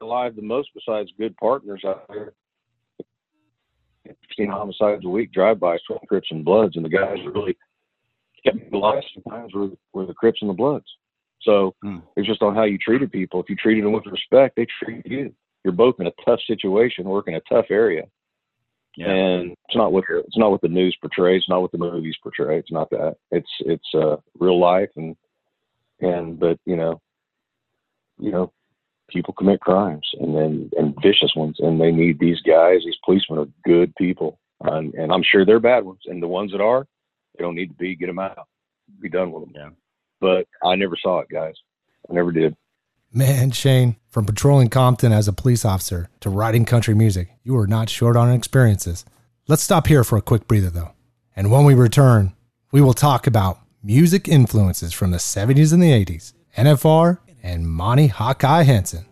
alive 0.01 0.37
the 0.37 0.43
most 0.43 0.71
besides 0.75 1.11
good 1.19 1.37
partners 1.37 1.83
out 1.87 2.07
there. 2.09 2.33
15 4.05 4.51
homicides 4.51 5.05
a 5.05 5.09
week, 5.09 5.33
drive-bys, 5.33 5.79
12 5.87 6.03
Crips 6.09 6.29
and 6.31 6.45
Bloods, 6.45 6.77
and 6.77 6.85
the 6.85 6.89
guys 6.89 7.19
really 7.33 7.57
kept 8.45 8.57
me 8.57 8.69
alive 8.73 9.03
sometimes 9.15 9.55
were, 9.55 9.71
were 9.93 10.07
the 10.07 10.15
Crips 10.15 10.39
and 10.41 10.51
the 10.51 10.55
Bloods. 10.55 10.87
So 11.43 11.75
it's 12.17 12.27
just 12.27 12.43
on 12.43 12.55
how 12.55 12.65
you 12.65 12.79
treated 12.79 13.11
people. 13.11 13.41
If 13.41 13.49
you 13.49 13.57
treated 13.57 13.85
them 13.85 13.93
with 13.93 14.07
respect, 14.07 14.57
they 14.57 14.67
treated 14.83 15.11
you. 15.11 15.35
You're 15.65 15.73
both 15.73 15.97
in 16.01 16.07
a 16.07 16.13
tough 16.25 16.41
situation, 16.47 17.05
working 17.05 17.37
a 17.37 17.41
tough 17.49 17.67
area, 17.71 18.03
and 18.99 19.53
it's 19.53 19.77
not 19.77 19.93
what 19.93 20.05
the, 20.09 20.19
it's 20.19 20.37
not 20.37 20.51
what 20.51 20.61
the 20.61 20.69
news 20.69 20.97
portrays. 21.01 21.43
It's 21.43 21.49
not 21.49 21.63
what 21.63 21.73
the 21.73 21.79
movies 21.79 22.17
portray. 22.23 22.59
It's 22.59 22.73
not 22.73 22.91
that. 22.91 23.17
It's 23.31 23.51
it's 23.61 23.89
uh, 23.95 24.17
real 24.39 24.61
life, 24.61 24.91
and 24.97 25.17
and 26.01 26.39
but 26.39 26.59
you 26.67 26.77
know, 26.77 27.01
you 28.19 28.31
know, 28.31 28.53
people 29.09 29.35
commit 29.35 29.61
crimes 29.61 30.07
and 30.21 30.37
then 30.37 30.71
and 30.77 30.95
vicious 31.03 31.33
ones, 31.37 31.57
and 31.61 31.81
they 31.81 31.91
need 31.91 32.19
these 32.19 32.41
guys. 32.41 32.81
These 32.85 32.97
policemen 33.05 33.39
are 33.39 33.49
good 33.65 33.95
people, 33.97 34.39
and, 34.63 34.95
and 34.95 35.13
I'm 35.13 35.23
sure 35.23 35.45
they're 35.45 35.61
bad 35.61 35.85
ones. 35.85 36.01
And 36.07 36.23
the 36.23 36.29
ones 36.29 36.53
that 36.53 36.61
are, 36.61 36.87
they 37.37 37.43
don't 37.43 37.55
need 37.55 37.69
to 37.69 37.75
be. 37.75 37.97
Get 37.97 38.07
them 38.07 38.19
out. 38.19 38.49
Be 39.01 39.09
done 39.09 39.33
with 39.33 39.45
them. 39.45 39.53
Yeah. 39.55 39.71
But 40.21 40.47
I 40.67 40.77
never 40.77 40.97
saw 41.01 41.21
it, 41.21 41.29
guys. 41.31 41.55
I 42.09 42.13
never 42.13 42.33
did. 42.33 42.57
Man, 43.15 43.51
Shane, 43.51 43.97
from 44.09 44.25
patrolling 44.25 44.71
Compton 44.71 45.13
as 45.13 45.29
a 45.29 45.35
police 45.35 45.67
officer 45.67 46.09
to 46.21 46.31
writing 46.31 46.65
country 46.65 46.95
music, 46.95 47.29
you 47.43 47.55
are 47.59 47.67
not 47.67 47.91
short 47.91 48.17
on 48.17 48.33
experiences. 48.33 49.05
Let's 49.47 49.63
stop 49.63 49.87
here 49.87 50.03
for 50.03 50.17
a 50.17 50.23
quick 50.23 50.49
breather, 50.49 50.71
though. 50.71 50.93
And 51.37 51.51
when 51.51 51.67
we 51.67 51.75
return, 51.75 52.33
we 52.71 52.81
will 52.81 52.95
talk 52.95 53.27
about 53.27 53.59
music 53.83 54.29
influences 54.29 54.95
from 54.95 55.11
the 55.11 55.19
70s 55.19 55.75
and 55.75 55.83
the 55.83 55.91
80s, 55.91 56.33
NFR, 56.57 57.19
and 57.43 57.69
Monty 57.69 58.07
Hawkeye 58.07 58.63
Henson. 58.63 59.05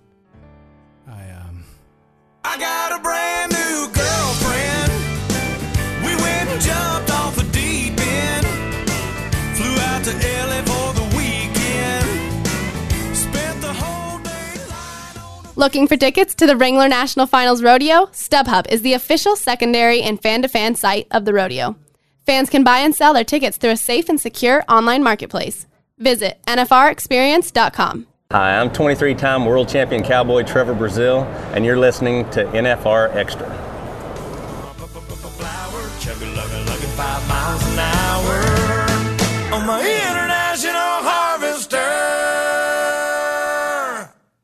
Looking 15.61 15.89
for 15.89 15.99
tickets 15.99 16.35
to 16.37 16.47
the 16.47 16.57
Wrangler 16.57 16.89
National 16.89 17.27
Finals 17.27 17.63
Rodeo? 17.63 18.07
StubHub 18.07 18.67
is 18.73 18.81
the 18.81 18.95
official 18.95 19.37
secondary 19.37 20.01
and 20.01 20.19
fan 20.19 20.41
to 20.41 20.49
fan 20.49 20.75
site 20.75 21.07
of 21.11 21.27
the 21.27 21.35
rodeo. 21.35 21.77
Fans 22.25 22.49
can 22.49 22.65
buy 22.65 22.79
and 22.79 22.95
sell 22.95 23.13
their 23.13 23.25
tickets 23.25 23.59
through 23.59 23.73
a 23.73 23.77
safe 23.77 24.09
and 24.09 24.19
secure 24.19 24.65
online 24.71 25.03
marketplace. 25.03 25.67
Visit 25.99 26.39
NFRExperience.com. 26.47 28.07
Hi, 28.33 28.59
I'm 28.59 28.73
23 28.73 29.15
time 29.17 29.45
world 29.45 29.69
champion 29.69 30.03
cowboy 30.03 30.45
Trevor 30.45 30.75
Brazile, 30.75 31.27
and 31.55 31.67
you're 31.67 31.79
listening 31.79 32.31
to 32.31 32.45
NFR 32.45 33.15
Extra. 33.15 33.70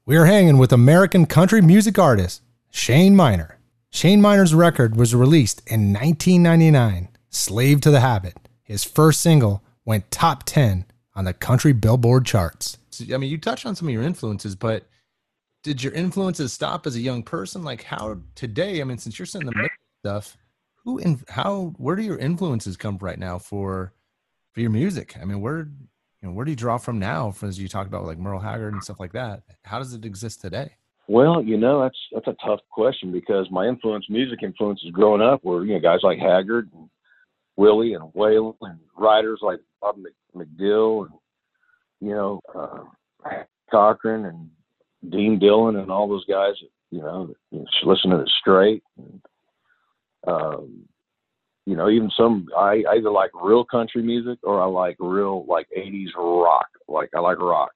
We 0.09 0.17
are 0.17 0.27
hanging 0.27 0.59
with 0.59 0.73
American 0.73 1.27
country 1.27 1.61
music 1.61 1.99
artist 1.99 2.41
Shane 2.71 3.17
Minor. 3.17 3.59
Shane 3.91 4.21
Minor's 4.21 4.55
record 4.55 4.95
was 4.95 5.17
released 5.17 5.63
in 5.67 5.93
1999, 5.93 7.09
Slave 7.29 7.81
to 7.81 7.91
the 7.91 7.99
Habit. 7.99 8.37
His 8.63 8.85
first 8.85 9.21
single 9.21 9.65
went 9.85 10.13
top 10.13 10.45
10 10.45 10.85
on 11.17 11.25
the 11.25 11.33
country 11.33 11.73
billboard 11.73 12.25
charts. 12.25 12.79
I 13.13 13.17
mean, 13.17 13.29
you 13.29 13.37
touched 13.37 13.67
on 13.67 13.75
some 13.75 13.89
of 13.89 13.95
your 13.95 14.05
influences, 14.05 14.55
but 14.55 14.87
did 15.65 15.83
your 15.83 15.93
influences 15.93 16.53
stop 16.53 16.87
as 16.87 16.95
a 16.95 17.01
young 17.01 17.25
person? 17.25 17.65
Like 17.65 17.83
how 17.83 18.19
today, 18.37 18.81
I 18.81 18.85
mean, 18.85 18.99
since 18.99 19.19
you're 19.19 19.27
sending 19.27 19.51
the 19.51 19.61
mix 19.61 19.75
stuff, 20.05 20.37
who 20.85 20.99
in 20.99 21.21
how 21.29 21.75
where 21.79 21.97
do 21.97 22.05
your 22.05 22.19
influences 22.19 22.77
come 22.77 22.97
right 22.99 23.19
now 23.19 23.41
for 23.41 23.93
for 24.53 24.61
your 24.61 24.71
music? 24.71 25.17
I 25.21 25.25
mean, 25.25 25.41
where 25.41 25.69
you 26.23 26.29
know, 26.29 26.35
where 26.35 26.45
do 26.45 26.51
you 26.51 26.57
draw 26.57 26.79
from 26.79 26.99
now? 26.99 27.31
For 27.31 27.47
as 27.47 27.59
you 27.59 27.69
talked 27.69 27.89
about 27.89 28.05
like 28.05 28.19
Merle 28.19 28.41
Haggard 28.41 28.73
and 28.73 28.83
stuff 28.83 29.01
like 29.01 29.12
that. 29.12 29.43
How 29.62 29.79
does 29.79 29.95
it 29.95 30.05
exist 30.05 30.41
today? 30.41 30.73
Well, 31.09 31.43
you 31.43 31.57
know, 31.57 31.83
that's 31.83 31.99
that's 32.12 32.27
a 32.27 32.37
tough 32.45 32.61
question 32.71 33.12
because 33.12 33.47
my 33.51 33.67
influence, 33.67 34.07
music 34.09 34.41
influences 34.43 34.91
growing 34.91 35.23
up 35.23 35.45
were, 35.45 35.64
you 35.64 35.75
know, 35.75 35.81
guys 35.81 36.01
like 36.03 36.19
Haggard 36.19 36.69
and 36.75 36.89
Willie 37.57 37.95
and 37.95 38.12
Waylon 38.12 38.57
and 38.62 38.81
writers 38.97 39.41
like 39.43 39.61
Bob 39.81 39.97
Mc- 39.99 40.14
McDill 40.35 41.07
and 41.07 41.14
you 42.01 42.11
know 42.11 42.41
uh, 42.55 42.85
Cochran 43.71 44.25
and 44.25 44.51
Dean 45.09 45.39
Dillon 45.39 45.77
and 45.77 45.91
all 45.91 46.09
those 46.09 46.25
guys. 46.25 46.55
You 46.91 47.03
know, 47.03 47.35
you 47.51 47.61
know 47.61 47.67
listen 47.85 48.11
to 48.11 48.25
Strait. 48.41 48.83
And, 48.97 49.21
um, 50.27 50.89
you 51.67 51.77
know, 51.77 51.91
even 51.91 52.11
some 52.17 52.47
I, 52.57 52.85
I 52.89 52.95
either 52.97 53.11
like 53.11 53.31
real 53.35 53.64
country 53.64 54.03
music 54.03 54.39
or 54.43 54.62
I 54.62 54.67
like 54.67 54.97
real 55.01 55.45
like 55.47 55.67
'80s 55.77 56.14
rock. 56.17 56.69
Like 56.89 57.11
I 57.14 57.21
like 57.21 57.39
rock. 57.39 57.73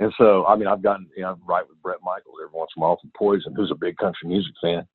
And 0.00 0.12
so, 0.16 0.46
I 0.46 0.56
mean, 0.56 0.66
I've 0.66 0.82
gotten, 0.82 1.06
you 1.14 1.22
know, 1.22 1.32
I 1.32 1.34
write 1.46 1.68
with 1.68 1.80
Bret 1.82 1.98
Michaels 2.02 2.36
every 2.42 2.58
once 2.58 2.70
in 2.74 2.82
a 2.82 2.86
while 2.86 2.98
from 2.98 3.12
Poison, 3.16 3.54
who's 3.54 3.70
a 3.70 3.74
big 3.74 3.98
country 3.98 4.28
music 4.28 4.54
fan. 4.60 4.86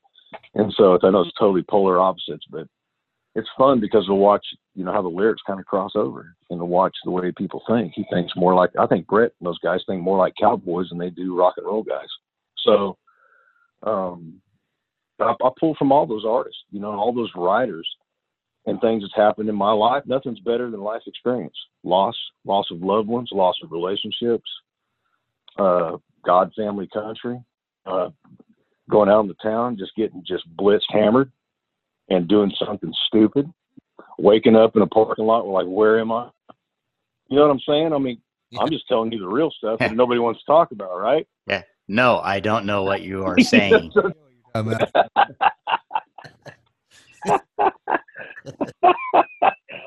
And 0.56 0.74
so 0.76 0.98
I 1.02 1.12
know 1.12 1.22
it's 1.22 1.32
totally 1.40 1.64
polar 1.70 2.00
opposites, 2.00 2.46
but 2.50 2.68
it's 3.36 3.48
fun 3.56 3.80
because 3.80 4.08
to 4.08 4.16
watch, 4.16 4.44
you 4.74 4.84
know, 4.84 4.92
how 4.92 5.04
the 5.04 5.08
lyrics 5.08 5.44
kind 5.46 5.60
of 5.60 5.68
cross 5.68 5.92
over 5.96 6.36
and 6.50 6.60
to 6.60 6.66
watch 6.66 6.96
the 7.04 7.12
way 7.12 7.32
people 7.32 7.62
think. 7.68 7.94
He 7.96 8.04
thinks 8.12 8.34
more 8.36 8.56
like, 8.56 8.72
I 8.80 8.88
think 8.88 9.06
Brett 9.06 9.32
and 9.40 9.48
those 9.48 9.60
guys 9.60 9.82
think 9.86 10.02
more 10.02 10.18
like 10.18 10.34
cowboys 10.40 10.90
than 10.90 10.98
they 10.98 11.12
do 11.12 11.38
rock 11.38 11.54
and 11.58 11.68
roll 11.68 11.84
guys. 11.84 12.08
So, 12.66 12.98
um, 13.84 14.42
I, 15.20 15.34
I 15.44 15.50
pull 15.60 15.76
from 15.76 15.92
all 15.92 16.06
those 16.06 16.26
artists, 16.26 16.62
you 16.72 16.80
know, 16.80 16.92
all 16.92 17.14
those 17.14 17.32
writers 17.36 17.88
and 18.66 18.82
things 18.82 19.04
that's 19.04 19.16
happened 19.16 19.50
in 19.50 19.56
my 19.56 19.72
life. 19.72 20.04
Nothing's 20.06 20.40
better 20.40 20.70
than 20.70 20.82
life 20.82 21.02
experience, 21.06 21.56
loss, 21.84 22.16
loss 22.46 22.66
of 22.72 22.82
loved 22.82 23.08
ones, 23.08 23.30
loss 23.32 23.56
of 23.64 23.72
relationships, 23.72 24.50
uh, 25.58 25.98
God, 26.26 26.52
family, 26.56 26.88
country, 26.92 27.40
uh, 27.86 28.10
going 28.90 29.10
out 29.10 29.22
in 29.22 29.28
the 29.28 29.36
town, 29.36 29.78
just 29.78 29.96
getting 29.96 30.24
just 30.26 30.44
blitzed, 30.58 30.82
hammered, 30.90 31.32
and 32.10 32.28
doing 32.28 32.52
something 32.64 32.94
stupid, 33.08 33.50
waking 34.18 34.56
up 34.56 34.76
in 34.76 34.82
a 34.82 34.88
parking 34.88 35.26
lot, 35.26 35.48
like, 35.48 35.68
where 35.68 36.00
am 36.00 36.12
I? 36.12 36.30
You 37.30 37.38
know 37.38 37.48
what 37.48 37.52
I'm 37.52 37.60
saying? 37.68 37.94
I 37.94 37.98
mean, 37.98 38.22
I'm 38.60 38.70
just 38.70 38.88
telling 38.88 39.12
you 39.12 39.20
the 39.20 39.28
real 39.28 39.52
stuff 39.52 39.80
that 39.80 39.92
nobody 39.96 40.20
wants 40.20 40.40
to 40.42 40.46
talk 40.46 40.72
about, 40.72 41.00
right? 41.00 41.28
Yeah. 41.48 41.64
No, 41.88 42.20
I 42.20 42.40
don't 42.40 42.66
know 42.66 42.84
what 42.84 43.02
you 43.02 43.24
are 43.24 43.40
saying. 43.40 43.92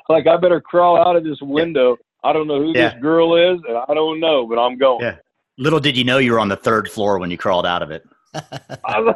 like 0.09 0.27
I 0.27 0.37
better 0.37 0.61
crawl 0.61 0.97
out 0.99 1.17
of 1.17 1.25
this 1.25 1.39
window. 1.41 1.97
I 2.25 2.33
don't 2.33 2.49
know 2.49 2.61
who 2.61 2.73
Yeah. 2.75 2.91
this 2.91 3.01
girl 3.03 3.37
is, 3.37 3.61
and 3.69 3.77
I 3.77 3.95
don't 3.95 4.21
know, 4.21 4.47
but 4.47 4.59
I'm 4.59 4.77
going. 4.79 5.05
Yeah. 5.05 5.17
Little 5.57 5.81
did 5.81 5.97
you 5.97 6.05
know 6.05 6.19
you 6.19 6.33
were 6.33 6.41
on 6.41 6.49
the 6.49 6.57
third 6.57 6.89
floor 6.91 7.19
when 7.19 7.31
you 7.31 7.39
crawled 7.39 7.67
out 7.67 7.83
of 7.83 7.91
it. 7.91 8.05
I'm 8.85 9.09
on 9.09 9.15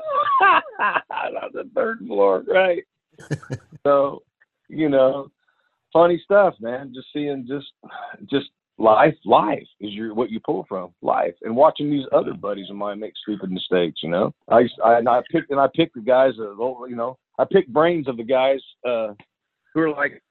the 1.53 1.69
third 1.75 1.99
floor, 2.07 2.45
right? 2.49 2.83
so, 3.87 4.23
you 4.69 4.89
know, 4.89 5.29
funny 5.93 6.21
stuff, 6.25 6.55
man. 6.61 6.93
Just 6.95 7.09
seeing 7.13 7.47
just 7.47 7.67
just 8.31 8.49
life, 8.79 9.15
life 9.25 9.67
is 9.81 9.93
your 9.93 10.15
what 10.15 10.31
you 10.31 10.41
pull 10.41 10.65
from 10.69 10.93
life, 11.03 11.35
and 11.43 11.55
watching 11.55 11.91
these 11.91 12.07
other 12.13 12.35
buddies 12.35 12.71
of 12.71 12.77
mine 12.77 13.01
make 13.01 13.13
stupid 13.23 13.51
mistakes. 13.51 14.01
You 14.03 14.11
know, 14.11 14.35
I 14.49 14.63
I, 14.85 14.99
and 14.99 15.09
I 15.09 15.23
picked 15.31 15.51
and 15.51 15.61
I 15.61 15.69
picked 15.75 15.95
the 15.95 16.01
guys. 16.01 16.35
Of, 16.39 16.61
old 16.61 16.91
you 16.91 16.97
know, 16.97 17.19
I 17.39 17.45
picked 17.45 17.73
brains 17.73 18.09
of 18.09 18.17
the 18.17 18.25
guys 18.25 18.61
uh, 18.87 19.15
who 19.75 19.81
are 19.81 19.91
like 19.91 20.23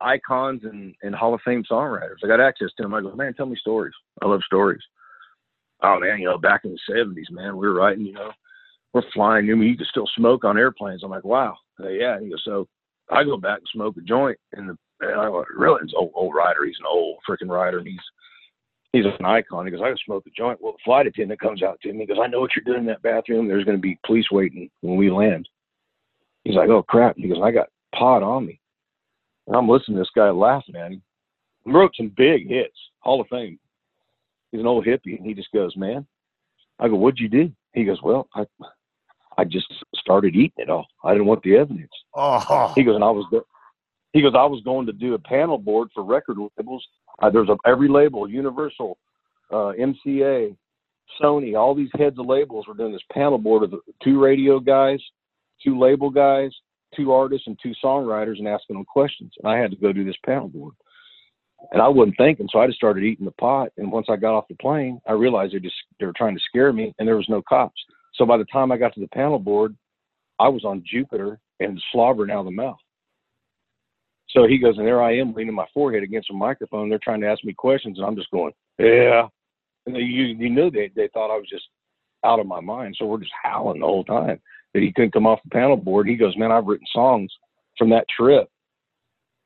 icons 0.00 0.62
and, 0.64 0.94
and 1.02 1.14
Hall 1.14 1.34
of 1.34 1.40
Fame 1.44 1.64
songwriters. 1.70 2.16
I 2.22 2.26
got 2.26 2.40
access 2.40 2.70
to 2.76 2.82
them. 2.82 2.94
I 2.94 3.00
go, 3.00 3.14
man, 3.14 3.34
tell 3.34 3.46
me 3.46 3.56
stories. 3.56 3.94
I 4.22 4.26
love 4.26 4.42
stories. 4.44 4.82
Oh 5.82 5.98
man, 6.00 6.18
you 6.18 6.26
know, 6.26 6.38
back 6.38 6.62
in 6.64 6.72
the 6.72 6.78
seventies, 6.88 7.28
man, 7.30 7.56
we 7.56 7.66
were 7.66 7.74
writing, 7.74 8.06
you 8.06 8.12
know, 8.12 8.30
we're 8.92 9.02
flying. 9.12 9.50
I 9.50 9.54
mean, 9.54 9.68
you 9.68 9.76
could 9.76 9.86
still 9.88 10.08
smoke 10.16 10.44
on 10.44 10.56
airplanes. 10.56 11.02
I'm 11.02 11.10
like, 11.10 11.24
wow, 11.24 11.56
uh, 11.82 11.88
yeah. 11.88 12.18
He 12.20 12.30
goes, 12.30 12.42
so 12.44 12.66
I 13.10 13.24
go 13.24 13.36
back 13.36 13.58
and 13.58 13.68
smoke 13.72 13.96
a 13.96 14.00
joint, 14.00 14.38
and 14.52 14.68
the 14.68 14.78
really, 15.56 15.80
it's 15.82 15.92
an 15.92 15.98
old 15.98 16.12
old 16.14 16.34
rider. 16.34 16.64
He's 16.64 16.78
an 16.78 16.86
old 16.88 17.18
freaking 17.28 17.48
rider, 17.50 17.78
and 17.78 17.86
he's 17.86 18.00
he's 18.92 19.04
an 19.04 19.24
icon. 19.24 19.66
He 19.66 19.72
goes, 19.72 19.80
I 19.82 19.88
can 19.88 19.98
smoke 20.04 20.24
a 20.26 20.30
joint. 20.30 20.60
Well, 20.60 20.72
the 20.72 20.78
flight 20.84 21.06
attendant 21.06 21.40
comes 21.40 21.62
out 21.62 21.80
to 21.82 21.92
me. 21.92 22.00
He 22.00 22.06
goes, 22.06 22.18
I 22.22 22.28
know 22.28 22.40
what 22.40 22.50
you're 22.54 22.64
doing 22.64 22.86
in 22.86 22.86
that 22.86 23.02
bathroom. 23.02 23.48
There's 23.48 23.64
going 23.64 23.76
to 23.76 23.82
be 23.82 23.98
police 24.06 24.26
waiting 24.30 24.70
when 24.80 24.96
we 24.96 25.10
land. 25.10 25.48
He's 26.44 26.56
like, 26.56 26.68
oh 26.68 26.82
crap. 26.82 27.16
He 27.16 27.28
goes, 27.28 27.40
I 27.42 27.50
got 27.50 27.68
pot 27.94 28.22
on 28.22 28.46
me. 28.46 28.60
And 29.46 29.56
I'm 29.56 29.68
listening 29.68 29.96
to 29.96 30.02
this 30.02 30.10
guy 30.14 30.30
laughing 30.30 30.76
at 30.76 30.92
him. 30.92 31.02
He 31.64 31.70
wrote 31.70 31.92
some 31.96 32.12
big 32.16 32.48
hits, 32.48 32.76
Hall 33.00 33.20
of 33.20 33.28
Fame. 33.28 33.58
He's 34.52 34.60
an 34.60 34.66
old 34.66 34.86
hippie, 34.86 35.18
and 35.18 35.26
he 35.26 35.34
just 35.34 35.50
goes, 35.52 35.76
man. 35.76 36.06
I 36.78 36.88
go, 36.88 36.94
what'd 36.94 37.18
you 37.18 37.28
do? 37.28 37.50
He 37.72 37.84
goes, 37.84 38.00
well, 38.02 38.28
I 38.34 38.44
I 39.36 39.44
just 39.44 39.66
started 39.96 40.36
eating 40.36 40.52
it 40.58 40.70
all. 40.70 40.86
I 41.02 41.12
didn't 41.12 41.26
want 41.26 41.42
the 41.42 41.56
evidence. 41.56 41.90
Oh. 42.14 42.72
He 42.76 42.84
goes, 42.84 42.94
and 42.94 43.02
I 43.02 43.10
was 43.10 43.26
go- 43.30 43.46
he 44.14 44.22
goes, 44.22 44.32
I 44.36 44.46
was 44.46 44.62
going 44.64 44.86
to 44.86 44.92
do 44.92 45.14
a 45.14 45.18
panel 45.18 45.58
board 45.58 45.88
for 45.92 46.04
record 46.04 46.38
labels. 46.56 46.86
Uh, 47.20 47.30
there's 47.30 47.48
a, 47.48 47.56
every 47.66 47.88
label, 47.88 48.30
Universal, 48.30 48.96
uh, 49.50 49.72
MCA, 49.78 50.56
Sony, 51.20 51.58
all 51.58 51.74
these 51.74 51.90
heads 51.98 52.18
of 52.18 52.26
labels 52.26 52.66
were 52.66 52.74
doing 52.74 52.92
this 52.92 53.02
panel 53.12 53.38
board 53.38 53.64
of 53.64 53.74
two 54.02 54.20
radio 54.20 54.60
guys, 54.60 55.00
two 55.62 55.78
label 55.78 56.10
guys, 56.10 56.50
two 56.96 57.12
artists, 57.12 57.48
and 57.48 57.58
two 57.60 57.74
songwriters, 57.84 58.38
and 58.38 58.48
asking 58.48 58.76
them 58.76 58.84
questions. 58.84 59.32
And 59.42 59.52
I 59.52 59.58
had 59.58 59.72
to 59.72 59.76
go 59.76 59.92
do 59.92 60.04
this 60.04 60.16
panel 60.24 60.48
board. 60.48 60.74
And 61.72 61.82
I 61.82 61.88
wasn't 61.88 62.16
thinking, 62.16 62.46
so 62.52 62.60
I 62.60 62.66
just 62.66 62.78
started 62.78 63.04
eating 63.04 63.24
the 63.24 63.32
pot. 63.32 63.70
And 63.78 63.90
once 63.90 64.06
I 64.08 64.16
got 64.16 64.36
off 64.36 64.48
the 64.48 64.54
plane, 64.56 65.00
I 65.08 65.12
realized 65.12 65.54
they 65.54 65.60
just 65.60 65.74
they 65.98 66.06
were 66.06 66.12
trying 66.16 66.36
to 66.36 66.42
scare 66.46 66.72
me, 66.72 66.94
and 66.98 67.08
there 67.08 67.16
was 67.16 67.28
no 67.28 67.42
cops. 67.42 67.80
So 68.14 68.24
by 68.24 68.36
the 68.36 68.44
time 68.46 68.70
I 68.70 68.76
got 68.76 68.94
to 68.94 69.00
the 69.00 69.08
panel 69.08 69.38
board, 69.40 69.74
I 70.38 70.48
was 70.48 70.64
on 70.64 70.84
Jupiter 70.86 71.40
and 71.60 71.80
slobbering 71.90 72.30
out 72.30 72.40
of 72.40 72.44
the 72.46 72.50
mouth. 72.50 72.78
So 74.34 74.48
he 74.48 74.58
goes, 74.58 74.78
and 74.78 74.86
there 74.86 75.02
I 75.02 75.16
am 75.16 75.32
leaning 75.32 75.54
my 75.54 75.66
forehead 75.72 76.02
against 76.02 76.30
a 76.30 76.34
microphone. 76.34 76.88
They're 76.88 76.98
trying 77.02 77.20
to 77.20 77.28
ask 77.28 77.44
me 77.44 77.54
questions, 77.54 77.98
and 77.98 78.06
I'm 78.06 78.16
just 78.16 78.30
going, 78.32 78.52
yeah. 78.78 79.28
And 79.86 79.94
they, 79.94 80.00
you, 80.00 80.24
you 80.24 80.50
knew 80.50 80.70
they, 80.70 80.90
they 80.96 81.08
thought 81.14 81.32
I 81.32 81.38
was 81.38 81.48
just 81.48 81.64
out 82.24 82.40
of 82.40 82.46
my 82.46 82.60
mind. 82.60 82.96
So 82.98 83.06
we're 83.06 83.20
just 83.20 83.32
howling 83.42 83.80
the 83.80 83.86
whole 83.86 84.04
time 84.04 84.40
that 84.72 84.82
he 84.82 84.92
couldn't 84.92 85.12
come 85.12 85.26
off 85.26 85.38
the 85.44 85.50
panel 85.50 85.76
board. 85.76 86.08
He 86.08 86.16
goes, 86.16 86.36
man, 86.36 86.50
I've 86.50 86.66
written 86.66 86.86
songs 86.92 87.30
from 87.78 87.90
that 87.90 88.06
trip, 88.08 88.48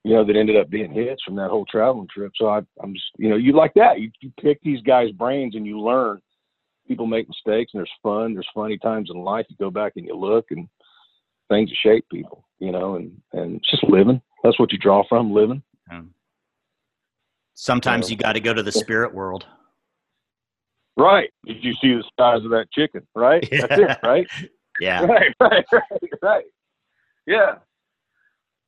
you 0.05 0.15
know, 0.15 0.25
that 0.25 0.37
ended 0.37 0.57
up 0.57 0.71
being 0.71 0.93
hits 0.93 1.23
from 1.23 1.37
that 1.37 1.51
whole 1.51 1.67
traveling 1.67 2.09
trip. 2.13 2.33
So 2.37 2.49
I, 2.49 2.61
I'm 2.83 2.95
just, 2.95 3.07
you 3.19 3.29
know, 3.29 3.37
you 3.37 3.53
like 3.53 3.75
that. 3.75 4.01
You, 4.01 4.11
you 4.21 4.33
pick 4.41 4.59
these 4.63 4.81
guys' 4.83 5.11
brains 5.11 5.55
and 5.55 5.67
you 5.67 5.81
learn. 5.81 6.21
People 6.87 7.07
make 7.07 7.29
mistakes, 7.29 7.73
and 7.75 7.81
there's 7.81 7.91
fun. 8.03 8.33
There's 8.33 8.49
funny 8.55 8.79
times 8.79 9.11
in 9.13 9.21
life. 9.21 9.45
You 9.51 9.57
go 9.59 9.71
back 9.71 9.93
and 9.97 10.07
you 10.07 10.17
look, 10.17 10.47
and 10.51 10.67
things 11.51 11.71
shape 11.83 12.07
people, 12.11 12.47
you 12.61 12.73
know, 12.73 12.95
and 12.95 13.13
and 13.35 13.63
just 13.71 13.85
living. 13.85 14.23
That's 14.43 14.59
what 14.59 14.73
you 14.73 14.79
draw 14.79 15.03
from, 15.09 15.33
living. 15.33 15.63
Sometimes 17.55 18.09
you 18.09 18.17
got 18.17 18.35
to 18.35 18.41
go 18.41 18.55
to 18.55 18.63
the 18.63 18.71
spirit 18.71 19.13
world. 19.13 19.45
Right. 20.97 21.31
Did 21.45 21.63
you 21.63 21.75
see 21.83 21.95
the 21.95 22.05
size 22.19 22.45
of 22.45 22.51
that 22.51 22.67
chicken? 22.73 23.07
Right. 23.17 23.47
That's 23.51 23.73
it. 23.73 23.99
Right. 24.03 24.27
Yeah. 24.81 25.05
Right. 25.07 25.35
Right. 25.41 25.65
Right. 25.73 26.11
Right. 26.23 26.45
Yeah. 27.27 27.57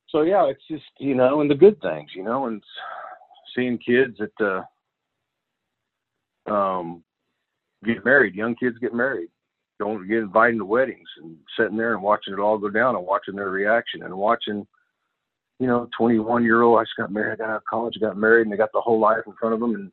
So 0.09 0.23
yeah, 0.23 0.45
it's 0.47 0.61
just 0.69 0.83
you 0.99 1.15
know, 1.15 1.39
and 1.39 1.49
the 1.49 1.55
good 1.55 1.79
things, 1.81 2.11
you 2.13 2.23
know, 2.23 2.47
and 2.47 2.61
seeing 3.55 3.77
kids 3.77 4.17
that 4.19 4.65
uh, 6.49 6.51
um 6.53 7.01
get 7.85 8.03
married, 8.03 8.35
young 8.35 8.55
kids 8.55 8.77
get 8.79 8.93
married, 8.93 9.29
going 9.79 10.05
get 10.05 10.17
invited 10.17 10.57
to 10.57 10.65
weddings, 10.65 11.07
and 11.23 11.37
sitting 11.57 11.77
there 11.77 11.93
and 11.93 12.03
watching 12.03 12.33
it 12.33 12.39
all 12.39 12.57
go 12.57 12.69
down, 12.69 12.97
and 12.97 13.05
watching 13.05 13.37
their 13.37 13.51
reaction, 13.51 14.03
and 14.03 14.13
watching, 14.13 14.67
you 15.61 15.67
know, 15.67 15.87
21 15.95 16.43
year 16.43 16.63
old, 16.63 16.79
I 16.79 16.83
just 16.85 16.95
got 16.97 17.11
married, 17.11 17.33
I 17.33 17.35
got 17.35 17.49
out 17.51 17.57
of 17.57 17.65
college, 17.65 17.93
got 18.01 18.17
married, 18.17 18.47
and 18.47 18.51
they 18.51 18.57
got 18.57 18.71
the 18.73 18.81
whole 18.81 18.99
life 18.99 19.19
in 19.27 19.33
front 19.39 19.53
of 19.53 19.59
them, 19.59 19.75
and 19.75 19.91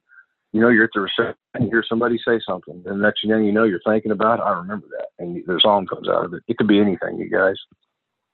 you 0.55 0.63
know, 0.63 0.71
you're 0.71 0.85
at 0.85 0.91
the 0.95 1.03
reception, 1.03 1.37
and 1.53 1.65
you 1.65 1.71
hear 1.71 1.85
somebody 1.87 2.19
say 2.27 2.41
something, 2.49 2.83
and 2.87 3.03
next 3.03 3.21
thing 3.21 3.45
you 3.45 3.53
know, 3.53 3.65
you're 3.65 3.83
thinking 3.87 4.13
about, 4.13 4.39
it. 4.39 4.45
I 4.45 4.53
remember 4.53 4.87
that, 4.97 5.09
and 5.19 5.37
the 5.47 5.61
song 5.63 5.87
comes 5.87 6.09
out 6.09 6.25
of 6.25 6.33
it. 6.33 6.43
It 6.49 6.57
could 6.57 6.69
be 6.69 6.81
anything, 6.81 7.19
you 7.19 7.29
guys. 7.29 7.57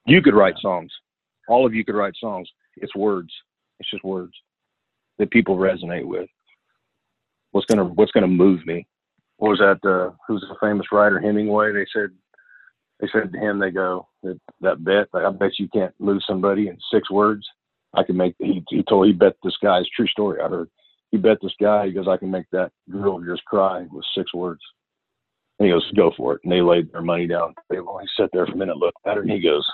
You 0.07 0.23
could 0.23 0.35
write 0.35 0.55
songs. 0.61 0.93
All 1.49 1.67
of 1.67 1.75
you 1.75 1.85
could 1.85 1.97
write 1.97 2.15
songs. 2.21 2.49
It's 2.77 2.95
words. 2.95 3.33
It's 3.81 3.91
just 3.91 4.05
words 4.05 4.33
that 5.19 5.33
people 5.33 5.57
resonate 5.57 6.05
with. 6.05 6.29
What's 7.51 7.67
gonna 7.67 7.85
What's 7.85 8.13
gonna 8.13 8.29
move 8.29 8.65
me? 8.65 8.87
What 9.39 9.49
was 9.49 9.59
that? 9.59 9.85
Uh, 9.85 10.15
who's 10.29 10.43
the 10.43 10.55
famous 10.61 10.87
writer? 10.93 11.19
Hemingway. 11.19 11.73
They 11.73 11.87
said. 11.93 12.11
They 13.01 13.09
said 13.13 13.33
to 13.33 13.39
him, 13.39 13.59
they 13.59 13.73
go 13.73 14.07
that 14.25 14.41
that 14.61 14.85
bet. 14.85 15.09
I 15.15 15.31
bet 15.31 15.59
you 15.59 15.69
can't 15.69 15.95
lose 16.01 16.25
somebody 16.27 16.69
in 16.69 16.79
six 16.93 17.11
words. 17.11 17.47
I 17.95 18.03
can 18.03 18.17
make. 18.17 18.35
He 18.39 18.65
he 18.69 18.83
told 18.83 19.07
he 19.07 19.13
bet 19.13 19.37
this 19.43 19.57
guy. 19.63 19.79
It's 19.79 19.89
a 19.89 19.97
true 19.97 20.09
story. 20.09 20.41
I 20.41 20.49
heard. 20.49 20.69
He 21.11 21.19
bet 21.19 21.39
this 21.41 21.55
guy. 21.61 21.87
He 21.87 21.93
goes, 21.93 22.09
I 22.09 22.17
can 22.17 22.29
make 22.29 22.47
that 22.51 22.73
girl 22.91 23.19
of 23.19 23.25
yours 23.25 23.41
cry 23.47 23.87
with 23.93 24.05
six 24.17 24.35
words. 24.35 24.61
And 25.59 25.67
he 25.67 25.73
goes, 25.73 25.89
go 25.93 26.11
for 26.17 26.35
it. 26.35 26.41
And 26.43 26.53
they 26.53 26.61
laid 26.61 26.93
their 26.93 27.03
money 27.03 27.29
down 27.29 27.55
They 27.71 27.77
the. 27.77 27.99
He 28.01 28.09
sat 28.21 28.31
there 28.33 28.47
for 28.47 28.55
a 28.55 28.57
minute, 28.57 28.79
looked 28.79 28.99
at 29.07 29.15
her, 29.15 29.23
and 29.23 29.31
he 29.31 29.41
goes, 29.41 29.65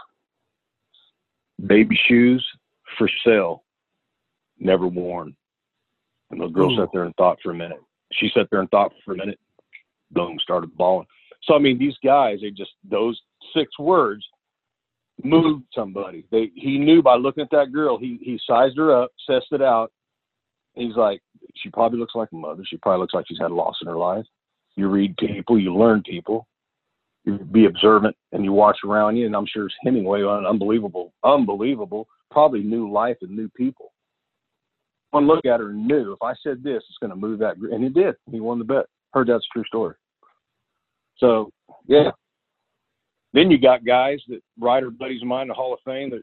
baby 1.66 1.98
shoes 2.06 2.46
for 2.98 3.08
sale, 3.24 3.64
never 4.58 4.86
worn. 4.86 5.34
And 6.30 6.40
the 6.40 6.48
girl 6.48 6.72
Ooh. 6.72 6.76
sat 6.76 6.90
there 6.92 7.04
and 7.04 7.14
thought 7.16 7.38
for 7.42 7.52
a 7.52 7.56
minute. 7.56 7.80
She 8.12 8.30
sat 8.34 8.46
there 8.50 8.60
and 8.60 8.70
thought 8.70 8.92
for 9.02 9.14
a 9.14 9.16
minute. 9.16 9.38
Boom, 10.10 10.38
started 10.42 10.76
bawling. 10.76 11.06
So 11.44 11.54
I 11.54 11.58
mean, 11.58 11.78
these 11.78 11.96
guys, 12.04 12.40
they 12.42 12.50
just 12.50 12.72
those 12.84 13.18
six 13.56 13.78
words 13.78 14.22
moved 15.24 15.64
somebody. 15.74 16.24
They 16.30 16.50
he 16.54 16.78
knew 16.78 17.02
by 17.02 17.16
looking 17.16 17.42
at 17.42 17.50
that 17.50 17.72
girl, 17.72 17.98
he 17.98 18.18
he 18.20 18.38
sized 18.46 18.76
her 18.76 19.02
up, 19.02 19.10
sussed 19.28 19.52
it 19.52 19.62
out. 19.62 19.92
He's 20.74 20.96
like, 20.96 21.20
she 21.56 21.68
probably 21.70 21.98
looks 21.98 22.14
like 22.14 22.28
a 22.32 22.36
mother. 22.36 22.62
She 22.64 22.76
probably 22.76 23.00
looks 23.00 23.14
like 23.14 23.26
she's 23.28 23.40
had 23.40 23.50
a 23.50 23.54
loss 23.54 23.76
in 23.82 23.88
her 23.88 23.96
life. 23.96 24.24
You 24.76 24.88
read 24.88 25.16
people, 25.16 25.58
you 25.58 25.74
learn 25.74 26.02
people, 26.02 26.46
you 27.24 27.38
be 27.38 27.66
observant, 27.66 28.16
and 28.32 28.44
you 28.44 28.52
watch 28.52 28.78
around 28.84 29.16
you. 29.16 29.26
And 29.26 29.34
I'm 29.34 29.46
sure 29.46 29.68
Hemingway, 29.84 30.22
unbelievable, 30.22 31.12
unbelievable, 31.24 32.06
probably 32.30 32.62
knew 32.62 32.90
life 32.90 33.16
and 33.22 33.32
knew 33.32 33.48
people. 33.50 33.92
One 35.10 35.26
look 35.26 35.44
at 35.44 35.58
her 35.60 35.72
knew 35.72 36.12
if 36.12 36.22
I 36.22 36.34
said 36.42 36.62
this, 36.62 36.84
it's 36.88 36.98
going 37.00 37.10
to 37.10 37.16
move 37.16 37.40
that, 37.40 37.56
and 37.56 37.82
he 37.82 37.90
did. 37.90 38.14
He 38.30 38.38
won 38.38 38.58
the 38.58 38.64
bet. 38.64 38.86
Heard 39.12 39.26
that's 39.26 39.44
a 39.44 39.52
true 39.52 39.64
story. 39.66 39.96
So 41.18 41.50
yeah. 41.86 42.10
Then 43.32 43.50
you 43.50 43.58
got 43.58 43.84
guys 43.84 44.18
that 44.28 44.40
writer 44.58 44.90
buddies 44.90 45.22
of 45.22 45.28
mine 45.28 45.42
in 45.42 45.48
the 45.48 45.54
Hall 45.54 45.72
of 45.72 45.80
Fame 45.84 46.10
that 46.10 46.22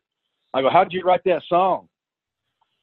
I 0.54 0.62
go, 0.62 0.70
how'd 0.70 0.92
you 0.92 1.02
write 1.04 1.22
that 1.26 1.44
song? 1.48 1.88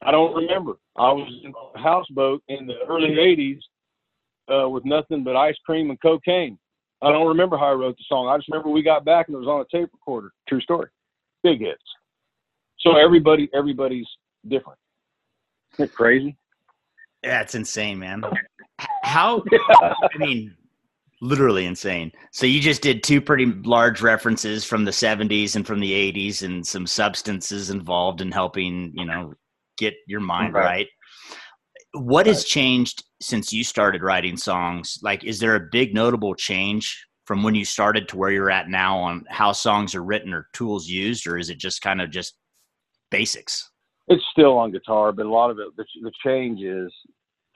I 0.01 0.11
don't 0.11 0.35
remember. 0.35 0.73
I 0.97 1.11
was 1.11 1.31
in 1.43 1.53
a 1.75 1.79
houseboat 1.79 2.43
in 2.47 2.67
the 2.67 2.75
early 2.87 3.09
'80s 3.09 3.59
uh, 4.53 4.69
with 4.69 4.85
nothing 4.85 5.23
but 5.23 5.35
ice 5.35 5.57
cream 5.65 5.89
and 5.89 6.01
cocaine. 6.01 6.57
I 7.01 7.11
don't 7.11 7.27
remember 7.27 7.57
how 7.57 7.67
I 7.67 7.73
wrote 7.73 7.97
the 7.97 8.03
song. 8.07 8.27
I 8.27 8.37
just 8.37 8.49
remember 8.49 8.69
we 8.69 8.81
got 8.81 9.05
back 9.05 9.27
and 9.27 9.35
it 9.35 9.39
was 9.39 9.47
on 9.47 9.61
a 9.61 9.77
tape 9.77 9.89
recorder. 9.93 10.31
True 10.47 10.61
story. 10.61 10.89
Big 11.43 11.59
hits. 11.59 11.83
So 12.79 12.97
everybody, 12.97 13.49
everybody's 13.53 14.07
different. 14.47 14.79
Isn't 15.73 15.93
crazy? 15.93 16.37
Yeah, 17.23 17.41
it's 17.41 17.55
insane, 17.55 17.99
man. 17.99 18.23
How? 19.03 19.43
I 19.81 19.93
mean, 20.17 20.55
literally 21.21 21.65
insane. 21.65 22.11
So 22.31 22.45
you 22.45 22.59
just 22.59 22.81
did 22.81 23.03
two 23.03 23.21
pretty 23.21 23.45
large 23.45 24.01
references 24.01 24.65
from 24.65 24.85
the 24.85 24.91
70s 24.91 25.55
and 25.55 25.65
from 25.65 25.79
the 25.79 25.91
80s, 25.91 26.43
and 26.43 26.65
some 26.65 26.85
substances 26.85 27.69
involved 27.69 28.21
in 28.21 28.31
helping 28.31 28.91
you 28.95 29.05
know 29.05 29.33
get 29.77 29.93
your 30.07 30.21
mind 30.21 30.53
Right. 30.53 30.63
right. 30.63 30.87
What 31.93 32.27
has 32.27 32.43
changed 32.43 33.05
since 33.21 33.53
you 33.53 33.63
started 33.63 34.03
writing 34.03 34.35
songs? 34.35 34.99
Like, 35.01 35.23
is 35.23 35.39
there 35.39 35.55
a 35.55 35.67
big 35.71 35.93
notable 35.93 36.35
change 36.35 37.05
from 37.25 37.41
when 37.41 37.55
you 37.55 37.65
started 37.65 38.07
to 38.09 38.17
where 38.17 38.31
you're 38.31 38.51
at 38.51 38.69
now 38.69 38.97
on 38.97 39.25
how 39.29 39.51
songs 39.51 39.95
are 39.95 40.03
written 40.03 40.33
or 40.33 40.47
tools 40.53 40.87
used, 40.87 41.25
or 41.25 41.37
is 41.37 41.49
it 41.49 41.57
just 41.57 41.81
kind 41.81 42.01
of 42.01 42.11
just 42.11 42.35
basics? 43.11 43.71
It's 44.07 44.23
still 44.31 44.57
on 44.57 44.71
guitar, 44.71 45.11
but 45.11 45.25
a 45.25 45.29
lot 45.29 45.49
of 45.49 45.57
it, 45.57 45.67
the, 45.77 45.85
the 46.01 46.11
change 46.23 46.61
is 46.61 46.91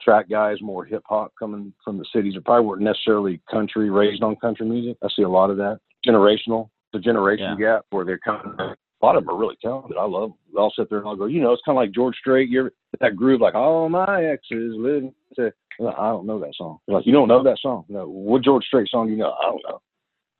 track 0.00 0.28
guys, 0.28 0.58
more 0.60 0.84
hip 0.84 1.02
hop 1.06 1.32
coming 1.38 1.72
from 1.84 1.98
the 1.98 2.04
cities 2.12 2.34
that 2.34 2.44
probably 2.44 2.66
weren't 2.66 2.82
necessarily 2.82 3.40
country, 3.50 3.90
raised 3.90 4.22
on 4.22 4.36
country 4.36 4.66
music. 4.66 4.96
I 5.02 5.08
see 5.14 5.22
a 5.22 5.28
lot 5.28 5.50
of 5.50 5.56
that. 5.58 5.78
Generational, 6.06 6.70
the 6.92 6.98
generation 6.98 7.56
gap 7.58 7.84
where 7.90 8.04
they're 8.04 8.18
kind 8.18 8.40
of, 8.46 8.58
a 8.58 9.06
lot 9.06 9.16
of 9.16 9.24
them 9.24 9.34
are 9.34 9.38
really 9.38 9.56
talented. 9.62 9.96
I 9.98 10.04
love 10.04 10.30
them. 10.30 10.38
They'll 10.54 10.72
sit 10.76 10.88
there 10.90 10.98
and 11.00 11.08
I'll 11.08 11.16
go, 11.16 11.26
you 11.26 11.40
know, 11.40 11.52
it's 11.52 11.62
kind 11.64 11.76
of 11.76 11.80
like 11.82 11.92
George 11.92 12.16
Strait. 12.16 12.48
You're 12.48 12.72
that 13.00 13.16
groove, 13.16 13.40
like, 13.40 13.54
all 13.54 13.88
my 13.88 14.24
exes 14.24 14.74
live. 14.76 15.04
to-" 15.36 15.52
I 15.80 16.08
don't 16.10 16.26
know 16.26 16.38
that 16.40 16.54
song. 16.56 16.78
They're 16.86 16.96
like, 16.96 17.06
you 17.06 17.12
don't 17.12 17.28
know 17.28 17.42
that 17.42 17.58
song? 17.60 17.84
No. 17.88 18.06
What 18.06 18.42
George 18.42 18.64
Strait 18.64 18.88
song 18.90 19.06
do 19.06 19.12
you 19.12 19.18
know? 19.18 19.32
I 19.40 19.44
don't 19.46 19.62
know. 19.68 19.80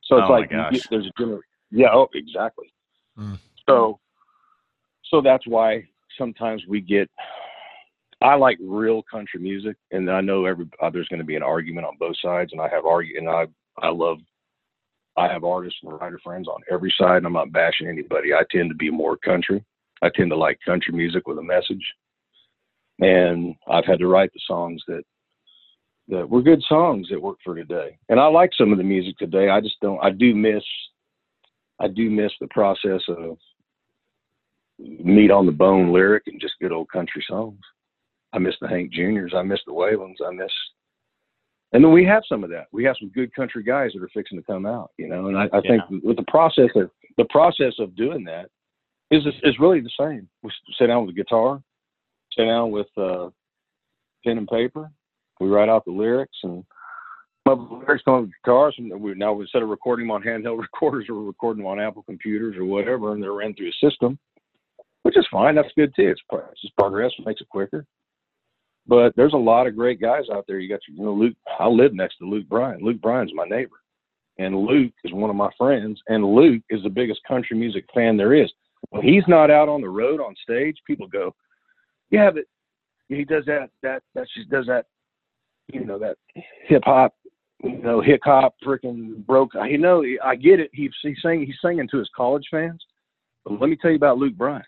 So 0.04 0.16
it's 0.18 0.26
Oh, 0.28 0.32
like, 0.32 0.50
get- 0.50 0.86
there's 0.90 1.06
a 1.06 1.22
gener- 1.22 1.40
yeah, 1.70 1.88
oh, 1.94 2.08
exactly. 2.14 2.72
Mm. 3.18 3.38
So, 3.68 4.00
so 5.04 5.20
that's 5.22 5.46
why 5.46 5.86
sometimes 6.18 6.64
we 6.68 6.80
get. 6.80 7.08
I 8.22 8.34
like 8.34 8.58
real 8.60 9.02
country 9.02 9.40
music, 9.40 9.76
and 9.92 10.10
I 10.10 10.20
know 10.20 10.44
every 10.44 10.68
uh, 10.82 10.90
there's 10.90 11.08
going 11.08 11.20
to 11.20 11.26
be 11.26 11.36
an 11.36 11.42
argument 11.42 11.86
on 11.86 11.96
both 11.98 12.16
sides, 12.22 12.52
and 12.52 12.60
I 12.60 12.68
have 12.68 12.84
argue, 12.84 13.18
and 13.18 13.28
I 13.28 13.46
I 13.78 13.90
love. 13.90 14.18
I 15.16 15.30
have 15.30 15.44
artists 15.44 15.80
and 15.82 15.92
writer 15.92 16.20
friends 16.22 16.46
on 16.48 16.60
every 16.70 16.94
side, 16.96 17.18
and 17.18 17.26
I'm 17.26 17.32
not 17.32 17.52
bashing 17.52 17.88
anybody. 17.88 18.32
I 18.32 18.42
tend 18.50 18.70
to 18.70 18.76
be 18.76 18.90
more 18.90 19.16
country. 19.16 19.62
I 20.02 20.08
tend 20.14 20.30
to 20.30 20.36
like 20.36 20.58
country 20.64 20.94
music 20.94 21.26
with 21.26 21.38
a 21.38 21.42
message, 21.42 21.84
and 23.00 23.54
I've 23.68 23.84
had 23.84 23.98
to 23.98 24.06
write 24.06 24.32
the 24.32 24.40
songs 24.46 24.82
that 24.86 25.02
that 26.08 26.28
were 26.28 26.42
good 26.42 26.62
songs 26.68 27.08
that 27.10 27.20
work 27.20 27.38
for 27.44 27.54
today. 27.54 27.98
And 28.08 28.20
I 28.20 28.26
like 28.26 28.50
some 28.56 28.72
of 28.72 28.78
the 28.78 28.84
music 28.84 29.16
today. 29.18 29.48
I 29.48 29.60
just 29.60 29.80
don't. 29.80 30.02
I 30.02 30.10
do 30.10 30.34
miss. 30.34 30.64
I 31.80 31.88
do 31.88 32.10
miss 32.10 32.32
the 32.40 32.48
process 32.48 33.00
of 33.08 33.38
meat 34.78 35.30
on 35.30 35.46
the 35.46 35.52
bone 35.52 35.92
lyric 35.92 36.24
and 36.26 36.40
just 36.40 36.54
good 36.60 36.72
old 36.72 36.90
country 36.90 37.24
songs. 37.28 37.60
I 38.32 38.38
miss 38.38 38.54
the 38.60 38.68
Hank 38.68 38.92
Juniors. 38.92 39.32
I 39.34 39.42
miss 39.42 39.60
the 39.66 39.72
Waylons. 39.72 40.16
I 40.24 40.32
miss, 40.32 40.52
and 41.72 41.84
then 41.84 41.92
we 41.92 42.04
have 42.04 42.22
some 42.28 42.44
of 42.44 42.50
that. 42.50 42.66
We 42.72 42.84
have 42.84 42.96
some 42.98 43.10
good 43.10 43.34
country 43.34 43.62
guys 43.62 43.90
that 43.94 44.02
are 44.02 44.10
fixing 44.14 44.38
to 44.38 44.44
come 44.44 44.66
out, 44.66 44.90
you 44.98 45.08
know. 45.08 45.26
And 45.26 45.36
I, 45.36 45.48
I 45.52 45.60
think 45.60 45.82
with 46.02 46.16
the 46.16 46.24
process 46.28 46.70
of 46.76 46.90
the 47.16 47.26
process 47.26 47.74
of 47.78 47.96
doing 47.96 48.24
that 48.24 48.46
is 49.10 49.24
is 49.42 49.58
really 49.58 49.80
the 49.80 49.90
same. 49.98 50.28
We 50.42 50.50
sit 50.78 50.86
down 50.86 51.06
with 51.06 51.14
a 51.14 51.18
guitar, 51.18 51.60
sit 52.36 52.44
down 52.44 52.70
with 52.70 52.88
uh, 52.96 53.30
pen 54.24 54.38
and 54.38 54.48
paper. 54.48 54.90
We 55.40 55.48
write 55.48 55.68
out 55.68 55.84
the 55.84 55.92
lyrics 55.92 56.36
and 56.42 56.64
come 57.46 57.60
up 57.60 57.70
with 57.70 57.80
lyrics 57.80 58.04
come 58.04 58.14
up 58.14 58.20
with 58.22 58.32
guitars. 58.44 58.74
And 58.78 59.00
we 59.00 59.14
now 59.14 59.40
instead 59.40 59.62
of 59.62 59.68
recording 59.68 60.06
them 60.06 60.12
on 60.12 60.22
handheld 60.22 60.60
recorders, 60.72 61.06
we're 61.08 61.16
recording 61.16 61.64
them 61.64 61.70
on 61.72 61.80
Apple 61.80 62.02
computers 62.02 62.56
or 62.56 62.64
whatever, 62.64 63.12
and 63.12 63.22
they're 63.22 63.32
ran 63.32 63.54
through 63.54 63.70
a 63.70 63.90
system 63.90 64.18
which 65.02 65.16
is 65.16 65.26
fine. 65.30 65.54
That's 65.54 65.68
good 65.76 65.94
too. 65.94 66.10
It's, 66.10 66.20
it's 66.32 66.60
just 66.62 66.76
progress. 66.76 67.12
It 67.18 67.26
makes 67.26 67.40
it 67.40 67.48
quicker. 67.48 67.86
But 68.90 69.14
there's 69.14 69.34
a 69.34 69.38
lot 69.38 69.68
of 69.68 69.76
great 69.76 70.00
guys 70.00 70.24
out 70.32 70.46
there. 70.48 70.58
You 70.58 70.68
got 70.68 70.80
your, 70.88 70.96
you 70.96 71.04
know, 71.04 71.12
Luke. 71.12 71.36
I 71.60 71.68
live 71.68 71.94
next 71.94 72.16
to 72.18 72.24
Luke 72.24 72.48
Bryan. 72.48 72.80
Luke 72.82 73.00
Bryan's 73.00 73.30
my 73.32 73.44
neighbor, 73.44 73.80
and 74.38 74.56
Luke 74.56 74.92
is 75.04 75.12
one 75.12 75.30
of 75.30 75.36
my 75.36 75.48
friends. 75.56 76.00
And 76.08 76.34
Luke 76.34 76.60
is 76.70 76.82
the 76.82 76.90
biggest 76.90 77.20
country 77.26 77.56
music 77.56 77.84
fan 77.94 78.16
there 78.16 78.34
is. 78.34 78.50
When 78.88 79.02
he's 79.02 79.22
not 79.28 79.48
out 79.48 79.68
on 79.68 79.80
the 79.80 79.88
road 79.88 80.20
on 80.20 80.34
stage, 80.42 80.76
people 80.88 81.06
go, 81.06 81.32
"Yeah, 82.10 82.32
but 82.32 82.42
he 83.08 83.24
does 83.24 83.44
that. 83.46 83.70
That 83.84 84.02
that 84.16 84.26
she 84.34 84.44
does 84.46 84.66
that. 84.66 84.86
You 85.72 85.84
know 85.84 85.98
that 86.00 86.16
hip 86.66 86.82
hop." 86.84 87.14
You 87.62 87.78
know, 87.78 88.00
hip 88.00 88.22
hop, 88.24 88.56
freaking 88.66 89.24
broke. 89.24 89.52
You 89.54 89.78
know, 89.78 90.02
I 90.24 90.34
get 90.34 90.58
it. 90.58 90.70
He's 90.72 90.90
he's 91.00 91.22
singing. 91.22 91.46
He's 91.46 91.60
singing 91.62 91.86
to 91.92 91.98
his 91.98 92.10
college 92.16 92.48
fans. 92.50 92.84
But 93.44 93.60
let 93.60 93.70
me 93.70 93.76
tell 93.76 93.90
you 93.92 93.96
about 93.98 94.18
Luke 94.18 94.34
Bryan. 94.34 94.64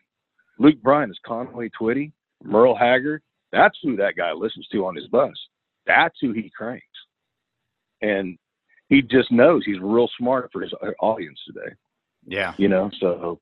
Luke 0.61 0.81
Bryan 0.81 1.11
is 1.11 1.19
Conway 1.27 1.71
Twitty, 1.71 2.13
Merle 2.45 2.77
Haggard. 2.77 3.21
That's 3.53 3.77
who 3.83 3.97
that 3.97 4.17
guy 4.17 4.33
listens 4.33 4.67
to 4.69 4.87
on 4.87 4.97
his 4.97 5.07
bus. 5.09 5.35
That's 5.87 6.17
who 6.21 6.33
he 6.33 6.51
cranks. 6.57 6.87
And 8.01 8.39
he 8.89 9.03
just 9.03 9.31
knows 9.31 9.63
he's 9.65 9.81
real 9.81 10.09
smart 10.19 10.51
for 10.53 10.63
his 10.63 10.73
audience 11.01 11.39
today. 11.47 11.75
Yeah. 12.27 12.55
You 12.57 12.69
know, 12.69 12.91
so 13.01 13.41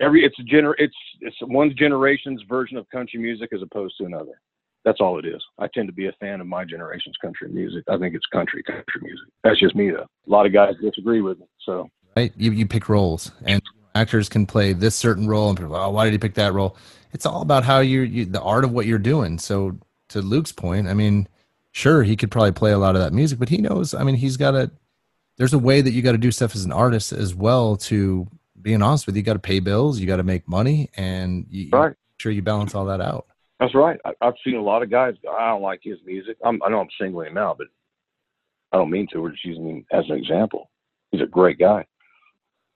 every 0.00 0.24
it's 0.24 0.38
a 0.38 0.42
gener 0.42 0.74
it's 0.78 0.94
it's 1.20 1.36
one 1.42 1.74
generation's 1.76 2.42
version 2.48 2.76
of 2.76 2.88
country 2.90 3.20
music 3.20 3.50
as 3.52 3.62
opposed 3.62 3.96
to 3.98 4.04
another. 4.04 4.40
That's 4.84 5.00
all 5.00 5.18
it 5.18 5.24
is. 5.24 5.42
I 5.58 5.68
tend 5.72 5.88
to 5.88 5.92
be 5.92 6.08
a 6.08 6.12
fan 6.20 6.40
of 6.40 6.46
my 6.46 6.64
generation's 6.64 7.16
country 7.22 7.48
music. 7.48 7.84
I 7.88 7.98
think 7.98 8.14
it's 8.14 8.26
country 8.26 8.62
country 8.62 9.00
music. 9.00 9.26
That's 9.44 9.60
just 9.60 9.76
me 9.76 9.90
though. 9.90 10.06
A 10.26 10.30
lot 10.30 10.46
of 10.46 10.52
guys 10.52 10.74
disagree 10.82 11.22
with 11.22 11.38
me. 11.38 11.46
So 11.64 11.88
right? 12.16 12.32
You 12.36 12.52
you 12.52 12.66
pick 12.66 12.88
roles, 12.88 13.30
and 13.44 13.62
actors 13.94 14.28
can 14.28 14.46
play 14.46 14.72
this 14.72 14.94
certain 14.94 15.28
role, 15.28 15.48
and 15.48 15.58
people, 15.58 15.76
oh, 15.76 15.90
why 15.90 16.04
did 16.04 16.12
he 16.12 16.18
pick 16.18 16.34
that 16.34 16.52
role? 16.52 16.76
It's 17.12 17.26
all 17.26 17.42
about 17.42 17.64
how 17.64 17.80
you, 17.80 18.00
you 18.02 18.24
the 18.24 18.40
art 18.40 18.64
of 18.64 18.72
what 18.72 18.86
you're 18.86 18.98
doing. 18.98 19.38
So 19.38 19.78
to 20.08 20.20
Luke's 20.22 20.52
point, 20.52 20.88
I 20.88 20.94
mean, 20.94 21.28
sure, 21.72 22.02
he 22.02 22.16
could 22.16 22.30
probably 22.30 22.52
play 22.52 22.72
a 22.72 22.78
lot 22.78 22.96
of 22.96 23.02
that 23.02 23.12
music, 23.12 23.38
but 23.38 23.48
he 23.48 23.58
knows. 23.58 23.94
I 23.94 24.02
mean, 24.04 24.14
he's 24.16 24.36
got 24.36 24.54
a 24.54 24.70
There's 25.36 25.54
a 25.54 25.58
way 25.58 25.80
that 25.80 25.92
you 25.92 26.02
got 26.02 26.12
to 26.12 26.18
do 26.18 26.30
stuff 26.30 26.54
as 26.54 26.64
an 26.64 26.72
artist 26.72 27.12
as 27.12 27.34
well. 27.34 27.76
To 27.88 28.26
being 28.60 28.82
honest 28.82 29.06
with 29.06 29.16
you, 29.16 29.20
you 29.20 29.24
got 29.24 29.32
to 29.34 29.38
pay 29.38 29.60
bills, 29.60 29.98
you 29.98 30.06
got 30.06 30.16
to 30.16 30.22
make 30.22 30.46
money, 30.48 30.88
and 30.96 31.46
you, 31.50 31.68
Right. 31.72 31.88
make 31.88 31.96
sure 32.18 32.32
you 32.32 32.42
balance 32.42 32.74
all 32.74 32.84
that 32.86 33.00
out. 33.00 33.26
That's 33.58 33.74
right. 33.74 33.98
I, 34.04 34.12
I've 34.20 34.34
seen 34.44 34.56
a 34.56 34.62
lot 34.62 34.82
of 34.82 34.90
guys. 34.90 35.14
I 35.38 35.48
don't 35.50 35.62
like 35.62 35.80
his 35.82 35.98
music. 36.04 36.36
I'm, 36.44 36.62
I 36.62 36.68
know 36.68 36.80
I'm 36.80 36.88
singling 37.00 37.28
him 37.28 37.38
out, 37.38 37.58
but 37.58 37.66
I 38.72 38.76
don't 38.76 38.90
mean 38.90 39.06
to. 39.12 39.20
We're 39.20 39.30
just 39.32 39.44
using 39.44 39.68
him 39.68 39.86
as 39.92 40.04
an 40.08 40.16
example. 40.16 40.70
He's 41.10 41.20
a 41.20 41.26
great 41.26 41.58
guy. 41.58 41.84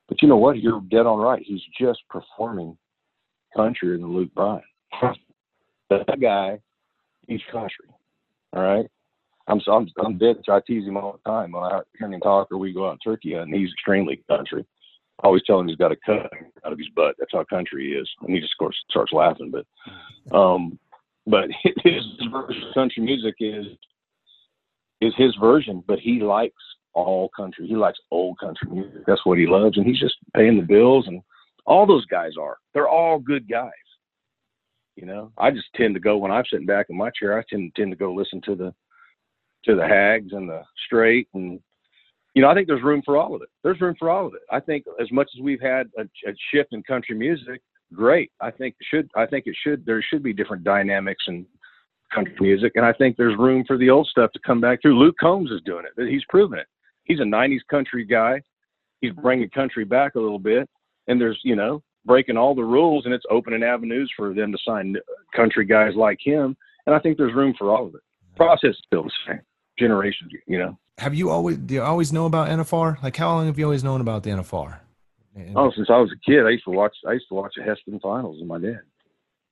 But 0.09 0.23
you 0.23 0.29
know 0.29 0.37
what? 0.37 0.59
You're 0.59 0.81
dead 0.91 1.07
on 1.07 1.19
right. 1.19 1.43
He's 1.45 1.63
just 1.81 2.01
performing 2.09 2.77
country 3.57 3.97
than 3.97 4.15
Luke 4.15 4.35
Bryan. 4.35 4.63
that 5.91 6.21
guy, 6.21 6.59
he's 7.27 7.41
country. 7.51 7.87
All 8.53 8.63
right. 8.63 8.87
I'm 9.49 9.61
so 9.61 9.73
I'm 9.73 9.89
I'm 10.05 10.19
dead. 10.19 10.37
I 10.49 10.61
tease 10.67 10.87
him 10.87 10.97
all 10.97 11.21
the 11.25 11.31
time 11.31 11.53
when 11.53 11.63
I 11.63 11.81
hear 11.99 12.11
him 12.11 12.21
talk 12.21 12.51
or 12.51 12.59
we 12.59 12.73
go 12.73 12.89
out 12.89 12.95
in 12.95 12.99
turkey 12.99 13.35
and 13.35 13.55
He's 13.55 13.73
extremely 13.73 14.23
country. 14.29 14.65
I 15.23 15.27
always 15.27 15.43
tell 15.47 15.61
him 15.61 15.69
he's 15.69 15.77
got 15.77 15.93
a 15.93 15.97
cut 16.05 16.31
out 16.65 16.73
of 16.73 16.79
his 16.79 16.89
butt. 16.95 17.15
That's 17.19 17.33
how 17.33 17.45
country 17.45 17.89
he 17.89 17.93
is. 17.93 18.09
And 18.23 18.35
he 18.35 18.41
just 18.41 18.55
of 18.55 18.59
course 18.59 18.77
starts 18.91 19.13
laughing. 19.13 19.53
But 19.53 20.37
um 20.37 20.79
but 21.27 21.49
his 21.63 22.03
version 22.31 22.63
of 22.69 22.75
country 22.75 23.03
music 23.03 23.37
is 23.39 23.67
is 25.01 25.13
his 25.17 25.35
version, 25.37 25.85
but 25.87 25.99
he 25.99 26.21
likes 26.21 26.55
all 26.95 27.31
country. 27.37 27.67
He 27.67 27.77
likes 27.77 27.99
old 28.11 28.39
country 28.39 28.69
music. 28.71 29.03
That's 29.07 29.25
what 29.25 29.39
he 29.39 29.47
loves, 29.47 29.77
and 29.77 29.87
he's 29.87 30.01
just 30.01 30.17
paying 30.35 30.57
the 30.57 30.63
bills. 30.63 31.07
And 31.07 31.21
all 31.67 31.87
those 31.87 32.07
guys 32.07 32.33
are. 32.41 32.59
They're 32.75 32.89
all 32.89 33.19
good 33.19 33.49
guys. 33.49 33.71
You 34.97 35.07
know, 35.07 35.31
I 35.37 35.51
just 35.51 35.67
tend 35.75 35.95
to 35.95 36.01
go 36.01 36.17
when 36.17 36.31
I'm 36.31 36.45
sitting 36.51 36.67
back 36.67 36.87
in 36.89 36.97
my 36.97 37.11
chair. 37.11 37.39
I 37.39 37.43
tend 37.51 37.73
tend 37.77 37.91
to 37.93 37.97
go 37.97 38.15
listen 38.15 38.41
to 38.47 38.55
the 38.55 38.75
to 39.65 39.75
the 39.75 39.87
Hags 39.87 40.33
and 40.33 40.49
the 40.49 40.63
Strait 40.87 41.29
and 41.35 41.61
you 42.37 42.43
know, 42.43 42.51
I 42.51 42.55
think 42.55 42.69
there's 42.69 42.83
room 42.83 43.01
for 43.03 43.17
all 43.17 43.35
of 43.35 43.41
it. 43.41 43.49
There's 43.65 43.81
room 43.81 43.95
for 43.99 44.11
all 44.11 44.27
of 44.27 44.35
it. 44.35 44.43
I 44.53 44.61
think 44.61 44.85
as 45.01 45.11
much 45.11 45.31
as 45.35 45.43
we've 45.43 45.61
had 45.61 45.89
a, 45.97 46.03
a 46.03 46.35
shift 46.53 46.75
in 46.75 46.83
country 46.83 47.17
music, 47.17 47.63
great. 47.95 48.31
I 48.43 48.51
think 48.51 48.77
should. 48.91 49.09
I 49.17 49.25
think 49.25 49.47
it 49.47 49.57
should. 49.65 49.87
There 49.87 50.03
should 50.03 50.23
be 50.23 50.35
different 50.35 50.63
dynamics 50.63 51.25
in 51.29 51.47
country 52.15 52.37
music, 52.41 52.73
and 52.75 52.85
I 52.85 52.93
think 52.93 53.17
there's 53.17 53.39
room 53.39 53.65
for 53.67 53.79
the 53.79 53.89
old 53.89 54.07
stuff 54.09 54.33
to 54.33 54.41
come 54.47 54.61
back 54.61 54.83
through. 54.83 54.99
Luke 54.99 55.17
Combs 55.19 55.51
is 55.51 55.63
doing 55.65 55.87
it. 55.87 56.09
He's 56.11 56.25
proven 56.29 56.59
it. 56.59 56.67
He's 57.05 57.21
a 57.21 57.25
'90s 57.25 57.61
country 57.71 58.05
guy. 58.05 58.43
He's 59.01 59.13
bringing 59.13 59.49
country 59.49 59.87
back 59.87 60.15
a 60.15 60.21
little 60.21 60.39
bit, 60.39 60.69
and 61.09 61.21
there's 61.21 61.41
you 61.45 61.57
know 61.57 61.83
breaking 62.05 62.37
all 62.37 62.55
the 62.55 62.63
rules, 62.65 63.05
and 63.05 63.13
it's 63.13 63.25
opening 63.31 63.63
avenues 63.63 64.11
for 64.17 64.33
them 64.33 64.53
to 64.53 64.59
sign 64.65 64.97
country 65.35 65.65
guys 65.65 65.95
like 65.97 66.19
him. 66.23 66.57
And 66.87 66.95
I 66.95 67.01
think 67.01 67.19
there's 67.19 67.35
room 67.35 67.53
for 67.59 67.71
all 67.75 67.87
of 67.87 67.95
it. 67.95 68.01
Process 68.37 68.71
is 68.71 68.77
still 68.87 69.03
the 69.03 69.11
same. 69.27 69.41
Generations, 69.79 70.31
you 70.47 70.59
know. 70.59 70.79
Have 70.99 71.15
you 71.15 71.31
always 71.31 71.57
do 71.59 71.75
you 71.75 71.83
always 71.83 72.13
know 72.13 72.27
about 72.27 72.49
NFR? 72.49 73.03
Like 73.03 73.17
how 73.17 73.29
long 73.35 73.47
have 73.47 73.59
you 73.59 73.65
always 73.65 73.85
known 73.85 74.01
about 74.01 74.23
the 74.23 74.31
NFR? 74.31 74.79
Oh, 75.55 75.71
since 75.77 75.89
I 75.91 75.99
was 75.99 76.11
a 76.13 76.31
kid, 76.31 76.47
I 76.47 76.51
used 76.51 76.65
to 76.65 76.71
watch. 76.71 76.97
I 77.07 77.13
used 77.13 77.29
to 77.29 77.35
watch 77.35 77.53
the 77.57 77.63
Hesston 77.63 78.01
finals 78.01 78.39
with 78.39 78.49
my 78.49 78.59
dad. 78.59 78.81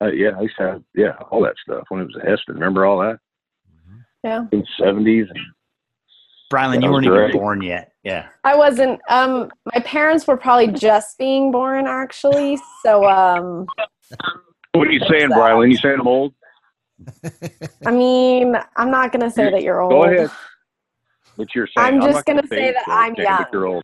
Uh, 0.01 0.07
yeah, 0.13 0.31
I 0.39 0.43
used 0.43 0.57
to 0.59 0.63
have 0.63 0.83
yeah 0.95 1.13
all 1.31 1.43
that 1.43 1.57
stuff 1.63 1.85
when 1.91 2.01
it 2.01 2.05
was 2.07 2.17
a 2.17 2.27
Hesston. 2.27 2.55
Remember 2.55 2.87
all 2.87 3.01
that 3.01 3.19
Yeah. 4.23 4.47
in 4.53 4.61
the 4.61 4.67
seventies? 4.83 5.27
Brylan, 6.55 6.83
you 6.83 6.91
weren't 6.91 7.07
even 7.07 7.31
born 7.33 7.63
yet. 7.63 7.93
Yeah. 8.05 8.29
I 8.45 8.55
wasn't. 8.55 9.01
Um, 9.09 9.51
my 9.75 9.81
parents 9.81 10.27
were 10.27 10.37
probably 10.37 10.69
just 10.69 11.19
being 11.19 11.51
born, 11.51 11.87
actually. 11.87 12.59
So, 12.85 13.05
um, 13.09 13.67
What 14.73 14.87
are 14.89 14.93
you 14.93 15.01
saying, 15.11 15.31
Brylan? 15.31 15.71
You 15.71 15.77
saying 15.79 15.97
I'm 16.01 16.07
old? 16.07 16.35
I 17.87 17.91
mean, 17.91 18.57
I'm 18.77 18.91
not 18.91 19.11
gonna 19.13 19.31
say 19.31 19.51
that 19.51 19.63
you're 19.63 19.81
old. 19.81 19.91
Go 19.93 20.05
ahead. 20.05 20.31
But 21.37 21.53
you're 21.55 21.67
saying 21.67 21.87
I'm 21.95 22.01
just 22.01 22.15
not 22.15 22.25
gonna 22.25 22.47
say 22.47 22.57
say 22.57 22.73
that 22.73 22.85
so 22.87 22.93
I'm 22.93 23.15
young. 23.17 23.47
You're 23.53 23.67
old. 23.67 23.83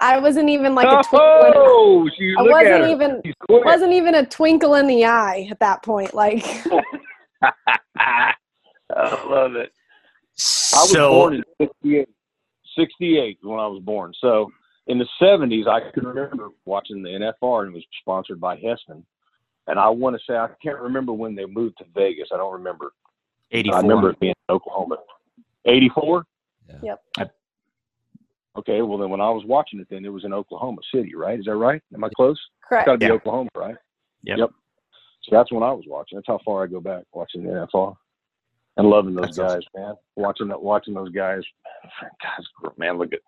I 0.00 0.18
wasn't 0.18 0.48
even 0.48 0.74
like 0.74 0.86
a 0.86 1.02
twinkle. 1.02 1.46
in- 1.46 1.52
Oh, 1.56 2.08
I 2.38 2.42
wasn't 2.42 2.90
even 2.90 3.22
wasn't 3.48 3.92
even 3.92 4.14
a 4.14 4.26
twinkle 4.26 4.74
in 4.76 4.86
the 4.86 5.04
eye 5.06 5.48
at 5.50 5.58
that 5.60 5.82
point. 5.82 6.14
Like, 6.14 6.44
I 7.96 8.34
love 9.28 9.54
it. 9.56 9.72
I 10.74 10.80
was 10.82 10.90
So- 10.90 11.10
born 11.10 11.34
in 11.34 11.44
68. 11.60 12.08
68 12.76 13.38
when 13.42 13.60
I 13.60 13.66
was 13.66 13.82
born. 13.82 14.14
So 14.18 14.50
in 14.86 14.98
the 14.98 15.06
70s, 15.20 15.66
I 15.68 15.90
can 15.90 16.06
remember 16.06 16.48
watching 16.64 17.02
the 17.02 17.10
NFR 17.10 17.62
and 17.64 17.72
it 17.72 17.74
was 17.74 17.84
sponsored 18.00 18.40
by 18.40 18.56
Hesston. 18.56 19.04
And 19.66 19.78
I 19.78 19.88
want 19.90 20.16
to 20.16 20.22
say, 20.26 20.36
I 20.36 20.48
can't 20.62 20.80
remember 20.80 21.12
when 21.12 21.34
they 21.34 21.44
moved 21.46 21.78
to 21.78 21.84
Vegas. 21.94 22.28
I 22.32 22.36
don't 22.38 22.52
remember. 22.52 22.92
I 23.52 23.58
remember 23.80 24.10
it 24.10 24.18
being 24.20 24.34
in 24.48 24.54
Oklahoma. 24.54 24.96
84? 25.66 26.24
Yep. 26.82 27.02
Okay, 28.56 28.82
well, 28.82 28.98
then 28.98 29.10
when 29.10 29.20
I 29.20 29.30
was 29.30 29.44
watching 29.46 29.80
it, 29.80 29.86
then 29.90 30.04
it 30.04 30.12
was 30.12 30.24
in 30.24 30.32
Oklahoma 30.32 30.80
City, 30.94 31.14
right? 31.14 31.38
Is 31.38 31.44
that 31.46 31.56
right? 31.56 31.82
Am 31.94 32.02
I 32.04 32.08
close? 32.16 32.38
Correct. 32.66 32.82
It's 32.82 32.86
got 32.86 32.92
to 32.92 32.98
be 32.98 33.06
Yeah. 33.06 33.12
Oklahoma, 33.12 33.50
right? 33.56 33.76
Yep. 34.24 34.38
Yep. 34.38 34.50
So 35.24 35.28
that's 35.36 35.52
when 35.52 35.62
I 35.62 35.72
was 35.72 35.84
watching. 35.86 36.16
That's 36.16 36.26
how 36.26 36.38
far 36.44 36.64
I 36.64 36.66
go 36.66 36.80
back 36.80 37.04
watching 37.12 37.44
the 37.44 37.50
NFR 37.50 37.96
and 38.76 38.88
loving 38.88 39.14
those 39.14 39.36
That's 39.36 39.54
guys, 39.54 39.62
man. 39.76 39.94
Watching 40.16 40.48
that, 40.48 40.62
watching 40.62 40.94
those 40.94 41.10
guys. 41.10 41.42
Guys, 42.00 42.46
man, 42.78 42.98
look 42.98 43.12
at 43.12 43.20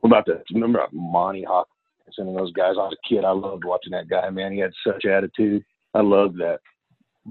what 0.00 0.08
about 0.10 0.26
that? 0.26 0.42
Remember 0.52 0.84
Monty 0.92 1.44
Hawkeye 1.44 1.68
Henson 2.04 2.28
and 2.28 2.36
those 2.36 2.52
guys? 2.52 2.74
I 2.78 2.82
was 2.84 2.94
a 3.02 3.08
kid. 3.08 3.24
I 3.24 3.30
loved 3.30 3.64
watching 3.64 3.92
that 3.92 4.08
guy, 4.08 4.28
man. 4.30 4.52
He 4.52 4.58
had 4.58 4.72
such 4.86 5.04
attitude. 5.04 5.64
I 5.94 6.00
loved 6.00 6.38
that. 6.38 6.60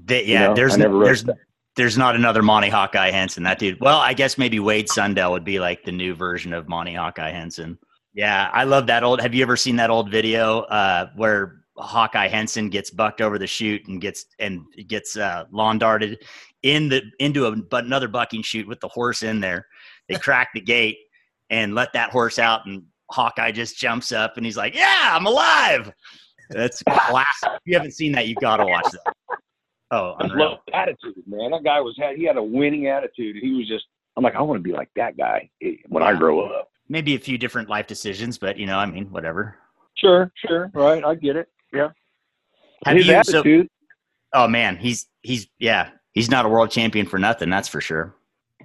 They- 0.05 0.25
You 0.25 0.33
yeah, 0.33 0.47
know, 0.47 0.55
there's 0.55 0.77
there's 0.77 1.23
that. 1.25 1.37
there's 1.75 1.97
not 1.97 2.15
another 2.15 2.41
Monty 2.41 2.69
Hawkeye 2.69 3.11
Henson. 3.11 3.43
That 3.43 3.59
dude. 3.59 3.79
Well, 3.81 3.99
I 3.99 4.13
guess 4.13 4.37
maybe 4.37 4.59
Wade 4.59 4.87
Sundell 4.89 5.31
would 5.31 5.45
be 5.45 5.59
like 5.59 5.83
the 5.83 5.91
new 5.91 6.15
version 6.15 6.53
of 6.53 6.67
Monty 6.69 6.93
Hawkeye 6.93 7.31
Henson. 7.31 7.77
Yeah, 8.13 8.49
I 8.51 8.65
love 8.65 8.87
that 8.87 9.03
old. 9.03 9.21
Have 9.21 9.33
you 9.33 9.41
ever 9.43 9.55
seen 9.55 9.77
that 9.77 9.89
old 9.89 10.09
video 10.11 10.61
uh, 10.61 11.09
where 11.15 11.60
Hawkeye 11.81 12.27
Henson 12.27 12.69
gets 12.69 12.89
bucked 12.89 13.21
over 13.21 13.37
the 13.37 13.47
chute 13.47 13.87
and 13.87 13.99
gets 14.01 14.25
and 14.39 14.65
gets 14.87 15.17
uh, 15.17 15.45
lawn 15.51 15.77
darted 15.77 16.23
in 16.63 16.89
the 16.89 17.01
into 17.19 17.45
a, 17.45 17.55
but 17.55 17.85
another 17.85 18.07
bucking 18.07 18.43
chute 18.43 18.67
with 18.67 18.79
the 18.79 18.87
horse 18.87 19.23
in 19.23 19.39
there? 19.39 19.67
They 20.07 20.15
crack 20.19 20.49
the 20.53 20.61
gate 20.61 20.97
and 21.49 21.75
let 21.75 21.93
that 21.93 22.11
horse 22.11 22.39
out, 22.39 22.65
and 22.65 22.83
Hawkeye 23.09 23.51
just 23.51 23.77
jumps 23.77 24.11
up 24.11 24.37
and 24.37 24.45
he's 24.45 24.57
like, 24.57 24.75
"Yeah, 24.75 25.11
I'm 25.13 25.25
alive." 25.25 25.91
That's 26.49 26.83
classic. 26.83 27.49
If 27.53 27.61
you 27.65 27.73
haven't 27.75 27.91
seen 27.93 28.11
that, 28.13 28.27
you 28.27 28.35
got 28.35 28.57
to 28.57 28.65
watch 28.65 28.85
that. 28.91 29.13
Oh, 29.91 30.15
I 30.19 30.25
unreal. 30.25 30.49
love 30.51 30.57
attitude, 30.73 31.23
man. 31.27 31.51
That 31.51 31.63
guy 31.63 31.79
was 31.81 31.95
had 31.99 32.15
he 32.15 32.25
had 32.25 32.37
a 32.37 32.43
winning 32.43 32.87
attitude. 32.87 33.37
He 33.41 33.51
was 33.51 33.67
just. 33.67 33.85
I'm 34.17 34.23
like, 34.23 34.35
I 34.35 34.41
want 34.41 34.59
to 34.59 34.61
be 34.63 34.73
like 34.73 34.89
that 34.97 35.15
guy 35.17 35.49
eh, 35.63 35.75
when 35.87 36.03
I 36.03 36.13
grow 36.13 36.41
up. 36.41 36.69
maybe 36.89 37.15
a 37.15 37.19
few 37.19 37.37
different 37.37 37.69
life 37.69 37.87
decisions, 37.87 38.37
but 38.37 38.57
you 38.57 38.65
know, 38.65 38.77
I 38.77 38.85
mean, 38.85 39.05
whatever. 39.09 39.55
Sure, 39.95 40.31
sure, 40.45 40.69
right. 40.73 41.03
I 41.03 41.15
get 41.15 41.37
it. 41.37 41.47
Yeah. 41.73 41.89
Have 42.85 42.97
His 42.97 43.07
you? 43.07 43.23
So, 43.23 43.39
attitude. 43.39 43.67
oh 44.33 44.47
man, 44.47 44.77
he's 44.77 45.07
he's 45.21 45.47
yeah, 45.59 45.89
he's 46.13 46.29
not 46.29 46.45
a 46.45 46.49
world 46.49 46.71
champion 46.71 47.05
for 47.05 47.19
nothing. 47.19 47.49
That's 47.49 47.67
for 47.67 47.81
sure. 47.81 48.15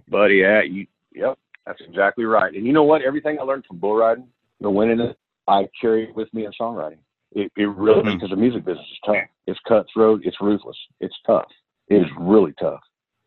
buddy. 0.08 0.36
Yeah, 0.36 0.62
you. 0.62 0.86
Yep, 1.12 1.38
that's 1.66 1.80
exactly 1.86 2.24
right. 2.24 2.52
And 2.54 2.66
you 2.66 2.72
know 2.72 2.82
what? 2.84 3.02
Everything 3.02 3.38
I 3.38 3.42
learned 3.42 3.64
from 3.66 3.78
bull 3.78 3.96
riding, 3.96 4.28
the 4.60 4.70
winning 4.70 5.00
it, 5.00 5.16
I 5.48 5.68
carry 5.80 6.04
it 6.04 6.14
with 6.16 6.32
me 6.34 6.44
in 6.46 6.52
songwriting. 6.60 6.98
It, 7.32 7.50
it 7.56 7.68
really 7.68 8.02
Mhm. 8.02 8.14
because 8.14 8.30
the 8.30 8.36
music 8.36 8.64
business 8.64 8.86
is 8.90 8.98
tough. 9.04 9.16
It's 9.46 9.60
cutthroat. 9.68 10.22
It's 10.24 10.36
ruthless. 10.40 10.76
It's 11.00 11.14
tough. 11.26 11.48
It 11.88 11.96
is 11.96 12.08
really 12.18 12.52
tough, 12.58 12.80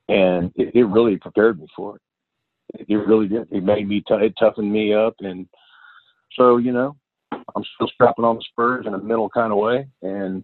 and 0.07 0.51
it, 0.56 0.73
it 0.76 0.84
really 0.85 1.18
prepared 1.18 1.60
me 1.60 1.68
for 1.76 1.95
it. 1.97 2.01
It, 2.80 2.85
it 2.89 2.97
really 2.97 3.27
did. 3.27 3.47
It 3.51 3.64
made 3.64 3.88
me. 3.88 4.01
T- 4.07 4.14
it 4.15 4.34
toughened 4.39 4.72
me 4.72 4.93
up, 4.93 5.15
and 5.19 5.47
so 6.34 6.57
you 6.57 6.72
know, 6.72 6.95
I'm 7.56 7.64
still 7.76 7.88
strapping 7.94 8.26
on 8.26 8.36
the 8.36 8.44
spurs 8.50 8.86
in 8.86 8.94
a 8.94 8.98
mental 8.98 9.30
kind 9.30 9.52
of 9.52 9.58
way, 9.58 9.88
and 10.02 10.44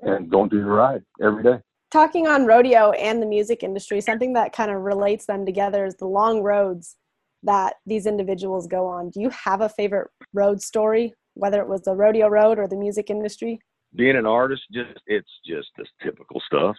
and 0.00 0.30
going 0.30 0.48
through 0.48 0.62
the 0.62 0.70
ride 0.70 1.02
every 1.20 1.42
day. 1.42 1.58
talking 1.90 2.28
on 2.28 2.46
rodeo 2.46 2.92
and 2.92 3.20
the 3.20 3.26
music 3.26 3.62
industry, 3.62 4.00
something 4.00 4.34
that 4.34 4.52
kind 4.52 4.70
of 4.70 4.82
relates 4.82 5.26
them 5.26 5.44
together 5.44 5.84
is 5.84 5.96
the 5.96 6.06
long 6.06 6.42
roads 6.42 6.96
that 7.42 7.74
these 7.86 8.06
individuals 8.06 8.66
go 8.66 8.86
on. 8.86 9.10
Do 9.10 9.20
you 9.20 9.30
have 9.30 9.60
a 9.60 9.68
favorite 9.68 10.08
road 10.32 10.60
story, 10.62 11.14
whether 11.34 11.60
it 11.60 11.68
was 11.68 11.82
the 11.82 11.94
rodeo 11.94 12.28
road 12.28 12.58
or 12.58 12.68
the 12.68 12.76
music 12.76 13.10
industry? 13.10 13.60
being 13.94 14.16
an 14.16 14.26
artist, 14.26 14.62
just 14.72 15.00
it's 15.06 15.30
just 15.46 15.68
this 15.76 15.88
typical 16.02 16.40
stuff: 16.46 16.76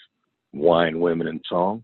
wine, 0.54 1.00
women, 1.00 1.28
and 1.28 1.42
song. 1.48 1.84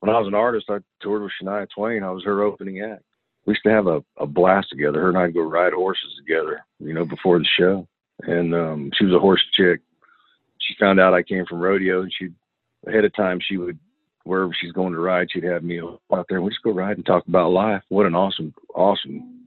When 0.00 0.14
I 0.14 0.18
was 0.18 0.28
an 0.28 0.34
artist, 0.34 0.66
I 0.68 0.78
toured 1.00 1.22
with 1.22 1.32
Shania 1.42 1.66
Twain. 1.74 2.02
I 2.02 2.10
was 2.10 2.24
her 2.24 2.42
opening 2.42 2.82
act. 2.82 3.02
We 3.46 3.52
used 3.52 3.62
to 3.64 3.70
have 3.70 3.86
a, 3.86 4.02
a 4.18 4.26
blast 4.26 4.70
together. 4.70 5.00
Her 5.00 5.08
and 5.08 5.18
I'd 5.18 5.34
go 5.34 5.42
ride 5.42 5.72
horses 5.72 6.14
together, 6.18 6.64
you 6.78 6.94
know, 6.94 7.04
before 7.04 7.38
the 7.38 7.46
show. 7.58 7.86
And 8.20 8.54
um, 8.54 8.90
she 8.96 9.04
was 9.04 9.14
a 9.14 9.18
horse 9.18 9.42
chick. 9.52 9.80
She 10.60 10.74
found 10.80 10.98
out 10.98 11.14
I 11.14 11.22
came 11.22 11.44
from 11.46 11.60
rodeo, 11.60 12.02
and 12.02 12.12
she 12.16 12.28
ahead 12.86 13.04
of 13.04 13.14
time 13.14 13.38
she 13.42 13.56
would 13.56 13.78
wherever 14.24 14.52
she's 14.58 14.72
going 14.72 14.92
to 14.92 14.98
ride, 14.98 15.28
she'd 15.30 15.44
have 15.44 15.62
me 15.62 15.80
out 15.80 16.26
there. 16.28 16.42
We 16.42 16.50
just 16.50 16.62
go 16.62 16.70
ride 16.70 16.96
and 16.96 17.06
talk 17.06 17.26
about 17.28 17.52
life. 17.52 17.82
What 17.90 18.06
an 18.06 18.14
awesome, 18.14 18.54
awesome, 18.74 19.44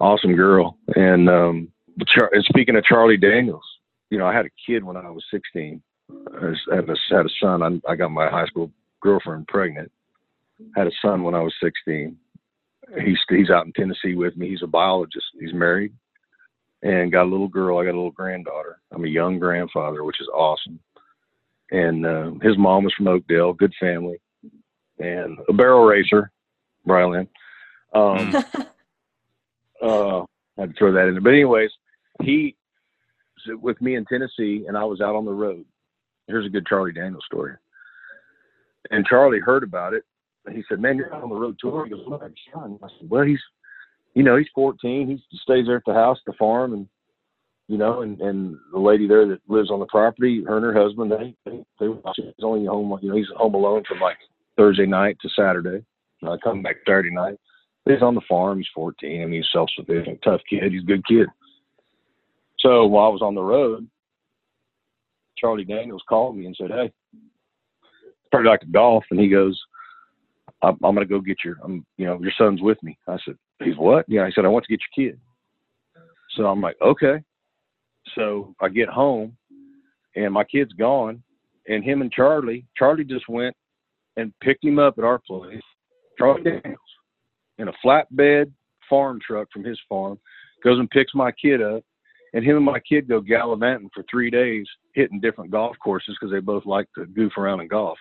awesome 0.00 0.34
girl. 0.34 0.76
And 0.96 1.28
um, 1.28 1.68
Char- 2.06 2.30
and 2.32 2.44
speaking 2.44 2.76
of 2.76 2.84
Charlie 2.84 3.16
Daniels, 3.16 3.64
you 4.10 4.18
know, 4.18 4.26
I 4.26 4.34
had 4.34 4.46
a 4.46 4.50
kid 4.66 4.84
when 4.84 4.96
I 4.96 5.10
was 5.10 5.24
16. 5.30 5.80
I 6.10 6.46
had 6.74 6.88
a, 6.88 7.14
had 7.14 7.26
a 7.26 7.30
son. 7.40 7.62
I, 7.62 7.90
I 7.90 7.96
got 7.96 8.10
my 8.10 8.28
high 8.28 8.46
school 8.46 8.70
girlfriend 9.00 9.46
pregnant. 9.48 9.90
Had 10.76 10.86
a 10.86 10.92
son 11.02 11.22
when 11.22 11.34
I 11.34 11.40
was 11.40 11.54
16. 11.62 12.16
He's 13.04 13.18
he's 13.28 13.50
out 13.50 13.66
in 13.66 13.72
Tennessee 13.72 14.14
with 14.14 14.36
me. 14.36 14.48
He's 14.48 14.62
a 14.62 14.66
biologist. 14.66 15.26
He's 15.38 15.54
married 15.54 15.92
and 16.84 17.10
got 17.10 17.24
a 17.24 17.30
little 17.30 17.48
girl. 17.48 17.78
I 17.78 17.84
got 17.84 17.94
a 17.94 17.96
little 17.96 18.10
granddaughter. 18.10 18.78
I'm 18.92 19.04
a 19.04 19.08
young 19.08 19.38
grandfather, 19.38 20.04
which 20.04 20.20
is 20.20 20.28
awesome. 20.32 20.78
And 21.70 22.06
uh, 22.06 22.32
his 22.42 22.58
mom 22.58 22.84
was 22.84 22.92
from 22.94 23.08
Oakdale, 23.08 23.54
good 23.54 23.72
family, 23.80 24.20
and 24.98 25.38
a 25.48 25.52
barrel 25.52 25.84
racer, 25.84 26.30
Brylan. 26.86 27.26
Um, 27.94 28.34
uh, 29.82 30.24
had 30.58 30.70
to 30.70 30.78
throw 30.78 30.92
that 30.92 31.08
in 31.08 31.14
there. 31.14 31.20
But 31.22 31.32
anyways, 31.32 31.70
he 32.22 32.54
was 33.48 33.58
with 33.60 33.80
me 33.80 33.96
in 33.96 34.04
Tennessee, 34.04 34.66
and 34.68 34.76
I 34.76 34.84
was 34.84 35.00
out 35.00 35.16
on 35.16 35.24
the 35.24 35.32
road. 35.32 35.64
Here's 36.28 36.46
a 36.46 36.50
good 36.50 36.66
Charlie 36.66 36.92
Daniels 36.92 37.24
story. 37.24 37.54
And 38.90 39.06
Charlie 39.06 39.40
heard 39.40 39.62
about 39.62 39.94
it. 39.94 40.04
He 40.52 40.62
said, 40.68 40.80
"Man, 40.80 40.96
you're 40.96 41.12
on 41.14 41.28
the 41.28 41.34
road 41.34 41.56
tour." 41.58 41.84
He 41.84 41.90
goes, 41.90 42.06
"What 42.06 42.16
about 42.16 42.32
son?" 42.52 42.78
I 42.82 42.88
said, 42.98 43.08
"Well, 43.08 43.24
he's, 43.24 43.40
you 44.14 44.22
know, 44.22 44.36
he's 44.36 44.48
14. 44.54 45.08
He 45.08 45.38
stays 45.38 45.66
there 45.66 45.76
at 45.76 45.84
the 45.86 45.94
house, 45.94 46.18
the 46.26 46.34
farm, 46.34 46.74
and 46.74 46.88
you 47.68 47.78
know, 47.78 48.02
and 48.02 48.20
and 48.20 48.56
the 48.72 48.78
lady 48.78 49.06
there 49.08 49.26
that 49.26 49.40
lives 49.48 49.70
on 49.70 49.80
the 49.80 49.86
property, 49.86 50.44
her 50.44 50.56
and 50.56 50.66
her 50.66 50.74
husband, 50.74 51.10
they 51.10 51.34
they, 51.50 51.64
they 51.80 51.88
watch 51.88 52.18
it. 52.18 52.34
He's 52.36 52.44
only 52.44 52.66
home, 52.66 52.98
you 53.00 53.10
know, 53.10 53.16
he's 53.16 53.28
home 53.36 53.54
alone 53.54 53.84
from 53.88 54.00
like 54.00 54.18
Thursday 54.56 54.86
night 54.86 55.16
to 55.22 55.28
Saturday. 55.30 55.84
And 56.20 56.30
I 56.30 56.36
come 56.38 56.62
back 56.62 56.76
Saturday 56.86 57.10
night. 57.10 57.38
He's 57.86 58.02
on 58.02 58.14
the 58.14 58.22
farm. 58.28 58.58
He's 58.58 58.68
14. 58.74 59.22
I 59.22 59.24
mean, 59.26 59.34
he's 59.34 59.50
self-sufficient, 59.52 60.20
tough 60.22 60.40
kid. 60.48 60.72
He's 60.72 60.82
a 60.82 60.86
good 60.86 61.06
kid. 61.06 61.26
So 62.60 62.86
while 62.86 63.06
I 63.06 63.10
was 63.12 63.20
on 63.20 63.34
the 63.34 63.42
road, 63.42 63.86
Charlie 65.36 65.64
Daniels 65.64 66.02
called 66.08 66.36
me 66.36 66.46
and 66.46 66.56
said, 66.56 66.70
"Hey, 66.70 66.92
pretty 68.30 68.48
like 68.48 68.60
to 68.60 68.66
golf," 68.66 69.04
and 69.10 69.20
he 69.20 69.28
goes, 69.28 69.60
I'm, 70.64 70.78
I'm 70.82 70.94
going 70.94 71.06
to 71.06 71.12
go 71.12 71.20
get 71.20 71.38
your, 71.44 71.56
I'm, 71.62 71.84
you 71.96 72.06
know, 72.06 72.18
your 72.20 72.32
son's 72.36 72.62
with 72.62 72.82
me. 72.82 72.98
I 73.06 73.16
said, 73.24 73.34
he's 73.62 73.76
what? 73.76 74.04
Yeah. 74.08 74.22
I 74.22 74.30
said, 74.34 74.44
I 74.44 74.48
want 74.48 74.64
to 74.64 74.72
get 74.72 74.80
your 74.96 75.10
kid. 75.10 75.20
So 76.36 76.46
I'm 76.46 76.60
like, 76.60 76.76
okay. 76.82 77.22
So 78.14 78.54
I 78.60 78.68
get 78.68 78.88
home 78.88 79.36
and 80.16 80.32
my 80.32 80.44
kid's 80.44 80.72
gone 80.72 81.22
and 81.68 81.84
him 81.84 82.02
and 82.02 82.12
Charlie, 82.12 82.66
Charlie 82.76 83.04
just 83.04 83.28
went 83.28 83.56
and 84.16 84.32
picked 84.40 84.64
him 84.64 84.78
up 84.78 84.98
at 84.98 85.04
our 85.04 85.18
place. 85.18 85.62
Charlie 86.18 86.42
Daniels 86.42 86.78
in 87.58 87.68
a 87.68 87.72
flatbed 87.84 88.52
farm 88.88 89.18
truck 89.26 89.48
from 89.52 89.64
his 89.64 89.78
farm 89.88 90.18
goes 90.62 90.78
and 90.78 90.90
picks 90.90 91.14
my 91.14 91.32
kid 91.32 91.62
up 91.62 91.82
and 92.32 92.44
him 92.44 92.56
and 92.56 92.64
my 92.64 92.80
kid 92.80 93.08
go 93.08 93.20
gallivanting 93.20 93.90
for 93.94 94.04
three 94.10 94.30
days 94.30 94.66
hitting 94.94 95.20
different 95.20 95.50
golf 95.50 95.76
courses 95.82 96.16
because 96.18 96.32
they 96.32 96.40
both 96.40 96.66
like 96.66 96.86
to 96.96 97.06
goof 97.06 97.32
around 97.36 97.60
and 97.60 97.70
golf 97.70 97.98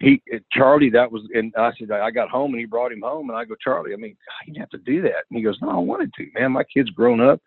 he 0.00 0.22
Charlie, 0.52 0.90
that 0.90 1.10
was, 1.10 1.22
and 1.34 1.52
I 1.58 1.72
said 1.78 1.90
I 1.90 2.10
got 2.10 2.30
home 2.30 2.52
and 2.52 2.60
he 2.60 2.66
brought 2.66 2.92
him 2.92 3.02
home, 3.02 3.30
and 3.30 3.38
I 3.38 3.44
go 3.44 3.56
Charlie, 3.62 3.92
I 3.92 3.96
mean, 3.96 4.16
you 4.46 4.54
didn't 4.54 4.60
have 4.60 4.70
to 4.70 4.78
do 4.78 5.02
that. 5.02 5.24
And 5.28 5.36
he 5.36 5.42
goes, 5.42 5.58
No, 5.60 5.70
I 5.70 5.78
wanted 5.78 6.12
to, 6.14 6.26
man. 6.34 6.52
My 6.52 6.64
kid's 6.64 6.90
grown 6.90 7.20
up. 7.20 7.40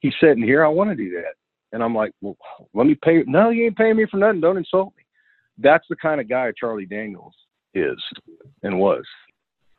He's 0.00 0.14
sitting 0.20 0.42
here. 0.42 0.64
I 0.64 0.68
want 0.68 0.90
to 0.90 0.96
do 0.96 1.10
that. 1.12 1.34
And 1.72 1.82
I'm 1.82 1.94
like, 1.94 2.12
Well, 2.20 2.36
let 2.74 2.86
me 2.86 2.96
pay. 2.96 3.22
No, 3.26 3.50
you 3.50 3.66
ain't 3.66 3.76
paying 3.76 3.96
me 3.96 4.06
for 4.10 4.16
nothing. 4.16 4.40
Don't 4.40 4.56
insult 4.56 4.92
me. 4.96 5.04
That's 5.58 5.84
the 5.88 5.96
kind 5.96 6.20
of 6.20 6.28
guy 6.28 6.52
Charlie 6.58 6.86
Daniels 6.86 7.34
is 7.74 7.98
and 8.62 8.78
was. 8.78 9.04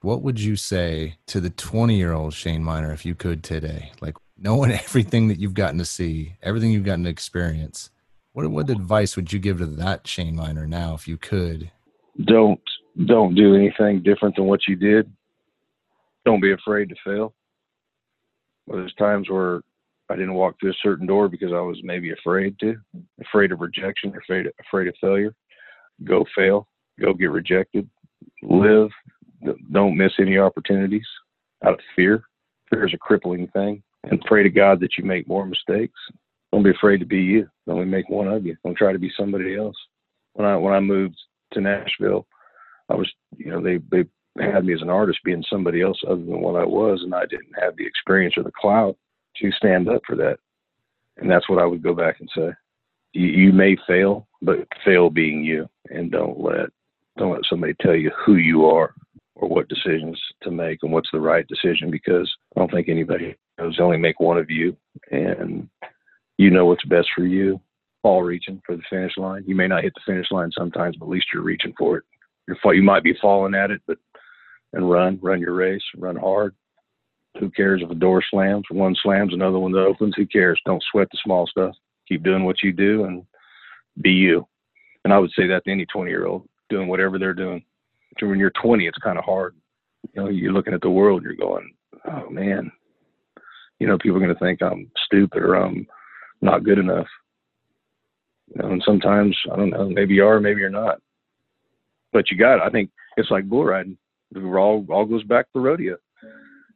What 0.01 0.21
would 0.21 0.39
you 0.39 0.55
say 0.55 1.15
to 1.27 1.39
the 1.39 1.49
20 1.49 1.95
year 1.95 2.13
old 2.13 2.33
Shane 2.33 2.63
Minor 2.63 2.93
if 2.93 3.05
you 3.05 3.15
could 3.15 3.43
today? 3.43 3.91
Like 3.99 4.15
knowing 4.37 4.71
everything 4.71 5.27
that 5.27 5.39
you've 5.39 5.53
gotten 5.53 5.77
to 5.79 5.85
see, 5.85 6.35
everything 6.41 6.71
you've 6.71 6.85
gotten 6.85 7.03
to 7.03 7.09
experience. 7.09 7.89
What 8.31 8.49
what 8.49 8.69
advice 8.69 9.15
would 9.15 9.33
you 9.33 9.39
give 9.39 9.57
to 9.59 9.65
that 9.65 10.07
Shane 10.07 10.35
Minor 10.35 10.65
now 10.65 10.93
if 10.95 11.07
you 11.07 11.17
could? 11.17 11.69
Don't 12.25 12.59
don't 13.07 13.35
do 13.35 13.55
anything 13.55 14.03
different 14.03 14.35
than 14.35 14.45
what 14.45 14.67
you 14.67 14.75
did. 14.75 15.11
Don't 16.25 16.41
be 16.41 16.53
afraid 16.53 16.89
to 16.89 16.95
fail. 17.03 17.33
Well, 18.67 18.77
there's 18.77 18.93
times 18.95 19.29
where 19.29 19.61
I 20.09 20.15
didn't 20.15 20.35
walk 20.35 20.59
through 20.59 20.71
a 20.71 20.83
certain 20.83 21.07
door 21.07 21.27
because 21.27 21.51
I 21.51 21.59
was 21.59 21.79
maybe 21.83 22.11
afraid 22.11 22.57
to, 22.59 22.75
afraid 23.19 23.51
of 23.51 23.61
rejection, 23.61 24.13
afraid 24.15 24.45
of, 24.45 24.53
afraid 24.59 24.87
of 24.87 24.95
failure. 25.01 25.33
Go 26.03 26.25
fail, 26.35 26.67
go 26.99 27.13
get 27.13 27.31
rejected, 27.31 27.89
live. 28.41 28.89
Don't 29.71 29.97
miss 29.97 30.13
any 30.19 30.37
opportunities 30.37 31.07
out 31.65 31.73
of 31.73 31.79
fear. 31.95 32.23
Fear 32.69 32.87
is 32.87 32.93
a 32.93 32.97
crippling 32.97 33.47
thing, 33.47 33.81
and 34.03 34.21
pray 34.21 34.43
to 34.43 34.49
God 34.49 34.79
that 34.81 34.97
you 34.97 35.03
make 35.03 35.27
more 35.27 35.45
mistakes. 35.45 35.99
Don't 36.51 36.63
be 36.63 36.71
afraid 36.71 36.99
to 36.99 37.05
be 37.05 37.21
you. 37.21 37.49
Don't 37.67 37.89
make 37.89 38.09
one 38.09 38.27
of 38.27 38.45
you. 38.45 38.55
Don't 38.63 38.77
try 38.77 38.93
to 38.93 38.99
be 38.99 39.11
somebody 39.17 39.55
else. 39.55 39.75
When 40.33 40.47
I 40.47 40.55
when 40.55 40.73
I 40.73 40.79
moved 40.79 41.17
to 41.53 41.61
Nashville, 41.61 42.27
I 42.89 42.95
was, 42.95 43.11
you 43.37 43.49
know, 43.51 43.61
they 43.61 43.77
they 43.91 44.05
had 44.39 44.65
me 44.65 44.73
as 44.73 44.81
an 44.81 44.89
artist 44.89 45.19
being 45.23 45.43
somebody 45.49 45.81
else 45.81 45.99
other 46.05 46.23
than 46.23 46.41
what 46.41 46.59
I 46.59 46.65
was, 46.65 47.01
and 47.03 47.13
I 47.13 47.25
didn't 47.25 47.53
have 47.59 47.75
the 47.77 47.85
experience 47.85 48.35
or 48.37 48.43
the 48.43 48.51
clout 48.59 48.97
to 49.37 49.51
stand 49.51 49.89
up 49.89 50.01
for 50.05 50.15
that. 50.15 50.37
And 51.17 51.29
that's 51.29 51.47
what 51.49 51.59
I 51.59 51.65
would 51.65 51.83
go 51.83 51.93
back 51.93 52.19
and 52.19 52.29
say. 52.35 52.49
You, 53.13 53.27
you 53.27 53.53
may 53.53 53.77
fail, 53.87 54.27
but 54.41 54.67
fail 54.83 55.09
being 55.09 55.43
you, 55.43 55.69
and 55.89 56.11
don't 56.11 56.39
let 56.39 56.69
don't 57.17 57.33
let 57.33 57.41
somebody 57.47 57.75
tell 57.79 57.95
you 57.95 58.11
who 58.25 58.35
you 58.35 58.65
are 58.65 58.93
or 59.35 59.47
what 59.47 59.69
decisions 59.69 60.19
to 60.41 60.49
make 60.49 60.79
and 60.81 60.91
what's 60.91 61.09
the 61.13 61.19
right 61.19 61.45
decision 61.47 61.91
because 61.91 62.31
I 62.55 62.59
don't 62.59 62.71
think 62.71 62.89
anybody 62.89 63.35
knows. 63.59 63.75
They 63.77 63.83
only 63.83 63.97
make 63.97 64.19
one 64.19 64.39
of 64.39 64.49
you, 64.49 64.75
and 65.11 65.69
you 66.37 66.49
know 66.49 66.65
what's 66.65 66.85
best 66.85 67.09
for 67.15 67.25
you 67.25 67.61
all 68.03 68.21
reaching 68.21 68.61
for 68.65 68.75
the 68.75 68.83
finish 68.89 69.13
line. 69.17 69.43
You 69.47 69.55
may 69.55 69.67
not 69.67 69.83
hit 69.83 69.93
the 69.95 70.01
finish 70.05 70.27
line 70.31 70.51
sometimes, 70.57 70.97
but 70.97 71.05
at 71.05 71.11
least 71.11 71.27
you're 71.33 71.43
reaching 71.43 71.73
for 71.77 71.97
it. 71.97 72.03
You're 72.47 72.75
you 72.75 72.83
might 72.83 73.03
be 73.03 73.17
falling 73.21 73.55
at 73.55 73.71
it, 73.71 73.81
but 73.87 73.97
and 74.73 74.89
run, 74.89 75.19
run 75.21 75.39
your 75.39 75.53
race, 75.53 75.83
run 75.97 76.15
hard. 76.15 76.55
Who 77.39 77.49
cares 77.49 77.81
if 77.83 77.89
a 77.89 77.95
door 77.95 78.23
slams? 78.29 78.65
One 78.69 78.95
slams, 79.01 79.33
another 79.33 79.59
one 79.59 79.75
opens. 79.75 80.13
Who 80.17 80.25
cares? 80.25 80.59
Don't 80.65 80.83
sweat 80.91 81.07
the 81.11 81.17
small 81.23 81.47
stuff. 81.47 81.75
Keep 82.07 82.23
doing 82.23 82.43
what 82.43 82.61
you 82.61 82.71
do 82.71 83.05
and 83.05 83.23
be 84.01 84.11
you. 84.11 84.45
And 85.03 85.13
I 85.13 85.19
would 85.19 85.31
say 85.35 85.47
that 85.47 85.63
to 85.65 85.71
any 85.71 85.85
20 85.85 86.09
year 86.09 86.25
old 86.25 86.47
doing 86.69 86.87
whatever 86.87 87.17
they're 87.17 87.33
doing. 87.33 87.63
When 88.21 88.39
you're 88.39 88.51
20, 88.61 88.85
it's 88.85 88.97
kind 88.99 89.17
of 89.17 89.23
hard. 89.23 89.55
You 90.13 90.23
know, 90.23 90.29
you're 90.29 90.53
looking 90.53 90.73
at 90.73 90.81
the 90.81 90.89
world, 90.89 91.23
you're 91.23 91.33
going, 91.33 91.73
oh 92.07 92.29
man, 92.29 92.71
you 93.79 93.87
know, 93.87 93.97
people 93.97 94.17
are 94.17 94.19
going 94.19 94.33
to 94.33 94.39
think 94.39 94.61
I'm 94.61 94.89
stupid 95.05 95.41
or 95.41 95.55
I'm 95.55 95.87
not 96.41 96.63
good 96.63 96.77
enough. 96.77 97.07
Know, 98.55 98.71
and 98.71 98.83
sometimes 98.85 99.37
I 99.51 99.55
don't 99.55 99.71
know, 99.71 99.89
maybe 99.89 100.15
you 100.15 100.25
are, 100.25 100.39
maybe 100.39 100.61
you're 100.61 100.69
not. 100.69 100.99
But 102.11 102.29
you 102.29 102.37
got 102.37 102.55
it. 102.55 102.61
I 102.63 102.69
think 102.69 102.91
it's 103.17 103.31
like 103.31 103.49
bull 103.49 103.65
riding. 103.65 103.97
It 104.35 104.39
all 104.39 104.85
all 104.89 105.05
goes 105.05 105.23
back 105.23 105.51
to 105.53 105.59
rodeo. 105.59 105.97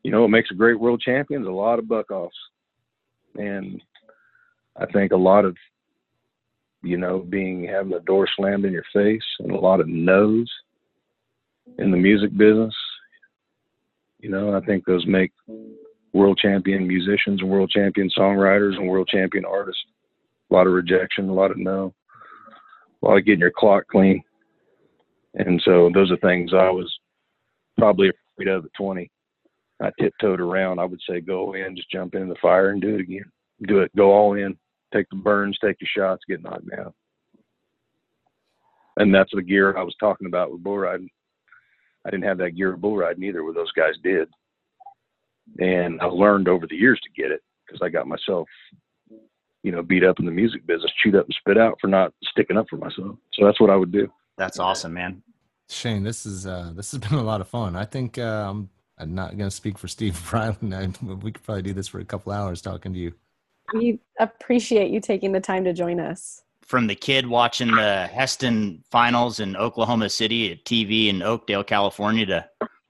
You 0.04 0.12
know, 0.12 0.26
it 0.26 0.30
makes 0.30 0.52
a 0.52 0.56
great 0.56 0.80
world 0.80 1.02
champions, 1.02 1.48
a 1.48 1.52
lot 1.52 1.80
of 1.80 1.88
buck 1.88 2.12
offs. 2.12 2.36
And 3.36 3.82
I 4.76 4.86
think 4.88 5.12
a 5.12 5.18
lot 5.18 5.46
of 5.46 5.56
you 6.84 6.98
know, 6.98 7.20
being 7.20 7.68
having 7.68 7.92
the 7.92 8.00
door 8.02 8.28
slammed 8.36 8.66
in 8.66 8.72
your 8.72 8.86
face 8.94 9.24
and 9.40 9.52
a 9.52 9.58
lot 9.58 9.80
of 9.80 9.88
no's 9.88 10.50
in 11.78 11.92
the 11.92 11.98
music 11.98 12.36
business. 12.38 12.74
You 14.20 14.30
know, 14.30 14.56
I 14.56 14.66
think 14.66 14.86
those 14.86 15.06
make 15.06 15.32
world 16.14 16.40
champion 16.42 16.88
musicians 16.88 17.42
and 17.42 17.50
world 17.50 17.70
champion 17.70 18.10
songwriters 18.18 18.78
and 18.78 18.88
world 18.88 19.10
champion 19.12 19.46
artists 19.46 19.82
a 20.50 20.54
lot 20.54 20.68
of 20.68 20.74
rejection, 20.74 21.30
a 21.30 21.34
lot 21.34 21.52
of 21.52 21.58
no, 21.58 21.94
a 23.02 23.06
lot 23.06 23.18
of 23.18 23.26
getting 23.26 23.42
your 23.42 23.52
clock 23.56 23.84
clean. 23.92 24.22
And 25.36 25.62
so 25.64 25.90
those 25.94 26.12
are 26.12 26.18
things 26.18 26.52
I 26.54 26.70
was 26.70 26.92
probably 27.78 28.10
afraid 28.10 28.50
of 28.50 28.66
at 28.66 28.72
20. 28.78 29.10
I 29.82 29.92
tiptoed 30.00 30.40
around. 30.40 30.80
I 30.80 30.86
would 30.86 31.02
say 31.08 31.22
go 31.22 31.54
in, 31.54 31.76
just 31.76 31.92
jump 31.92 32.16
in 32.16 32.28
the 32.28 32.36
fire 32.42 32.70
and 32.70 32.82
do 32.82 32.96
it 32.96 33.02
again. 33.02 33.32
Do 33.68 33.80
it, 33.80 33.96
go 33.96 34.12
all 34.12 34.34
in, 34.34 34.58
take 34.94 35.08
the 35.10 35.18
burns, 35.18 35.58
take 35.64 35.78
your 35.80 35.90
shots, 35.96 36.24
get 36.28 36.42
knocked 36.42 36.70
down. 36.76 36.94
And 38.98 39.14
that's 39.14 39.32
the 39.34 39.44
gear 39.44 39.78
I 39.78 39.84
was 39.84 39.96
talking 40.00 40.28
about 40.28 40.52
with 40.52 40.64
bull 40.64 40.78
riding. 40.78 41.10
I 42.06 42.10
didn't 42.10 42.26
have 42.26 42.40
that 42.40 42.56
gear 42.56 42.74
of 42.74 42.82
bull 42.82 42.98
riding 42.98 43.24
either, 43.24 43.44
where 43.44 43.54
those 43.54 43.72
guys 43.74 43.94
did. 44.04 44.28
And 45.60 46.00
I 46.02 46.06
learned 46.06 46.48
over 46.48 46.66
the 46.68 46.76
years 46.76 47.00
to 47.02 47.22
get 47.22 47.32
it 47.32 47.42
because 47.66 47.82
I 47.84 47.90
got 47.90 48.08
myself 48.08 48.48
you 49.64 49.72
know, 49.72 49.82
beat 49.82 50.04
up 50.04 50.20
in 50.20 50.26
the 50.26 50.32
music 50.32 50.66
business, 50.66 50.92
chewed 51.04 51.16
up 51.16 51.26
and 51.26 51.36
spit 51.40 51.58
out 51.58 51.78
for 51.80 51.88
not 51.88 52.14
sticking 52.24 52.58
up 52.58 52.68
for 52.70 52.78
myself. 52.78 53.18
So 53.34 53.46
that's 53.46 53.60
what 53.60 53.70
I 53.70 53.76
would 53.76 53.92
do. 53.92 54.12
That's 54.38 54.60
awesome, 54.60 54.94
man. 54.94 55.22
Shane, 55.70 56.04
this 56.04 56.26
is 56.26 56.48
uh, 56.48 56.72
this 56.76 56.92
has 56.92 57.00
been 57.10 57.20
a 57.20 57.24
lot 57.24 57.42
of 57.42 57.48
fun. 57.48 57.76
I 57.76 57.86
think 57.86 58.18
uh, 58.18 58.48
I'm, 58.50 58.70
I'm 58.98 59.16
not 59.16 59.38
going 59.38 59.50
to 59.50 59.56
speak 59.56 59.78
for 59.78 59.88
Steve 59.88 60.14
Brylan. 60.30 61.22
we 61.22 61.32
could 61.32 61.44
probably 61.44 61.64
do 61.64 61.74
this 61.74 61.88
for 61.88 62.00
a 62.00 62.06
couple 62.06 62.32
hours 62.32 62.62
talking 62.62 62.94
to 62.94 63.00
you. 63.00 63.14
We 63.74 64.00
appreciate 64.20 64.92
you 64.92 65.02
taking 65.02 65.34
the 65.34 65.42
time 65.42 65.66
to 65.66 65.74
join 65.74 66.00
us. 66.00 66.44
From 66.62 66.88
the 66.88 66.96
kid 66.96 67.28
watching 67.28 67.72
the 67.72 68.10
Hesston 68.14 68.82
finals 68.90 69.40
in 69.40 69.56
Oklahoma 69.56 70.10
City 70.10 70.52
at 70.52 70.66
TV 70.66 71.08
in 71.08 71.22
Oakdale, 71.22 71.64
California, 71.64 72.26
to 72.26 72.46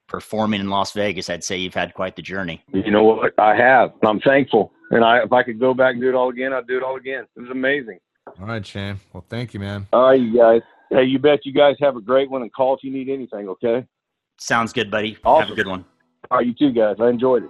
performing 0.07 0.61
in 0.61 0.69
Las 0.69 0.93
Vegas, 0.93 1.29
I'd 1.29 1.43
say 1.43 1.57
you've 1.57 1.75
had 1.75 1.93
quite 1.93 2.15
the 2.15 2.21
journey. 2.21 2.63
You 2.73 2.89
know 2.89 3.03
what? 3.03 3.33
I 3.39 3.55
have. 3.55 3.91
I'm 4.03 4.19
thankful. 4.19 4.71
And 4.91 5.03
I, 5.03 5.23
if 5.23 5.33
I 5.33 5.43
could 5.43 5.59
go 5.59 5.73
back 5.73 5.93
and 5.93 6.01
do 6.01 6.09
it 6.09 6.15
all 6.15 6.29
again, 6.29 6.53
I'd 6.53 6.67
do 6.67 6.77
it 6.77 6.83
all 6.83 6.95
again. 6.95 7.25
It 7.35 7.39
was 7.41 7.49
amazing. 7.49 7.99
All 8.39 8.47
right, 8.47 8.65
Shane. 8.65 8.99
Well, 9.13 9.25
thank 9.29 9.53
you, 9.53 9.59
man. 9.59 9.87
All 9.91 10.09
right, 10.09 10.19
you 10.19 10.37
guys. 10.37 10.61
Hey, 10.89 11.03
you 11.03 11.19
bet 11.19 11.45
you 11.45 11.51
guys 11.51 11.75
have 11.81 11.97
a 11.97 12.01
great 12.01 12.29
one 12.29 12.41
and 12.41 12.53
call 12.53 12.75
if 12.75 12.83
you 12.83 12.91
need 12.91 13.09
anything, 13.09 13.49
okay? 13.49 13.85
Sounds 14.37 14.71
good, 14.71 14.89
buddy. 14.89 15.17
Awesome. 15.25 15.49
Have 15.49 15.53
a 15.53 15.55
good 15.55 15.67
one. 15.67 15.85
All 16.31 16.37
right, 16.37 16.47
you 16.47 16.53
too, 16.53 16.71
guys. 16.71 16.97
I 16.99 17.09
enjoyed 17.09 17.43
it. 17.43 17.49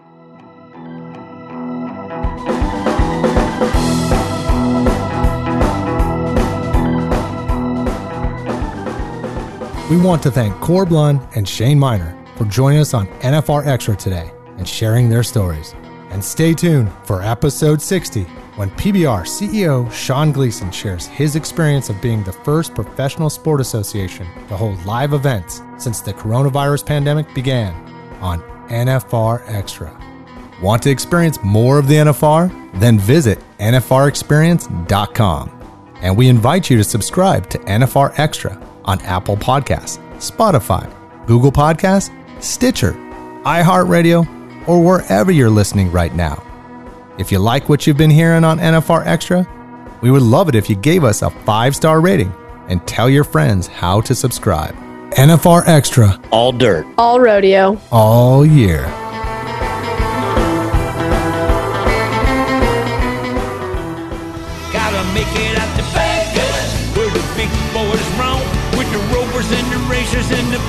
We 9.90 9.98
want 9.98 10.22
to 10.24 10.32
thank 10.32 10.54
Corb 10.60 10.92
Lund 10.92 11.22
and 11.36 11.48
Shane 11.48 11.80
Minor 11.80 12.18
for 12.36 12.46
joining 12.46 12.80
us 12.80 12.94
on 12.94 13.08
NFR 13.22 13.66
Extra 13.66 13.96
today 13.96 14.30
and 14.58 14.68
sharing 14.68 15.10
their 15.10 15.24
stories. 15.24 15.74
And 16.10 16.24
stay 16.24 16.54
tuned 16.54 16.92
for 17.04 17.22
episode 17.22 17.82
60 17.82 18.24
when 18.56 18.72
PBR 18.72 19.22
CEO 19.22 19.92
Sean 19.92 20.32
Gleason 20.32 20.72
shares 20.72 21.06
his 21.06 21.36
experience 21.36 21.90
of 21.90 22.02
being 22.02 22.24
the 22.24 22.32
first 22.32 22.74
professional 22.74 23.30
sport 23.30 23.62
association 23.62 24.26
to 24.48 24.58
hold 24.58 24.84
live 24.86 25.14
events 25.14 25.62
since 25.78 26.02
the 26.02 26.14
coronavirus 26.14 26.86
pandemic 26.86 27.34
began 27.36 27.74
on 28.22 28.42
NFR 28.70 29.44
Extra. 29.48 29.96
Want 30.62 30.82
to 30.84 30.90
experience 30.90 31.38
more 31.44 31.78
of 31.78 31.88
the 31.88 31.96
NFR? 31.96 32.52
Then 32.80 32.98
visit 32.98 33.40
NFRexperience.com. 33.60 35.52
And 36.02 36.18
we 36.18 36.28
invite 36.30 36.70
you 36.70 36.78
to 36.78 36.84
subscribe 36.84 37.50
to 37.52 37.60
NFR 37.60 38.18
Extra 38.18 38.60
on 38.86 39.00
Apple 39.02 39.38
Podcasts, 39.38 40.00
Spotify, 40.18 40.92
Google 41.28 41.52
Podcasts, 41.52 42.12
Stitcher, 42.42 42.94
iHeartRadio, 43.44 44.37
or 44.68 44.84
wherever 44.84 45.32
you're 45.32 45.50
listening 45.50 45.92
right 45.92 46.14
now. 46.14 46.44
If 47.18 47.32
you 47.32 47.40
like 47.40 47.68
what 47.70 47.88
you've 47.88 47.98
been 47.98 48.12
hearing 48.12 48.44
on 48.44 48.60
NFR 48.60 49.06
Extra, 49.06 49.48
we 50.02 50.12
would 50.12 50.22
love 50.22 50.50
it 50.50 50.56
if 50.56 50.70
you 50.70 50.76
gave 50.76 51.04
us 51.04 51.22
a 51.24 51.30
five 51.30 51.76
star 51.76 52.00
rating 52.02 52.32
and 52.68 52.86
tell 52.88 53.10
your 53.10 53.24
friends 53.24 53.66
how 53.68 54.02
to 54.02 54.14
subscribe. 54.14 54.76
NFR 55.14 55.64
Extra 55.68 56.20
All 56.32 56.52
dirt. 56.52 56.86
All 56.98 57.20
rodeo. 57.20 57.80
all 57.92 58.46
year. 58.46 58.84
Gotta 64.74 65.02
make 65.16 65.32
it 65.34 65.58
out 65.58 65.72
to 65.80 65.84
Vegas, 65.96 66.68
where 66.96 67.10
the 67.10 67.24
big 67.40 67.50
boys 67.74 68.04
roam, 68.20 68.44
with 68.78 68.90
the 68.92 69.02
rovers 69.16 69.50
and 69.52 69.66
the 69.72 69.80
racers 69.90 70.30
and 70.32 70.48
the 70.54 70.60